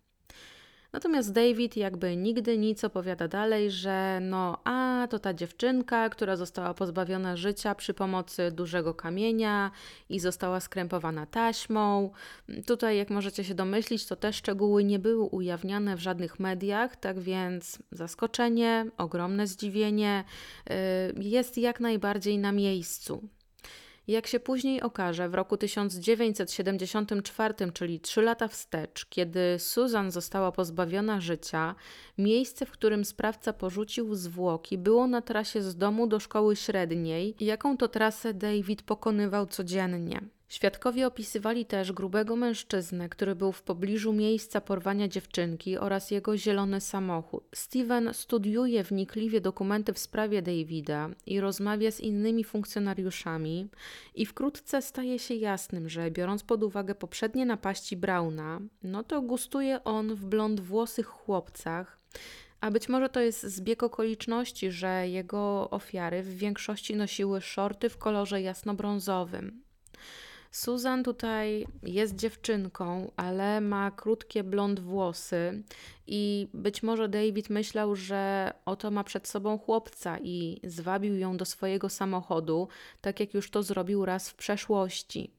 Natomiast 0.93 1.33
David 1.33 1.77
jakby 1.77 2.15
nigdy 2.15 2.57
nic 2.57 2.83
opowiada 2.83 3.27
dalej, 3.27 3.71
że 3.71 4.19
no 4.21 4.57
a 4.63 5.07
to 5.09 5.19
ta 5.19 5.33
dziewczynka, 5.33 6.09
która 6.09 6.35
została 6.35 6.73
pozbawiona 6.73 7.37
życia 7.37 7.75
przy 7.75 7.93
pomocy 7.93 8.51
dużego 8.51 8.93
kamienia 8.93 9.71
i 10.09 10.19
została 10.19 10.59
skrępowana 10.59 11.25
taśmą. 11.25 12.11
Tutaj 12.65 12.97
jak 12.97 13.09
możecie 13.09 13.43
się 13.43 13.55
domyślić, 13.55 14.05
to 14.05 14.15
te 14.15 14.33
szczegóły 14.33 14.83
nie 14.83 14.99
były 14.99 15.23
ujawniane 15.23 15.95
w 15.95 15.99
żadnych 15.99 16.39
mediach, 16.39 16.95
tak 16.95 17.19
więc 17.19 17.79
zaskoczenie, 17.91 18.85
ogromne 18.97 19.47
zdziwienie 19.47 20.23
y, 20.69 20.73
jest 21.23 21.57
jak 21.57 21.79
najbardziej 21.79 22.37
na 22.37 22.51
miejscu. 22.51 23.29
Jak 24.09 24.27
się 24.27 24.39
później 24.39 24.81
okaże, 24.81 25.29
w 25.29 25.33
roku 25.33 25.57
1974, 25.57 27.53
czyli 27.73 27.99
trzy 27.99 28.21
lata 28.21 28.47
wstecz, 28.47 29.05
kiedy 29.05 29.59
Susan 29.59 30.11
została 30.11 30.51
pozbawiona 30.51 31.21
życia, 31.21 31.75
miejsce, 32.17 32.65
w 32.65 32.71
którym 32.71 33.05
sprawca 33.05 33.53
porzucił 33.53 34.15
zwłoki, 34.15 34.77
było 34.77 35.07
na 35.07 35.21
trasie 35.21 35.61
z 35.61 35.75
domu 35.75 36.07
do 36.07 36.19
szkoły 36.19 36.55
średniej, 36.55 37.35
jaką 37.39 37.77
to 37.77 37.87
trasę 37.87 38.33
David 38.33 38.81
pokonywał 38.81 39.45
codziennie. 39.45 40.21
Świadkowie 40.49 41.07
opisywali 41.07 41.65
też 41.65 41.91
grubego 41.91 42.35
mężczyznę, 42.35 43.09
który 43.09 43.35
był 43.35 43.51
w 43.51 43.63
pobliżu 43.63 44.13
miejsca 44.13 44.61
porwania 44.61 45.07
dziewczynki 45.07 45.77
oraz 45.77 46.11
jego 46.11 46.37
zielony 46.37 46.81
samochód. 46.81 47.43
Steven 47.55 48.13
studiuje 48.13 48.83
wnikliwie 48.83 49.41
dokumenty 49.41 49.93
w 49.93 49.99
sprawie 49.99 50.41
Davida 50.41 51.09
i 51.25 51.39
rozmawia 51.39 51.91
z 51.91 51.99
innymi 51.99 52.43
funkcjonariuszami 52.43 53.69
i 54.15 54.25
wkrótce 54.25 54.81
staje 54.81 55.19
się 55.19 55.33
jasnym, 55.33 55.89
że 55.89 56.11
biorąc 56.11 56.43
pod 56.43 56.63
uwagę 56.63 56.95
poprzednie 56.95 57.45
napaści 57.45 57.97
Brauna, 57.97 58.59
no 58.83 59.03
to 59.03 59.21
gustuje 59.21 59.83
on 59.83 60.15
w 60.15 60.25
blond 60.25 60.59
włosych 60.59 61.07
chłopcach, 61.07 61.99
a 62.61 62.71
być 62.71 62.89
może 62.89 63.09
to 63.09 63.19
jest 63.19 63.43
zbieg 63.43 63.83
okoliczności, 63.83 64.71
że 64.71 65.07
jego 65.09 65.69
ofiary 65.69 66.23
w 66.23 66.37
większości 66.37 66.95
nosiły 66.95 67.41
shorty 67.41 67.89
w 67.89 67.97
kolorze 67.97 68.41
jasnobrązowym. 68.41 69.61
Susan 70.51 71.03
tutaj 71.03 71.67
jest 71.83 72.15
dziewczynką, 72.15 73.11
ale 73.15 73.61
ma 73.61 73.91
krótkie 73.91 74.43
blond 74.43 74.79
włosy 74.79 75.63
i 76.07 76.47
być 76.53 76.83
może 76.83 77.09
David 77.09 77.49
myślał, 77.49 77.95
że 77.95 78.53
oto 78.65 78.91
ma 78.91 79.03
przed 79.03 79.27
sobą 79.27 79.57
chłopca 79.57 80.17
i 80.23 80.61
zwabił 80.63 81.17
ją 81.17 81.37
do 81.37 81.45
swojego 81.45 81.89
samochodu, 81.89 82.67
tak 83.01 83.19
jak 83.19 83.33
już 83.33 83.51
to 83.51 83.63
zrobił 83.63 84.05
raz 84.05 84.29
w 84.29 84.35
przeszłości. 84.35 85.31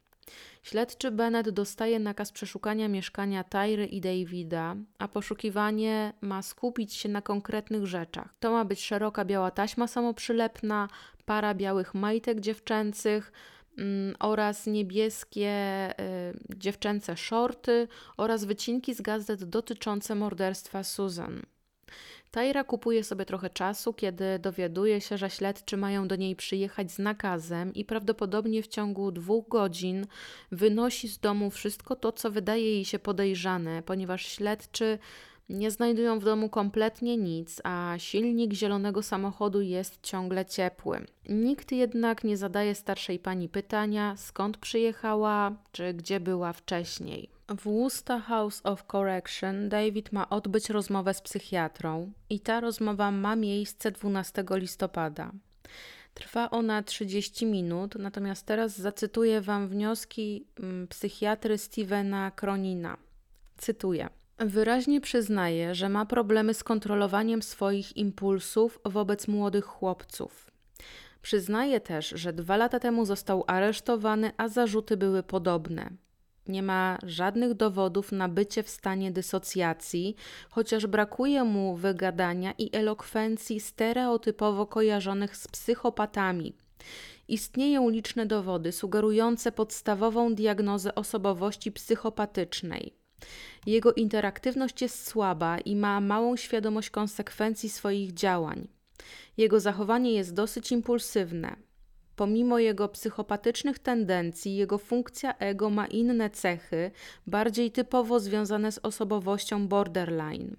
Śledczy 0.63 1.11
Bennett 1.11 1.51
dostaje 1.51 1.99
nakaz 1.99 2.33
przeszukania 2.33 2.89
mieszkania 2.89 3.45
Tyry 3.45 3.87
i 3.87 4.01
Davida, 4.01 4.77
a 4.99 5.09
poszukiwanie 5.09 6.13
ma 6.21 6.43
skupić 6.43 6.95
się 6.95 7.09
na 7.09 7.23
konkretnych 7.23 7.87
rzeczach. 7.87 8.35
To 8.41 8.51
ma 8.51 8.65
być 8.65 8.85
szeroka 8.85 9.25
biała 9.25 9.51
taśma 9.51 9.87
samoprzylepna, 9.87 10.89
para 11.25 11.55
białych 11.55 11.95
majtek 11.95 12.41
dziewczęcych, 12.41 13.33
oraz 14.19 14.67
niebieskie 14.67 15.51
y, 16.01 16.57
dziewczęce 16.57 17.17
shorty 17.17 17.89
oraz 18.17 18.45
wycinki 18.45 18.95
z 18.95 19.01
gazet 19.01 19.45
dotyczące 19.45 20.15
morderstwa 20.15 20.85
Susan. 20.85 21.43
Tyra 22.31 22.65
kupuje 22.65 23.05
sobie 23.05 23.25
trochę 23.25 23.51
czasu, 23.51 23.93
kiedy 23.93 24.39
dowiaduje 24.39 25.01
się, 25.01 25.19
że 25.19 25.31
śledczy 25.31 25.77
mają 25.77 26.09
do 26.09 26.17
niej 26.17 26.37
przyjechać 26.37 26.93
z 26.93 26.99
nakazem 26.99 27.75
i 27.75 27.85
prawdopodobnie 27.85 28.63
w 28.63 28.69
ciągu 28.69 29.13
dwóch 29.13 29.49
godzin 29.49 30.07
wynosi 30.53 31.09
z 31.09 31.19
domu 31.19 31.51
wszystko 31.51 31.97
to, 31.97 32.13
co 32.13 32.31
wydaje 32.31 32.63
jej 32.63 32.85
się 32.85 32.99
podejrzane, 32.99 33.83
ponieważ 33.83 34.27
śledczy 34.27 34.99
nie 35.51 35.71
znajdują 35.71 36.19
w 36.19 36.25
domu 36.25 36.49
kompletnie 36.49 37.17
nic, 37.17 37.61
a 37.65 37.95
silnik 37.99 38.53
zielonego 38.53 39.03
samochodu 39.03 39.61
jest 39.61 39.99
ciągle 40.03 40.47
ciepły. 40.47 41.07
Nikt 41.29 41.73
jednak 41.73 42.25
nie 42.25 42.37
zadaje 42.37 42.75
starszej 42.75 43.19
pani 43.19 43.49
pytania, 43.49 44.17
skąd 44.17 44.57
przyjechała, 44.57 45.53
czy 45.73 45.95
gdzie 45.95 46.21
była 46.21 46.53
wcześniej. 46.53 47.31
W 47.49 47.65
Worcester 47.65 48.21
House 48.21 48.61
of 48.65 48.85
Correction 48.87 49.69
David 49.69 50.13
ma 50.13 50.29
odbyć 50.29 50.71
rozmowę 50.71 51.15
z 51.15 51.21
psychiatrą 51.21 52.13
i 52.31 52.41
ta 52.41 52.61
rozmowa 52.61 53.11
ma 53.11 53.37
miejsce 53.37 53.91
12 53.91 54.45
listopada. 54.51 55.33
Trwa 56.15 56.51
ona 56.51 56.83
30 56.83 57.47
minut, 57.47 57.95
natomiast 57.95 58.47
teraz 58.47 58.79
zacytuję 58.79 59.41
Wam 59.41 59.69
wnioski 59.69 60.47
mm, 60.61 60.89
psychiatry 60.89 61.59
Stevena 61.59 62.31
Kronina. 62.31 62.97
Cytuję. 63.57 64.20
Wyraźnie 64.47 65.01
przyznaje, 65.01 65.75
że 65.75 65.89
ma 65.89 66.07
problemy 66.07 66.55
z 66.55 66.65
kontrolowaniem 66.65 67.43
swoich 67.43 67.97
impulsów 67.97 68.81
wobec 68.85 69.29
młodych 69.29 69.65
chłopców. 69.65 70.51
Przyznaje 71.23 71.81
też, 71.81 72.09
że 72.09 72.33
dwa 72.33 72.57
lata 72.57 72.79
temu 72.79 73.05
został 73.05 73.45
aresztowany, 73.47 74.33
a 74.37 74.49
zarzuty 74.49 74.97
były 74.97 75.23
podobne. 75.23 75.91
Nie 76.49 76.63
ma 76.63 76.99
żadnych 77.03 77.55
dowodów 77.55 78.13
na 78.13 78.29
bycie 78.29 78.63
w 78.63 78.69
stanie 78.69 79.13
dysocjacji, 79.13 80.17
chociaż 80.51 80.87
brakuje 80.87 81.45
mu 81.45 81.77
wygadania 81.77 82.53
i 82.59 82.77
elokwencji 82.77 83.61
stereotypowo 83.61 84.67
kojarzonych 84.67 85.37
z 85.37 85.49
psychopatami. 85.49 86.53
Istnieją 87.29 87.89
liczne 87.89 88.27
dowody 88.27 88.73
sugerujące 88.73 89.53
podstawową 89.53 90.35
diagnozę 90.35 90.95
osobowości 90.95 91.73
psychopatycznej. 91.73 93.01
Jego 93.67 93.93
interaktywność 93.93 94.83
jest 94.83 95.07
słaba 95.09 95.59
i 95.59 95.77
ma 95.77 96.01
małą 96.01 96.37
świadomość 96.37 96.91
konsekwencji 96.91 97.69
swoich 97.69 98.15
działań. 98.15 98.69
Jego 99.37 99.61
zachowanie 99.61 100.13
jest 100.13 100.35
dosyć 100.35 100.73
impulsywne. 100.73 101.57
Pomimo 102.17 102.59
jego 102.59 102.89
psychopatycznych 102.89 103.79
tendencji, 103.79 104.57
jego 104.57 104.79
funkcja 104.79 105.39
ego 105.39 105.71
ma 105.71 105.87
inne 105.87 106.31
cechy, 106.31 106.91
bardziej 107.27 107.71
typowo 107.71 108.21
związane 108.21 108.73
z 108.73 108.79
osobowością 108.79 109.69
borderline. 109.69 110.57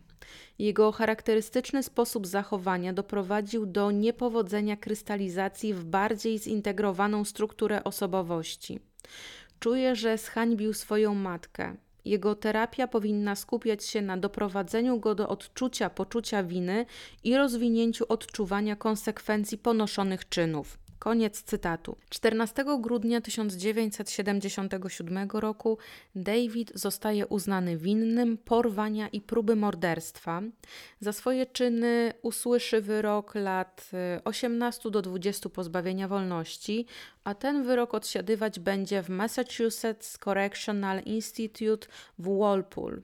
Jego 0.60 0.92
charakterystyczny 0.92 1.84
sposób 1.84 2.28
zachowania 2.28 2.94
doprowadził 2.94 3.66
do 3.66 3.92
niepowodzenia 3.92 4.78
krystalizacji 4.78 5.74
w 5.74 5.84
bardziej 5.84 6.40
zintegrowaną 6.40 7.26
strukturę 7.26 7.84
osobowości. 7.84 8.80
Czuje, 9.60 9.96
że 9.96 10.18
zhańbił 10.18 10.74
swoją 10.74 11.16
matkę. 11.16 11.76
Jego 12.06 12.36
terapia 12.36 12.88
powinna 12.88 13.36
skupiać 13.36 13.86
się 13.86 14.02
na 14.02 14.18
doprowadzeniu 14.18 15.00
go 15.00 15.16
do 15.16 15.30
odczucia 15.30 15.90
poczucia 15.90 16.44
winy 16.44 16.86
i 17.24 17.38
rozwinięciu 17.38 18.06
odczuwania 18.10 18.76
konsekwencji 18.76 19.58
ponoszonych 19.58 20.30
czynów. 20.30 20.78
Koniec 21.02 21.44
cytatu. 21.44 21.98
14 22.10 22.66
grudnia 22.80 23.22
1977 23.22 25.30
roku 25.34 25.78
David 26.16 26.72
zostaje 26.76 27.28
uznany 27.28 27.78
winnym 27.78 28.38
porwania 28.38 29.08
i 29.08 29.22
próby 29.22 29.56
morderstwa. 29.56 30.42
Za 31.00 31.14
swoje 31.14 31.46
czyny 31.46 32.14
usłyszy 32.22 32.82
wyrok 32.82 33.36
lat 33.36 33.92
18 34.24 34.90
y, 34.90 34.92
do 34.92 35.02
20 35.02 35.50
pozbawienia 35.50 36.08
wolności, 36.08 36.86
a 37.24 37.36
ten 37.36 37.64
wyrok 37.64 37.94
odsiadywać 37.94 38.60
będzie 38.60 39.04
w 39.04 39.10
Massachusetts 39.10 40.18
Correctional 40.18 41.02
Institute 41.06 41.88
w 42.20 42.38
Walpole. 42.38 42.98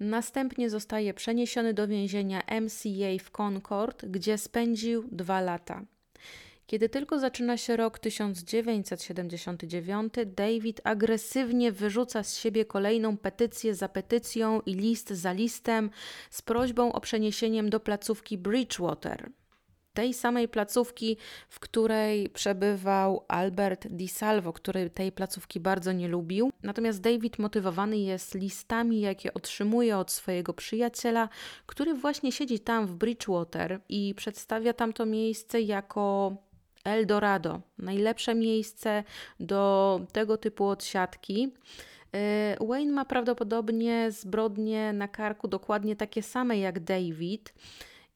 Następnie 0.00 0.70
zostaje 0.70 1.14
przeniesiony 1.14 1.74
do 1.74 1.88
więzienia 1.88 2.42
MCA 2.60 3.24
w 3.24 3.30
Concord, 3.30 4.04
gdzie 4.04 4.38
spędził 4.38 5.04
dwa 5.12 5.40
lata. 5.40 5.84
Kiedy 6.72 6.88
tylko 6.88 7.18
zaczyna 7.18 7.56
się 7.56 7.76
rok 7.76 7.98
1979, 7.98 10.14
David 10.26 10.80
agresywnie 10.84 11.72
wyrzuca 11.72 12.22
z 12.22 12.36
siebie 12.36 12.64
kolejną 12.64 13.16
petycję 13.16 13.74
za 13.74 13.88
petycją 13.88 14.60
i 14.60 14.74
list 14.74 15.10
za 15.10 15.32
listem 15.32 15.90
z 16.30 16.42
prośbą 16.42 16.92
o 16.92 17.00
przeniesieniem 17.00 17.70
do 17.70 17.80
placówki 17.80 18.38
Bridgewater. 18.38 19.30
Tej 19.94 20.14
samej 20.14 20.48
placówki, 20.48 21.16
w 21.48 21.60
której 21.60 22.28
przebywał 22.28 23.24
Albert 23.28 23.88
Di 23.88 24.08
Salvo, 24.08 24.52
który 24.52 24.90
tej 24.90 25.12
placówki 25.12 25.60
bardzo 25.60 25.92
nie 25.92 26.08
lubił. 26.08 26.50
Natomiast 26.62 27.00
David 27.00 27.38
motywowany 27.38 27.98
jest 27.98 28.34
listami, 28.34 29.00
jakie 29.00 29.34
otrzymuje 29.34 29.98
od 29.98 30.10
swojego 30.10 30.54
przyjaciela, 30.54 31.28
który 31.66 31.94
właśnie 31.94 32.32
siedzi 32.32 32.60
tam 32.60 32.86
w 32.86 32.94
Bridgewater 32.94 33.80
i 33.88 34.14
przedstawia 34.14 34.72
tamto 34.72 35.06
miejsce 35.06 35.60
jako 35.60 36.36
Eldorado, 36.84 37.60
najlepsze 37.78 38.34
miejsce 38.34 39.04
do 39.40 40.00
tego 40.12 40.36
typu 40.36 40.66
odsiadki. 40.66 41.52
E, 42.14 42.56
Wayne 42.60 42.92
ma 42.92 43.04
prawdopodobnie 43.04 44.10
zbrodnie 44.10 44.92
na 44.92 45.08
karku 45.08 45.48
dokładnie 45.48 45.96
takie 45.96 46.22
same 46.22 46.58
jak 46.58 46.80
David. 46.80 47.54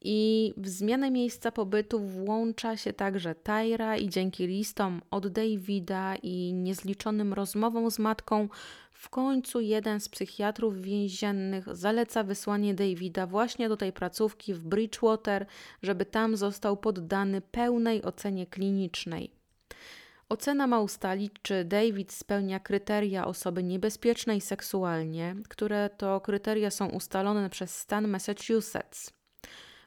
I 0.01 0.53
w 0.57 0.67
zmianę 0.67 1.11
miejsca 1.11 1.51
pobytu 1.51 1.99
włącza 1.99 2.77
się 2.77 2.93
także 2.93 3.35
Tyra 3.35 3.97
i 3.97 4.09
dzięki 4.09 4.47
listom 4.47 5.01
od 5.11 5.27
Davida 5.27 6.15
i 6.15 6.53
niezliczonym 6.53 7.33
rozmowom 7.33 7.91
z 7.91 7.99
matką 7.99 8.49
w 8.97 9.09
końcu 9.09 9.59
jeden 9.59 9.99
z 9.99 10.09
psychiatrów 10.09 10.81
więziennych 10.81 11.75
zaleca 11.75 12.23
wysłanie 12.23 12.73
Davida 12.73 13.27
właśnie 13.27 13.69
do 13.69 13.77
tej 13.77 13.93
placówki 13.93 14.53
w 14.53 14.63
Bridgewater, 14.63 15.45
żeby 15.81 16.05
tam 16.05 16.37
został 16.37 16.77
poddany 16.77 17.41
pełnej 17.41 18.03
ocenie 18.03 18.47
klinicznej. 18.47 19.31
Ocena 20.29 20.67
ma 20.67 20.79
ustalić, 20.79 21.31
czy 21.41 21.65
David 21.65 22.11
spełnia 22.11 22.59
kryteria 22.59 23.27
osoby 23.27 23.63
niebezpiecznej 23.63 24.41
seksualnie, 24.41 25.35
które 25.49 25.89
to 25.97 26.21
kryteria 26.21 26.71
są 26.71 26.89
ustalone 26.89 27.49
przez 27.49 27.75
stan 27.77 28.07
Massachusetts. 28.07 29.13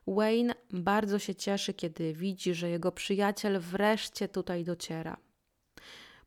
Wayne 0.06 0.54
bardzo 0.70 1.18
się 1.18 1.34
cieszy, 1.34 1.74
kiedy 1.74 2.12
widzi, 2.12 2.54
że 2.54 2.70
jego 2.70 2.92
przyjaciel 2.92 3.60
wreszcie 3.60 4.28
tutaj 4.28 4.64
dociera. 4.64 5.29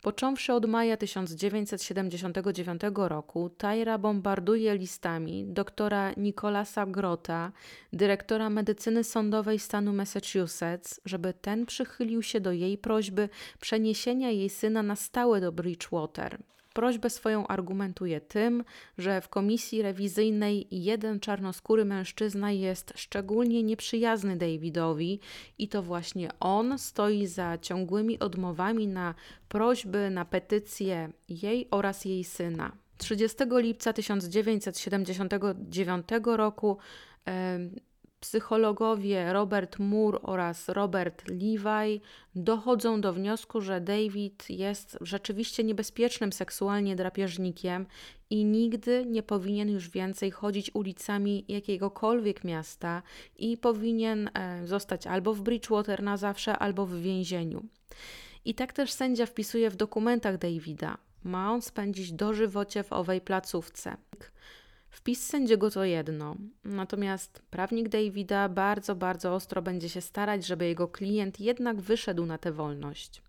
Począwszy 0.04 0.54
od 0.54 0.66
maja 0.66 0.98
1979 0.98 2.82
roku, 2.96 3.50
Tyra 3.50 3.98
bombarduje 3.98 4.78
listami 4.78 5.46
doktora 5.46 6.12
Nicolasa 6.18 6.86
Grota, 6.86 7.52
dyrektora 7.94 8.50
medycyny 8.50 9.04
sądowej 9.04 9.60
stanu 9.60 9.94
Massachusetts, 9.94 11.02
żeby 11.06 11.34
ten 11.34 11.66
przychylił 11.66 12.22
się 12.22 12.40
do 12.42 12.52
jej 12.52 12.78
prośby 12.78 13.30
przeniesienia 13.60 14.30
jej 14.30 14.50
syna 14.50 14.84
na 14.84 14.96
stałe 14.96 15.42
do 15.42 15.52
Bridgewater. 15.52 16.38
Prośbę 16.74 17.10
swoją 17.10 17.48
argumentuje 17.48 18.22
tym, 18.22 18.64
że 18.98 19.22
w 19.22 19.30
komisji 19.30 19.82
rewizyjnej 19.82 20.68
jeden 20.72 21.20
czarnoskóry 21.20 21.86
mężczyzna 21.86 22.52
jest 22.52 22.94
szczególnie 22.96 23.64
nieprzyjazny 23.64 24.38
Davidowi 24.38 25.20
i 25.58 25.68
to 25.68 25.84
właśnie 25.84 26.30
on 26.40 26.80
stoi 26.80 27.28
za 27.28 27.58
ciągłymi 27.58 28.20
odmowami 28.20 28.88
na 28.88 29.16
prośby, 29.50 30.10
na 30.10 30.26
petycje 30.26 31.10
jej 31.30 31.68
oraz 31.72 32.06
jej 32.06 32.24
syna. 32.24 32.72
30 32.98 33.38
lipca 33.52 33.94
1979 33.94 36.08
roku 36.26 36.78
psychologowie 38.24 39.34
Robert 39.34 39.80
Moore 39.80 40.22
oraz 40.22 40.70
Robert 40.70 41.24
Levi 41.28 42.02
dochodzą 42.36 43.02
do 43.02 43.14
wniosku, 43.14 43.62
że 43.62 43.82
David 43.82 44.50
jest 44.50 44.98
rzeczywiście 45.02 45.64
niebezpiecznym 45.64 46.34
seksualnie 46.34 46.96
drapieżnikiem 46.96 47.86
i 48.30 48.46
nigdy 48.46 49.06
nie 49.06 49.24
powinien 49.24 49.70
już 49.70 49.90
więcej 49.90 50.32
chodzić 50.32 50.72
ulicami 50.76 51.46
jakiegokolwiek 51.48 52.44
miasta 52.44 53.02
i 53.36 53.58
powinien 53.58 54.30
e, 54.34 54.68
zostać 54.68 55.08
albo 55.08 55.34
w 55.34 55.42
Bridgewater 55.42 56.04
na 56.04 56.18
zawsze, 56.18 56.58
albo 56.58 56.86
w 56.86 56.96
więzieniu. 56.96 57.64
I 58.46 58.56
tak 58.56 58.74
też 58.74 58.92
sędzia 58.92 59.26
wpisuje 59.26 59.70
w 59.70 59.76
dokumentach 59.76 60.38
Davida. 60.38 60.98
Ma 61.24 61.52
on 61.52 61.62
spędzić 61.62 62.14
dożywocie 62.14 62.84
w 62.84 62.94
owej 62.94 63.22
placówce. 63.22 63.98
Wpis 64.94 65.26
sędziego 65.26 65.72
to 65.72 65.84
jedno, 65.84 66.36
natomiast 66.64 67.42
prawnik 67.50 67.90
Davida 67.90 68.50
bardzo, 68.50 68.96
bardzo 68.96 69.34
ostro 69.34 69.62
będzie 69.62 69.90
się 69.90 70.02
starać, 70.02 70.46
żeby 70.46 70.66
jego 70.66 70.88
klient 70.88 71.40
jednak 71.40 71.82
wyszedł 71.82 72.26
na 72.26 72.38
tę 72.38 72.52
wolność. 72.52 73.22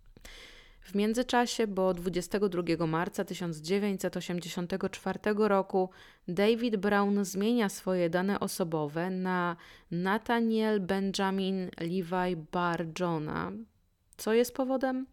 W 0.81 0.95
międzyczasie, 0.95 1.67
bo 1.67 1.95
22 1.95 2.87
marca 2.87 3.25
1984 3.25 5.19
roku 5.37 5.91
David 6.29 6.77
Brown 6.77 7.25
zmienia 7.25 7.69
swoje 7.69 8.11
dane 8.11 8.41
osobowe 8.41 9.11
na 9.11 9.57
Nathaniel 9.91 10.81
Benjamin 10.81 11.71
Levi 11.81 12.37
Bar 12.53 12.87
Johna. 13.01 13.53
Co 14.17 14.33
jest 14.33 14.55
powodem? 14.55 15.07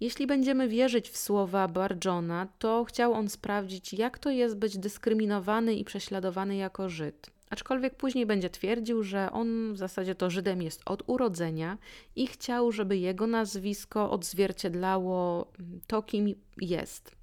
Jeśli 0.00 0.26
będziemy 0.26 0.68
wierzyć 0.68 1.10
w 1.10 1.16
słowa 1.16 1.68
Barjona, 1.68 2.48
to 2.58 2.84
chciał 2.84 3.12
on 3.12 3.28
sprawdzić, 3.28 3.92
jak 3.92 4.18
to 4.18 4.30
jest 4.30 4.56
być 4.56 4.78
dyskryminowany 4.78 5.74
i 5.74 5.84
prześladowany 5.84 6.56
jako 6.56 6.88
Żyd. 6.88 7.30
Aczkolwiek 7.50 7.94
później 7.94 8.26
będzie 8.26 8.50
twierdził, 8.50 9.02
że 9.02 9.32
on 9.32 9.72
w 9.74 9.76
zasadzie 9.76 10.14
to 10.14 10.30
Żydem 10.30 10.62
jest 10.62 10.82
od 10.86 11.02
urodzenia 11.06 11.78
i 12.16 12.26
chciał, 12.26 12.72
żeby 12.72 12.96
jego 12.96 13.26
nazwisko 13.26 14.10
odzwierciedlało 14.10 15.52
to, 15.86 16.02
kim 16.02 16.34
jest. 16.60 17.16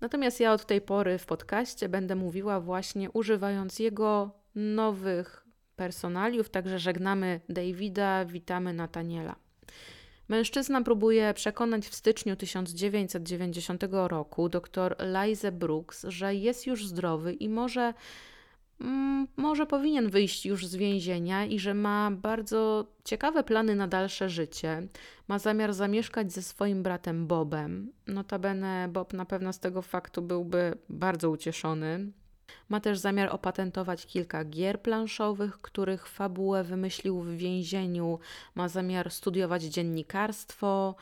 Natomiast 0.00 0.40
ja 0.40 0.52
od 0.52 0.66
tej 0.66 0.80
pory 0.80 1.18
w 1.18 1.26
podcaście 1.26 1.88
będę 1.88 2.16
mówiła 2.16 2.60
właśnie 2.60 3.10
używając 3.10 3.78
jego 3.78 4.30
nowych 4.54 5.46
personaliów, 5.76 6.50
także 6.50 6.78
żegnamy 6.78 7.40
Davida, 7.48 8.24
witamy 8.24 8.72
Nataniela. 8.72 9.36
Mężczyzna 10.30 10.82
próbuje 10.82 11.34
przekonać 11.34 11.86
w 11.88 11.94
styczniu 11.94 12.36
1990 12.36 13.84
roku 13.90 14.48
dr 14.48 14.96
Lize 15.00 15.52
Brooks, 15.52 16.06
że 16.08 16.34
jest 16.34 16.66
już 16.66 16.86
zdrowy 16.86 17.32
i 17.32 17.48
może, 17.48 17.94
mm, 18.80 19.26
może 19.36 19.66
powinien 19.66 20.10
wyjść 20.10 20.46
już 20.46 20.66
z 20.66 20.76
więzienia 20.76 21.44
i 21.44 21.58
że 21.58 21.74
ma 21.74 22.10
bardzo 22.10 22.86
ciekawe 23.04 23.44
plany 23.44 23.76
na 23.76 23.88
dalsze 23.88 24.28
życie. 24.28 24.82
Ma 25.28 25.38
zamiar 25.38 25.72
zamieszkać 25.72 26.32
ze 26.32 26.42
swoim 26.42 26.82
bratem 26.82 27.26
Bobem. 27.26 27.92
Notabene 28.06 28.88
Bob 28.92 29.12
na 29.12 29.24
pewno 29.24 29.52
z 29.52 29.60
tego 29.60 29.82
faktu 29.82 30.22
byłby 30.22 30.74
bardzo 30.88 31.30
ucieszony. 31.30 32.12
Ma 32.68 32.80
też 32.80 32.98
zamiar 32.98 33.28
opatentować 33.32 34.06
kilka 34.06 34.44
gier 34.44 34.82
planszowych, 34.82 35.58
których 35.58 36.08
fabułę 36.08 36.64
wymyślił 36.64 37.20
w 37.20 37.36
więzieniu. 37.36 38.18
Ma 38.54 38.68
zamiar 38.68 39.10
studiować 39.10 39.62
dziennikarstwo. 39.62 40.94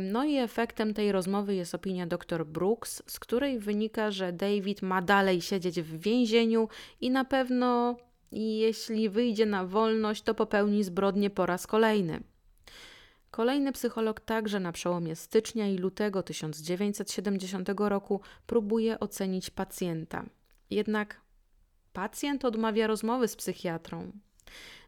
No 0.00 0.24
i 0.24 0.36
efektem 0.36 0.94
tej 0.94 1.12
rozmowy 1.12 1.54
jest 1.54 1.74
opinia 1.74 2.06
dr 2.06 2.46
Brooks, 2.46 3.02
z 3.06 3.20
której 3.20 3.58
wynika, 3.58 4.10
że 4.10 4.32
David 4.32 4.82
ma 4.82 5.02
dalej 5.02 5.40
siedzieć 5.40 5.80
w 5.80 6.00
więzieniu 6.00 6.68
i 7.00 7.10
na 7.10 7.24
pewno, 7.24 7.96
jeśli 8.32 9.08
wyjdzie 9.08 9.46
na 9.46 9.66
wolność, 9.66 10.22
to 10.22 10.34
popełni 10.34 10.84
zbrodnię 10.84 11.30
po 11.30 11.46
raz 11.46 11.66
kolejny. 11.66 12.20
Kolejny 13.30 13.72
psycholog 13.72 14.20
także 14.20 14.60
na 14.60 14.72
przełomie 14.72 15.16
stycznia 15.16 15.68
i 15.68 15.78
lutego 15.78 16.22
1970 16.22 17.68
roku 17.76 18.20
próbuje 18.46 19.00
ocenić 19.00 19.50
pacjenta. 19.50 20.24
Jednak 20.70 21.20
pacjent 21.92 22.44
odmawia 22.44 22.86
rozmowy 22.86 23.28
z 23.28 23.36
psychiatrą. 23.36 24.12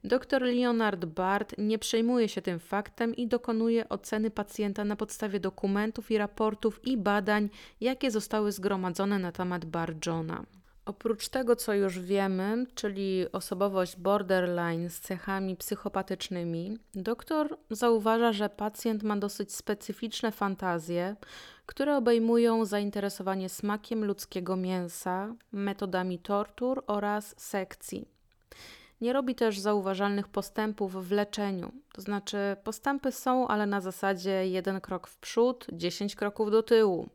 Dr 0.05 0.43
Leonard 0.43 1.05
Bart 1.05 1.55
nie 1.59 1.79
przejmuje 1.79 2.29
się 2.29 2.43
tym 2.43 2.59
faktem 2.59 3.17
i 3.17 3.29
dokonuje 3.29 3.89
oceny 3.89 4.31
pacjenta 4.31 4.85
na 4.85 4.97
podstawie 4.97 5.41
dokumentów 5.41 6.11
i 6.11 6.19
raportów 6.19 6.87
i 6.87 6.97
badań, 6.97 7.51
jakie 7.81 8.11
zostały 8.11 8.53
zgromadzone 8.53 9.19
na 9.19 9.33
temat 9.33 9.65
Barjona. 9.65 10.45
Oprócz 10.87 11.29
tego, 11.29 11.57
co 11.57 11.75
już 11.75 11.99
wiemy, 11.99 12.67
czyli 12.75 13.27
osobowość 13.33 13.97
borderline 13.97 14.91
z 14.91 15.01
cechami 15.01 15.57
psychopatycznymi, 15.57 16.79
doktor 16.95 17.59
zauważa, 17.71 18.33
że 18.33 18.49
pacjent 18.49 19.03
ma 19.03 19.17
dosyć 19.17 19.55
specyficzne 19.55 20.33
fantazje, 20.33 21.17
które 21.67 21.97
obejmują 21.97 22.65
zainteresowanie 22.65 23.49
smakiem 23.49 24.05
ludzkiego 24.05 24.57
mięsa, 24.57 25.35
metodami 25.53 26.19
tortur 26.19 26.85
oraz 26.87 27.35
sekcji. 27.41 28.09
Nie 29.01 29.13
robi 29.13 29.35
też 29.35 29.59
zauważalnych 29.59 30.29
postępów 30.29 31.09
w 31.09 31.13
leczeniu, 31.13 31.73
to 31.93 32.03
znaczy 32.03 32.39
postępy 32.65 33.13
są, 33.13 33.49
ale 33.49 33.67
na 33.67 33.81
zasadzie 33.81 34.49
jeden 34.49 34.81
krok 34.81 35.07
w 35.07 35.19
przód, 35.19 35.67
10 35.73 36.17
kroków 36.17 36.51
do 36.51 36.63
tyłu. 36.63 37.09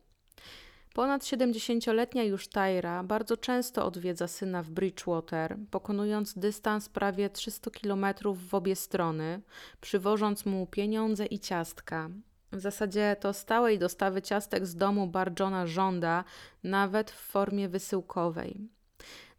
Ponad 0.97 1.23
70-letnia 1.23 2.23
już 2.23 2.47
Tyra 2.47 3.03
bardzo 3.03 3.37
często 3.37 3.85
odwiedza 3.85 4.27
syna 4.27 4.63
w 4.63 4.69
Bridgewater, 4.69 5.57
pokonując 5.71 6.37
dystans 6.37 6.89
prawie 6.89 7.29
300 7.29 7.71
km 7.71 8.05
w 8.33 8.53
obie 8.53 8.75
strony, 8.75 9.41
przywożąc 9.81 10.45
mu 10.45 10.67
pieniądze 10.67 11.25
i 11.25 11.39
ciastka. 11.39 12.09
W 12.51 12.59
zasadzie 12.59 13.15
to 13.19 13.33
stałej 13.33 13.79
dostawy 13.79 14.21
ciastek 14.21 14.65
z 14.65 14.75
domu 14.75 15.07
Barjona 15.07 15.67
żąda, 15.67 16.23
nawet 16.63 17.11
w 17.11 17.19
formie 17.19 17.69
wysyłkowej. 17.69 18.76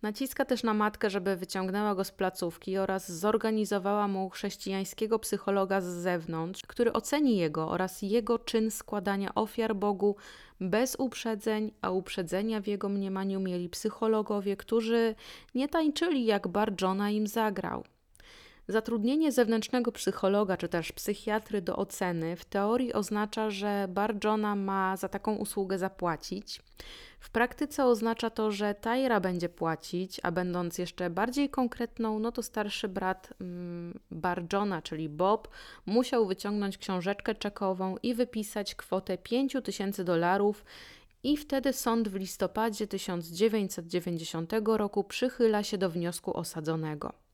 Naciska 0.03 0.44
też 0.44 0.62
na 0.62 0.74
matkę, 0.74 1.11
żeby 1.11 1.36
wyciągnęła 1.36 1.94
go 1.94 2.05
z 2.05 2.11
placówki 2.11 2.78
oraz 2.78 3.12
zorganizowała 3.12 4.09
mu 4.09 4.30
chrześcijańskiego 4.30 5.18
psychologa 5.18 5.80
z 5.80 5.84
zewnątrz, 5.84 6.62
który 6.66 6.92
oceni 6.92 7.36
jego 7.36 7.70
oraz 7.70 8.03
jego 8.03 8.38
czyn 8.38 8.70
składania 8.70 9.34
ofiar 9.34 9.76
Bogu 9.76 10.16
bez 10.61 10.96
uprzedzeń, 10.99 11.72
a 11.82 11.90
uprzedzenia 11.90 12.61
w 12.61 12.66
jego 12.66 12.88
mniemaniu 12.88 13.40
mieli 13.40 13.68
psychologowie, 13.68 14.57
którzy 14.57 15.14
nie 15.55 15.68
tańczyli 15.68 16.24
jak 16.24 16.49
Barjona 16.49 17.11
im 17.11 17.26
zagrał. 17.26 17.84
Zatrudnienie 18.70 19.32
zewnętrznego 19.32 19.92
psychologa 19.92 20.56
czy 20.56 20.68
też 20.68 20.92
psychiatry 20.92 21.62
do 21.62 21.76
oceny 21.76 22.36
w 22.36 22.44
teorii 22.44 22.92
oznacza, 22.92 23.50
że 23.50 23.86
Barjona 23.88 24.56
ma 24.56 24.96
za 24.96 25.08
taką 25.08 25.36
usługę 25.36 25.78
zapłacić. 25.78 26.62
W 27.20 27.30
praktyce 27.30 27.84
oznacza 27.84 28.30
to, 28.30 28.50
że 28.50 28.74
Tyra 28.74 29.20
będzie 29.20 29.48
płacić, 29.48 30.20
a 30.22 30.30
będąc 30.32 30.78
jeszcze 30.78 31.10
bardziej 31.10 31.50
konkretną, 31.50 32.18
no 32.18 32.32
to 32.32 32.42
starszy 32.42 32.88
brat 32.88 33.34
mm, 33.40 33.98
czyli 34.82 35.08
Bob, 35.08 35.48
musiał 35.86 36.26
wyciągnąć 36.26 36.78
książeczkę 36.78 37.34
czekową 37.34 37.96
i 38.02 38.14
wypisać 38.14 38.74
kwotę 38.74 39.18
5000 39.18 40.04
dolarów 40.04 40.64
I 41.22 41.36
wtedy 41.36 41.72
sąd 41.72 42.08
w 42.08 42.14
listopadzie 42.14 42.86
1990 42.86 44.52
roku 44.64 45.04
przychyla 45.04 45.62
się 45.62 45.78
do 45.78 45.90
wniosku 45.90 46.36
osadzonego. 46.36 47.27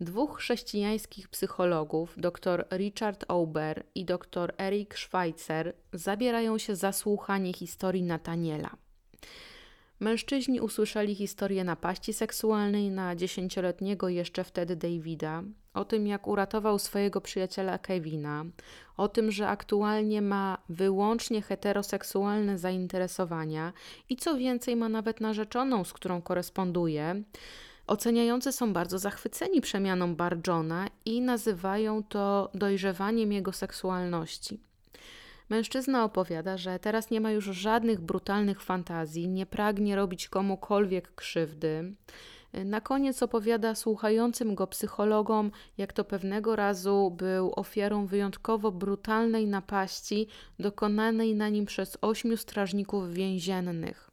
Dwóch 0.00 0.38
chrześcijańskich 0.38 1.28
psychologów, 1.28 2.14
dr 2.16 2.66
Richard 2.72 3.24
Auber 3.28 3.84
i 3.94 4.04
dr 4.04 4.54
Eric 4.58 4.98
Schweitzer, 4.98 5.74
zabierają 5.92 6.58
się 6.58 6.76
za 6.76 6.92
słuchanie 6.92 7.52
historii 7.52 8.02
Nataniela. 8.02 8.76
Mężczyźni 10.00 10.60
usłyszeli 10.60 11.14
historię 11.14 11.64
napaści 11.64 12.12
seksualnej 12.12 12.90
na 12.90 13.16
dziesięcioletniego 13.16 14.08
jeszcze 14.08 14.44
wtedy 14.44 14.76
Davida, 14.76 15.42
o 15.74 15.84
tym 15.84 16.06
jak 16.06 16.26
uratował 16.26 16.78
swojego 16.78 17.20
przyjaciela 17.20 17.78
Kevina, 17.78 18.44
o 18.96 19.08
tym, 19.08 19.30
że 19.30 19.48
aktualnie 19.48 20.22
ma 20.22 20.58
wyłącznie 20.68 21.42
heteroseksualne 21.42 22.58
zainteresowania 22.58 23.72
i 24.08 24.16
co 24.16 24.36
więcej 24.36 24.76
ma 24.76 24.88
nawet 24.88 25.20
narzeczoną, 25.20 25.84
z 25.84 25.92
którą 25.92 26.22
koresponduje. 26.22 27.22
Oceniający 27.86 28.52
są 28.52 28.72
bardzo 28.72 28.98
zachwyceni 28.98 29.60
przemianą 29.60 30.16
Barjona 30.16 30.86
i 31.04 31.20
nazywają 31.20 32.02
to 32.02 32.50
dojrzewaniem 32.54 33.32
jego 33.32 33.52
seksualności. 33.52 34.60
Mężczyzna 35.48 36.04
opowiada, 36.04 36.56
że 36.56 36.78
teraz 36.78 37.10
nie 37.10 37.20
ma 37.20 37.30
już 37.30 37.44
żadnych 37.44 38.00
brutalnych 38.00 38.62
fantazji, 38.62 39.28
nie 39.28 39.46
pragnie 39.46 39.96
robić 39.96 40.28
komukolwiek 40.28 41.14
krzywdy. 41.14 41.94
Na 42.64 42.80
koniec 42.80 43.22
opowiada 43.22 43.74
słuchającym 43.74 44.54
go 44.54 44.66
psychologom, 44.66 45.50
jak 45.78 45.92
to 45.92 46.04
pewnego 46.04 46.56
razu 46.56 47.10
był 47.10 47.52
ofiarą 47.56 48.06
wyjątkowo 48.06 48.72
brutalnej 48.72 49.46
napaści 49.46 50.28
dokonanej 50.58 51.34
na 51.34 51.48
nim 51.48 51.66
przez 51.66 51.98
ośmiu 52.00 52.36
strażników 52.36 53.12
więziennych. 53.12 54.10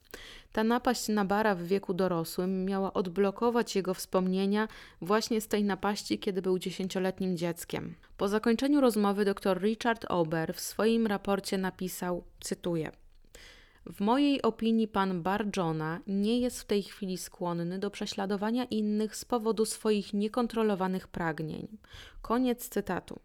Ta 0.53 0.63
napaść 0.63 1.07
na 1.07 1.25
bara 1.25 1.55
w 1.55 1.63
wieku 1.63 1.93
dorosłym 1.93 2.65
miała 2.65 2.93
odblokować 2.93 3.75
jego 3.75 3.93
wspomnienia 3.93 4.67
właśnie 5.01 5.41
z 5.41 5.47
tej 5.47 5.63
napaści, 5.63 6.19
kiedy 6.19 6.41
był 6.41 6.59
dziesięcioletnim 6.59 7.37
dzieckiem. 7.37 7.95
Po 8.17 8.27
zakończeniu 8.27 8.81
rozmowy 8.81 9.25
dr 9.25 9.61
Richard 9.61 10.05
Ober 10.09 10.53
w 10.53 10.59
swoim 10.59 11.07
raporcie 11.07 11.57
napisał, 11.57 12.23
cytuję: 12.39 12.91
w 13.85 14.01
mojej 14.01 14.41
opinii 14.41 14.87
pan 14.87 15.21
Barjona 15.21 15.99
nie 16.07 16.39
jest 16.39 16.61
w 16.61 16.65
tej 16.65 16.83
chwili 16.83 17.17
skłonny 17.17 17.79
do 17.79 17.89
prześladowania 17.89 18.63
innych 18.63 19.15
z 19.15 19.25
powodu 19.25 19.65
swoich 19.65 20.13
niekontrolowanych 20.13 21.07
pragnień. 21.07 21.67
Koniec 22.21 22.69
cytatu. 22.69 23.19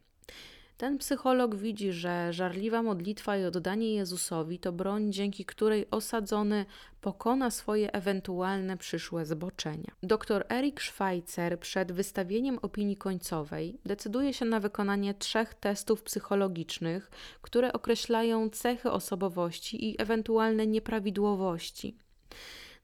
Ten 0.78 0.98
psycholog 0.98 1.54
widzi, 1.54 1.92
że 1.92 2.32
żarliwa 2.32 2.82
modlitwa 2.82 3.36
i 3.36 3.44
oddanie 3.44 3.94
Jezusowi 3.94 4.58
to 4.58 4.72
broń, 4.72 5.12
dzięki 5.12 5.44
której 5.44 5.90
osadzony 5.90 6.66
pokona 7.00 7.50
swoje 7.50 7.92
ewentualne 7.92 8.76
przyszłe 8.76 9.26
zboczenia. 9.26 9.90
Dr 10.02 10.46
Erik 10.48 10.82
Schweitzer 10.82 11.60
przed 11.60 11.92
wystawieniem 11.92 12.58
opinii 12.62 12.96
końcowej 12.96 13.78
decyduje 13.84 14.32
się 14.34 14.44
na 14.44 14.60
wykonanie 14.60 15.14
trzech 15.14 15.54
testów 15.54 16.02
psychologicznych, 16.02 17.10
które 17.42 17.72
określają 17.72 18.50
cechy 18.50 18.90
osobowości 18.90 19.90
i 19.90 20.02
ewentualne 20.02 20.66
nieprawidłowości. 20.66 21.96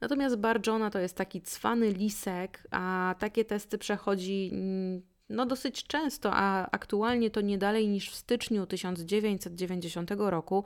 Natomiast 0.01 0.37
Barjona 0.37 0.91
to 0.91 0.99
jest 0.99 1.17
taki 1.17 1.43
cwany 1.43 1.91
lisek, 1.91 2.67
a 2.71 3.15
takie 3.19 3.45
testy 3.45 3.79
przechodzi 3.79 4.51
mm, 4.53 5.03
no 5.29 5.47
dosyć 5.47 5.85
często, 5.85 6.31
a 6.33 6.71
aktualnie 6.71 7.31
to 7.31 7.41
nie 7.41 7.59
dalej 7.59 7.89
niż 7.89 8.11
w 8.11 8.15
styczniu 8.15 8.67
1990 8.67 10.11
roku, 10.19 10.65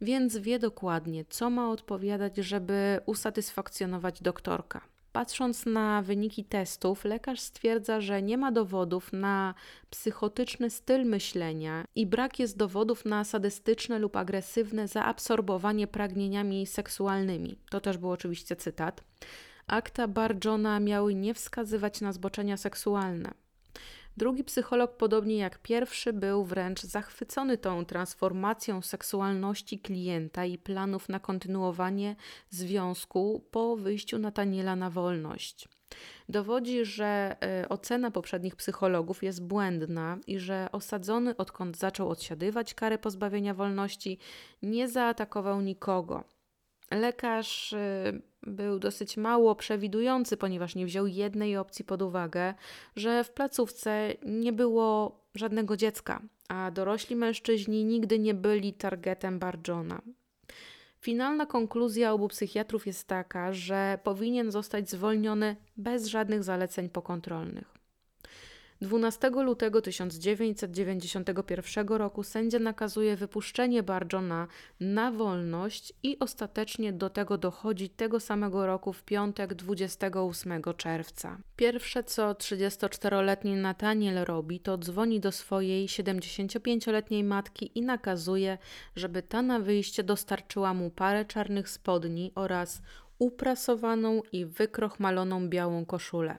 więc 0.00 0.36
wie 0.36 0.58
dokładnie, 0.58 1.24
co 1.24 1.50
ma 1.50 1.70
odpowiadać, 1.70 2.36
żeby 2.36 3.00
usatysfakcjonować 3.06 4.22
doktorka. 4.22 4.80
Patrząc 5.12 5.66
na 5.66 6.02
wyniki 6.02 6.44
testów, 6.44 7.04
lekarz 7.04 7.40
stwierdza, 7.40 8.00
że 8.00 8.22
nie 8.22 8.38
ma 8.38 8.52
dowodów 8.52 9.12
na 9.12 9.54
psychotyczny 9.90 10.70
styl 10.70 11.06
myślenia 11.06 11.84
i 11.94 12.06
brak 12.06 12.38
jest 12.38 12.56
dowodów 12.56 13.04
na 13.04 13.24
sadystyczne 13.24 13.98
lub 13.98 14.16
agresywne 14.16 14.88
zaabsorbowanie 14.88 15.86
pragnieniami 15.86 16.66
seksualnymi. 16.66 17.58
To 17.70 17.80
też 17.80 17.98
był 17.98 18.10
oczywiście 18.10 18.56
cytat. 18.56 19.04
Akta 19.66 20.08
Barjona 20.08 20.80
miały 20.80 21.14
nie 21.14 21.34
wskazywać 21.34 22.00
na 22.00 22.12
zboczenia 22.12 22.56
seksualne. 22.56 23.47
Drugi 24.18 24.44
psycholog, 24.44 24.96
podobnie 24.96 25.36
jak 25.36 25.58
pierwszy, 25.58 26.12
był 26.12 26.44
wręcz 26.44 26.82
zachwycony 26.82 27.58
tą 27.58 27.84
transformacją 27.84 28.82
seksualności 28.82 29.78
klienta 29.78 30.44
i 30.44 30.58
planów 30.58 31.08
na 31.08 31.20
kontynuowanie 31.20 32.16
związku 32.50 33.44
po 33.50 33.76
wyjściu 33.76 34.18
Nataniela 34.18 34.76
na 34.76 34.90
wolność. 34.90 35.68
Dowodzi, 36.28 36.84
że 36.84 37.36
y, 37.64 37.68
ocena 37.68 38.10
poprzednich 38.10 38.56
psychologów 38.56 39.22
jest 39.22 39.42
błędna 39.42 40.18
i 40.26 40.38
że 40.38 40.68
osadzony, 40.72 41.36
odkąd 41.36 41.78
zaczął 41.78 42.08
odsiadywać 42.08 42.74
karę 42.74 42.98
pozbawienia 42.98 43.54
wolności, 43.54 44.18
nie 44.62 44.88
zaatakował 44.88 45.60
nikogo. 45.60 46.37
Lekarz 46.90 47.72
y, 47.72 48.22
był 48.42 48.78
dosyć 48.78 49.16
mało 49.16 49.54
przewidujący, 49.54 50.36
ponieważ 50.36 50.74
nie 50.74 50.86
wziął 50.86 51.06
jednej 51.06 51.56
opcji 51.56 51.84
pod 51.84 52.02
uwagę, 52.02 52.54
że 52.96 53.24
w 53.24 53.30
placówce 53.30 54.14
nie 54.22 54.52
było 54.52 55.20
żadnego 55.34 55.76
dziecka, 55.76 56.22
a 56.48 56.70
dorośli 56.70 57.16
mężczyźni 57.16 57.84
nigdy 57.84 58.18
nie 58.18 58.34
byli 58.34 58.72
targetem 58.72 59.38
Barjona. 59.38 60.02
Finalna 61.00 61.46
konkluzja 61.46 62.12
obu 62.12 62.28
psychiatrów 62.28 62.86
jest 62.86 63.08
taka, 63.08 63.52
że 63.52 63.98
powinien 64.04 64.50
zostać 64.50 64.90
zwolniony 64.90 65.56
bez 65.76 66.06
żadnych 66.06 66.42
zaleceń 66.42 66.88
pokontrolnych. 66.88 67.77
12 68.80 69.30
lutego 69.30 69.82
1991 69.82 71.88
roku 71.88 72.22
sędzia 72.22 72.58
nakazuje 72.58 73.16
wypuszczenie 73.16 73.82
Barjona 73.82 74.46
na 74.80 75.12
wolność 75.12 75.92
i 76.02 76.18
ostatecznie 76.18 76.92
do 76.92 77.10
tego 77.10 77.38
dochodzi 77.38 77.90
tego 77.90 78.20
samego 78.20 78.66
roku 78.66 78.92
w 78.92 79.02
piątek 79.02 79.54
28 79.54 80.62
czerwca. 80.76 81.38
Pierwsze 81.56 82.04
co 82.04 82.32
34-letni 82.32 83.54
Nathaniel 83.54 84.24
robi, 84.24 84.60
to 84.60 84.78
dzwoni 84.78 85.20
do 85.20 85.32
swojej 85.32 85.88
75-letniej 85.88 87.24
matki 87.24 87.78
i 87.78 87.82
nakazuje, 87.82 88.58
żeby 88.96 89.22
ta 89.22 89.42
na 89.42 89.60
wyjście 89.60 90.02
dostarczyła 90.02 90.74
mu 90.74 90.90
parę 90.90 91.24
czarnych 91.24 91.68
spodni 91.68 92.32
oraz 92.34 92.82
uprasowaną 93.18 94.22
i 94.32 94.46
wykrochmaloną 94.46 95.48
białą 95.48 95.84
koszulę. 95.84 96.38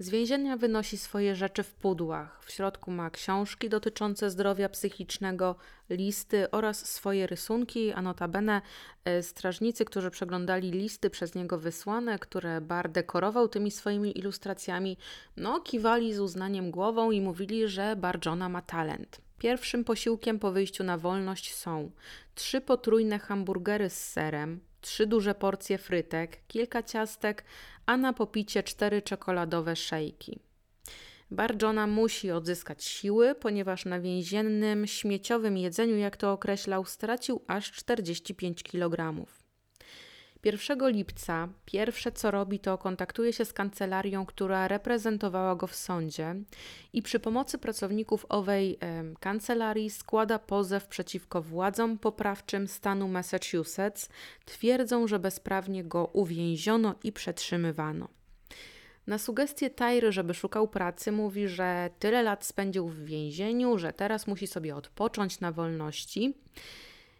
Z 0.00 0.10
więzienia 0.10 0.56
wynosi 0.56 0.98
swoje 0.98 1.36
rzeczy 1.36 1.62
w 1.62 1.74
pudłach. 1.74 2.44
W 2.44 2.52
środku 2.52 2.90
ma 2.90 3.10
książki 3.10 3.68
dotyczące 3.68 4.30
zdrowia 4.30 4.68
psychicznego, 4.68 5.56
listy 5.90 6.50
oraz 6.50 6.86
swoje 6.86 7.26
rysunki, 7.26 7.92
a 7.92 8.02
notabene 8.02 8.62
e, 9.04 9.22
strażnicy, 9.22 9.84
którzy 9.84 10.10
przeglądali 10.10 10.70
listy 10.70 11.10
przez 11.10 11.34
niego 11.34 11.58
wysłane, 11.58 12.18
które 12.18 12.60
Bar 12.60 12.90
dekorował 12.90 13.48
tymi 13.48 13.70
swoimi 13.70 14.18
ilustracjami, 14.18 14.96
no 15.36 15.60
kiwali 15.60 16.14
z 16.14 16.20
uznaniem 16.20 16.70
głową 16.70 17.10
i 17.10 17.20
mówili, 17.20 17.68
że 17.68 17.96
Barjona 17.96 18.48
ma 18.48 18.62
talent. 18.62 19.20
Pierwszym 19.38 19.84
posiłkiem 19.84 20.38
po 20.38 20.52
wyjściu 20.52 20.84
na 20.84 20.98
wolność 20.98 21.54
są 21.54 21.90
trzy 22.34 22.60
potrójne 22.60 23.18
hamburgery 23.18 23.90
z 23.90 24.08
serem, 24.08 24.60
trzy 24.80 25.06
duże 25.06 25.34
porcje 25.34 25.78
frytek, 25.78 26.38
kilka 26.48 26.82
ciastek, 26.82 27.44
a 27.86 27.96
na 27.96 28.12
popicie 28.12 28.62
cztery 28.62 29.02
czekoladowe 29.02 29.76
szejki. 29.76 30.38
Barjona 31.30 31.86
musi 31.86 32.30
odzyskać 32.30 32.84
siły, 32.84 33.34
ponieważ 33.34 33.84
na 33.84 34.00
więziennym, 34.00 34.86
śmieciowym 34.86 35.56
jedzeniu, 35.56 35.96
jak 35.96 36.16
to 36.16 36.32
określał, 36.32 36.84
stracił 36.84 37.42
aż 37.46 37.72
45 37.72 38.62
kg. 38.62 39.26
1 40.44 40.88
lipca 40.88 41.48
pierwsze 41.64 42.12
co 42.12 42.30
robi 42.30 42.58
to 42.58 42.78
kontaktuje 42.78 43.32
się 43.32 43.44
z 43.44 43.52
kancelarią, 43.52 44.26
która 44.26 44.68
reprezentowała 44.68 45.56
go 45.56 45.66
w 45.66 45.74
sądzie 45.74 46.34
i 46.92 47.02
przy 47.02 47.20
pomocy 47.20 47.58
pracowników 47.58 48.26
owej 48.28 48.78
kancelarii 49.20 49.90
składa 49.90 50.38
pozew 50.38 50.88
przeciwko 50.88 51.42
władzom 51.42 51.98
poprawczym 51.98 52.68
stanu 52.68 53.08
Massachusetts. 53.08 54.08
Twierdzą, 54.44 55.06
że 55.06 55.18
bezprawnie 55.18 55.84
go 55.84 56.10
uwięziono 56.12 56.94
i 57.04 57.12
przetrzymywano. 57.12 58.08
Na 59.06 59.18
sugestię 59.18 59.70
Tyry, 59.70 60.12
żeby 60.12 60.34
szukał 60.34 60.68
pracy, 60.68 61.12
mówi, 61.12 61.48
że 61.48 61.90
tyle 61.98 62.22
lat 62.22 62.44
spędził 62.44 62.88
w 62.88 63.04
więzieniu, 63.04 63.78
że 63.78 63.92
teraz 63.92 64.26
musi 64.26 64.46
sobie 64.46 64.76
odpocząć 64.76 65.40
na 65.40 65.52
wolności. 65.52 66.34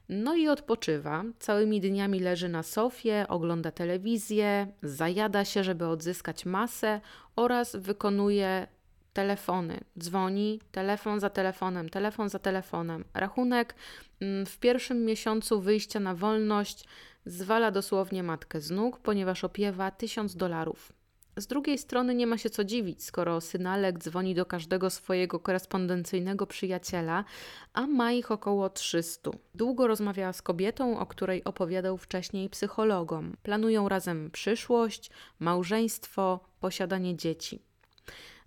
No 0.09 0.35
i 0.35 0.49
odpoczywa. 0.49 1.25
Całymi 1.39 1.81
dniami 1.81 2.21
leży 2.21 2.49
na 2.49 2.63
sofie, 2.63 3.27
ogląda 3.29 3.71
telewizję, 3.71 4.67
zajada 4.83 5.45
się, 5.45 5.65
żeby 5.65 5.87
odzyskać 5.87 6.47
masę 6.47 7.01
oraz 7.37 7.77
wykonuje 7.77 8.67
telefony. 9.13 9.81
Dzwoni, 9.99 10.61
telefon 10.73 11.21
za 11.21 11.31
telefonem, 11.31 11.89
telefon 11.89 12.29
za 12.29 12.39
telefonem. 12.39 13.05
Rachunek 13.15 13.75
mm, 14.21 14.47
w 14.47 14.59
pierwszym 14.59 15.05
miesiącu 15.05 15.61
wyjścia 15.61 16.01
na 16.01 16.15
wolność 16.15 16.85
Zwala 17.29 17.71
dosłownie 17.71 18.23
matkę 18.23 18.61
z 18.61 18.71
nóg, 18.71 18.99
ponieważ 18.99 19.45
opiewa 19.45 19.91
tysiąc 19.91 20.37
dolarów. 20.37 20.93
Z 21.39 21.47
drugiej 21.47 21.78
strony 21.78 22.14
nie 22.14 22.26
ma 22.26 22.39
się 22.39 22.51
co 22.51 22.64
dziwić, 22.64 23.05
skoro 23.05 23.41
synalek 23.41 23.99
dzwoni 23.99 24.34
do 24.34 24.47
każdego 24.47 24.91
swojego 24.91 25.41
korespondencyjnego 25.41 26.47
przyjaciela, 26.47 27.24
a 27.72 27.86
ma 27.86 28.12
ich 28.12 28.30
około 28.30 28.70
300. 28.70 29.30
Długo 29.55 29.86
rozmawiała 29.86 30.32
z 30.32 30.43
kobietą, 30.43 30.99
o 30.99 31.07
której 31.07 31.45
opowiadał 31.45 31.99
wcześniej 31.99 32.51
psychologom. 32.51 33.36
Planują 33.43 33.89
razem 33.89 34.30
przyszłość, 34.30 35.11
małżeństwo, 35.39 36.41
posiadanie 36.61 37.16
dzieci. 37.16 37.62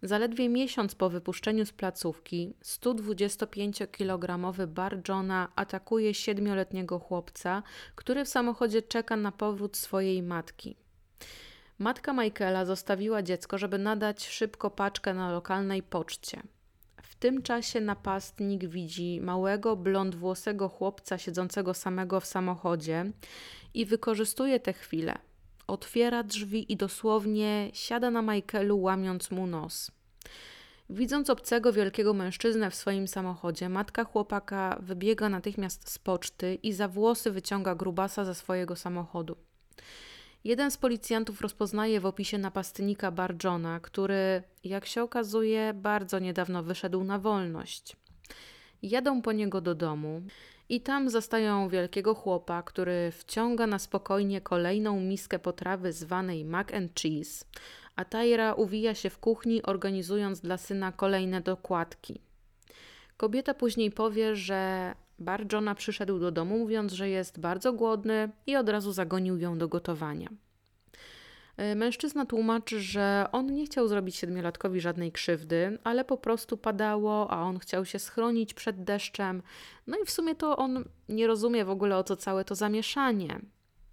Zaledwie 0.04 0.50
miesiąc 0.50 0.96
po 0.96 1.10
wypuszczeniu 1.10 1.66
z 1.66 1.72
placówki 1.72 2.54
125-kilogramowy 2.64 4.68
bar 4.68 5.02
Johna 5.10 5.52
atakuje 5.56 6.14
siedmioletniego 6.14 7.00
chłopca, 7.00 7.64
który 7.96 8.26
w 8.26 8.30
samochodzie 8.30 8.82
czeka 8.82 9.18
na 9.18 9.32
powrót 9.32 9.78
swojej 9.78 10.24
matki. 10.24 10.76
Matka 11.82 12.14
Michaela 12.14 12.66
zostawiła 12.66 13.24
dziecko, 13.24 13.58
żeby 13.58 13.78
nadać 13.78 14.28
szybko 14.28 14.70
paczkę 14.70 15.14
na 15.14 15.32
lokalnej 15.32 15.84
poczcie. 15.84 16.42
W 17.02 17.16
tym 17.16 17.42
czasie 17.42 17.82
napastnik 17.82 18.66
widzi 18.66 19.22
małego, 19.22 19.76
blondwłosego 19.76 20.70
chłopca 20.70 21.18
siedzącego 21.18 21.74
samego 21.74 22.20
w 22.20 22.26
samochodzie 22.26 23.12
i 23.74 23.86
wykorzystuje 23.86 24.60
tę 24.60 24.74
chwilę. 24.74 25.18
Otwiera 25.68 26.24
drzwi 26.24 26.72
i 26.72 26.78
dosłownie 26.78 27.70
siada 27.74 28.12
na 28.12 28.22
Michaelu, 28.22 28.82
łamiąc 28.82 29.32
mu 29.32 29.48
nos. 29.48 29.92
Widząc 30.90 31.30
obcego 31.30 31.74
wielkiego 31.74 32.14
mężczyznę 32.14 32.72
w 32.72 32.76
swoim 32.76 33.08
samochodzie, 33.08 33.70
matka 33.70 34.04
chłopaka 34.04 34.78
wybiega 34.82 35.30
natychmiast 35.30 35.90
z 35.90 36.00
poczty 36.00 36.56
i 36.56 36.74
za 36.74 36.88
włosy 36.88 37.32
wyciąga 37.32 37.76
grubasa 37.76 38.26
ze 38.26 38.36
swojego 38.36 38.76
samochodu. 38.76 39.36
Jeden 40.44 40.72
z 40.72 40.78
policjantów 40.78 41.42
rozpoznaje 41.42 42.00
w 42.00 42.06
opisie 42.06 42.38
napastnika 42.38 43.12
Bar 43.12 43.36
Johna, 43.44 43.80
który, 43.80 44.44
jak 44.64 44.86
się 44.86 45.04
okazuje, 45.04 45.74
bardzo 45.74 46.20
niedawno 46.20 46.64
wyszedł 46.64 47.04
na 47.04 47.20
wolność. 47.20 47.96
Jadą 48.82 49.22
po 49.22 49.32
niego 49.32 49.62
do 49.62 49.76
domu 49.76 50.22
i 50.70 50.82
tam 50.82 51.10
zastają 51.10 51.70
wielkiego 51.70 52.16
chłopa, 52.16 52.64
który 52.64 53.12
wciąga 53.12 53.68
na 53.68 53.80
spokojnie 53.80 54.42
kolejną 54.42 55.00
miskę 55.00 55.40
potrawy 55.40 55.94
zwanej 55.94 56.46
mac 56.46 56.74
and 56.74 56.92
cheese, 57.02 57.46
a 57.96 58.06
Tyra 58.06 58.54
uwija 58.54 58.96
się 58.96 59.10
w 59.10 59.20
kuchni, 59.20 59.64
organizując 59.64 60.42
dla 60.42 60.58
syna 60.58 60.92
kolejne 60.92 61.42
dokładki. 61.42 62.22
Kobieta 63.18 63.54
później 63.54 63.92
powie, 63.92 64.36
że 64.36 64.94
Bar 65.22 65.54
Johna 65.54 65.76
przyszedł 65.76 66.20
do 66.20 66.32
domu, 66.32 66.60
mówiąc, 66.60 66.94
że 66.94 67.10
jest 67.10 67.40
bardzo 67.40 67.74
głodny 67.74 68.30
i 68.48 68.56
od 68.56 68.70
razu 68.70 68.92
zagonił 68.92 69.38
ją 69.38 69.58
do 69.58 69.68
gotowania. 69.68 70.30
E, 71.58 71.76
mężczyzna 71.76 72.26
tłumaczy, 72.26 72.80
że 72.82 73.26
on 73.32 73.54
nie 73.54 73.66
chciał 73.66 73.88
zrobić 73.88 74.16
siedmiolatkowi 74.16 74.82
żadnej 74.82 75.12
krzywdy, 75.12 75.78
ale 75.84 76.06
po 76.06 76.18
prostu 76.18 76.58
padało, 76.58 77.32
a 77.32 77.42
on 77.42 77.60
chciał 77.60 77.86
się 77.86 78.00
schronić 78.00 78.54
przed 78.54 78.84
deszczem. 78.84 79.44
No 79.88 79.98
i 80.04 80.06
w 80.06 80.12
sumie 80.12 80.36
to 80.36 80.58
on 80.58 80.86
nie 81.10 81.28
rozumie 81.28 81.66
w 81.66 81.70
ogóle 81.70 81.98
o 81.98 82.04
co 82.04 82.16
całe 82.16 82.46
to 82.46 82.56
zamieszanie. 82.56 83.40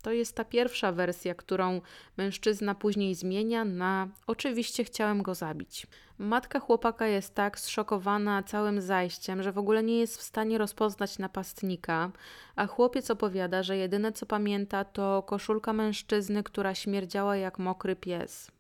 To 0.02 0.12
jest 0.12 0.36
ta 0.36 0.44
pierwsza 0.44 0.92
wersja, 0.92 1.34
którą 1.34 1.80
mężczyzna 2.16 2.74
później 2.74 3.14
zmienia 3.14 3.64
na 3.64 4.08
oczywiście 4.26 4.84
chciałem 4.84 5.22
go 5.22 5.34
zabić. 5.34 5.86
Matka 6.18 6.60
chłopaka 6.60 7.06
jest 7.06 7.34
tak 7.34 7.60
zszokowana 7.60 8.42
całym 8.42 8.80
zajściem, 8.80 9.42
że 9.42 9.52
w 9.52 9.58
ogóle 9.58 9.82
nie 9.82 9.98
jest 9.98 10.18
w 10.18 10.22
stanie 10.22 10.58
rozpoznać 10.58 11.18
napastnika, 11.18 12.10
a 12.56 12.66
chłopiec 12.66 13.10
opowiada, 13.10 13.62
że 13.62 13.76
jedyne 13.76 14.12
co 14.12 14.26
pamięta 14.26 14.84
to 14.84 15.22
koszulka 15.22 15.72
mężczyzny, 15.72 16.42
która 16.42 16.74
śmierdziała 16.74 17.36
jak 17.36 17.58
mokry 17.58 17.96
pies. 17.96 18.57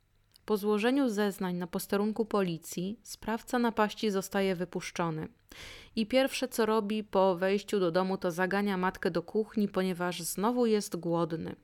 Po 0.48 0.56
złożeniu 0.56 1.08
zeznań 1.08 1.56
na 1.56 1.66
posterunku 1.66 2.24
policji, 2.24 3.00
sprawca 3.02 3.58
napaści 3.58 4.10
zostaje 4.10 4.54
wypuszczony. 4.54 5.28
I 5.96 6.06
pierwsze 6.06 6.48
co 6.48 6.66
robi 6.66 7.04
po 7.04 7.36
wejściu 7.36 7.80
do 7.80 7.90
domu, 7.90 8.18
to 8.18 8.30
zagania 8.30 8.76
matkę 8.76 9.10
do 9.10 9.22
kuchni, 9.22 9.68
ponieważ 9.68 10.22
znowu 10.22 10.66
jest 10.66 10.96
głodny. 10.96 11.56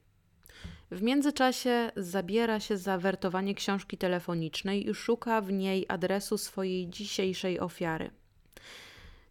W 0.91 1.03
międzyczasie 1.03 1.93
zabiera 1.97 2.61
się 2.61 2.76
za 2.76 2.99
wertowanie 2.99 3.55
książki 3.55 3.99
telefonicznej 3.99 4.89
i 4.91 4.95
szuka 4.95 5.41
w 5.41 5.53
niej 5.53 5.87
adresu 5.89 6.39
swojej 6.39 6.89
dzisiejszej 6.89 7.61
ofiary. 7.61 8.11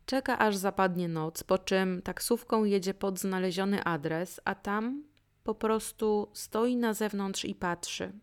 Czeka 0.06 0.40
aż 0.40 0.56
zapadnie 0.56 1.08
noc, 1.08 1.44
po 1.44 1.58
czym 1.58 2.02
taksówką 2.02 2.64
jedzie 2.64 2.94
pod 2.94 3.20
znaleziony 3.20 3.84
adres, 3.84 4.42
a 4.46 4.56
tam 4.56 5.04
po 5.44 5.56
prostu 5.56 6.30
stoi 6.34 6.76
na 6.76 6.94
zewnątrz 6.94 7.46
i 7.46 7.56
patrzy. 7.56 8.14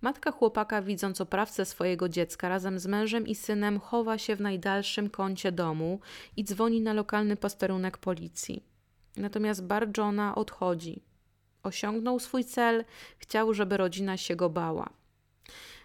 Matka 0.00 0.32
chłopaka, 0.32 0.82
widząc 0.82 1.20
oprawcę 1.20 1.64
swojego 1.64 2.08
dziecka 2.08 2.48
razem 2.48 2.78
z 2.78 2.86
mężem 2.86 3.26
i 3.26 3.34
synem, 3.34 3.80
chowa 3.80 4.18
się 4.18 4.36
w 4.36 4.40
najdalszym 4.40 5.10
kącie 5.10 5.52
domu 5.52 6.00
i 6.36 6.44
dzwoni 6.44 6.80
na 6.80 6.92
lokalny 6.92 7.36
posterunek 7.36 7.98
policji. 7.98 8.62
Natomiast 9.16 9.64
Bar 9.64 9.88
odchodzi. 10.34 11.02
Osiągnął 11.62 12.18
swój 12.18 12.44
cel, 12.44 12.84
chciał, 13.18 13.54
żeby 13.54 13.76
rodzina 13.76 14.16
się 14.16 14.36
go 14.36 14.50
bała. 14.50 14.90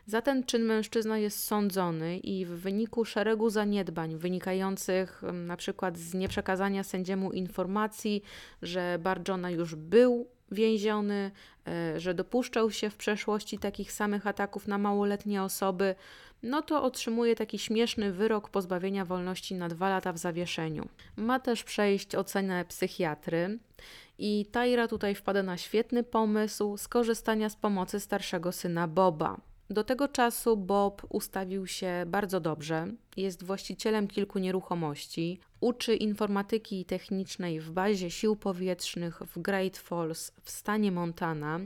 Za 0.05 0.21
ten 0.21 0.43
czyn 0.43 0.63
mężczyzna 0.63 1.17
jest 1.17 1.43
sądzony 1.43 2.17
i 2.17 2.45
w 2.45 2.49
wyniku 2.49 3.05
szeregu 3.05 3.49
zaniedbań 3.49 4.17
wynikających 4.17 5.23
np. 5.23 5.91
z 5.95 6.13
nieprzekazania 6.13 6.83
sędziemu 6.83 7.31
informacji, 7.31 8.23
że 8.61 8.99
Bar 8.99 9.21
Johna 9.27 9.49
już 9.49 9.75
był 9.75 10.27
więziony, 10.51 11.31
e, 11.67 11.99
że 11.99 12.13
dopuszczał 12.13 12.71
się 12.71 12.89
w 12.89 12.97
przeszłości 12.97 13.59
takich 13.59 13.91
samych 13.91 14.27
ataków 14.27 14.67
na 14.67 14.77
małoletnie 14.77 15.43
osoby, 15.43 15.95
no 16.43 16.61
to 16.61 16.83
otrzymuje 16.83 17.35
taki 17.35 17.59
śmieszny 17.59 18.11
wyrok 18.11 18.49
pozbawienia 18.49 19.05
wolności 19.05 19.55
na 19.55 19.69
dwa 19.69 19.89
lata 19.89 20.13
w 20.13 20.17
zawieszeniu. 20.17 20.87
Ma 21.15 21.39
też 21.39 21.63
przejść 21.63 22.15
ocenę 22.15 22.65
psychiatry. 22.65 23.59
I 24.17 24.45
Tyra 24.51 24.87
tutaj 24.87 25.15
wpada 25.15 25.43
na 25.43 25.57
świetny 25.57 26.03
pomysł 26.03 26.77
skorzystania 26.77 27.49
z 27.49 27.55
pomocy 27.55 27.99
starszego 27.99 28.51
syna 28.51 28.87
Boba. 28.87 29.52
Do 29.73 29.83
tego 29.83 30.07
czasu 30.07 30.57
Bob 30.57 31.01
ustawił 31.09 31.67
się 31.67 32.03
bardzo 32.07 32.39
dobrze, 32.39 32.87
jest 33.17 33.43
właścicielem 33.43 34.07
kilku 34.07 34.39
nieruchomości, 34.39 35.39
uczy 35.61 35.95
informatyki 35.95 36.85
technicznej 36.85 37.59
w 37.59 37.71
bazie 37.71 38.11
sił 38.11 38.35
powietrznych 38.35 39.19
w 39.19 39.39
Great 39.39 39.77
Falls 39.77 40.31
w 40.43 40.51
stanie 40.51 40.91
Montana 40.91 41.59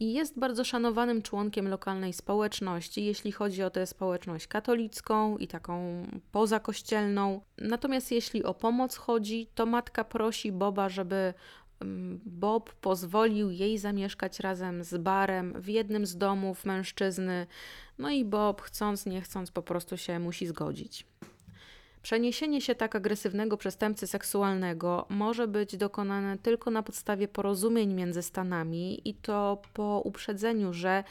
i 0.00 0.12
jest 0.12 0.38
bardzo 0.38 0.64
szanowanym 0.64 1.22
członkiem 1.22 1.68
lokalnej 1.68 2.12
społeczności, 2.12 3.04
jeśli 3.04 3.32
chodzi 3.32 3.62
o 3.62 3.70
tę 3.70 3.86
społeczność 3.86 4.46
katolicką 4.46 5.38
i 5.38 5.48
taką 5.48 6.06
pozakościelną. 6.32 7.40
Natomiast 7.58 8.12
jeśli 8.12 8.44
o 8.44 8.54
pomoc 8.54 8.96
chodzi, 8.96 9.48
to 9.54 9.66
matka 9.66 10.04
prosi 10.04 10.52
Boba, 10.52 10.88
żeby 10.88 11.34
Bob 12.26 12.72
pozwolił 12.74 13.50
jej 13.50 13.78
zamieszkać 13.78 14.40
razem 14.40 14.84
z 14.84 14.96
Barem 14.96 15.62
w 15.62 15.68
jednym 15.68 16.06
z 16.06 16.16
domów 16.16 16.64
mężczyzny, 16.64 17.46
no 17.98 18.10
i 18.10 18.24
Bob, 18.24 18.62
chcąc 18.62 19.06
nie 19.06 19.20
chcąc, 19.20 19.50
po 19.50 19.62
prostu 19.62 19.96
się 19.96 20.18
musi 20.18 20.46
zgodzić. 20.46 21.06
Przeniesienie 22.02 22.60
się 22.60 22.74
tak 22.74 22.96
agresywnego 22.96 23.56
przestępcy 23.56 24.06
seksualnego 24.06 25.06
może 25.08 25.48
być 25.48 25.76
dokonane 25.76 26.38
tylko 26.38 26.70
na 26.70 26.82
podstawie 26.82 27.28
porozumień 27.28 27.94
między 27.94 28.22
Stanami 28.22 29.08
i 29.08 29.14
to 29.14 29.62
po 29.72 30.00
uprzedzeniu, 30.04 30.72
że 30.72 31.04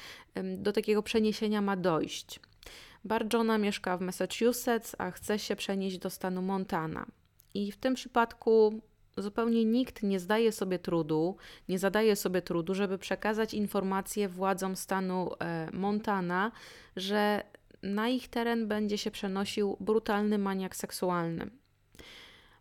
do 0.57 0.71
takiego 0.71 1.03
przeniesienia 1.03 1.61
ma 1.61 1.75
dojść. 1.75 2.39
Bar 3.05 3.33
Johna 3.33 3.57
mieszka 3.57 3.97
w 3.97 4.01
Massachusetts, 4.01 4.95
a 4.97 5.11
chce 5.11 5.39
się 5.39 5.55
przenieść 5.55 5.97
do 5.97 6.09
stanu 6.09 6.41
Montana. 6.41 7.05
I 7.53 7.71
w 7.71 7.77
tym 7.77 7.93
przypadku 7.93 8.81
zupełnie 9.17 9.65
nikt 9.65 10.03
nie 10.03 10.19
zdaje 10.19 10.51
sobie 10.51 10.79
trudu, 10.79 11.37
nie 11.69 11.79
zadaje 11.79 12.15
sobie 12.15 12.41
trudu, 12.41 12.75
żeby 12.75 12.97
przekazać 12.97 13.53
informację 13.53 14.29
władzom 14.29 14.75
stanu 14.75 15.31
e, 15.39 15.69
Montana, 15.73 16.51
że 16.95 17.43
na 17.83 18.09
ich 18.09 18.27
teren 18.27 18.67
będzie 18.67 18.97
się 18.97 19.11
przenosił 19.11 19.77
brutalny 19.79 20.37
maniak 20.37 20.75
seksualny. 20.75 21.49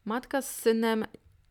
Matka 0.05 0.43
z 0.43 0.55
synem 0.55 1.05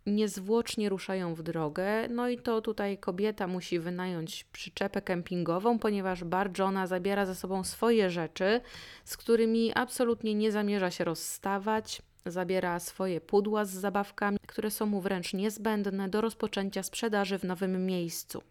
niezwłocznie 0.06 0.90
ruszają 0.90 1.36
w 1.36 1.44
drogę, 1.44 2.08
no 2.10 2.30
i 2.30 2.38
to 2.38 2.62
tutaj 2.62 2.98
kobieta 2.98 3.48
musi 3.48 3.80
wynająć 3.80 4.44
przyczepę 4.44 5.02
kempingową, 5.02 5.80
ponieważ 5.80 6.24
bar 6.24 6.52
zabiera 6.86 7.26
ze 7.26 7.36
sobą 7.36 7.64
swoje 7.64 8.10
rzeczy, 8.10 8.62
z 9.06 9.18
którymi 9.18 9.72
absolutnie 9.76 10.36
nie 10.36 10.52
zamierza 10.52 10.92
się 10.92 11.04
rozstawać 11.04 12.02
zabiera 12.32 12.80
swoje 12.80 13.22
pudła 13.22 13.66
z 13.66 13.70
zabawkami, 13.70 14.38
które 14.48 14.72
są 14.72 14.86
mu 14.86 15.02
wręcz 15.02 15.34
niezbędne 15.34 16.10
do 16.10 16.22
rozpoczęcia 16.22 16.84
sprzedaży 16.84 17.40
w 17.40 17.44
nowym 17.44 17.86
miejscu. 17.86 18.42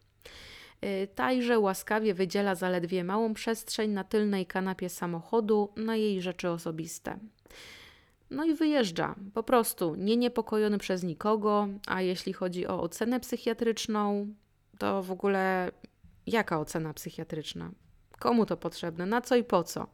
Y, 0.85 1.09
Tajże 1.15 1.59
łaskawie 1.59 2.15
wydziela 2.15 2.55
zaledwie 2.55 3.05
małą 3.05 3.35
przestrzeń 3.35 3.91
na 3.91 4.05
tylnej 4.05 4.47
kanapie 4.47 4.89
samochodu 4.89 5.73
na 5.77 5.97
jej 5.97 6.23
rzeczy 6.23 6.51
osobiste. 6.51 7.19
No 8.31 8.45
i 8.45 8.55
wyjeżdża, 8.55 9.15
po 9.35 9.43
prostu, 9.43 9.95
nie 9.95 10.17
niepokojony 10.17 10.79
przez 10.79 11.03
nikogo, 11.03 11.69
a 11.87 12.03
jeśli 12.03 12.33
chodzi 12.33 12.67
o 12.67 12.81
ocenę 12.81 13.21
psychiatryczną, 13.21 14.35
to 14.79 15.03
w 15.03 15.11
ogóle 15.11 15.71
jaka 16.27 16.61
ocena 16.61 16.95
psychiatryczna? 16.95 17.71
Komu 18.19 18.47
to 18.47 18.57
potrzebne? 18.57 19.07
Na 19.07 19.21
co 19.21 19.37
i 19.37 19.45
po 19.45 19.65
co? 19.65 19.87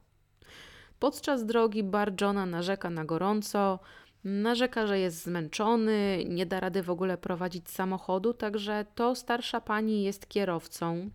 Podczas 1.02 1.46
drogi 1.46 1.82
Bar 1.82 2.12
Johna 2.20 2.46
narzeka 2.46 2.90
na 2.90 3.04
gorąco, 3.04 3.78
narzeka, 4.24 4.86
że 4.86 4.98
jest 4.98 5.22
zmęczony, 5.24 6.24
nie 6.28 6.46
da 6.46 6.60
rady 6.60 6.82
w 6.82 6.90
ogóle 6.90 7.18
prowadzić 7.18 7.70
samochodu, 7.70 8.34
także 8.34 8.86
to 8.94 9.14
starsza 9.14 9.60
pani 9.60 10.02
jest 10.02 10.28
kierowcą, 10.28 11.10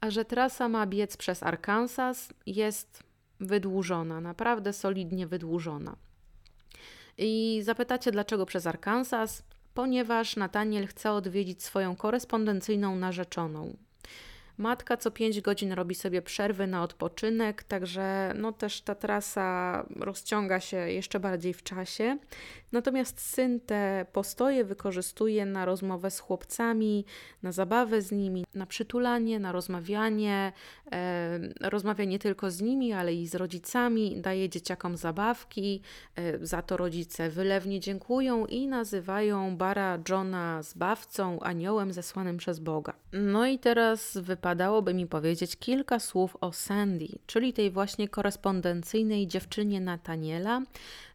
a 0.00 0.10
że 0.10 0.24
trasa 0.24 0.68
ma 0.68 0.86
biec 0.86 1.16
przez 1.16 1.42
Arkansas, 1.42 2.32
jest 2.46 3.02
wydłużona, 3.40 4.20
naprawdę 4.20 4.72
solidnie 4.72 5.26
wydłużona. 5.26 5.96
I 7.18 7.60
zapytacie, 7.62 8.12
dlaczego 8.12 8.46
przez 8.46 8.66
Arkansas? 8.66 9.42
Ponieważ 9.74 10.36
Nathaniel 10.36 10.86
chce 10.86 11.12
odwiedzić 11.12 11.62
swoją 11.62 11.96
korespondencyjną 11.96 12.96
narzeczoną. 12.96 13.76
Matka 14.58 14.96
co 14.96 15.10
5 15.10 15.40
godzin 15.40 15.72
robi 15.72 15.94
sobie 15.94 16.22
przerwy 16.22 16.66
na 16.66 16.82
odpoczynek, 16.82 17.62
także 17.62 18.32
no 18.36 18.52
też 18.52 18.80
ta 18.80 18.94
trasa 18.94 19.86
rozciąga 19.96 20.60
się 20.60 20.76
jeszcze 20.76 21.20
bardziej 21.20 21.54
w 21.54 21.62
czasie. 21.62 22.18
Natomiast 22.72 23.20
syn 23.20 23.60
te 23.60 24.06
postoje 24.12 24.64
wykorzystuje 24.64 25.46
na 25.46 25.64
rozmowę 25.64 26.10
z 26.10 26.20
chłopcami, 26.20 27.04
na 27.42 27.52
zabawę 27.52 28.02
z 28.02 28.12
nimi, 28.12 28.44
na 28.54 28.66
przytulanie, 28.66 29.40
na 29.40 29.52
rozmawianie. 29.52 30.52
E, 30.92 31.38
rozmawia 31.60 32.04
nie 32.04 32.18
tylko 32.18 32.50
z 32.50 32.60
nimi, 32.60 32.92
ale 32.92 33.14
i 33.14 33.26
z 33.26 33.34
rodzicami, 33.34 34.20
daje 34.20 34.48
dzieciakom 34.48 34.96
zabawki. 34.96 35.82
E, 36.16 36.46
za 36.46 36.62
to 36.62 36.76
rodzice 36.76 37.30
wylewnie 37.30 37.80
dziękują 37.80 38.46
i 38.46 38.68
nazywają 38.68 39.56
Bara 39.56 39.98
Johna 40.08 40.62
zbawcą, 40.62 41.40
aniołem 41.40 41.92
zesłanym 41.92 42.36
przez 42.36 42.58
Boga. 42.58 42.92
No 43.12 43.46
i 43.46 43.58
teraz 43.58 44.18
wypadałoby 44.48 44.94
mi 44.94 45.06
powiedzieć 45.06 45.56
kilka 45.56 45.98
słów 45.98 46.36
o 46.40 46.52
Sandy, 46.52 47.08
czyli 47.26 47.52
tej 47.52 47.70
właśnie 47.70 48.08
korespondencyjnej 48.08 49.26
dziewczynie 49.26 49.80
Nataniela, 49.80 50.62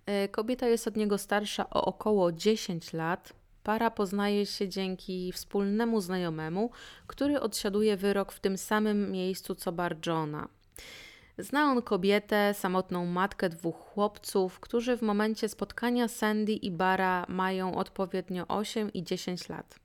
E, 0.05 0.27
kobieta 0.27 0.67
jest 0.67 0.87
od 0.87 0.95
niego 0.95 1.17
starsza 1.17 1.69
o 1.69 1.85
około 1.85 2.31
10 2.31 2.93
lat. 2.93 3.33
Para 3.63 3.91
poznaje 3.91 4.45
się 4.45 4.69
dzięki 4.69 5.31
wspólnemu 5.31 6.01
znajomemu, 6.01 6.69
który 7.07 7.39
odsiaduje 7.39 7.97
wyrok 7.97 8.31
w 8.31 8.39
tym 8.39 8.57
samym 8.57 9.11
miejscu 9.11 9.55
co 9.55 9.71
Bar 9.71 9.97
Johna. 10.05 10.47
Zna 11.37 11.71
on 11.71 11.81
kobietę, 11.81 12.53
samotną 12.53 13.05
matkę 13.05 13.49
dwóch 13.49 13.75
chłopców, 13.75 14.59
którzy 14.59 14.97
w 14.97 15.01
momencie 15.01 15.49
spotkania 15.49 16.07
Sandy 16.07 16.51
i 16.51 16.71
Bara 16.71 17.25
mają 17.29 17.75
odpowiednio 17.75 18.47
8 18.47 18.93
i 18.93 19.03
10 19.03 19.49
lat. 19.49 19.82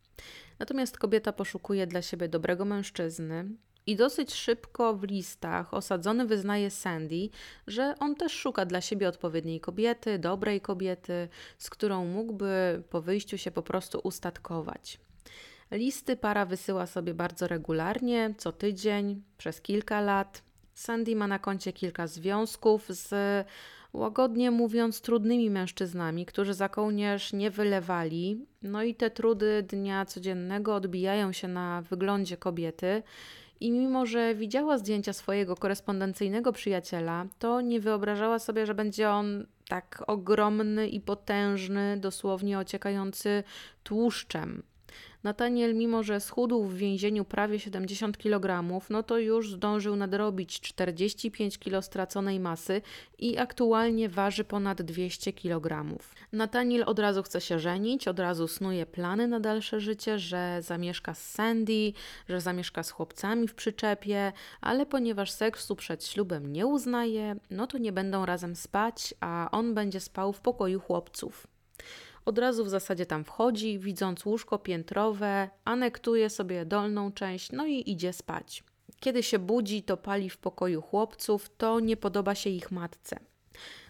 Natomiast 0.59 0.99
kobieta 0.99 1.33
poszukuje 1.33 1.87
dla 1.87 2.03
siebie 2.03 2.29
dobrego 2.29 2.65
mężczyzny, 2.65 3.49
i 3.89 3.97
dosyć 3.97 4.35
szybko 4.35 4.95
w 4.95 5.03
listach 5.03 5.75
osadzony 5.75 6.27
wyznaje 6.27 6.71
Sandy, 6.71 7.29
że 7.67 7.95
on 8.01 8.15
też 8.15 8.33
szuka 8.33 8.67
dla 8.67 8.81
siebie 8.81 9.09
odpowiedniej 9.09 9.61
kobiety, 9.61 10.19
dobrej 10.19 10.61
kobiety, 10.61 11.29
z 11.59 11.71
którą 11.71 12.05
mógłby 12.05 12.83
po 12.91 13.01
wyjściu 13.01 13.39
się 13.39 13.51
po 13.51 13.63
prostu 13.63 14.01
ustatkować. 14.05 15.01
Listy 15.71 16.17
para 16.17 16.47
wysyła 16.47 16.87
sobie 16.87 17.15
bardzo 17.15 17.49
regularnie, 17.49 18.35
co 18.39 18.53
tydzień, 18.53 19.23
przez 19.39 19.61
kilka 19.61 20.01
lat. 20.01 20.43
Sandy 20.75 21.17
ma 21.17 21.27
na 21.27 21.39
koncie 21.39 21.73
kilka 21.73 22.07
związków 22.07 22.87
z 22.89 23.15
łagodnie 23.99 24.51
mówiąc, 24.51 25.01
trudnymi 25.01 25.51
mężczyznami, 25.51 26.27
którzy 26.27 26.55
za 26.55 26.69
kołnierz 26.69 27.33
nie 27.33 27.51
wylewali. 27.51 28.47
No 28.63 28.83
i 28.83 28.95
te 28.95 29.11
trudy 29.11 29.63
dnia 29.63 30.05
codziennego 30.05 30.75
odbijają 30.75 31.33
się 31.33 31.49
na 31.49 31.83
wyglądzie 31.83 32.37
kobiety 32.37 33.03
i 33.61 33.71
mimo, 33.71 34.07
że 34.07 34.35
widziała 34.35 34.79
zdjęcia 34.79 35.13
swojego 35.13 35.57
korespondencyjnego 35.57 36.53
przyjaciela, 36.53 37.27
to 37.39 37.61
nie 37.61 37.81
wyobrażała 37.81 38.39
sobie, 38.39 38.67
że 38.67 38.75
będzie 38.75 39.11
on 39.11 39.47
tak 39.69 40.05
ogromny 40.07 40.89
i 40.89 41.01
potężny, 41.01 41.97
dosłownie 41.97 42.59
ociekający 42.59 43.43
tłuszczem. 43.83 44.63
Nataniel, 45.23 45.75
mimo 45.75 46.03
że 46.03 46.21
schudł 46.21 46.65
w 46.65 46.75
więzieniu 46.75 47.25
prawie 47.25 47.61
70 47.61 48.19
kg, 48.19 48.65
no 48.91 49.03
to 49.03 49.19
już 49.19 49.53
zdążył 49.53 49.97
nadrobić 49.97 50.61
45 50.61 51.59
kg 51.59 51.83
straconej 51.83 52.41
masy 52.41 52.83
i 53.19 53.39
aktualnie 53.39 54.09
waży 54.09 54.45
ponad 54.45 54.83
200 54.83 55.33
kg. 55.33 55.99
Nataniel 56.33 56.85
od 56.87 56.99
razu 56.99 57.23
chce 57.23 57.41
się 57.41 57.59
żenić, 57.59 58.09
od 58.09 58.19
razu 58.19 58.49
snuje 58.49 58.87
plany 58.87 59.29
na 59.29 59.41
dalsze 59.41 59.81
życie, 59.81 60.19
że 60.19 60.59
zamieszka 60.63 61.15
z 61.15 61.31
Sandy, 61.31 61.93
że 62.29 62.41
zamieszka 62.41 62.83
z 62.83 62.91
chłopcami 62.91 63.49
w 63.49 63.55
przyczepie, 63.55 64.33
ale 64.61 64.87
ponieważ 64.87 65.31
seksu 65.31 65.77
przed 65.77 66.05
ślubem 66.05 66.53
nie 66.53 66.67
uznaje, 66.67 67.37
no 67.51 67.67
to 67.67 67.79
nie 67.79 67.93
będą 67.93 68.27
razem 68.27 68.57
spać, 68.57 69.15
a 69.21 69.49
on 69.53 69.75
będzie 69.75 70.01
spał 70.01 70.33
w 70.33 70.41
pokoju 70.41 70.81
chłopców. 70.81 71.47
Od 72.29 72.39
razu 72.39 72.65
w 72.65 72.69
zasadzie 72.69 73.07
tam 73.07 73.25
wchodzi, 73.25 73.79
widząc 73.79 74.27
łóżko 74.27 74.59
piętrowe, 74.59 75.51
anektuje 75.65 76.31
sobie 76.31 76.65
dolną 76.65 77.13
część, 77.13 77.53
no 77.53 77.67
i 77.67 77.91
idzie 77.91 78.13
spać. 78.13 78.65
Kiedy 79.01 79.23
się 79.23 79.39
budzi, 79.39 79.83
to 79.83 79.97
pali 79.97 80.31
w 80.31 80.37
pokoju 80.37 80.83
chłopców, 80.83 81.51
to 81.57 81.81
nie 81.81 81.97
podoba 81.97 82.35
się 82.35 82.51
ich 82.51 82.71
matce. 82.71 83.21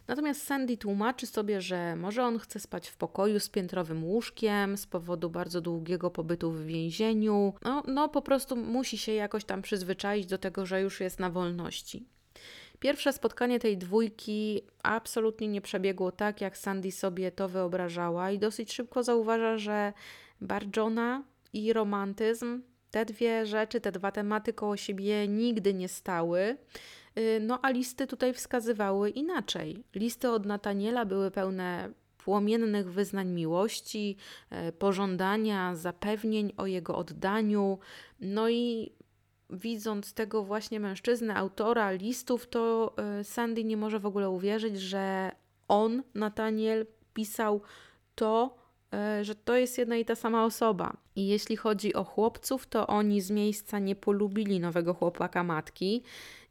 Natomiast 0.08 0.46
Sandy 0.46 0.76
tłumaczy 0.76 1.26
sobie, 1.26 1.60
że 1.60 1.96
może 1.96 2.24
on 2.24 2.38
chce 2.38 2.60
spać 2.60 2.88
w 2.88 2.96
pokoju 2.96 3.40
z 3.40 3.48
piętrowym 3.48 4.04
łóżkiem 4.04 4.76
z 4.76 4.86
powodu 4.86 5.30
bardzo 5.30 5.60
długiego 5.60 6.10
pobytu 6.10 6.50
w 6.52 6.64
więzieniu. 6.64 7.54
No, 7.62 7.82
no 7.86 8.08
po 8.08 8.22
prostu 8.22 8.56
musi 8.56 8.98
się 8.98 9.12
jakoś 9.12 9.44
tam 9.44 9.62
przyzwyczaić 9.62 10.26
do 10.26 10.38
tego, 10.38 10.66
że 10.66 10.80
już 10.80 11.00
jest 11.00 11.20
na 11.20 11.30
wolności. 11.30 12.06
Pierwsze 12.80 13.12
spotkanie 13.12 13.58
tej 13.60 13.78
dwójki 13.78 14.62
absolutnie 14.82 15.48
nie 15.48 15.60
przebiegło 15.60 16.12
tak, 16.12 16.40
jak 16.40 16.58
Sandy 16.58 16.92
sobie 16.92 17.32
to 17.32 17.48
wyobrażała, 17.48 18.30
i 18.30 18.38
dosyć 18.38 18.72
szybko 18.72 19.02
zauważa, 19.02 19.58
że 19.58 19.92
bar 20.40 20.64
Johna 20.76 21.22
i 21.52 21.72
romantyzm, 21.72 22.62
te 22.90 23.04
dwie 23.04 23.46
rzeczy, 23.46 23.80
te 23.80 23.92
dwa 23.92 24.12
tematy 24.12 24.52
koło 24.52 24.76
siebie 24.76 25.28
nigdy 25.28 25.74
nie 25.74 25.88
stały. 25.88 26.56
Y, 27.18 27.40
no 27.40 27.58
a 27.62 27.70
listy 27.70 28.06
tutaj 28.06 28.34
wskazywały 28.34 29.10
inaczej. 29.10 29.84
Listy 29.94 30.30
od 30.30 30.46
Nataniela 30.46 31.04
były 31.04 31.30
pełne 31.30 31.92
płomiennych 32.18 32.92
wyznań 32.92 33.28
miłości, 33.28 34.16
e, 34.50 34.72
pożądania, 34.72 35.74
zapewnień 35.74 36.52
o 36.56 36.66
jego 36.66 36.96
oddaniu. 36.96 37.78
No 38.20 38.48
i 38.48 38.92
widząc 39.50 40.14
tego 40.14 40.44
właśnie 40.44 40.80
mężczyznę, 40.80 41.34
autora 41.34 41.90
listów, 41.90 42.46
to 42.46 42.94
e, 42.96 43.24
Sandy 43.24 43.64
nie 43.64 43.76
może 43.76 43.98
w 43.98 44.06
ogóle 44.06 44.30
uwierzyć, 44.30 44.80
że 44.80 45.32
on, 45.68 46.02
Nathaniel, 46.14 46.86
pisał 47.14 47.60
to, 48.14 48.56
e, 48.94 49.24
że 49.24 49.34
to 49.34 49.56
jest 49.56 49.78
jedna 49.78 49.96
i 49.96 50.04
ta 50.04 50.14
sama 50.14 50.44
osoba. 50.44 50.96
I 51.16 51.26
jeśli 51.26 51.56
chodzi 51.56 51.94
o 51.94 52.04
chłopców, 52.04 52.66
to 52.66 52.86
oni 52.86 53.20
z 53.20 53.30
miejsca 53.30 53.78
nie 53.78 53.96
polubili 53.96 54.60
nowego 54.60 54.94
chłopaka 54.94 55.44
matki. 55.44 56.02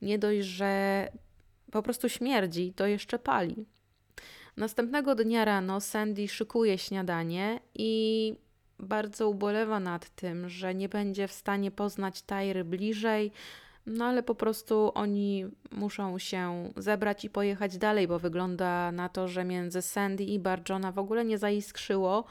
Nie 0.01 0.19
dość, 0.19 0.47
że 0.47 1.07
po 1.71 1.83
prostu 1.83 2.09
śmierdzi, 2.09 2.73
to 2.73 2.87
jeszcze 2.87 3.19
pali. 3.19 3.65
Następnego 4.57 5.15
dnia 5.15 5.45
rano 5.45 5.81
Sandy 5.81 6.27
szykuje 6.27 6.77
śniadanie 6.77 7.59
i 7.75 8.35
bardzo 8.79 9.29
ubolewa 9.29 9.79
nad 9.79 10.09
tym, 10.09 10.49
że 10.49 10.75
nie 10.75 10.89
będzie 10.89 11.27
w 11.27 11.31
stanie 11.31 11.71
poznać 11.71 12.21
Tajry 12.21 12.63
bliżej, 12.63 13.31
no 13.87 14.05
ale 14.05 14.23
po 14.23 14.35
prostu 14.35 14.91
oni 14.95 15.45
muszą 15.71 16.19
się 16.19 16.73
zebrać 16.77 17.25
i 17.25 17.29
pojechać 17.29 17.77
dalej, 17.77 18.07
bo 18.07 18.19
wygląda 18.19 18.91
na 18.91 19.09
to, 19.09 19.27
że 19.27 19.43
między 19.43 19.81
Sandy 19.81 20.23
i 20.23 20.39
Barjona 20.39 20.91
w 20.91 20.99
ogóle 20.99 21.25
nie 21.25 21.37
zaiskrzyło. 21.37 22.23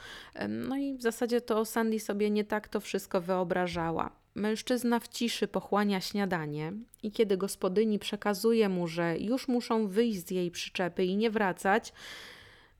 No 0.48 0.76
i 0.76 0.94
w 0.94 1.02
zasadzie 1.02 1.40
to 1.40 1.64
Sandy 1.64 2.00
sobie 2.00 2.30
nie 2.30 2.44
tak 2.44 2.68
to 2.68 2.80
wszystko 2.80 3.20
wyobrażała. 3.20 4.10
Mężczyzna 4.34 5.00
w 5.00 5.08
ciszy 5.08 5.48
pochłania 5.48 6.00
śniadanie 6.00 6.72
i 7.02 7.12
kiedy 7.12 7.36
gospodyni 7.36 7.98
przekazuje 7.98 8.68
mu, 8.68 8.86
że 8.86 9.18
już 9.18 9.48
muszą 9.48 9.88
wyjść 9.88 10.26
z 10.26 10.30
jej 10.30 10.50
przyczepy 10.50 11.04
i 11.04 11.16
nie 11.16 11.30
wracać, 11.30 11.92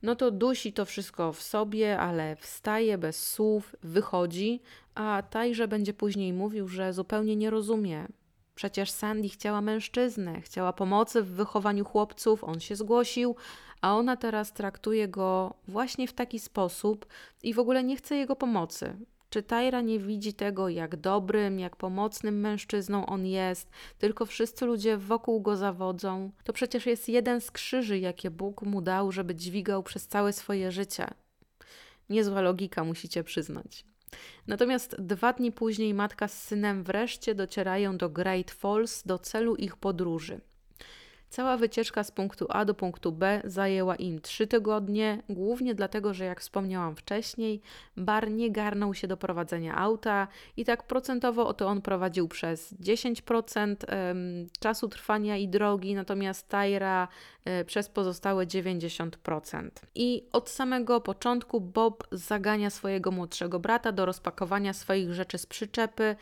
no 0.01 0.15
to 0.15 0.31
dusi 0.31 0.73
to 0.73 0.85
wszystko 0.85 1.33
w 1.33 1.41
sobie, 1.41 1.99
ale 1.99 2.35
wstaje 2.35 2.97
bez 2.97 3.27
słów, 3.27 3.75
wychodzi, 3.83 4.61
a 4.95 5.23
Tajże 5.29 5.67
będzie 5.67 5.93
później 5.93 6.33
mówił, 6.33 6.67
że 6.67 6.93
zupełnie 6.93 7.35
nie 7.35 7.49
rozumie. 7.49 8.07
Przecież 8.55 8.91
Sandy 8.91 9.29
chciała 9.29 9.61
mężczyznę, 9.61 10.41
chciała 10.41 10.73
pomocy 10.73 11.23
w 11.23 11.27
wychowaniu 11.27 11.85
chłopców, 11.85 12.43
on 12.43 12.59
się 12.59 12.75
zgłosił, 12.75 13.35
a 13.81 13.95
ona 13.95 14.17
teraz 14.17 14.53
traktuje 14.53 15.07
go 15.07 15.53
właśnie 15.67 16.07
w 16.07 16.13
taki 16.13 16.39
sposób 16.39 17.05
i 17.43 17.53
w 17.53 17.59
ogóle 17.59 17.83
nie 17.83 17.97
chce 17.97 18.15
jego 18.15 18.35
pomocy. 18.35 18.97
Czy 19.29 19.43
Tyra 19.43 19.81
nie 19.81 19.99
widzi 19.99 20.33
tego, 20.33 20.69
jak 20.69 20.95
dobrym, 20.95 21.59
jak 21.59 21.75
pomocnym 21.75 22.39
mężczyzną 22.39 23.05
on 23.05 23.25
jest, 23.25 23.69
tylko 23.97 24.25
wszyscy 24.25 24.65
ludzie 24.65 24.97
wokół 24.97 25.41
go 25.41 25.55
zawodzą? 25.55 26.31
To 26.43 26.53
przecież 26.53 26.85
jest 26.85 27.09
jeden 27.09 27.41
z 27.41 27.51
krzyży, 27.51 27.99
jakie 27.99 28.31
Bóg 28.31 28.61
mu 28.61 28.81
dał, 28.81 29.11
żeby 29.11 29.35
dźwigał 29.35 29.83
przez 29.83 30.07
całe 30.07 30.33
swoje 30.33 30.71
życie. 30.71 31.07
Niezła 32.09 32.41
logika, 32.41 32.83
musicie 32.83 33.23
przyznać. 33.23 33.85
Natomiast 34.47 34.95
dwa 35.01 35.33
dni 35.33 35.51
później 35.51 35.93
matka 35.93 36.27
z 36.27 36.43
synem 36.43 36.83
wreszcie 36.83 37.35
docierają 37.35 37.97
do 37.97 38.09
Great 38.09 38.51
Falls 38.51 39.03
do 39.03 39.19
celu 39.19 39.55
ich 39.55 39.75
podróży. 39.75 40.41
Cała 41.29 41.57
wycieczka 41.57 42.03
z 42.03 42.11
punktu 42.11 42.45
A 42.49 42.65
do 42.65 42.73
punktu 42.73 43.11
B 43.11 43.41
zajęła 43.45 43.95
im 43.95 44.21
trzy 44.21 44.47
tygodnie, 44.47 45.23
głównie 45.29 45.75
dlatego, 45.75 46.13
że 46.13 46.25
jak 46.25 46.41
wspomniałam 46.41 46.95
wcześniej, 46.95 47.61
Bar 47.97 48.31
nie 48.31 48.51
garnął 48.51 48.93
się 48.93 49.07
do 49.07 49.17
prowadzenia 49.17 49.77
auta 49.77 50.27
i 50.57 50.65
tak 50.65 50.83
procentowo 50.83 51.47
oto 51.47 51.67
on 51.67 51.81
prowadził 51.81 52.27
przez 52.27 52.73
10% 52.73 53.75
czasu 54.59 54.87
trwania 54.87 55.37
i 55.37 55.47
drogi, 55.47 55.95
natomiast 55.95 56.49
Tyra 56.49 57.07
przez 57.65 57.89
pozostałe 57.89 58.45
90%. 58.45 59.69
I 59.95 60.23
od 60.31 60.49
samego 60.49 61.01
początku 61.01 61.61
Bob 61.61 62.07
zagania 62.11 62.69
swojego 62.69 63.11
młodszego 63.11 63.59
brata 63.59 63.91
do 63.91 64.05
rozpakowania 64.05 64.73
swoich 64.73 65.13
rzeczy 65.13 65.37
z 65.37 65.45
przyczepy. 65.45 66.15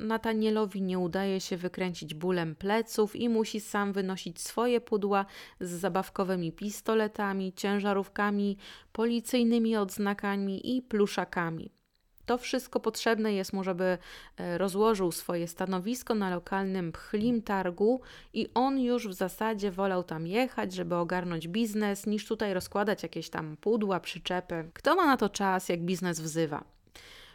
Natanielowi 0.00 0.82
nie 0.82 0.98
udaje 0.98 1.40
się 1.40 1.56
wykręcić 1.56 2.14
bólem 2.14 2.54
pleców 2.54 3.16
i 3.16 3.28
musi 3.28 3.60
sam 3.60 3.92
wynosić 3.92 4.12
nosić 4.12 4.40
swoje 4.40 4.80
pudła 4.80 5.26
z 5.60 5.70
zabawkowymi 5.70 6.52
pistoletami, 6.52 7.52
ciężarówkami, 7.52 8.56
policyjnymi 8.92 9.76
odznakami 9.76 10.76
i 10.76 10.82
pluszakami. 10.82 11.81
To 12.26 12.38
wszystko 12.38 12.80
potrzebne 12.80 13.34
jest 13.34 13.52
mu, 13.52 13.64
żeby 13.64 13.98
e, 14.36 14.58
rozłożył 14.58 15.12
swoje 15.12 15.48
stanowisko 15.48 16.14
na 16.14 16.30
lokalnym 16.30 16.92
pchlim 16.92 17.42
targu 17.42 18.00
i 18.32 18.48
on 18.54 18.80
już 18.80 19.08
w 19.08 19.12
zasadzie 19.12 19.70
wolał 19.70 20.04
tam 20.04 20.26
jechać, 20.26 20.74
żeby 20.74 20.96
ogarnąć 20.96 21.48
biznes, 21.48 22.06
niż 22.06 22.26
tutaj 22.26 22.54
rozkładać 22.54 23.02
jakieś 23.02 23.30
tam 23.30 23.56
pudła, 23.56 24.00
przyczepy. 24.00 24.70
Kto 24.74 24.94
ma 24.94 25.06
na 25.06 25.16
to 25.16 25.28
czas, 25.28 25.68
jak 25.68 25.80
biznes 25.80 26.20
wzywa? 26.20 26.64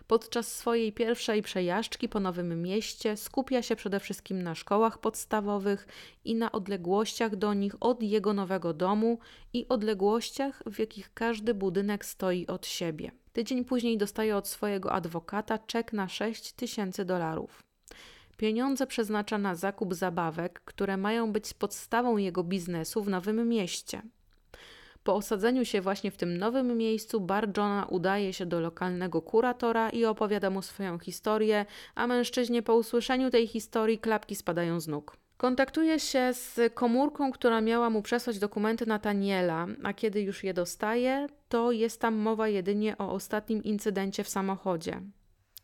Podczas 0.08 0.56
swojej 0.56 0.94
pierwszej 0.94 1.42
przejażdżki 1.42 2.10
po 2.10 2.20
Nowym 2.20 2.62
Mieście 2.62 3.18
skupia 3.18 3.62
się 3.62 3.76
przede 3.76 4.00
wszystkim 4.00 4.42
na 4.42 4.56
szkołach 4.56 4.98
podstawowych 4.98 5.88
i 6.26 6.36
na 6.36 6.52
odległościach 6.52 7.36
do 7.36 7.54
nich 7.54 7.76
od 7.80 8.04
jego 8.04 8.34
nowego 8.34 8.74
domu 8.74 9.20
i 9.54 9.68
odległościach, 9.68 10.64
w 10.66 10.80
jakich 10.80 11.14
każdy 11.14 11.54
budynek 11.54 12.06
stoi 12.06 12.48
od 12.48 12.68
siebie. 12.68 13.12
Tydzień 13.34 13.66
później 13.66 13.98
dostaje 13.98 14.36
od 14.36 14.48
swojego 14.48 14.92
adwokata 14.92 15.58
czek 15.58 15.94
na 15.94 16.10
6 16.10 16.54
tysięcy 16.54 17.06
dolarów. 17.06 17.64
Pieniądze 18.38 18.88
przeznacza 18.88 19.38
na 19.38 19.56
zakup 19.56 19.94
zabawek, 19.94 20.62
które 20.66 20.98
mają 20.98 21.32
być 21.32 21.54
podstawą 21.54 22.18
jego 22.18 22.44
biznesu 22.44 23.04
w 23.04 23.10
Nowym 23.10 23.50
Mieście. 23.50 24.02
Po 25.08 25.16
osadzeniu 25.16 25.66
się 25.66 25.82
właśnie 25.82 26.12
w 26.12 26.18
tym 26.18 26.38
nowym 26.38 26.78
miejscu, 26.78 27.20
Bar 27.20 27.48
Johna 27.58 27.88
udaje 27.90 28.34
się 28.34 28.46
do 28.46 28.60
lokalnego 28.60 29.22
kuratora 29.22 29.90
i 29.90 30.06
opowiada 30.06 30.50
mu 30.50 30.62
swoją 30.62 31.00
historię, 31.00 31.66
a 31.96 32.08
mężczyźnie 32.08 32.64
po 32.64 32.76
usłyszeniu 32.76 33.30
tej 33.30 33.48
historii 33.48 34.00
klapki 34.00 34.36
spadają 34.36 34.80
z 34.80 34.88
nóg. 34.88 35.18
Kontaktuje 35.38 36.00
się 36.00 36.34
z 36.34 36.74
komórką, 36.74 37.32
która 37.32 37.62
miała 37.62 37.90
mu 37.90 38.02
przesłać 38.02 38.40
dokumenty 38.40 38.86
Nataniela, 38.86 39.68
a 39.84 39.94
kiedy 39.94 40.22
już 40.22 40.44
je 40.44 40.54
dostaje, 40.54 41.28
to 41.50 41.72
jest 41.72 42.02
tam 42.02 42.16
mowa 42.16 42.48
jedynie 42.48 42.98
o 42.98 43.12
ostatnim 43.12 43.64
incydencie 43.64 44.24
w 44.24 44.30
samochodzie. 44.30 45.02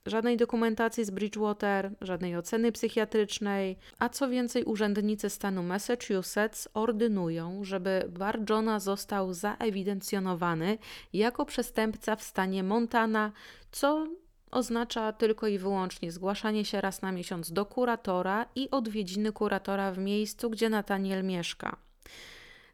Żadnej 0.05 0.37
dokumentacji 0.37 1.05
z 1.05 1.09
Bridgewater, 1.09 1.91
żadnej 2.01 2.37
oceny 2.37 2.71
psychiatrycznej, 2.71 3.77
a 3.99 4.09
co 4.09 4.29
więcej, 4.29 4.63
urzędnicy 4.63 5.29
stanu 5.29 5.63
Massachusetts 5.63 6.67
ordynują, 6.73 7.63
żeby 7.63 8.05
Bar 8.09 8.39
Johna 8.49 8.79
został 8.79 9.33
zaewidencjonowany 9.33 10.77
jako 11.13 11.45
przestępca 11.45 12.15
w 12.15 12.23
stanie 12.23 12.63
Montana, 12.63 13.31
co 13.71 14.07
oznacza 14.51 15.13
tylko 15.13 15.47
i 15.47 15.57
wyłącznie 15.57 16.11
zgłaszanie 16.11 16.65
się 16.65 16.81
raz 16.81 17.01
na 17.01 17.11
miesiąc 17.11 17.51
do 17.51 17.65
kuratora 17.65 18.45
i 18.55 18.71
odwiedziny 18.71 19.31
kuratora 19.31 19.91
w 19.91 19.97
miejscu, 19.97 20.49
gdzie 20.49 20.69
Nathaniel 20.69 21.23
mieszka. 21.23 21.77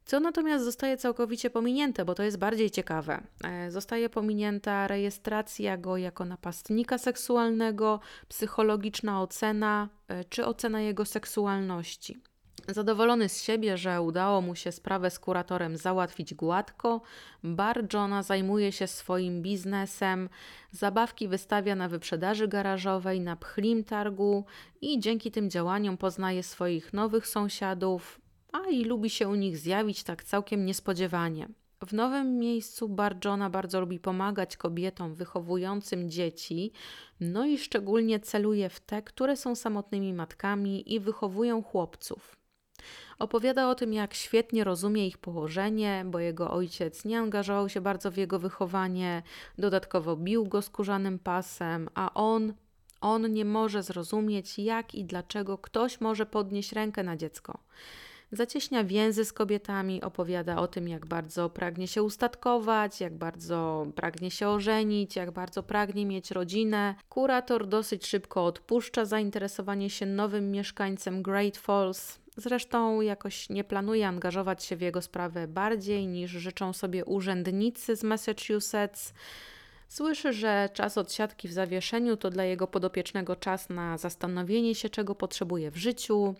Co 0.10 0.20
natomiast 0.20 0.66
zostaje 0.66 0.98
całkowicie 0.98 1.50
pominięte, 1.50 2.06
bo 2.06 2.16
to 2.16 2.24
jest 2.24 2.38
bardziej 2.38 2.72
ciekawe. 2.72 3.22
E, 3.44 3.72
zostaje 3.72 4.10
pominięta 4.10 4.88
rejestracja 4.88 5.78
go 5.78 5.98
jako 5.98 6.26
napastnika 6.26 6.98
seksualnego, 6.98 8.00
psychologiczna 8.30 9.22
ocena 9.22 9.90
e, 10.08 10.24
czy 10.24 10.46
ocena 10.46 10.82
jego 10.82 11.06
seksualności. 11.06 12.18
Zadowolony 12.68 13.30
z 13.30 13.44
siebie, 13.44 13.78
że 13.78 14.02
udało 14.02 14.42
mu 14.42 14.56
się 14.56 14.72
sprawę 14.72 15.10
z 15.10 15.20
kuratorem 15.20 15.78
załatwić 15.78 16.34
gładko, 16.34 17.02
Bar 17.44 17.86
Johna 17.94 18.24
zajmuje 18.24 18.72
się 18.72 18.88
swoim 18.88 19.42
biznesem, 19.42 20.30
zabawki 20.72 21.28
wystawia 21.28 21.76
na 21.76 21.90
wyprzedaży 21.90 22.48
garażowej, 22.48 23.22
na 23.22 23.36
pchlim 23.36 23.84
targu 23.84 24.46
i 24.82 25.00
dzięki 25.00 25.32
tym 25.32 25.50
działaniom 25.50 25.98
poznaje 25.98 26.44
swoich 26.44 26.94
nowych 26.94 27.28
sąsiadów, 27.28 28.20
a 28.52 28.70
i 28.70 28.84
lubi 28.84 29.10
się 29.10 29.28
u 29.28 29.36
nich 29.36 29.58
zjawić 29.58 30.04
tak 30.04 30.24
całkiem 30.24 30.66
niespodziewanie. 30.66 31.48
W 31.88 31.94
nowym 31.94 32.38
miejscu 32.38 32.90
Barjona 32.90 33.50
bardzo 33.50 33.80
lubi 33.80 34.00
pomagać 34.00 34.58
kobietom 34.58 35.16
wychowującym 35.16 36.10
dzieci, 36.10 36.72
no 37.20 37.46
i 37.46 37.58
szczególnie 37.58 38.20
celuje 38.20 38.70
w 38.70 38.80
te, 38.80 39.02
które 39.02 39.38
są 39.38 39.56
samotnymi 39.56 40.14
matkami 40.14 40.94
i 40.94 41.00
wychowują 41.00 41.64
chłopców. 41.64 42.36
Opowiada 43.20 43.70
o 43.70 43.76
tym, 43.76 43.94
jak 43.94 44.14
świetnie 44.14 44.64
rozumie 44.64 45.08
ich 45.08 45.18
położenie, 45.18 46.04
bo 46.08 46.20
jego 46.20 46.52
ojciec 46.52 47.06
nie 47.06 47.20
angażował 47.20 47.70
się 47.70 47.82
bardzo 47.82 48.12
w 48.12 48.18
jego 48.18 48.40
wychowanie, 48.40 49.24
dodatkowo 49.58 50.16
bił 50.16 50.46
go 50.46 50.62
skórzanym 50.62 51.20
pasem, 51.20 51.90
a 51.96 52.14
on, 52.14 52.54
on 53.02 53.34
nie 53.34 53.46
może 53.46 53.84
zrozumieć, 53.84 54.60
jak 54.60 54.96
i 54.96 55.06
dlaczego 55.06 55.58
ktoś 55.58 56.02
może 56.02 56.26
podnieść 56.26 56.72
rękę 56.72 57.04
na 57.04 57.18
dziecko. 57.18 57.60
Zacieśnia 58.32 58.84
więzy 58.84 59.26
z 59.26 59.34
kobietami, 59.34 60.02
opowiada 60.02 60.58
o 60.58 60.68
tym, 60.68 60.88
jak 60.88 61.06
bardzo 61.06 61.50
pragnie 61.50 61.88
się 61.88 62.04
ustatkować, 62.04 63.02
jak 63.02 63.18
bardzo 63.18 63.88
pragnie 63.96 64.32
się 64.32 64.50
ożenić, 64.50 65.16
jak 65.16 65.32
bardzo 65.32 65.64
pragnie 65.64 66.06
mieć 66.06 66.32
rodzinę. 66.32 66.96
Kurator 67.10 67.68
dosyć 67.68 68.08
szybko 68.08 68.46
odpuszcza 68.46 69.06
zainteresowanie 69.06 69.90
się 69.90 70.06
nowym 70.06 70.52
mieszkańcem 70.52 71.22
Great 71.24 71.58
Falls. 71.58 72.20
Zresztą 72.38 73.02
jakoś 73.02 73.50
nie 73.50 73.64
planuje 73.64 74.08
angażować 74.08 74.64
się 74.64 74.76
w 74.76 74.82
jego 74.82 75.02
sprawę 75.02 75.48
bardziej 75.48 76.08
niż 76.08 76.32
życzą 76.32 76.74
sobie 76.74 77.06
urzędnicy 77.06 77.96
z 77.96 78.04
Massachusetts. 78.04 79.14
Słyszy, 79.90 80.34
że 80.34 80.70
czas 80.74 80.98
odsiadki 80.98 81.48
w 81.48 81.54
zawieszeniu 81.54 82.18
to 82.18 82.30
dla 82.30 82.44
jego 82.44 82.68
podopiecznego 82.68 83.36
czas 83.36 83.70
na 83.70 83.98
zastanowienie 83.98 84.76
się, 84.76 84.90
czego 84.90 85.16
potrzebuje 85.16 85.72
w 85.72 85.78
życiu, 85.78 86.36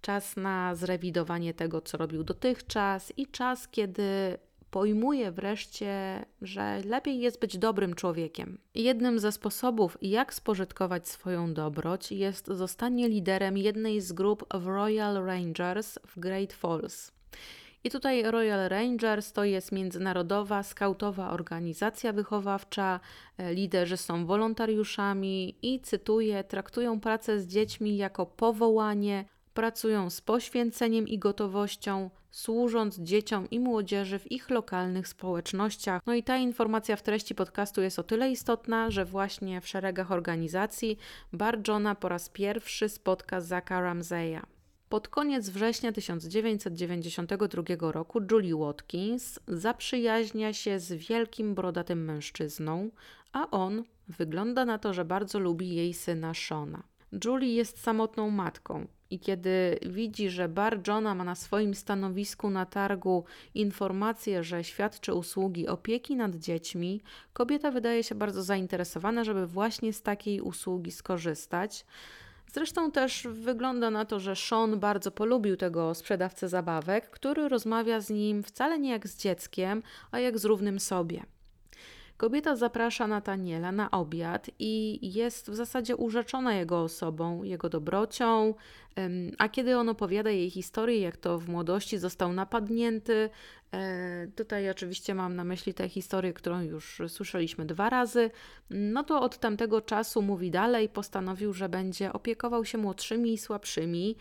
czas 0.00 0.36
na 0.36 0.74
zrewidowanie 0.74 1.54
tego, 1.54 1.80
co 1.80 1.98
robił 1.98 2.24
dotychczas 2.24 3.12
i 3.16 3.26
czas, 3.26 3.68
kiedy 3.68 4.38
pojmuje 4.70 5.32
wreszcie, 5.32 6.24
że 6.42 6.80
lepiej 6.84 7.20
jest 7.20 7.40
być 7.40 7.58
dobrym 7.58 7.94
człowiekiem. 7.94 8.58
Jednym 8.74 9.18
ze 9.18 9.32
sposobów, 9.32 9.98
jak 10.02 10.34
spożytkować 10.34 11.08
swoją 11.08 11.54
dobroć, 11.54 12.12
jest 12.12 12.46
zostanie 12.46 13.08
liderem 13.08 13.58
jednej 13.58 14.00
z 14.00 14.12
grup 14.12 14.54
w 14.54 14.66
Royal 14.66 15.24
Rangers 15.24 15.98
w 16.06 16.18
Great 16.18 16.52
Falls. 16.52 17.12
I 17.84 17.90
tutaj 17.90 18.22
Royal 18.22 18.68
Rangers 18.68 19.32
to 19.32 19.44
jest 19.44 19.72
międzynarodowa, 19.72 20.62
skautowa 20.62 21.30
organizacja 21.30 22.12
wychowawcza. 22.12 23.00
E, 23.38 23.54
liderzy 23.54 23.96
są 23.96 24.26
wolontariuszami 24.26 25.56
i 25.62 25.80
cytuję, 25.80 26.44
traktują 26.44 27.00
pracę 27.00 27.40
z 27.40 27.46
dziećmi 27.46 27.96
jako 27.96 28.26
powołanie, 28.26 29.24
pracują 29.54 30.10
z 30.10 30.20
poświęceniem 30.20 31.08
i 31.08 31.18
gotowością, 31.18 32.10
służąc 32.30 32.98
dzieciom 32.98 33.50
i 33.50 33.60
młodzieży 33.60 34.18
w 34.18 34.32
ich 34.32 34.50
lokalnych 34.50 35.08
społecznościach. 35.08 36.02
No 36.06 36.14
i 36.14 36.22
ta 36.22 36.36
informacja 36.36 36.96
w 36.96 37.02
treści 37.02 37.34
podcastu 37.34 37.82
jest 37.82 37.98
o 37.98 38.02
tyle 38.02 38.30
istotna, 38.30 38.90
że 38.90 39.04
właśnie 39.04 39.60
w 39.60 39.68
szeregach 39.68 40.12
organizacji 40.12 40.98
Bar 41.32 41.58
Johna 41.68 41.94
po 41.94 42.08
raz 42.08 42.28
pierwszy 42.28 42.88
spotka 42.88 43.40
Zaka 43.40 43.80
Ramseya. 43.80 44.53
Pod 44.94 45.08
koniec 45.08 45.48
września 45.48 45.92
1992 45.92 47.92
roku 47.92 48.20
Julie 48.30 48.56
Watkins 48.56 49.38
zaprzyjaźnia 49.48 50.52
się 50.52 50.80
z 50.80 50.92
wielkim 50.92 51.54
brodatym 51.54 52.04
mężczyzną, 52.04 52.90
a 53.32 53.50
on 53.50 53.84
wygląda 54.08 54.64
na 54.64 54.78
to, 54.78 54.92
że 54.92 55.04
bardzo 55.04 55.38
lubi 55.38 55.74
jej 55.74 55.94
syna 55.94 56.34
Shona. 56.34 56.82
Julie 57.24 57.54
jest 57.54 57.82
samotną 57.82 58.30
matką 58.30 58.86
i 59.10 59.20
kiedy 59.20 59.78
widzi, 59.86 60.30
że 60.30 60.48
bar 60.48 60.80
Johna 60.88 61.14
ma 61.14 61.24
na 61.24 61.34
swoim 61.34 61.74
stanowisku 61.74 62.50
na 62.50 62.66
targu 62.66 63.24
informację, 63.54 64.44
że 64.44 64.64
świadczy 64.64 65.14
usługi 65.14 65.68
opieki 65.68 66.16
nad 66.16 66.36
dziećmi, 66.36 67.02
kobieta 67.32 67.70
wydaje 67.70 68.04
się 68.04 68.14
bardzo 68.14 68.42
zainteresowana, 68.42 69.24
żeby 69.24 69.46
właśnie 69.46 69.92
z 69.92 70.02
takiej 70.02 70.40
usługi 70.40 70.90
skorzystać. 70.90 71.84
Zresztą 72.52 72.90
też 72.90 73.26
wygląda 73.30 73.90
na 73.90 74.04
to, 74.04 74.20
że 74.20 74.36
Sean 74.36 74.80
bardzo 74.80 75.10
polubił 75.10 75.56
tego 75.56 75.94
sprzedawcę 75.94 76.48
zabawek, 76.48 77.10
który 77.10 77.48
rozmawia 77.48 78.00
z 78.00 78.10
nim 78.10 78.42
wcale 78.42 78.78
nie 78.78 78.90
jak 78.90 79.08
z 79.08 79.16
dzieckiem, 79.16 79.82
a 80.10 80.18
jak 80.18 80.38
z 80.38 80.44
równym 80.44 80.80
sobie. 80.80 81.33
Kobieta 82.16 82.56
zaprasza 82.56 83.06
Nataniela 83.06 83.72
na 83.72 83.90
obiad 83.90 84.50
i 84.58 85.00
jest 85.14 85.50
w 85.50 85.54
zasadzie 85.54 85.96
urzeczona 85.96 86.54
jego 86.54 86.82
osobą, 86.82 87.42
jego 87.42 87.68
dobrocią, 87.68 88.54
a 89.38 89.48
kiedy 89.48 89.78
on 89.78 89.88
opowiada 89.88 90.30
jej 90.30 90.50
historię, 90.50 91.00
jak 91.00 91.16
to 91.16 91.38
w 91.38 91.48
młodości 91.48 91.98
został 91.98 92.32
napadnięty, 92.32 93.30
e, 93.72 94.26
tutaj 94.36 94.70
oczywiście 94.70 95.14
mam 95.14 95.36
na 95.36 95.44
myśli 95.44 95.74
tę 95.74 95.88
historię, 95.88 96.32
którą 96.32 96.60
już 96.60 97.02
słyszeliśmy 97.08 97.66
dwa 97.66 97.90
razy, 97.90 98.30
no 98.70 99.04
to 99.04 99.20
od 99.20 99.38
tamtego 99.38 99.80
czasu 99.80 100.22
mówi 100.22 100.50
dalej, 100.50 100.88
postanowił, 100.88 101.52
że 101.52 101.68
będzie 101.68 102.12
opiekował 102.12 102.64
się 102.64 102.78
młodszymi 102.78 103.32
i 103.32 103.38
słabszymi. 103.38 104.16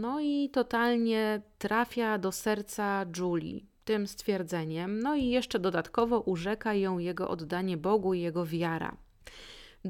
No 0.00 0.20
i 0.20 0.50
totalnie 0.50 1.42
trafia 1.58 2.18
do 2.18 2.32
serca 2.32 3.06
Julie 3.18 3.73
tym 3.84 4.06
stwierdzeniem, 4.06 4.98
no 4.98 5.14
i 5.14 5.26
jeszcze 5.26 5.58
dodatkowo 5.58 6.20
urzeka 6.20 6.74
ją 6.74 6.98
jego 6.98 7.28
oddanie 7.28 7.76
Bogu 7.76 8.14
i 8.14 8.20
jego 8.20 8.46
wiara. 8.46 8.96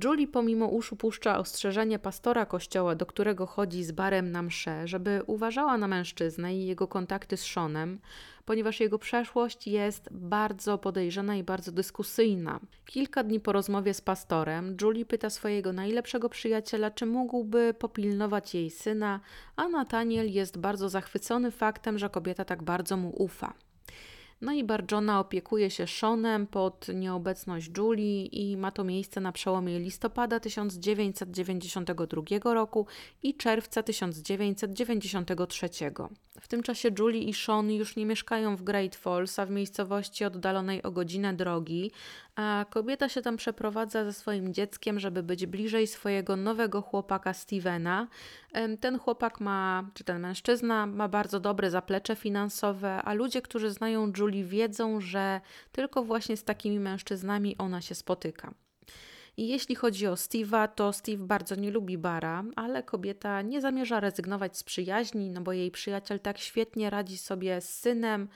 Julie 0.04 0.28
pomimo 0.28 0.66
uszu 0.66 0.96
puszcza 0.96 1.38
ostrzeżenie 1.38 1.98
pastora 1.98 2.46
kościoła, 2.46 2.94
do 2.94 3.06
którego 3.06 3.46
chodzi 3.46 3.84
z 3.84 3.92
barem 3.92 4.30
na 4.30 4.42
msze, 4.42 4.88
żeby 4.88 5.22
uważała 5.26 5.78
na 5.78 5.88
mężczyznę 5.88 6.56
i 6.56 6.66
jego 6.66 6.88
kontakty 6.88 7.36
z 7.36 7.40
Seanem, 7.40 8.00
ponieważ 8.44 8.80
jego 8.80 8.98
przeszłość 8.98 9.66
jest 9.66 10.08
bardzo 10.12 10.78
podejrzana 10.78 11.36
i 11.36 11.42
bardzo 11.42 11.72
dyskusyjna. 11.72 12.60
Kilka 12.86 13.24
dni 13.24 13.40
po 13.40 13.52
rozmowie 13.52 13.94
z 13.94 14.00
pastorem, 14.00 14.76
Julie 14.82 15.06
pyta 15.06 15.30
swojego 15.30 15.72
najlepszego 15.72 16.28
przyjaciela, 16.28 16.90
czy 16.90 17.06
mógłby 17.06 17.74
popilnować 17.78 18.54
jej 18.54 18.70
syna, 18.70 19.20
a 19.56 19.68
Nathaniel 19.68 20.32
jest 20.32 20.58
bardzo 20.58 20.88
zachwycony 20.88 21.50
faktem, 21.50 21.98
że 21.98 22.10
kobieta 22.10 22.44
tak 22.44 22.62
bardzo 22.62 22.96
mu 22.96 23.12
ufa. 23.22 23.54
No 24.40 24.52
i 24.52 24.64
Barjona 24.64 25.20
opiekuje 25.20 25.70
się 25.70 25.86
Seanem 25.86 26.46
pod 26.46 26.88
nieobecność 26.88 27.70
Julie 27.78 28.26
i 28.26 28.56
ma 28.56 28.70
to 28.70 28.84
miejsce 28.84 29.20
na 29.20 29.32
przełomie 29.32 29.78
listopada 29.78 30.40
1992 30.40 32.54
roku 32.54 32.86
i 33.22 33.34
czerwca 33.34 33.82
1993. 33.82 35.68
W 36.40 36.48
tym 36.48 36.62
czasie 36.62 36.90
Julie 36.98 37.22
i 37.22 37.34
Sean 37.34 37.70
już 37.70 37.96
nie 37.96 38.06
mieszkają 38.06 38.56
w 38.56 38.62
Great 38.62 38.96
Falls, 38.96 39.38
a 39.38 39.46
w 39.46 39.50
miejscowości 39.50 40.24
oddalonej 40.24 40.82
o 40.82 40.90
godzinę 40.90 41.34
drogi, 41.34 41.90
a 42.36 42.66
kobieta 42.70 43.08
się 43.08 43.22
tam 43.22 43.36
przeprowadza 43.36 44.04
ze 44.04 44.12
swoim 44.12 44.54
dzieckiem, 44.54 45.00
żeby 45.00 45.22
być 45.22 45.46
bliżej 45.46 45.86
swojego 45.86 46.36
nowego 46.36 46.82
chłopaka 46.82 47.34
Stevena. 47.34 48.08
Ten 48.80 48.98
chłopak 48.98 49.40
ma, 49.40 49.90
czy 49.94 50.04
ten 50.04 50.20
mężczyzna 50.20 50.86
ma 50.86 51.08
bardzo 51.08 51.40
dobre 51.40 51.70
zaplecze 51.70 52.16
finansowe, 52.16 53.02
a 53.02 53.14
ludzie, 53.14 53.42
którzy 53.42 53.70
znają 53.70 54.12
Julie, 54.18 54.44
wiedzą, 54.44 55.00
że 55.00 55.40
tylko 55.72 56.04
właśnie 56.04 56.36
z 56.36 56.44
takimi 56.44 56.80
mężczyznami 56.80 57.58
ona 57.58 57.80
się 57.80 57.94
spotyka. 57.94 58.54
Jeśli 59.36 59.74
chodzi 59.74 60.06
o 60.06 60.14
Steve'a, 60.14 60.68
to 60.68 60.92
Steve 60.92 61.26
bardzo 61.26 61.54
nie 61.54 61.70
lubi 61.70 61.98
Bara, 61.98 62.44
ale 62.56 62.82
kobieta 62.82 63.42
nie 63.42 63.60
zamierza 63.60 64.00
rezygnować 64.00 64.58
z 64.58 64.62
przyjaźni, 64.62 65.30
no 65.30 65.40
bo 65.40 65.52
jej 65.52 65.70
przyjaciel 65.70 66.20
tak 66.20 66.38
świetnie 66.38 66.90
radzi 66.90 67.18
sobie 67.18 67.60
z 67.60 67.78
synem, 67.78 68.28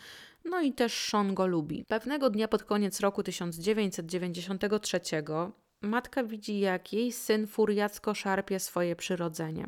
no 0.44 0.60
i 0.60 0.72
też 0.72 1.08
Sean 1.10 1.34
go 1.34 1.46
lubi. 1.46 1.84
Pewnego 1.88 2.30
dnia 2.30 2.48
pod 2.48 2.64
koniec 2.64 3.00
roku 3.00 3.22
1993 3.22 5.00
matka 5.82 6.24
widzi, 6.24 6.60
jak 6.60 6.92
jej 6.92 7.12
syn 7.12 7.46
furiacko 7.46 8.14
szarpie 8.14 8.60
swoje 8.60 8.96
przyrodzenie. 8.96 9.66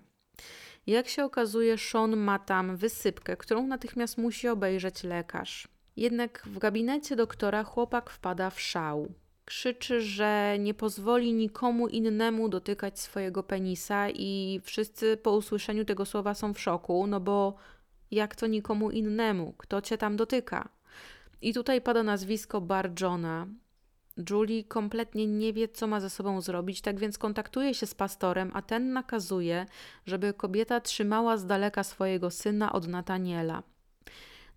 Jak 0.86 1.08
się 1.08 1.24
okazuje, 1.24 1.78
Sean 1.78 2.16
ma 2.16 2.38
tam 2.38 2.76
wysypkę, 2.76 3.36
którą 3.36 3.66
natychmiast 3.66 4.18
musi 4.18 4.48
obejrzeć 4.48 5.04
lekarz. 5.04 5.68
Jednak 5.96 6.42
w 6.46 6.58
gabinecie 6.58 7.16
doktora 7.16 7.64
chłopak 7.64 8.10
wpada 8.10 8.50
w 8.50 8.60
szał. 8.60 9.12
Krzyczy, 9.50 10.00
że 10.00 10.56
nie 10.58 10.74
pozwoli 10.74 11.32
nikomu 11.32 11.88
innemu 11.88 12.48
dotykać 12.48 13.00
swojego 13.00 13.42
penisa, 13.42 14.10
i 14.10 14.60
wszyscy 14.64 15.16
po 15.16 15.36
usłyszeniu 15.36 15.84
tego 15.84 16.06
słowa 16.06 16.34
są 16.34 16.54
w 16.54 16.60
szoku, 16.60 17.06
no 17.06 17.20
bo 17.20 17.54
jak 18.10 18.36
to 18.36 18.46
nikomu 18.46 18.90
innemu? 18.90 19.54
Kto 19.58 19.82
cię 19.82 19.98
tam 19.98 20.16
dotyka? 20.16 20.68
I 21.42 21.54
tutaj 21.54 21.80
pada 21.80 22.02
nazwisko 22.02 22.60
Bar 22.60 22.90
Johna. 23.00 23.46
Julie 24.30 24.64
kompletnie 24.64 25.26
nie 25.26 25.52
wie, 25.52 25.68
co 25.68 25.86
ma 25.86 26.00
ze 26.00 26.10
sobą 26.10 26.40
zrobić, 26.40 26.80
tak 26.80 26.98
więc 26.98 27.18
kontaktuje 27.18 27.74
się 27.74 27.86
z 27.86 27.94
pastorem, 27.94 28.50
a 28.54 28.62
ten 28.62 28.92
nakazuje, 28.92 29.66
żeby 30.06 30.34
kobieta 30.34 30.80
trzymała 30.80 31.36
z 31.36 31.46
daleka 31.46 31.84
swojego 31.84 32.30
syna 32.30 32.72
od 32.72 32.88
Nataniela. 32.88 33.62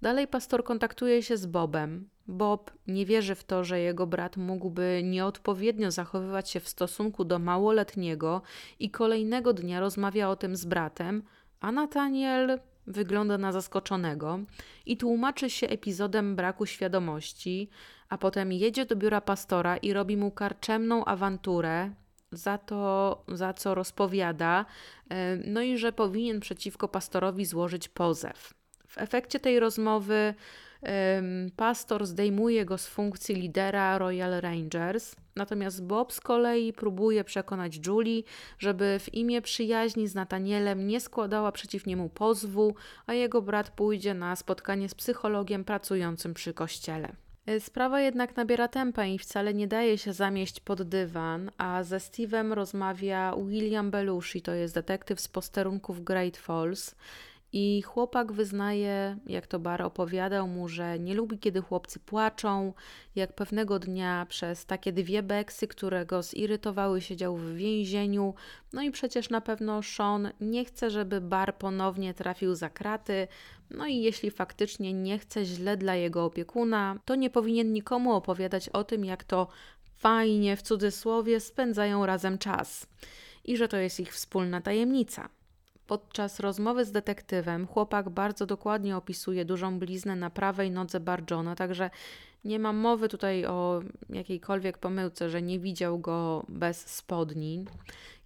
Dalej 0.02 0.28
pastor 0.28 0.64
kontaktuje 0.64 1.24
się 1.24 1.38
z 1.38 1.46
Bobem. 1.46 2.13
Bob 2.28 2.72
nie 2.88 3.06
wierzy 3.06 3.36
w 3.36 3.44
to, 3.44 3.64
że 3.64 3.80
jego 3.80 4.08
brat 4.08 4.38
mógłby 4.38 5.02
nieodpowiednio 5.04 5.92
zachowywać 5.92 6.50
się 6.50 6.60
w 6.60 6.70
stosunku 6.70 7.26
do 7.26 7.40
małoletniego 7.40 8.42
i 8.80 8.90
kolejnego 8.90 9.54
dnia 9.54 9.80
rozmawia 9.80 10.30
o 10.30 10.36
tym 10.36 10.56
z 10.56 10.66
bratem, 10.66 11.24
a 11.60 11.72
Nataniel 11.72 12.60
wygląda 12.88 13.38
na 13.38 13.52
zaskoczonego 13.52 14.40
i 14.86 14.98
tłumaczy 14.98 15.50
się 15.50 15.68
epizodem 15.68 16.36
braku 16.36 16.66
świadomości, 16.66 17.70
a 18.10 18.18
potem 18.18 18.52
jedzie 18.52 18.86
do 18.86 18.96
biura 18.96 19.22
pastora 19.22 19.78
i 19.78 19.94
robi 19.94 20.18
mu 20.18 20.32
karczemną 20.32 21.06
awanturę 21.06 21.92
za 22.32 22.58
to, 22.58 23.24
za 23.28 23.54
co 23.54 23.76
rozpowiada, 23.76 24.66
no 25.46 25.62
i 25.62 25.78
że 25.78 25.92
powinien 25.92 26.40
przeciwko 26.40 26.88
pastorowi 26.88 27.46
złożyć 27.46 27.90
pozew. 27.90 28.54
W 28.88 28.98
efekcie 28.98 29.40
tej 29.40 29.60
rozmowy 29.60 30.34
pastor 31.56 32.06
zdejmuje 32.06 32.66
go 32.66 32.78
z 32.78 32.88
funkcji 32.88 33.36
lidera 33.36 33.98
Royal 33.98 34.42
Rangers, 34.42 35.16
natomiast 35.36 35.84
Bob 35.84 36.14
z 36.14 36.22
kolei 36.22 36.74
próbuje 36.74 37.24
przekonać 37.24 37.88
Julie, 37.88 38.24
żeby 38.60 39.00
w 39.00 39.14
imię 39.14 39.42
przyjaźni 39.42 40.08
z 40.08 40.16
Natanielem 40.16 40.88
nie 40.88 41.00
składała 41.00 41.52
przeciw 41.52 41.86
niemu 41.86 42.10
pozwu, 42.10 42.76
a 43.06 43.14
jego 43.14 43.42
brat 43.42 43.70
pójdzie 43.70 44.14
na 44.14 44.36
spotkanie 44.36 44.90
z 44.90 44.96
psychologiem 44.96 45.64
pracującym 45.64 46.34
przy 46.34 46.54
kościele. 46.54 47.14
E, 47.46 47.60
sprawa 47.60 48.02
jednak 48.02 48.36
nabiera 48.38 48.68
tempa 48.68 49.06
i 49.06 49.20
wcale 49.20 49.54
nie 49.54 49.68
daje 49.68 49.98
się 49.98 50.14
zamieść 50.14 50.60
pod 50.60 50.82
dywan, 50.82 51.52
a 51.58 51.84
ze 51.84 51.98
Steve'em 51.98 52.54
rozmawia 52.54 53.36
William 53.48 53.92
Belushi, 53.92 54.42
to 54.42 54.52
jest 54.52 54.74
detektyw 54.74 55.22
z 55.22 55.28
posterunków 55.28 56.04
Great 56.04 56.38
Falls. 56.38 56.96
I 57.56 57.82
chłopak 57.82 58.32
wyznaje, 58.32 59.18
jak 59.26 59.48
to 59.48 59.60
Bar 59.60 59.82
opowiadał 59.82 60.48
mu, 60.48 60.68
że 60.68 61.00
nie 61.00 61.16
lubi, 61.16 61.40
kiedy 61.40 61.62
chłopcy 61.62 62.00
płaczą, 62.00 62.74
jak 63.16 63.34
pewnego 63.34 63.80
dnia 63.80 64.26
przez 64.30 64.66
takie 64.66 64.92
dwie 64.92 65.24
beksy, 65.24 65.68
które 65.68 66.06
go 66.06 66.24
zirytowały, 66.24 67.02
siedział 67.02 67.38
w 67.38 67.54
więzieniu. 67.54 68.34
No 68.74 68.82
i 68.82 68.92
przecież 68.92 69.30
na 69.30 69.42
pewno 69.42 69.84
Sean 69.84 70.32
nie 70.42 70.66
chce, 70.66 70.90
żeby 70.90 71.22
Bar 71.22 71.58
ponownie 71.58 72.14
trafił 72.14 72.56
za 72.56 72.70
kraty. 72.70 73.28
No 73.72 73.88
i 73.88 73.98
jeśli 73.98 74.32
faktycznie 74.32 74.94
nie 74.94 75.20
chce 75.20 75.46
źle 75.46 75.78
dla 75.78 75.96
jego 75.96 76.26
opiekuna, 76.26 77.00
to 77.06 77.16
nie 77.16 77.30
powinien 77.30 77.74
nikomu 77.74 78.14
opowiadać 78.14 78.70
o 78.70 78.84
tym, 78.84 79.06
jak 79.06 79.24
to 79.24 79.48
fajnie 79.98 80.58
w 80.58 80.62
cudzysłowie 80.62 81.40
spędzają 81.40 82.06
razem 82.06 82.38
czas 82.38 82.88
i 83.46 83.58
że 83.58 83.68
to 83.68 83.78
jest 83.78 84.00
ich 84.00 84.14
wspólna 84.14 84.62
tajemnica. 84.62 85.30
Podczas 85.94 86.40
rozmowy 86.40 86.86
z 86.86 86.92
detektywem 86.92 87.68
chłopak 87.68 88.10
bardzo 88.10 88.46
dokładnie 88.46 88.98
opisuje 88.98 89.46
dużą 89.46 89.80
bliznę 89.80 90.16
na 90.16 90.30
prawej 90.30 90.72
nodze 90.72 91.00
Barjona, 91.00 91.56
także 91.56 91.90
nie 92.46 92.60
ma 92.60 92.74
mowy 92.74 93.10
tutaj 93.10 93.46
o 93.46 93.82
jakiejkolwiek 94.10 94.78
pomyłce, 94.78 95.30
że 95.30 95.42
nie 95.42 95.60
widział 95.60 96.00
go 96.00 96.46
bez 96.50 96.88
spodni. 96.88 97.66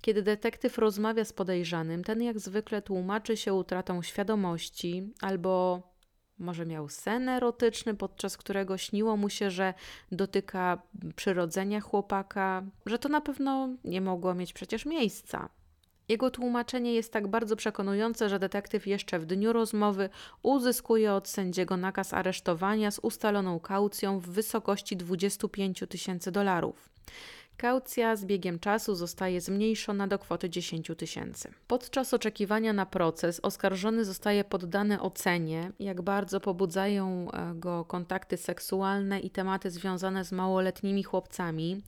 Kiedy 0.01 0.21
detektyw 0.21 0.77
rozmawia 0.77 1.25
z 1.25 1.33
podejrzanym, 1.33 2.03
ten 2.03 2.21
jak 2.21 2.39
zwykle 2.39 2.81
tłumaczy 2.81 3.37
się 3.37 3.53
utratą 3.53 4.01
świadomości 4.01 5.13
albo 5.21 5.81
może 6.39 6.65
miał 6.65 6.89
sen 6.89 7.29
erotyczny, 7.29 7.95
podczas 7.95 8.37
którego 8.37 8.77
śniło 8.77 9.17
mu 9.17 9.29
się, 9.29 9.51
że 9.51 9.73
dotyka 10.11 10.81
przyrodzenia 11.15 11.81
chłopaka, 11.81 12.63
że 12.85 12.99
to 12.99 13.09
na 13.09 13.21
pewno 13.21 13.69
nie 13.83 14.01
mogło 14.01 14.35
mieć 14.35 14.53
przecież 14.53 14.85
miejsca. 14.85 15.56
Jego 16.09 16.31
tłumaczenie 16.31 16.93
jest 16.93 17.13
tak 17.13 17.27
bardzo 17.27 17.55
przekonujące, 17.55 18.29
że 18.29 18.39
detektyw 18.39 18.87
jeszcze 18.87 19.19
w 19.19 19.25
dniu 19.25 19.53
rozmowy 19.53 20.09
uzyskuje 20.43 21.13
od 21.13 21.27
sędziego 21.27 21.77
nakaz 21.77 22.13
aresztowania 22.13 22.91
z 22.91 22.99
ustaloną 22.99 23.59
kaucją 23.59 24.19
w 24.19 24.29
wysokości 24.29 24.97
25 24.97 25.83
tysięcy 25.89 26.31
dolarów. 26.31 26.89
Kaucja 27.57 28.15
z 28.15 28.25
biegiem 28.25 28.59
czasu 28.59 28.95
zostaje 28.95 29.41
zmniejszona 29.41 30.07
do 30.07 30.19
kwoty 30.19 30.49
10 30.49 30.91
tysięcy. 30.97 31.53
Podczas 31.67 32.13
oczekiwania 32.13 32.73
na 32.73 32.85
proces 32.85 33.39
oskarżony 33.43 34.05
zostaje 34.05 34.43
poddany 34.43 35.01
ocenie, 35.01 35.71
jak 35.79 36.01
bardzo 36.01 36.39
pobudzają 36.39 37.31
e, 37.31 37.53
go 37.55 37.85
kontakty 37.85 38.37
seksualne 38.37 39.19
i 39.19 39.29
tematy 39.29 39.71
związane 39.71 40.25
z 40.25 40.31
małoletnimi 40.31 41.03
chłopcami. 41.03 41.81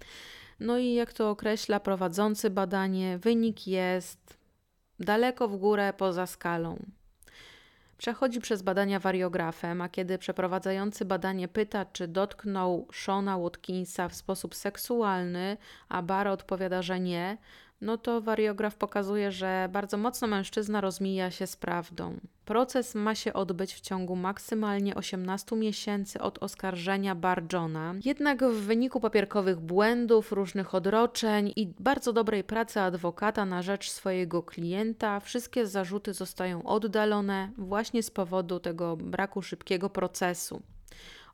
No 0.59 0.77
i 0.77 0.93
jak 0.93 1.13
to 1.13 1.29
określa 1.29 1.79
prowadzący 1.79 2.49
badanie, 2.49 3.17
wynik 3.17 3.67
jest 3.67 4.37
daleko 4.99 5.47
w 5.47 5.57
górę 5.57 5.93
poza 5.97 6.27
skalą. 6.27 6.85
Przechodzi 7.97 8.41
przez 8.41 8.61
badania 8.61 8.99
wariografem, 8.99 9.81
a 9.81 9.89
kiedy 9.89 10.17
przeprowadzający 10.17 11.05
badanie 11.05 11.47
pyta, 11.47 11.85
czy 11.85 12.07
dotknął 12.07 12.87
Shona 12.91 13.37
Watkinsa 13.37 14.09
w 14.09 14.15
sposób 14.15 14.55
seksualny, 14.55 15.57
a 15.89 16.01
Bara 16.01 16.31
odpowiada, 16.31 16.81
że 16.81 16.99
nie, 16.99 17.37
no 17.81 17.97
to 17.97 18.21
wariograf 18.21 18.75
pokazuje, 18.75 19.31
że 19.31 19.69
bardzo 19.71 19.97
mocno 19.97 20.27
mężczyzna 20.27 20.81
rozmija 20.81 21.31
się 21.31 21.47
z 21.47 21.55
prawdą. 21.55 22.19
Proces 22.45 22.95
ma 22.95 23.15
się 23.15 23.33
odbyć 23.33 23.73
w 23.73 23.81
ciągu 23.81 24.15
maksymalnie 24.15 24.95
18 24.95 25.55
miesięcy 25.55 26.21
od 26.21 26.43
oskarżenia 26.43 27.15
Barjona. 27.15 27.95
Jednak 28.05 28.43
w 28.43 28.61
wyniku 28.65 28.99
papierkowych 28.99 29.59
błędów, 29.59 30.31
różnych 30.31 30.75
odroczeń 30.75 31.53
i 31.55 31.73
bardzo 31.79 32.13
dobrej 32.13 32.43
pracy 32.43 32.79
adwokata 32.81 33.45
na 33.45 33.61
rzecz 33.61 33.89
swojego 33.89 34.43
klienta, 34.43 35.19
wszystkie 35.19 35.67
zarzuty 35.67 36.13
zostają 36.13 36.63
oddalone 36.63 37.51
właśnie 37.57 38.03
z 38.03 38.11
powodu 38.11 38.59
tego 38.59 38.97
braku 38.97 39.41
szybkiego 39.41 39.89
procesu. 39.89 40.61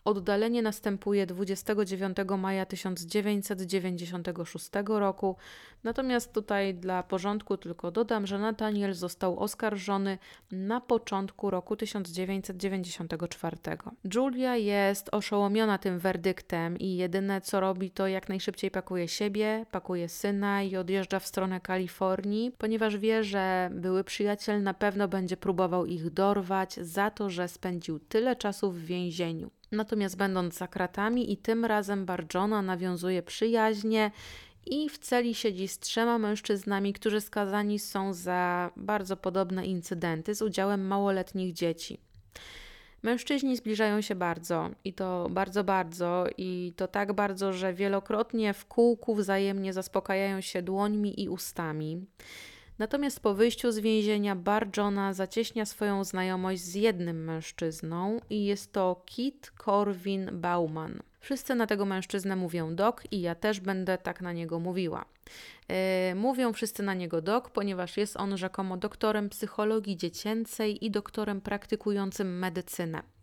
Oddalenie 0.05 0.61
następuje 0.61 1.25
29 1.25 2.17
maja 2.37 2.65
1996 2.65 4.69
roku, 4.87 5.35
natomiast 5.83 6.33
tutaj 6.33 6.73
dla 6.73 7.03
porządku 7.03 7.57
tylko 7.57 7.91
dodam, 7.91 8.27
że 8.27 8.39
Nathaniel 8.39 8.93
został 8.93 9.39
oskarżony 9.39 10.17
na 10.51 10.81
początku 10.81 11.49
roku 11.49 11.75
1994. 11.75 13.57
Julia 14.15 14.55
jest 14.55 15.09
oszołomiona 15.11 15.77
tym 15.77 15.99
werdyktem 15.99 16.77
i 16.77 16.95
jedyne 16.95 17.41
co 17.41 17.59
robi 17.59 17.91
to 17.91 18.07
jak 18.07 18.29
najszybciej 18.29 18.71
pakuje 18.71 19.07
siebie, 19.07 19.65
pakuje 19.71 20.09
syna 20.09 20.63
i 20.63 20.75
odjeżdża 20.75 21.19
w 21.19 21.27
stronę 21.27 21.59
Kalifornii, 21.59 22.51
ponieważ 22.57 22.97
wie, 22.97 23.23
że 23.23 23.69
były 23.73 24.03
przyjaciel 24.03 24.63
na 24.63 24.73
pewno 24.73 25.07
będzie 25.07 25.37
próbował 25.37 25.85
ich 25.85 26.09
dorwać 26.09 26.73
za 26.73 27.11
to, 27.11 27.29
że 27.29 27.47
spędził 27.47 27.99
tyle 27.99 28.35
czasu 28.35 28.71
w 28.71 28.79
więzieniu. 28.79 29.51
Natomiast 29.75 30.17
będąc 30.17 30.57
za 30.57 30.67
kratami 30.67 31.33
i 31.33 31.37
tym 31.37 31.65
razem 31.65 32.05
Barjona 32.05 32.61
nawiązuje 32.61 33.23
przyjaźnie 33.23 34.11
i 34.65 34.89
w 34.89 34.97
celi 34.97 35.35
siedzi 35.35 35.67
z 35.67 35.79
trzema 35.79 36.17
mężczyznami, 36.17 36.93
którzy 36.93 37.21
skazani 37.21 37.79
są 37.79 38.13
za 38.13 38.71
bardzo 38.75 39.17
podobne 39.17 39.65
incydenty 39.65 40.35
z 40.35 40.41
udziałem 40.41 40.87
małoletnich 40.87 41.53
dzieci. 41.53 41.99
Mężczyźni 43.03 43.57
zbliżają 43.57 44.01
się 44.01 44.15
bardzo 44.15 44.69
i 44.83 44.93
to 44.93 45.27
bardzo, 45.29 45.63
bardzo 45.63 46.25
i 46.37 46.73
to 46.75 46.87
tak 46.87 47.13
bardzo, 47.13 47.53
że 47.53 47.73
wielokrotnie 47.73 48.53
w 48.53 48.65
kółku 48.65 49.15
wzajemnie 49.15 49.73
zaspokajają 49.73 50.41
się 50.41 50.61
dłońmi 50.61 51.21
i 51.23 51.29
ustami. 51.29 52.05
Natomiast 52.79 53.19
po 53.19 53.33
wyjściu 53.33 53.71
z 53.71 53.79
więzienia 53.79 54.35
Bar 54.35 54.67
Johna 54.77 55.13
zacieśnia 55.13 55.65
swoją 55.65 56.03
znajomość 56.03 56.61
z 56.61 56.75
jednym 56.75 57.23
mężczyzną 57.23 58.19
i 58.29 58.45
jest 58.45 58.73
to 58.73 59.01
Kit 59.05 59.51
Corwin 59.65 60.29
Bauman. 60.33 60.99
Wszyscy 61.19 61.55
na 61.55 61.67
tego 61.67 61.85
mężczyznę 61.85 62.35
mówią 62.35 62.75
Doc 62.75 62.95
i 63.11 63.21
ja 63.21 63.35
też 63.35 63.59
będę 63.59 63.97
tak 63.97 64.21
na 64.21 64.33
niego 64.33 64.59
mówiła. 64.59 65.05
Yy, 65.69 65.75
mówią 66.15 66.53
wszyscy 66.53 66.83
na 66.83 66.93
niego 66.93 67.21
Doc, 67.21 67.43
ponieważ 67.53 67.97
jest 67.97 68.17
on 68.17 68.37
rzekomo 68.37 68.77
doktorem 68.77 69.29
psychologii 69.29 69.97
dziecięcej 69.97 70.85
i 70.85 70.91
doktorem 70.91 71.41
praktykującym 71.41 72.39
medycynę. 72.39 73.14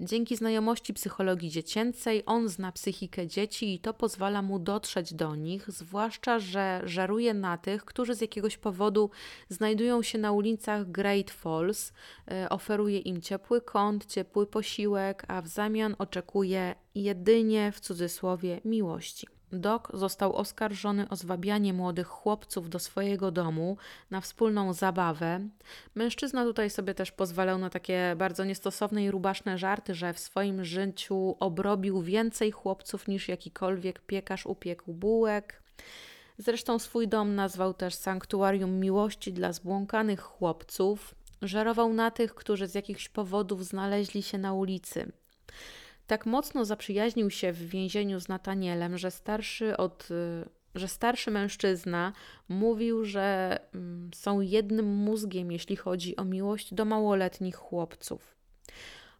Dzięki 0.00 0.36
znajomości 0.36 0.94
psychologii 0.94 1.50
dziecięcej 1.50 2.22
on 2.26 2.48
zna 2.48 2.72
psychikę 2.72 3.26
dzieci 3.26 3.74
i 3.74 3.78
to 3.78 3.94
pozwala 3.94 4.42
mu 4.42 4.58
dotrzeć 4.58 5.14
do 5.14 5.34
nich, 5.34 5.70
zwłaszcza, 5.70 6.38
że 6.38 6.80
żaruje 6.84 7.34
na 7.34 7.58
tych, 7.58 7.84
którzy 7.84 8.14
z 8.14 8.20
jakiegoś 8.20 8.56
powodu 8.56 9.10
znajdują 9.48 10.02
się 10.02 10.18
na 10.18 10.32
ulicach 10.32 10.90
Great 10.90 11.30
Falls, 11.30 11.92
e, 12.30 12.48
oferuje 12.48 12.98
im 12.98 13.20
ciepły 13.20 13.60
kąt, 13.60 14.06
ciepły 14.06 14.46
posiłek, 14.46 15.24
a 15.28 15.42
w 15.42 15.48
zamian 15.48 15.94
oczekuje 15.98 16.74
jedynie 16.94 17.72
w 17.72 17.80
cudzysłowie 17.80 18.60
miłości. 18.64 19.37
Doc 19.52 19.82
został 19.94 20.36
oskarżony 20.36 21.08
o 21.08 21.16
zwabianie 21.16 21.72
młodych 21.72 22.06
chłopców 22.06 22.70
do 22.70 22.78
swojego 22.78 23.30
domu 23.30 23.76
na 24.10 24.20
wspólną 24.20 24.72
zabawę. 24.72 25.40
Mężczyzna 25.94 26.44
tutaj 26.44 26.70
sobie 26.70 26.94
też 26.94 27.12
pozwalał 27.12 27.58
na 27.58 27.70
takie 27.70 28.14
bardzo 28.18 28.44
niestosowne 28.44 29.04
i 29.04 29.10
rubaszne 29.10 29.58
żarty, 29.58 29.94
że 29.94 30.12
w 30.12 30.18
swoim 30.18 30.64
życiu 30.64 31.36
obrobił 31.40 32.02
więcej 32.02 32.50
chłopców 32.50 33.08
niż 33.08 33.28
jakikolwiek 33.28 34.00
piekarz 34.00 34.46
upiekł 34.46 34.92
bułek. 34.92 35.62
Zresztą 36.38 36.78
swój 36.78 37.08
dom 37.08 37.34
nazwał 37.34 37.74
też 37.74 37.94
sanktuarium 37.94 38.80
miłości 38.80 39.32
dla 39.32 39.52
zbłąkanych 39.52 40.20
chłopców. 40.20 41.14
Żerował 41.42 41.92
na 41.92 42.10
tych, 42.10 42.34
którzy 42.34 42.66
z 42.66 42.74
jakichś 42.74 43.08
powodów 43.08 43.64
znaleźli 43.64 44.22
się 44.22 44.38
na 44.38 44.52
ulicy. 44.52 45.12
Tak 46.08 46.26
mocno 46.26 46.64
zaprzyjaźnił 46.64 47.30
się 47.30 47.52
w 47.52 47.68
więzieniu 47.68 48.20
z 48.20 48.28
Natanielem, 48.28 48.98
że 48.98 49.10
starszy 49.10 49.76
od 49.76 50.10
y, 50.10 50.48
że 50.74 50.88
starszy 50.88 51.30
mężczyzna 51.30 52.12
mówił, 52.48 53.04
że 53.04 53.58
mm, 53.74 54.10
są 54.14 54.40
jednym 54.40 54.86
mózgiem, 54.86 55.52
jeśli 55.52 55.76
chodzi 55.76 56.16
o 56.16 56.24
miłość 56.24 56.74
do 56.74 56.84
małoletnich 56.84 57.56
chłopców. 57.56 58.37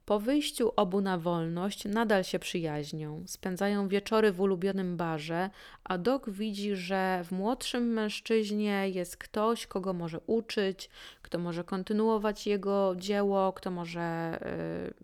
Po 0.09 0.21
wyjściu 0.21 0.73
obu 0.77 1.01
na 1.01 1.19
wolność 1.19 1.85
nadal 1.85 2.25
się 2.25 2.39
przyjaźnią, 2.39 3.25
spędzają 3.27 3.89
wieczory 3.89 4.33
w 4.33 4.41
ulubionym 4.41 4.97
barze, 4.97 5.51
a 5.85 5.99
Doc 5.99 6.23
widzi, 6.29 6.77
że 6.77 7.25
w 7.25 7.33
młodszym 7.33 7.93
mężczyźnie 7.93 8.89
jest 8.89 9.17
ktoś, 9.17 9.67
kogo 9.67 9.93
może 9.93 10.21
uczyć, 10.27 10.91
kto 11.23 11.39
może 11.39 11.65
kontynuować 11.65 12.47
jego 12.47 12.95
dzieło, 12.97 13.53
kto 13.53 13.71
może 13.71 14.39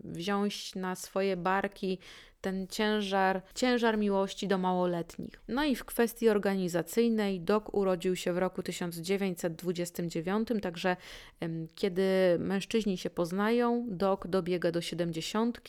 y, 0.05 0.11
wziąć 0.11 0.75
na 0.75 0.95
swoje 0.95 1.37
barki 1.37 1.99
ten 2.45 2.67
ciężar, 2.67 3.41
ciężar 3.55 3.97
miłości 3.97 4.47
do 4.47 4.57
małoletnich. 4.57 5.41
No 5.47 5.63
i 5.63 5.75
w 5.75 5.85
kwestii 5.85 6.29
organizacyjnej 6.29 7.41
Doc 7.41 7.63
urodził 7.71 8.15
się 8.15 8.33
w 8.33 8.37
roku 8.37 8.63
1929, 8.63 10.47
także 10.61 10.97
kiedy 11.75 12.03
mężczyźni 12.39 12.97
się 12.97 13.09
poznają, 13.09 13.85
Doc 13.89 14.19
dobiega 14.25 14.71
do 14.71 14.81
70, 14.81 15.61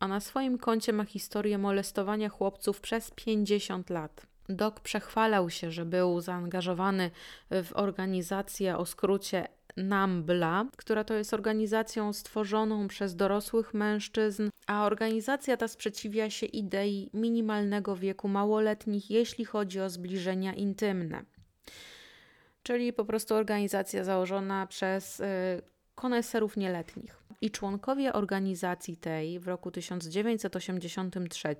a 0.00 0.08
na 0.08 0.20
swoim 0.20 0.58
koncie 0.58 0.92
ma 0.92 1.04
historię 1.04 1.58
molestowania 1.58 2.28
chłopców 2.28 2.80
przez 2.80 3.10
50 3.10 3.90
lat. 3.90 4.26
Doc 4.48 4.80
przechwalał 4.80 5.50
się, 5.50 5.70
że 5.70 5.84
był 5.84 6.20
zaangażowany 6.20 7.10
w 7.50 7.70
organizację 7.74 8.76
o 8.76 8.86
skrócie 8.86 9.48
NAMBLA, 9.76 10.66
która 10.76 11.04
to 11.04 11.14
jest 11.14 11.34
organizacją 11.34 12.12
stworzoną 12.12 12.88
przez 12.88 13.16
dorosłych 13.16 13.74
mężczyzn, 13.74 14.48
a 14.66 14.86
organizacja 14.86 15.56
ta 15.56 15.68
sprzeciwia 15.68 16.30
się 16.30 16.46
idei 16.46 17.10
minimalnego 17.14 17.96
wieku 17.96 18.28
małoletnich, 18.28 19.10
jeśli 19.10 19.44
chodzi 19.44 19.80
o 19.80 19.90
zbliżenia 19.90 20.54
intymne. 20.54 21.24
Czyli 22.62 22.92
po 22.92 23.04
prostu 23.04 23.34
organizacja 23.34 24.04
założona 24.04 24.66
przez 24.66 25.20
y, 25.20 25.24
koneserów 25.94 26.56
nieletnich. 26.56 27.21
I 27.42 27.50
członkowie 27.50 28.12
organizacji 28.12 28.96
tej 28.96 29.40
w 29.40 29.48
roku 29.48 29.70
1983 29.70 31.56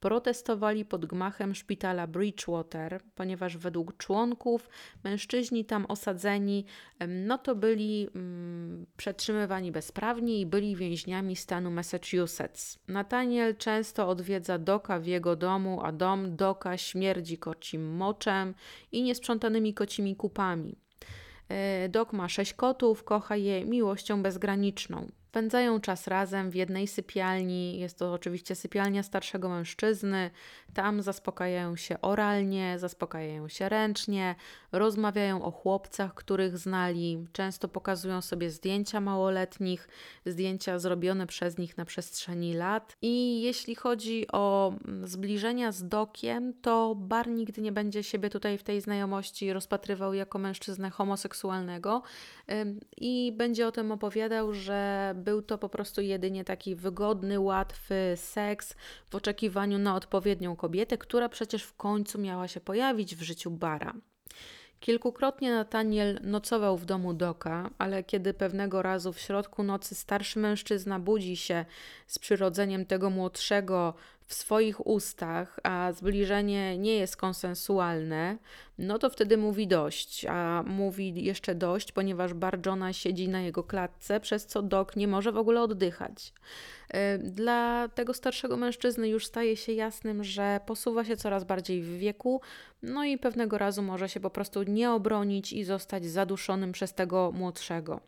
protestowali 0.00 0.84
pod 0.84 1.06
gmachem 1.06 1.54
szpitala 1.54 2.06
Bridgewater, 2.06 3.00
ponieważ 3.14 3.56
według 3.56 3.96
członków 3.96 4.68
mężczyźni 5.04 5.64
tam 5.64 5.86
osadzeni 5.86 6.64
no 7.08 7.38
to 7.38 7.54
byli 7.54 8.08
mm, 8.14 8.86
przetrzymywani 8.96 9.72
bezprawnie 9.72 10.40
i 10.40 10.46
byli 10.46 10.76
więźniami 10.76 11.36
stanu 11.36 11.70
Massachusetts. 11.70 12.78
Nathaniel 12.88 13.56
często 13.56 14.08
odwiedza 14.08 14.58
Doka 14.58 14.98
w 14.98 15.06
jego 15.06 15.36
domu, 15.36 15.80
a 15.84 15.92
dom 15.92 16.36
Doka 16.36 16.76
śmierdzi 16.76 17.38
kocim 17.38 17.96
moczem 17.96 18.54
i 18.92 19.02
niesprzątanymi 19.02 19.74
kocimi 19.74 20.16
kupami. 20.16 20.89
E, 21.50 21.88
Dok 21.88 22.12
ma 22.12 22.28
sześć 22.28 22.54
kotów, 22.54 23.04
kocha 23.04 23.36
je 23.36 23.64
miłością 23.64 24.22
bezgraniczną. 24.22 25.06
Spędzają 25.30 25.80
czas 25.80 26.06
razem 26.06 26.50
w 26.50 26.54
jednej 26.54 26.86
sypialni. 26.86 27.78
Jest 27.78 27.98
to 27.98 28.12
oczywiście 28.12 28.54
sypialnia 28.54 29.02
starszego 29.02 29.48
mężczyzny. 29.48 30.30
Tam 30.74 31.02
zaspokajają 31.02 31.76
się 31.76 32.00
oralnie, 32.00 32.78
zaspokajają 32.78 33.48
się 33.48 33.68
ręcznie, 33.68 34.34
rozmawiają 34.72 35.44
o 35.44 35.50
chłopcach, 35.50 36.14
których 36.14 36.58
znali. 36.58 37.26
Często 37.32 37.68
pokazują 37.68 38.22
sobie 38.22 38.50
zdjęcia 38.50 39.00
małoletnich, 39.00 39.88
zdjęcia 40.26 40.78
zrobione 40.78 41.26
przez 41.26 41.58
nich 41.58 41.78
na 41.78 41.84
przestrzeni 41.84 42.54
lat. 42.54 42.96
I 43.02 43.42
jeśli 43.42 43.74
chodzi 43.74 44.26
o 44.32 44.72
mm, 44.84 45.08
zbliżenia 45.08 45.72
z 45.72 45.88
Dokiem, 45.88 46.52
to 46.62 46.94
Bar 46.94 47.28
nigdy 47.28 47.62
nie 47.62 47.72
będzie 47.72 48.02
siebie 48.02 48.30
tutaj 48.30 48.58
w 48.58 48.62
tej 48.62 48.80
znajomości 48.80 49.52
rozpatrywał 49.52 50.14
jako 50.14 50.38
mężczyznę 50.38 50.90
homoseksualnego 50.90 52.02
i 52.96 53.32
będzie 53.36 53.66
o 53.66 53.72
tym 53.72 53.92
opowiadał, 53.92 54.54
że 54.54 55.14
był 55.20 55.42
to 55.42 55.58
po 55.58 55.68
prostu 55.68 56.00
jedynie 56.00 56.44
taki 56.44 56.74
wygodny, 56.74 57.40
łatwy 57.40 58.12
seks 58.16 58.74
w 59.10 59.14
oczekiwaniu 59.14 59.78
na 59.78 59.94
odpowiednią 59.94 60.56
kobietę, 60.56 60.98
która 60.98 61.28
przecież 61.28 61.62
w 61.62 61.76
końcu 61.76 62.18
miała 62.18 62.48
się 62.48 62.60
pojawić 62.60 63.16
w 63.16 63.22
życiu 63.22 63.50
Bara. 63.50 63.94
Kilkukrotnie 64.80 65.52
Nataniel 65.52 66.20
nocował 66.22 66.76
w 66.76 66.84
domu 66.84 67.14
Doka, 67.14 67.70
ale 67.78 68.04
kiedy 68.04 68.34
pewnego 68.34 68.82
razu 68.82 69.12
w 69.12 69.20
środku 69.20 69.62
nocy 69.62 69.94
starszy 69.94 70.38
mężczyzna 70.38 70.98
budzi 70.98 71.36
się 71.36 71.64
z 72.06 72.18
przyrodzeniem 72.18 72.86
tego 72.86 73.10
młodszego 73.10 73.94
w 74.30 74.34
swoich 74.34 74.86
ustach, 74.86 75.60
a 75.62 75.92
zbliżenie 75.92 76.78
nie 76.78 76.94
jest 76.94 77.16
konsensualne, 77.16 78.38
no 78.78 78.98
to 78.98 79.10
wtedy 79.10 79.36
mówi 79.36 79.66
dość. 79.66 80.26
A 80.28 80.62
mówi 80.66 81.24
jeszcze 81.24 81.54
dość, 81.54 81.92
ponieważ 81.92 82.34
Barjona 82.34 82.92
siedzi 82.92 83.28
na 83.28 83.40
jego 83.40 83.64
klatce, 83.64 84.20
przez 84.20 84.46
co 84.46 84.62
Dok 84.62 84.96
nie 84.96 85.08
może 85.08 85.32
w 85.32 85.36
ogóle 85.36 85.62
oddychać. 85.62 86.32
E, 86.88 87.18
dla 87.18 87.88
tego 87.94 88.14
starszego 88.14 88.56
mężczyzny 88.56 89.08
już 89.08 89.26
staje 89.26 89.56
się 89.56 89.72
jasnym, 89.72 90.24
że 90.24 90.60
posuwa 90.66 91.04
się 91.04 91.16
coraz 91.16 91.44
bardziej 91.44 91.82
w 91.82 91.98
wieku, 91.98 92.40
no 92.82 93.04
i 93.04 93.18
pewnego 93.18 93.58
razu 93.58 93.82
może 93.82 94.08
się 94.08 94.20
po 94.20 94.30
prostu 94.30 94.62
nie 94.62 94.90
obronić 94.90 95.52
i 95.52 95.64
zostać 95.64 96.04
zaduszonym 96.04 96.72
przez 96.72 96.94
tego 96.94 97.32
młodszego. 97.32 98.00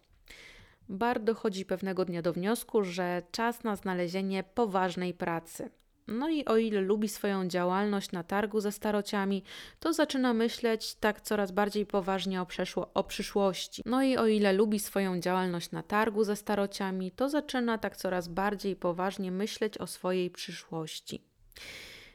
Bar 0.89 1.21
dochodzi 1.21 1.65
pewnego 1.65 2.05
dnia 2.05 2.23
do 2.23 2.33
wniosku, 2.33 2.85
że 2.85 3.23
czas 3.33 3.65
na 3.65 3.77
znalezienie 3.77 4.45
poważnej 4.55 5.15
pracy. 5.15 5.71
No 6.09 6.29
i 6.29 6.45
o 6.45 6.57
ile 6.57 6.81
lubi 6.81 7.09
swoją 7.09 7.49
działalność 7.49 8.13
na 8.13 8.23
targu 8.23 8.61
ze 8.61 8.73
starociami, 8.73 9.43
to 9.81 9.93
zaczyna 9.93 10.35
myśleć 10.35 10.95
tak 10.95 11.21
coraz 11.21 11.53
bardziej 11.53 11.87
poważnie 11.87 12.43
o, 12.43 12.47
przeszło, 12.47 12.91
o 12.95 13.05
przyszłości. 13.05 13.83
No 13.87 14.03
i 14.03 14.17
o 14.17 14.27
ile 14.27 14.53
lubi 14.53 14.79
swoją 14.79 15.21
działalność 15.21 15.71
na 15.71 15.83
targu 15.83 16.25
ze 16.25 16.37
starociami, 16.37 17.11
to 17.11 17.29
zaczyna 17.29 17.79
tak 17.79 17.97
coraz 17.97 18.29
bardziej 18.29 18.77
poważnie 18.77 19.31
myśleć 19.31 19.79
o 19.79 19.87
swojej 19.87 20.31
przyszłości. 20.31 21.23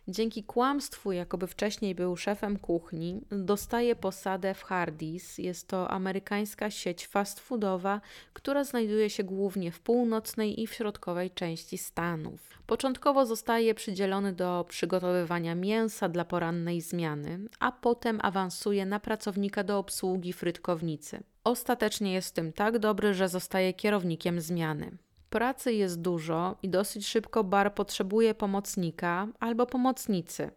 Dzięki 0.10 0.44
kłamstwu, 0.44 1.12
jakoby 1.12 1.48
wcześniej 1.48 1.96
był 1.96 2.18
szefem 2.18 2.60
kuchni, 2.60 3.22
dostaje 3.32 3.96
posadę 3.96 4.54
w 4.54 4.64
Hardee's. 4.66 5.42
Jest 5.42 5.68
to 5.68 5.92
amerykańska 5.92 6.72
sieć 6.72 7.08
fast 7.08 7.40
foodowa, 7.40 8.02
która 8.34 8.64
znajduje 8.64 9.10
się 9.10 9.24
głównie 9.24 9.72
w 9.72 9.80
północnej 9.80 10.62
i 10.62 10.68
w 10.68 10.74
środkowej 10.74 11.32
części 11.32 11.78
Stanów. 11.78 12.62
Początkowo 12.68 13.26
zostaje 13.26 13.76
przydzielony 13.76 14.34
do 14.34 14.66
przygotowywania 14.70 15.56
mięsa 15.56 16.10
dla 16.10 16.26
porannej 16.26 16.82
zmiany, 16.82 17.40
a 17.60 17.72
potem 17.72 18.20
awansuje 18.22 18.86
na 18.86 19.00
pracownika 19.00 19.64
do 19.64 19.78
obsługi 19.78 20.34
frytkownicy. 20.34 21.24
Ostatecznie 21.44 22.14
jest 22.14 22.30
w 22.30 22.34
tym 22.34 22.54
tak 22.54 22.80
dobry, 22.80 23.14
że 23.14 23.30
zostaje 23.30 23.74
kierownikiem 23.74 24.42
zmiany. 24.42 24.98
Pracy 25.30 25.74
jest 25.74 26.02
dużo 26.02 26.56
i 26.64 26.70
dosyć 26.70 27.08
szybko 27.08 27.44
bar 27.44 27.76
potrzebuje 27.76 28.34
pomocnika 28.34 29.28
albo 29.40 29.66
pomocnicy, 29.66 30.52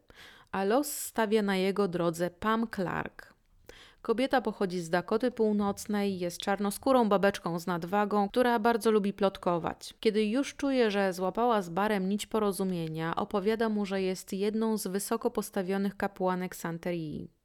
a 0.52 0.64
los 0.64 0.92
stawia 0.92 1.42
na 1.42 1.56
jego 1.56 1.88
drodze 1.88 2.30
Pam 2.30 2.66
Clark. 2.74 3.34
Kobieta 4.02 4.40
pochodzi 4.40 4.80
z 4.80 4.90
Dakoty 4.90 5.30
Północnej, 5.30 6.18
jest 6.18 6.38
czarnoskórą 6.38 7.08
babeczką 7.08 7.58
z 7.58 7.66
nadwagą, 7.66 8.28
która 8.28 8.58
bardzo 8.58 8.90
lubi 8.90 9.12
plotkować. 9.12 9.94
Kiedy 10.00 10.24
już 10.24 10.56
czuje, 10.56 10.90
że 10.90 11.12
złapała 11.12 11.62
z 11.62 11.68
barem 11.68 12.08
nić 12.08 12.26
porozumienia, 12.26 13.16
opowiada 13.16 13.68
mu, 13.68 13.86
że 13.86 14.02
jest 14.02 14.32
jedną 14.32 14.76
z 14.76 14.86
wysoko 14.86 15.30
postawionych 15.30 15.96
kapłanek 15.96 16.56
Santerii. 16.56 17.39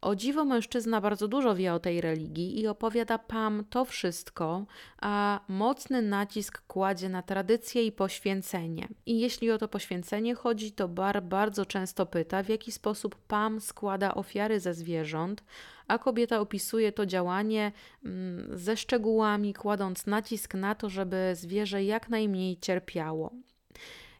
O 0.00 0.14
dziwo 0.16 0.44
mężczyzna 0.44 1.00
bardzo 1.00 1.28
dużo 1.28 1.54
wie 1.54 1.74
o 1.74 1.78
tej 1.78 2.00
religii 2.00 2.60
i 2.60 2.66
opowiada 2.66 3.18
Pam 3.18 3.64
to 3.70 3.84
wszystko, 3.84 4.66
a 5.00 5.40
mocny 5.48 6.02
nacisk 6.02 6.62
kładzie 6.66 7.08
na 7.08 7.22
tradycję 7.22 7.86
i 7.86 7.92
poświęcenie. 7.92 8.88
I 9.06 9.20
jeśli 9.20 9.50
o 9.50 9.58
to 9.58 9.68
poświęcenie 9.68 10.34
chodzi, 10.34 10.72
to 10.72 10.88
Bar 10.88 11.22
bardzo 11.22 11.66
często 11.66 12.06
pyta, 12.06 12.42
w 12.42 12.48
jaki 12.48 12.72
sposób 12.72 13.16
Pam 13.28 13.60
składa 13.60 14.14
ofiary 14.14 14.60
ze 14.60 14.74
zwierząt, 14.74 15.44
a 15.88 15.98
kobieta 15.98 16.40
opisuje 16.40 16.92
to 16.92 17.06
działanie 17.06 17.72
mm, 18.04 18.58
ze 18.58 18.76
szczegółami, 18.76 19.54
kładąc 19.54 20.06
nacisk 20.06 20.54
na 20.54 20.74
to, 20.74 20.88
żeby 20.88 21.30
zwierzę 21.34 21.84
jak 21.84 22.08
najmniej 22.08 22.58
cierpiało. 22.60 23.30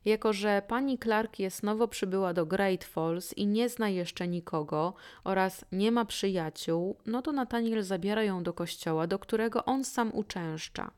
Jako, 0.07 0.33
że 0.33 0.63
pani 0.69 0.99
Clark 0.99 1.39
jest 1.39 1.63
nowo 1.63 1.89
przybyła 1.89 2.33
do 2.33 2.47
Great 2.47 2.85
Falls 2.85 3.33
i 3.33 3.47
nie 3.47 3.69
zna 3.69 3.89
jeszcze 3.89 4.29
nikogo 4.29 4.95
oraz 5.25 5.65
nie 5.73 5.93
ma 5.93 6.05
przyjaciół, 6.05 6.97
no 7.07 7.23
to 7.23 7.33
Nathaniel 7.33 7.83
zabiera 7.83 8.23
ją 8.23 8.43
do 8.43 8.53
kościoła, 8.53 9.07
do 9.07 9.19
którego 9.19 9.65
on 9.65 9.85
sam 9.85 10.11
uczęszcza. 10.15 10.91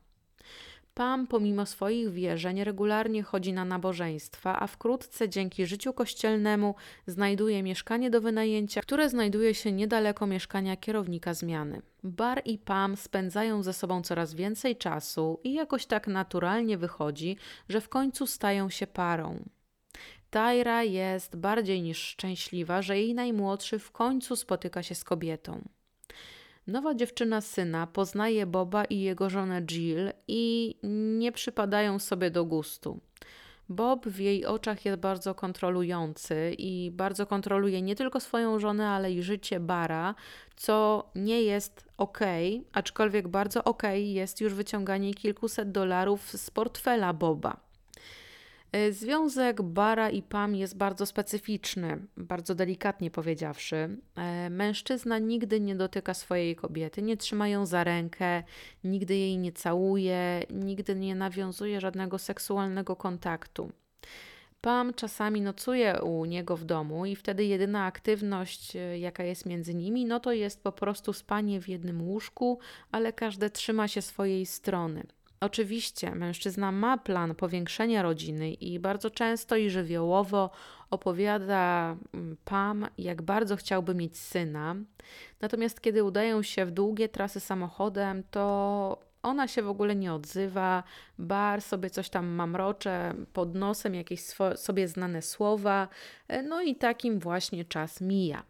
Pam, 0.98 1.26
pomimo 1.26 1.66
swoich 1.66 2.12
wierzeń, 2.12 2.64
regularnie 2.64 3.22
chodzi 3.22 3.52
na 3.52 3.64
nabożeństwa, 3.64 4.60
a 4.60 4.66
wkrótce 4.66 5.28
dzięki 5.28 5.66
życiu 5.66 5.92
kościelnemu 5.92 6.74
znajduje 7.06 7.62
mieszkanie 7.62 8.10
do 8.10 8.20
wynajęcia, 8.20 8.80
które 8.80 9.08
znajduje 9.08 9.54
się 9.54 9.72
niedaleko 9.72 10.26
mieszkania 10.26 10.76
kierownika 10.76 11.34
zmiany. 11.34 11.82
Bar 12.02 12.42
i 12.44 12.58
Pam 12.58 12.96
spędzają 12.96 13.62
ze 13.62 13.72
sobą 13.72 14.02
coraz 14.02 14.34
więcej 14.34 14.76
czasu 14.76 15.40
i 15.44 15.54
jakoś 15.54 15.86
tak 15.86 16.06
naturalnie 16.06 16.78
wychodzi, 16.78 17.36
że 17.68 17.80
w 17.80 17.88
końcu 17.88 18.26
stają 18.26 18.70
się 18.70 18.86
parą. 18.86 19.44
Tyra 20.30 20.82
jest 20.82 21.36
bardziej 21.36 21.82
niż 21.82 21.98
szczęśliwa, 21.98 22.82
że 22.82 22.98
jej 22.98 23.14
najmłodszy 23.14 23.78
w 23.78 23.90
końcu 23.90 24.36
spotyka 24.36 24.82
się 24.82 24.94
z 24.94 25.04
kobietą. 25.04 25.68
Nowa 26.68 26.94
dziewczyna 26.94 27.40
syna 27.40 27.86
poznaje 27.86 28.46
Boba 28.46 28.84
i 28.84 29.00
jego 29.00 29.30
żonę 29.30 29.62
Jill 29.62 30.12
i 30.28 30.74
nie 31.18 31.32
przypadają 31.32 31.98
sobie 31.98 32.30
do 32.30 32.44
gustu. 32.44 33.00
Bob 33.68 34.06
w 34.06 34.18
jej 34.18 34.46
oczach 34.46 34.84
jest 34.84 34.98
bardzo 34.98 35.34
kontrolujący 35.34 36.54
i 36.58 36.90
bardzo 36.94 37.26
kontroluje 37.26 37.82
nie 37.82 37.96
tylko 37.96 38.20
swoją 38.20 38.58
żonę, 38.58 38.88
ale 38.88 39.12
i 39.12 39.22
życie 39.22 39.60
Bara, 39.60 40.14
co 40.56 41.10
nie 41.14 41.42
jest 41.42 41.84
ok, 41.96 42.18
aczkolwiek 42.72 43.28
bardzo 43.28 43.64
ok 43.64 43.82
jest 43.94 44.40
już 44.40 44.54
wyciąganie 44.54 45.14
kilkuset 45.14 45.72
dolarów 45.72 46.30
z 46.30 46.50
portfela 46.50 47.12
Boba. 47.12 47.67
E, 48.72 48.92
związek 48.92 49.62
Bara 49.62 50.10
i 50.10 50.22
Pam 50.22 50.54
jest 50.54 50.76
bardzo 50.76 51.06
specyficzny, 51.06 52.06
bardzo 52.16 52.54
delikatnie 52.54 53.10
powiedziawszy. 53.10 53.96
E, 54.16 54.50
mężczyzna 54.50 55.18
nigdy 55.18 55.60
nie 55.60 55.76
dotyka 55.76 56.14
swojej 56.14 56.56
kobiety, 56.56 57.02
nie 57.02 57.16
trzyma 57.16 57.48
ją 57.48 57.66
za 57.66 57.84
rękę, 57.84 58.42
nigdy 58.84 59.16
jej 59.16 59.38
nie 59.38 59.52
całuje, 59.52 60.42
nigdy 60.50 60.94
nie 60.94 61.14
nawiązuje 61.14 61.80
żadnego 61.80 62.18
seksualnego 62.18 62.96
kontaktu. 62.96 63.72
Pam 64.60 64.94
czasami 64.94 65.40
nocuje 65.40 66.02
u 66.02 66.24
niego 66.24 66.56
w 66.56 66.64
domu 66.64 67.06
i 67.06 67.16
wtedy 67.16 67.44
jedyna 67.44 67.84
aktywność, 67.84 68.76
e, 68.76 68.98
jaka 68.98 69.24
jest 69.24 69.46
między 69.46 69.74
nimi, 69.74 70.06
no 70.06 70.20
to 70.20 70.32
jest 70.32 70.62
po 70.62 70.72
prostu 70.72 71.12
spanie 71.12 71.60
w 71.60 71.68
jednym 71.68 72.02
łóżku, 72.02 72.58
ale 72.92 73.12
każde 73.12 73.50
trzyma 73.50 73.88
się 73.88 74.02
swojej 74.02 74.46
strony. 74.46 75.06
Oczywiście 75.40 76.14
mężczyzna 76.14 76.72
ma 76.72 76.98
plan 76.98 77.34
powiększenia 77.34 78.02
rodziny 78.02 78.52
i 78.52 78.78
bardzo 78.78 79.10
często 79.10 79.56
i 79.56 79.70
żywiołowo 79.70 80.50
opowiada 80.90 81.96
mm, 82.14 82.36
Pam, 82.44 82.86
jak 82.98 83.22
bardzo 83.22 83.56
chciałby 83.56 83.94
mieć 83.94 84.18
syna. 84.18 84.76
Natomiast 85.40 85.80
kiedy 85.80 86.04
udają 86.04 86.42
się 86.42 86.66
w 86.66 86.70
długie 86.70 87.08
trasy 87.08 87.40
samochodem, 87.40 88.22
to 88.30 89.08
ona 89.22 89.48
się 89.48 89.62
w 89.62 89.68
ogóle 89.68 89.96
nie 89.96 90.12
odzywa, 90.12 90.82
bar 91.18 91.62
sobie 91.62 91.90
coś 91.90 92.10
tam 92.10 92.26
mamrocze 92.26 93.14
pod 93.32 93.54
nosem, 93.54 93.94
jakieś 93.94 94.20
sobie 94.56 94.88
znane 94.88 95.22
słowa, 95.22 95.88
no 96.44 96.62
i 96.62 96.76
takim 96.76 97.18
właśnie 97.18 97.64
czas 97.64 98.00
mija. 98.00 98.42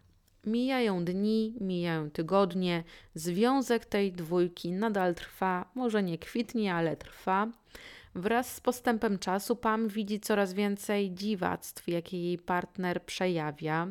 Mijają 0.46 1.04
dni, 1.04 1.54
mijają 1.60 2.10
tygodnie, 2.10 2.84
związek 3.14 3.84
tej 3.84 4.12
dwójki 4.12 4.72
nadal 4.72 5.14
trwa, 5.14 5.70
może 5.74 6.02
nie 6.02 6.18
kwitnie, 6.18 6.74
ale 6.74 6.96
trwa. 6.96 7.48
Wraz 8.14 8.54
z 8.54 8.60
postępem 8.60 9.18
czasu 9.18 9.56
Pam 9.56 9.88
widzi 9.88 10.20
coraz 10.20 10.52
więcej 10.52 11.10
dziwactw, 11.10 11.88
jakie 11.88 12.22
jej 12.24 12.38
partner 12.38 13.02
przejawia. 13.04 13.88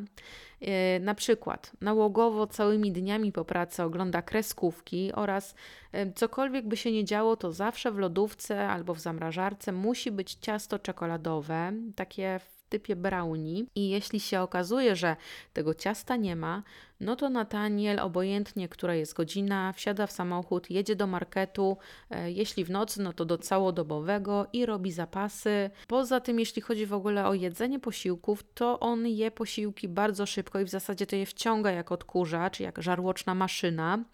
E, 0.60 1.00
na 1.00 1.14
przykład 1.14 1.72
nałogowo 1.80 2.46
całymi 2.46 2.92
dniami 2.92 3.32
po 3.32 3.44
pracy 3.44 3.82
ogląda 3.82 4.22
kreskówki 4.22 5.12
oraz 5.12 5.54
e, 5.92 6.12
cokolwiek 6.12 6.68
by 6.68 6.76
się 6.76 6.92
nie 6.92 7.04
działo, 7.04 7.36
to 7.36 7.52
zawsze 7.52 7.92
w 7.92 7.98
lodówce 7.98 8.68
albo 8.68 8.94
w 8.94 9.00
zamrażarce 9.00 9.72
musi 9.72 10.10
być 10.10 10.34
ciasto 10.34 10.78
czekoladowe, 10.78 11.72
takie 11.96 12.40
typie 12.68 12.96
brownie 12.96 13.64
i 13.74 13.88
jeśli 13.88 14.20
się 14.20 14.40
okazuje, 14.40 14.96
że 14.96 15.16
tego 15.52 15.74
ciasta 15.74 16.16
nie 16.16 16.36
ma, 16.36 16.62
no 17.00 17.16
to 17.16 17.30
Nataniel, 17.30 18.00
obojętnie 18.00 18.68
która 18.68 18.94
jest 18.94 19.14
godzina, 19.14 19.72
wsiada 19.72 20.06
w 20.06 20.12
samochód, 20.12 20.70
jedzie 20.70 20.96
do 20.96 21.06
marketu, 21.06 21.76
e, 22.10 22.30
jeśli 22.30 22.64
w 22.64 22.70
nocy, 22.70 23.02
no 23.02 23.12
to 23.12 23.24
do 23.24 23.38
całodobowego 23.38 24.46
i 24.52 24.66
robi 24.66 24.92
zapasy. 24.92 25.70
Poza 25.86 26.20
tym, 26.20 26.38
jeśli 26.38 26.62
chodzi 26.62 26.86
w 26.86 26.92
ogóle 26.92 27.26
o 27.26 27.34
jedzenie 27.34 27.80
posiłków, 27.80 28.44
to 28.54 28.80
on 28.80 29.06
je 29.06 29.30
posiłki 29.30 29.88
bardzo 29.88 30.26
szybko 30.26 30.60
i 30.60 30.64
w 30.64 30.68
zasadzie 30.68 31.06
to 31.06 31.16
je 31.16 31.26
wciąga 31.26 31.70
jak 31.70 31.92
odkurzacz, 31.92 32.60
jak 32.60 32.82
żarłoczna 32.82 33.34
maszyna. 33.34 34.04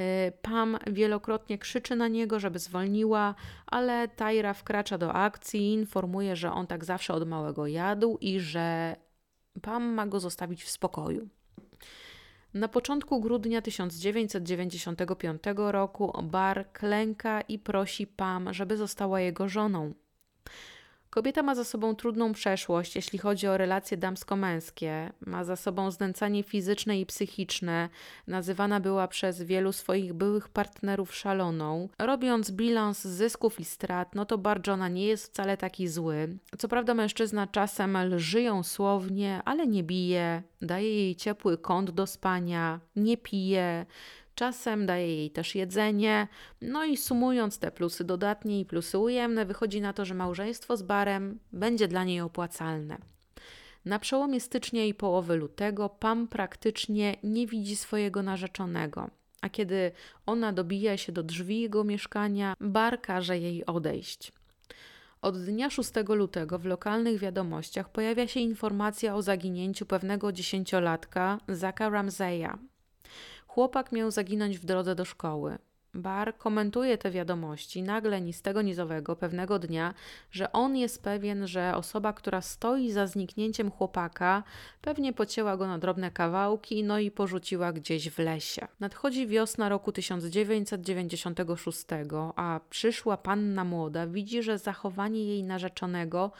E, 0.00 0.32
Pam 0.42 0.78
wielokrotnie 0.86 1.58
krzyczy 1.58 1.96
na 1.96 2.08
niego, 2.08 2.40
żeby 2.40 2.58
zwolniła, 2.58 3.34
ale 3.66 4.08
Tyra 4.08 4.54
wkracza 4.54 4.98
do 4.98 5.12
akcji 5.12 5.60
i 5.60 5.72
informuje, 5.72 6.36
że 6.36 6.52
on 6.52 6.66
tak 6.66 6.84
zawsze 6.84 7.14
od 7.14 7.28
małego 7.28 7.66
jadł 7.66 8.18
i 8.20 8.40
że 8.40 8.96
Pam 9.62 9.84
ma 9.84 10.06
go 10.06 10.20
zostawić 10.20 10.64
w 10.64 10.70
spokoju. 10.70 11.28
Na 12.54 12.68
początku 12.68 13.20
grudnia 13.20 13.62
1995 13.62 15.42
roku 15.56 16.22
Bar 16.22 16.72
klęka 16.72 17.40
i 17.40 17.58
prosi 17.58 18.06
Pam, 18.06 18.54
żeby 18.54 18.76
została 18.76 19.20
jego 19.20 19.48
żoną. 19.48 19.94
Kobieta 21.16 21.42
ma 21.42 21.54
za 21.54 21.64
sobą 21.64 21.94
trudną 21.94 22.32
przeszłość, 22.32 22.96
jeśli 22.96 23.18
chodzi 23.18 23.46
o 23.46 23.56
relacje 23.56 23.96
damsko-męskie. 23.96 25.12
Ma 25.26 25.44
za 25.44 25.56
sobą 25.56 25.90
znęcanie 25.90 26.42
fizyczne 26.42 27.00
i 27.00 27.06
psychiczne. 27.06 27.88
Nazywana 28.26 28.80
była 28.80 29.08
przez 29.08 29.42
wielu 29.42 29.72
swoich 29.72 30.12
byłych 30.12 30.48
partnerów 30.48 31.14
szaloną. 31.14 31.88
Robiąc 31.98 32.50
bilans 32.50 33.04
zysków 33.04 33.60
i 33.60 33.64
strat, 33.64 34.14
no 34.14 34.26
to 34.26 34.38
bar 34.38 34.60
Johna 34.66 34.88
nie 34.88 35.06
jest 35.06 35.26
wcale 35.26 35.56
taki 35.56 35.88
zły. 35.88 36.38
Co 36.58 36.68
prawda 36.68 36.94
mężczyzna 36.94 37.46
czasem 37.46 37.96
lży 37.96 38.42
ją 38.42 38.62
słownie, 38.62 39.40
ale 39.44 39.66
nie 39.66 39.82
bije, 39.82 40.42
daje 40.62 40.94
jej 40.94 41.16
ciepły 41.16 41.58
kąt 41.58 41.90
do 41.90 42.06
spania, 42.06 42.80
nie 42.96 43.16
pije, 43.16 43.86
Czasem 44.36 44.86
daje 44.86 45.16
jej 45.16 45.30
też 45.30 45.54
jedzenie. 45.54 46.28
No 46.60 46.84
i 46.84 46.96
sumując 46.96 47.58
te 47.58 47.70
plusy 47.70 48.04
dodatnie 48.04 48.60
i 48.60 48.64
plusy 48.64 48.98
ujemne, 48.98 49.46
wychodzi 49.46 49.80
na 49.80 49.92
to, 49.92 50.04
że 50.04 50.14
małżeństwo 50.14 50.76
z 50.76 50.82
barem 50.82 51.38
będzie 51.52 51.88
dla 51.88 52.04
niej 52.04 52.20
opłacalne. 52.20 52.98
Na 53.84 53.98
przełomie 53.98 54.40
stycznia 54.40 54.84
i 54.84 54.94
połowy 54.94 55.36
lutego 55.36 55.88
Pam 55.88 56.28
praktycznie 56.28 57.16
nie 57.22 57.46
widzi 57.46 57.76
swojego 57.76 58.22
narzeczonego, 58.22 59.10
a 59.40 59.48
kiedy 59.48 59.92
ona 60.26 60.52
dobija 60.52 60.96
się 60.96 61.12
do 61.12 61.22
drzwi 61.22 61.60
jego 61.60 61.84
mieszkania, 61.84 62.54
bar 62.60 63.00
każe 63.00 63.38
jej 63.38 63.66
odejść. 63.66 64.32
Od 65.22 65.44
dnia 65.44 65.70
6 65.70 65.90
lutego 66.08 66.58
w 66.58 66.64
lokalnych 66.64 67.18
wiadomościach 67.18 67.88
pojawia 67.88 68.26
się 68.26 68.40
informacja 68.40 69.14
o 69.14 69.22
zaginięciu 69.22 69.86
pewnego 69.86 70.32
dziesięciolatka 70.32 71.38
Zaka 71.48 71.88
Ramseya, 71.88 72.50
Chłopak 73.56 73.92
miał 73.92 74.10
zaginąć 74.10 74.58
w 74.58 74.64
drodze 74.64 74.94
do 74.94 75.04
szkoły. 75.04 75.58
Bar 75.94 76.38
komentuje 76.38 76.98
te 76.98 77.10
wiadomości 77.10 77.82
nagle 77.82 78.20
ni 78.20 78.32
z 78.32 78.42
tego 78.42 78.62
nizowego 78.62 79.16
pewnego 79.16 79.58
dnia, 79.58 79.94
że 80.30 80.52
on 80.52 80.76
jest 80.76 81.02
pewien, 81.02 81.46
że 81.46 81.72
osoba, 81.76 82.12
która 82.12 82.40
stoi 82.40 82.90
za 82.92 83.06
zniknięciem 83.06 83.70
chłopaka, 83.70 84.42
pewnie 84.80 85.12
pocięła 85.12 85.56
go 85.56 85.66
na 85.66 85.78
drobne 85.78 86.10
kawałki, 86.10 86.84
no 86.84 86.98
i 86.98 87.10
porzuciła 87.10 87.72
gdzieś 87.72 88.10
w 88.10 88.18
lesie. 88.18 88.66
Nadchodzi 88.80 89.26
wiosna 89.26 89.68
roku 89.68 89.92
1996, 89.92 91.84
a 92.36 92.60
przyszła 92.70 93.16
panna 93.16 93.64
młoda 93.64 94.06
widzi, 94.06 94.42
że 94.42 94.58
zachowanie 94.58 95.24
jej 95.24 95.44
narzeczonego 95.44 96.30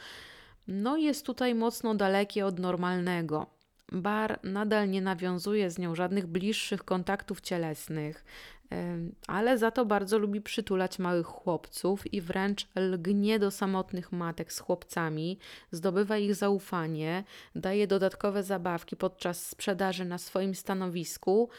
no 0.67 0.97
jest 0.97 1.25
tutaj 1.25 1.55
mocno 1.55 1.95
dalekie 1.95 2.45
od 2.45 2.59
normalnego. 2.59 3.56
Bar 3.91 4.39
nadal 4.43 4.89
nie 4.89 5.01
nawiązuje 5.01 5.71
z 5.71 5.77
nią 5.77 5.95
żadnych 5.95 6.27
bliższych 6.27 6.83
kontaktów 6.83 7.41
cielesnych, 7.41 8.25
ale 9.27 9.57
za 9.57 9.71
to 9.71 9.85
bardzo 9.85 10.17
lubi 10.17 10.41
przytulać 10.41 10.99
małych 10.99 11.27
chłopców 11.27 12.13
i 12.13 12.21
wręcz 12.21 12.67
lgnie 12.75 13.39
do 13.39 13.51
samotnych 13.51 14.11
matek 14.11 14.53
z 14.53 14.59
chłopcami, 14.59 15.39
zdobywa 15.71 16.17
ich 16.17 16.35
zaufanie, 16.35 17.23
daje 17.55 17.87
dodatkowe 17.87 18.43
zabawki 18.43 18.95
podczas 18.95 19.45
sprzedaży 19.45 20.05
na 20.05 20.17
swoim 20.17 20.55
stanowisku, 20.55 21.49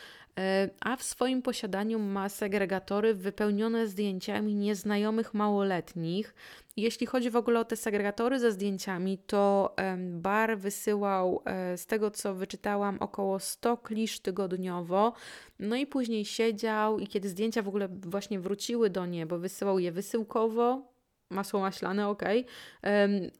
a 0.81 0.97
w 0.97 1.03
swoim 1.03 1.43
posiadaniu 1.43 1.99
ma 1.99 2.29
segregatory 2.29 3.15
wypełnione 3.15 3.87
zdjęciami 3.87 4.55
nieznajomych 4.55 5.35
małoletnich. 5.35 6.35
Jeśli 6.77 7.07
chodzi 7.07 7.31
w 7.31 7.37
ogóle 7.37 7.61
o 7.61 7.65
te 7.65 7.77
segregatory 7.77 8.39
ze 8.39 8.53
zdjęciami, 8.53 9.19
to 9.19 9.75
Bar 9.99 10.59
wysyłał, 10.59 11.43
e, 11.45 11.79
z 11.79 11.87
tego 11.87 12.11
co 12.11 12.35
wyczytałam, 12.35 12.97
około 13.01 13.39
100 13.39 13.77
klisz 13.77 14.21
tygodniowo. 14.21 15.13
No 15.59 15.77
i 15.77 15.87
później 15.87 16.25
siedział 16.25 16.99
i 16.99 17.07
kiedy 17.07 17.29
zdjęcia 17.29 17.63
w 17.63 17.69
ogóle 17.69 17.89
właśnie 17.89 18.41
wróciły 18.41 18.91
do 18.91 19.07
niego, 19.07 19.39
wysyłał 19.39 19.79
je 19.79 19.93
wysyłkowo, 19.93 20.98
masło 21.31 21.61
maślane, 21.61 22.09
ok. 22.09 22.23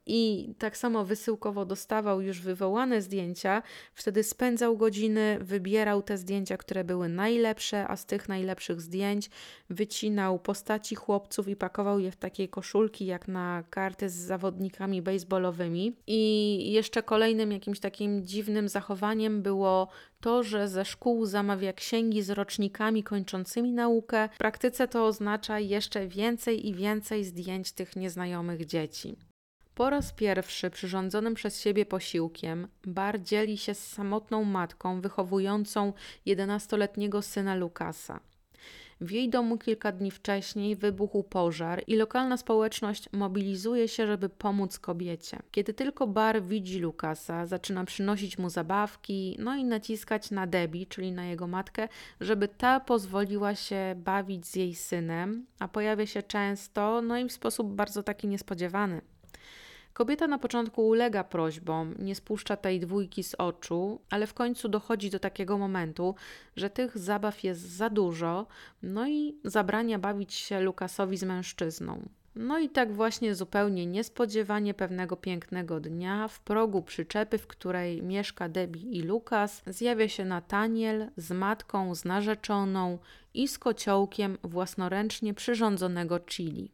I 0.05 0.53
tak 0.57 0.77
samo 0.77 1.05
wysyłkowo 1.05 1.65
dostawał 1.65 2.21
już 2.21 2.41
wywołane 2.41 3.01
zdjęcia, 3.01 3.63
wtedy 3.93 4.23
spędzał 4.23 4.77
godziny, 4.77 5.37
wybierał 5.41 6.01
te 6.01 6.17
zdjęcia, 6.17 6.57
które 6.57 6.83
były 6.83 7.09
najlepsze, 7.09 7.87
a 7.87 7.95
z 7.95 8.05
tych 8.05 8.29
najlepszych 8.29 8.81
zdjęć 8.81 9.29
wycinał 9.69 10.39
postaci 10.39 10.95
chłopców 10.95 11.47
i 11.47 11.55
pakował 11.55 11.99
je 11.99 12.11
w 12.11 12.15
takiej 12.15 12.49
koszulki, 12.49 13.05
jak 13.05 13.27
na 13.27 13.63
karty 13.69 14.09
z 14.09 14.13
zawodnikami 14.13 15.01
baseballowymi. 15.01 15.95
I 16.07 16.71
jeszcze 16.71 17.03
kolejnym 17.03 17.51
jakimś 17.51 17.79
takim 17.79 18.25
dziwnym 18.25 18.69
zachowaniem 18.69 19.41
było 19.41 19.87
to, 20.21 20.43
że 20.43 20.67
ze 20.67 20.85
szkół 20.85 21.25
zamawia 21.25 21.73
księgi 21.73 22.23
z 22.23 22.29
rocznikami 22.29 23.03
kończącymi 23.03 23.71
naukę, 23.71 24.29
w 24.33 24.37
praktyce 24.37 24.87
to 24.87 25.05
oznacza 25.05 25.59
jeszcze 25.59 26.07
więcej 26.07 26.67
i 26.67 26.73
więcej 26.73 27.25
zdjęć 27.25 27.71
tych 27.71 27.95
nieznajomych 27.95 28.65
dzieci. 28.65 29.15
Po 29.75 29.89
raz 29.89 30.13
pierwszy 30.13 30.69
przyrządzonym 30.69 31.33
przez 31.33 31.61
siebie 31.61 31.85
posiłkiem 31.85 32.67
Bar 32.85 33.23
dzieli 33.23 33.57
się 33.57 33.73
z 33.73 33.87
samotną 33.87 34.43
matką 34.43 35.01
wychowującą 35.01 35.93
11-letniego 36.27 37.21
syna 37.21 37.55
Lukasa. 37.55 38.19
W 39.01 39.11
jej 39.11 39.29
domu 39.29 39.57
kilka 39.57 39.91
dni 39.91 40.11
wcześniej 40.11 40.75
wybuchł 40.75 41.23
pożar 41.23 41.83
i 41.87 41.95
lokalna 41.95 42.37
społeczność 42.37 43.09
mobilizuje 43.13 43.87
się, 43.87 44.07
żeby 44.07 44.29
pomóc 44.29 44.79
kobiecie. 44.79 45.39
Kiedy 45.51 45.73
tylko 45.73 46.07
Bar 46.07 46.43
widzi 46.43 46.79
Lukasa, 46.79 47.45
zaczyna 47.45 47.85
przynosić 47.85 48.37
mu 48.37 48.49
zabawki, 48.49 49.35
no 49.39 49.55
i 49.55 49.63
naciskać 49.63 50.31
na 50.31 50.47
Debbie, 50.47 50.85
czyli 50.85 51.11
na 51.11 51.25
jego 51.25 51.47
matkę, 51.47 51.87
żeby 52.21 52.47
ta 52.47 52.79
pozwoliła 52.79 53.55
się 53.55 53.95
bawić 53.97 54.47
z 54.47 54.55
jej 54.55 54.75
synem, 54.75 55.45
a 55.59 55.67
pojawia 55.67 56.05
się 56.05 56.23
często, 56.23 57.01
no 57.01 57.17
i 57.17 57.25
w 57.29 57.31
sposób 57.31 57.75
bardzo 57.75 58.03
taki 58.03 58.27
niespodziewany. 58.27 59.01
Kobieta 59.99 60.27
na 60.27 60.37
początku 60.37 60.87
ulega 60.87 61.23
prośbom, 61.23 61.95
nie 61.99 62.15
spuszcza 62.15 62.57
tej 62.57 62.79
dwójki 62.79 63.23
z 63.23 63.35
oczu, 63.35 64.01
ale 64.09 64.27
w 64.27 64.33
końcu 64.33 64.69
dochodzi 64.69 65.09
do 65.09 65.19
takiego 65.19 65.57
momentu, 65.57 66.15
że 66.55 66.69
tych 66.69 66.97
zabaw 66.97 67.43
jest 67.43 67.61
za 67.61 67.89
dużo, 67.89 68.47
no 68.83 69.07
i 69.07 69.35
zabrania 69.43 69.99
bawić 69.99 70.33
się 70.33 70.59
Lukasowi 70.59 71.17
z 71.17 71.23
mężczyzną. 71.23 72.09
No 72.35 72.59
i 72.59 72.69
tak 72.69 72.93
właśnie 72.93 73.35
zupełnie 73.35 73.85
niespodziewanie 73.85 74.73
pewnego 74.73 75.17
pięknego 75.17 75.79
dnia 75.79 76.27
w 76.27 76.39
progu 76.39 76.81
przyczepy, 76.81 77.37
w 77.37 77.47
której 77.47 78.03
mieszka 78.03 78.49
Debbie 78.49 78.91
i 78.91 79.01
Lukas, 79.01 79.61
zjawia 79.67 80.07
się 80.07 80.25
Nataniel 80.25 81.09
z 81.17 81.31
matką, 81.31 81.95
z 81.95 82.05
narzeczoną 82.05 82.97
i 83.33 83.47
z 83.47 83.59
kociołkiem 83.59 84.37
własnoręcznie 84.43 85.33
przyrządzonego 85.33 86.19
chili. 86.19 86.71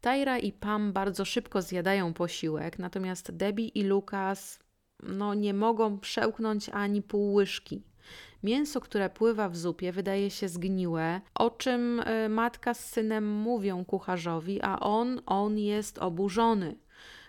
Tyra 0.00 0.38
i 0.38 0.52
Pam 0.52 0.92
bardzo 0.92 1.24
szybko 1.24 1.62
zjadają 1.62 2.14
posiłek, 2.14 2.78
natomiast 2.78 3.36
Debbie 3.36 3.68
i 3.68 3.82
Lukas 3.82 4.58
no, 5.02 5.34
nie 5.34 5.54
mogą 5.54 5.98
przełknąć 5.98 6.68
ani 6.68 7.02
pół 7.02 7.34
łyżki. 7.34 7.82
Mięso, 8.42 8.80
które 8.80 9.10
pływa 9.10 9.48
w 9.48 9.56
zupie, 9.56 9.92
wydaje 9.92 10.30
się 10.30 10.48
zgniłe, 10.48 11.20
o 11.34 11.50
czym 11.50 12.00
e, 12.00 12.28
matka 12.28 12.74
z 12.74 12.84
synem 12.84 13.30
mówią 13.30 13.84
kucharzowi, 13.84 14.62
a 14.62 14.80
on, 14.80 15.20
on 15.26 15.58
jest 15.58 15.98
oburzony, 15.98 16.76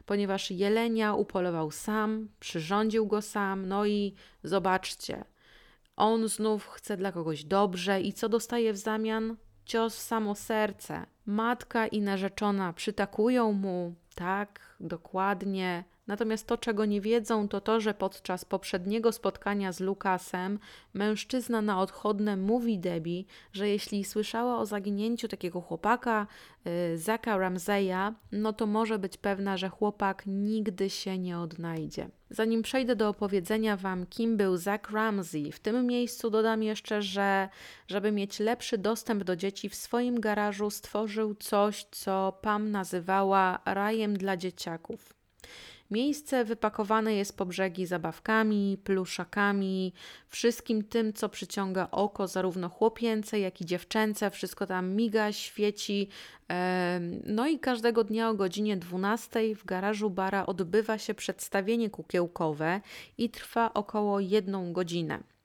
ponieważ 0.06 0.52
jelenia 0.52 1.14
upolował 1.14 1.72
sam, 1.72 2.30
przyrządził 2.40 3.08
go 3.08 3.22
sam, 3.22 3.68
no 3.68 3.86
i 3.86 4.14
zobaczcie, 4.44 5.26
on 5.96 6.28
znów 6.28 6.68
chce 6.68 6.98
dla 6.98 7.12
kogoś 7.12 7.44
dobrze 7.44 8.02
i 8.02 8.14
co 8.14 8.30
dostaje 8.30 8.74
w 8.74 8.78
zamian? 8.78 9.36
Cios 9.66 9.96
w 9.96 10.00
samo 10.00 10.36
serce, 10.36 11.06
Matka 11.28 11.88
i 11.88 12.02
narzeczona 12.02 12.74
przytakują 12.74 13.52
mu, 13.54 13.96
tak, 14.16 14.76
dokładnie. 14.80 15.84
Natomiast 16.08 16.48
to, 16.48 16.58
czego 16.58 16.86
nie 16.86 17.02
wiedzą, 17.02 17.48
to 17.48 17.62
to, 17.62 17.80
że 17.80 17.94
podczas 17.94 18.46
poprzedniego 18.46 19.12
spotkania 19.12 19.72
z 19.72 19.80
Lukasem 19.80 20.60
mężczyzna 20.94 21.62
na 21.62 21.82
odchodne 21.82 22.38
mówi 22.38 22.80
Debbie, 22.80 23.24
że 23.54 23.70
jeśli 23.70 24.04
słyszała 24.04 24.60
o 24.60 24.66
zaginięciu 24.66 25.28
takiego 25.28 25.62
chłopaka, 25.62 26.28
yy, 26.66 26.98
Zaka 26.98 27.38
Ramseya, 27.38 28.14
no 28.32 28.54
to 28.54 28.66
może 28.66 29.00
być 29.00 29.18
pewna, 29.18 29.58
że 29.58 29.70
chłopak 29.70 30.24
nigdy 30.28 30.90
się 30.90 31.18
nie 31.18 31.40
odnajdzie. 31.40 32.10
Zanim 32.30 32.62
przejdę 32.62 32.96
do 32.96 33.10
opowiedzenia 33.10 33.78
Wam, 33.78 34.06
kim 34.06 34.38
był 34.38 34.58
Zach 34.58 34.92
Ramsey, 34.92 35.52
w 35.52 35.60
tym 35.60 35.86
miejscu 35.86 36.30
dodam 36.30 36.64
jeszcze, 36.64 37.02
że 37.02 37.50
żeby 37.88 38.12
mieć 38.12 38.40
lepszy 38.40 38.78
dostęp 38.78 39.24
do 39.24 39.36
dzieci 39.36 39.70
w 39.70 39.76
swoim 39.76 40.20
garażu 40.20 40.70
stworzył 40.70 41.36
coś, 41.36 41.86
co 41.92 42.40
Pam 42.42 42.72
nazywała 42.72 43.60
rajem 43.66 44.18
dla 44.18 44.38
dzieciaków. 44.38 45.17
Miejsce 45.92 46.46
wypakowane 46.46 47.14
jest 47.14 47.38
po 47.38 47.46
brzegi 47.46 47.86
zabawkami, 47.86 48.78
pluszakami, 48.84 49.94
wszystkim 50.28 50.84
tym, 50.84 51.14
co 51.14 51.30
przyciąga 51.30 51.88
oko, 51.92 52.28
zarówno 52.28 52.70
chłopięce, 52.70 53.40
jak 53.40 53.62
i 53.62 53.66
dziewczęce. 53.66 54.32
Wszystko 54.32 54.66
tam 54.66 54.90
miga, 54.90 55.32
świeci. 55.32 56.10
No 57.26 57.48
i 57.48 57.60
każdego 57.60 58.04
dnia 58.04 58.30
o 58.30 58.34
godzinie 58.34 58.78
12 58.78 59.56
w 59.56 59.66
garażu 59.66 60.10
bara 60.10 60.46
odbywa 60.46 60.98
się 60.98 61.14
przedstawienie 61.14 61.90
kukiełkowe 61.90 62.82
i 63.18 63.30
trwa 63.30 63.74
około 63.74 64.20
jedną 64.20 64.74
godzinę. 64.74 65.37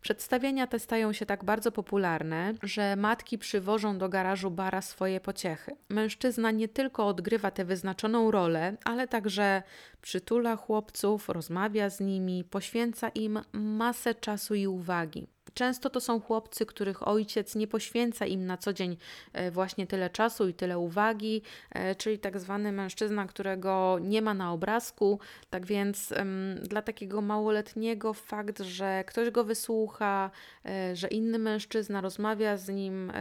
Przedstawienia 0.00 0.66
te 0.66 0.78
stają 0.78 1.12
się 1.12 1.26
tak 1.26 1.44
bardzo 1.44 1.72
popularne, 1.72 2.54
że 2.62 2.96
matki 2.96 3.38
przywożą 3.38 3.98
do 3.98 4.08
garażu 4.08 4.50
bara 4.50 4.82
swoje 4.82 5.20
pociechy. 5.20 5.76
Mężczyzna 5.88 6.50
nie 6.50 6.68
tylko 6.68 7.06
odgrywa 7.06 7.50
tę 7.50 7.64
wyznaczoną 7.64 8.30
rolę, 8.30 8.76
ale 8.84 9.08
także 9.08 9.62
przytula 10.02 10.56
chłopców, 10.56 11.28
rozmawia 11.28 11.90
z 11.90 12.00
nimi, 12.00 12.44
poświęca 12.44 13.08
im 13.08 13.40
masę 13.52 14.14
czasu 14.14 14.54
i 14.54 14.66
uwagi. 14.66 15.26
Często 15.54 15.90
to 15.90 16.00
są 16.00 16.20
chłopcy, 16.20 16.66
których 16.66 17.08
ojciec 17.08 17.54
nie 17.54 17.66
poświęca 17.66 18.26
im 18.26 18.46
na 18.46 18.56
co 18.56 18.72
dzień 18.72 18.96
e, 19.32 19.50
właśnie 19.50 19.86
tyle 19.86 20.10
czasu 20.10 20.48
i 20.48 20.54
tyle 20.54 20.78
uwagi, 20.78 21.42
e, 21.70 21.94
czyli 21.94 22.18
tak 22.18 22.40
zwany 22.40 22.72
mężczyzna, 22.72 23.26
którego 23.26 23.98
nie 24.02 24.22
ma 24.22 24.34
na 24.34 24.52
obrazku. 24.52 25.18
Tak 25.50 25.66
więc 25.66 26.14
dla 26.62 26.82
takiego 26.82 27.20
małoletniego 27.20 28.14
fakt, 28.14 28.60
że 28.62 29.04
ktoś 29.06 29.30
go 29.30 29.44
wysłucha, 29.44 30.30
e, 30.66 30.96
że 30.96 31.08
inny 31.08 31.38
mężczyzna 31.38 32.00
rozmawia 32.00 32.56
z 32.56 32.68
nim, 32.68 33.12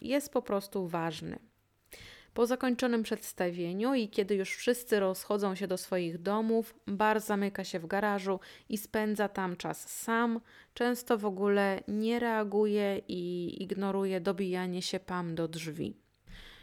jest 0.00 0.32
po 0.32 0.42
prostu 0.42 0.88
ważny. 0.88 1.53
Po 2.34 2.46
zakończonym 2.46 3.02
przedstawieniu 3.02 3.94
i 3.94 4.08
kiedy 4.08 4.34
już 4.34 4.50
wszyscy 4.50 5.00
rozchodzą 5.00 5.54
się 5.54 5.66
do 5.66 5.76
swoich 5.76 6.18
domów, 6.18 6.74
bar 6.86 7.20
zamyka 7.20 7.64
się 7.64 7.78
w 7.78 7.86
garażu 7.86 8.40
i 8.68 8.78
spędza 8.78 9.28
tam 9.28 9.56
czas 9.56 10.02
sam. 10.02 10.40
Często 10.74 11.18
w 11.18 11.26
ogóle 11.26 11.80
nie 11.88 12.18
reaguje 12.18 13.00
i 13.08 13.62
ignoruje 13.62 14.20
dobijanie 14.20 14.82
się 14.82 15.00
Pam 15.00 15.34
do 15.34 15.48
drzwi. 15.48 15.96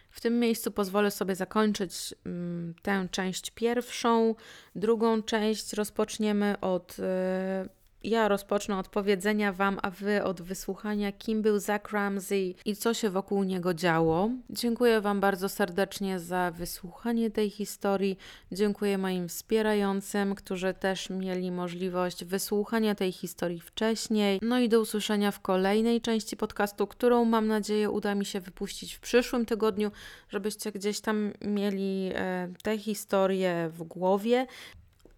W 0.09 0.21
tym 0.21 0.39
miejscu 0.39 0.71
pozwolę 0.71 1.11
sobie 1.11 1.35
zakończyć 1.35 2.15
mm, 2.25 2.73
tę 2.81 3.07
część 3.11 3.51
pierwszą. 3.51 4.35
Drugą 4.75 5.23
część 5.23 5.73
rozpoczniemy 5.73 6.59
od. 6.61 6.97
Yy, 6.97 7.80
ja 8.03 8.27
rozpocznę 8.27 8.77
od 8.77 8.87
powiedzenia 8.87 9.53
Wam, 9.53 9.79
a 9.81 9.89
Wy 9.89 10.23
od 10.23 10.41
wysłuchania, 10.41 11.11
kim 11.11 11.41
był 11.41 11.59
Zach 11.59 11.91
Ramsey 11.91 12.55
i 12.65 12.75
co 12.75 12.93
się 12.93 13.09
wokół 13.09 13.43
niego 13.43 13.73
działo. 13.73 14.29
Dziękuję 14.49 15.01
Wam 15.01 15.19
bardzo 15.19 15.49
serdecznie 15.49 16.19
za 16.19 16.51
wysłuchanie 16.51 17.31
tej 17.31 17.49
historii. 17.49 18.17
Dziękuję 18.51 18.97
moim 18.97 19.27
wspierającym, 19.27 20.35
którzy 20.35 20.73
też 20.73 21.09
mieli 21.09 21.51
możliwość 21.51 22.25
wysłuchania 22.25 22.95
tej 22.95 23.11
historii 23.11 23.59
wcześniej. 23.59 24.39
No 24.41 24.59
i 24.59 24.69
do 24.69 24.81
usłyszenia 24.81 25.31
w 25.31 25.39
kolejnej 25.39 26.01
części 26.01 26.37
podcastu, 26.37 26.87
którą 26.87 27.25
mam 27.25 27.47
nadzieję 27.47 27.89
uda 27.89 28.15
mi 28.15 28.25
się 28.25 28.39
wypuścić 28.39 28.93
w 28.93 28.99
przyszłym 28.99 29.45
tygodniu, 29.45 29.91
żebyście 30.29 30.71
gdzieś 30.71 31.01
tam 31.01 31.31
mieli 31.41 32.11
e, 32.15 32.53
tę 32.63 32.77
historię 32.77 33.69
w 33.73 33.83
głowie. 33.83 34.47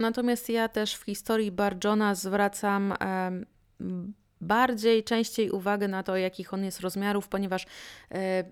Natomiast 0.04 0.50
ja 0.50 0.68
też 0.68 0.96
w 0.96 1.04
historii 1.04 1.52
Barjona 1.52 2.16
zwracam 2.16 2.94
bardziej, 4.42 5.04
częściej 5.04 5.52
uwagę 5.52 5.88
na 5.88 6.04
to, 6.04 6.18
jakich 6.18 6.54
on 6.54 6.64
jest 6.66 6.80
rozmiarów, 6.80 7.28
ponieważ 7.28 7.66
e, 8.12 8.44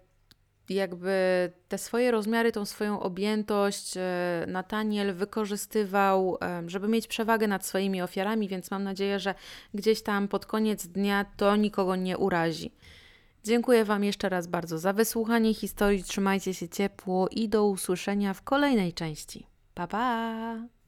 jakby 0.70 1.52
te 1.68 1.78
swoje 1.78 2.12
rozmiary, 2.12 2.52
tą 2.52 2.66
swoją 2.66 3.00
objętość 3.00 3.98
e, 3.98 4.02
Nataniel 4.48 5.14
wykorzystywał, 5.14 6.38
żeby 6.68 6.88
mieć 6.88 7.08
przewagę 7.08 7.48
nad 7.48 7.66
swoimi 7.66 8.02
ofiarami, 8.02 8.48
więc 8.48 8.72
mam 8.72 8.84
nadzieję, 8.84 9.20
że 9.20 9.36
gdzieś 9.74 10.04
tam 10.04 10.28
pod 10.28 10.46
koniec 10.46 10.88
dnia 10.88 11.26
to 11.38 11.56
nikogo 11.56 11.96
nie 11.96 12.18
urazi. 12.18 12.72
Dziękuję 13.44 13.86
Wam 13.86 14.04
jeszcze 14.04 14.30
raz 14.30 14.48
bardzo 14.48 14.80
za 14.80 14.94
wysłuchanie 14.94 15.54
historii. 15.54 16.04
Trzymajcie 16.04 16.54
się 16.54 16.70
ciepło 16.70 17.28
i 17.32 17.50
do 17.50 17.66
usłyszenia 17.66 18.34
w 18.34 18.42
kolejnej 18.42 18.94
części. 18.94 19.48
Pa 19.74 19.88
pa! 19.88 20.81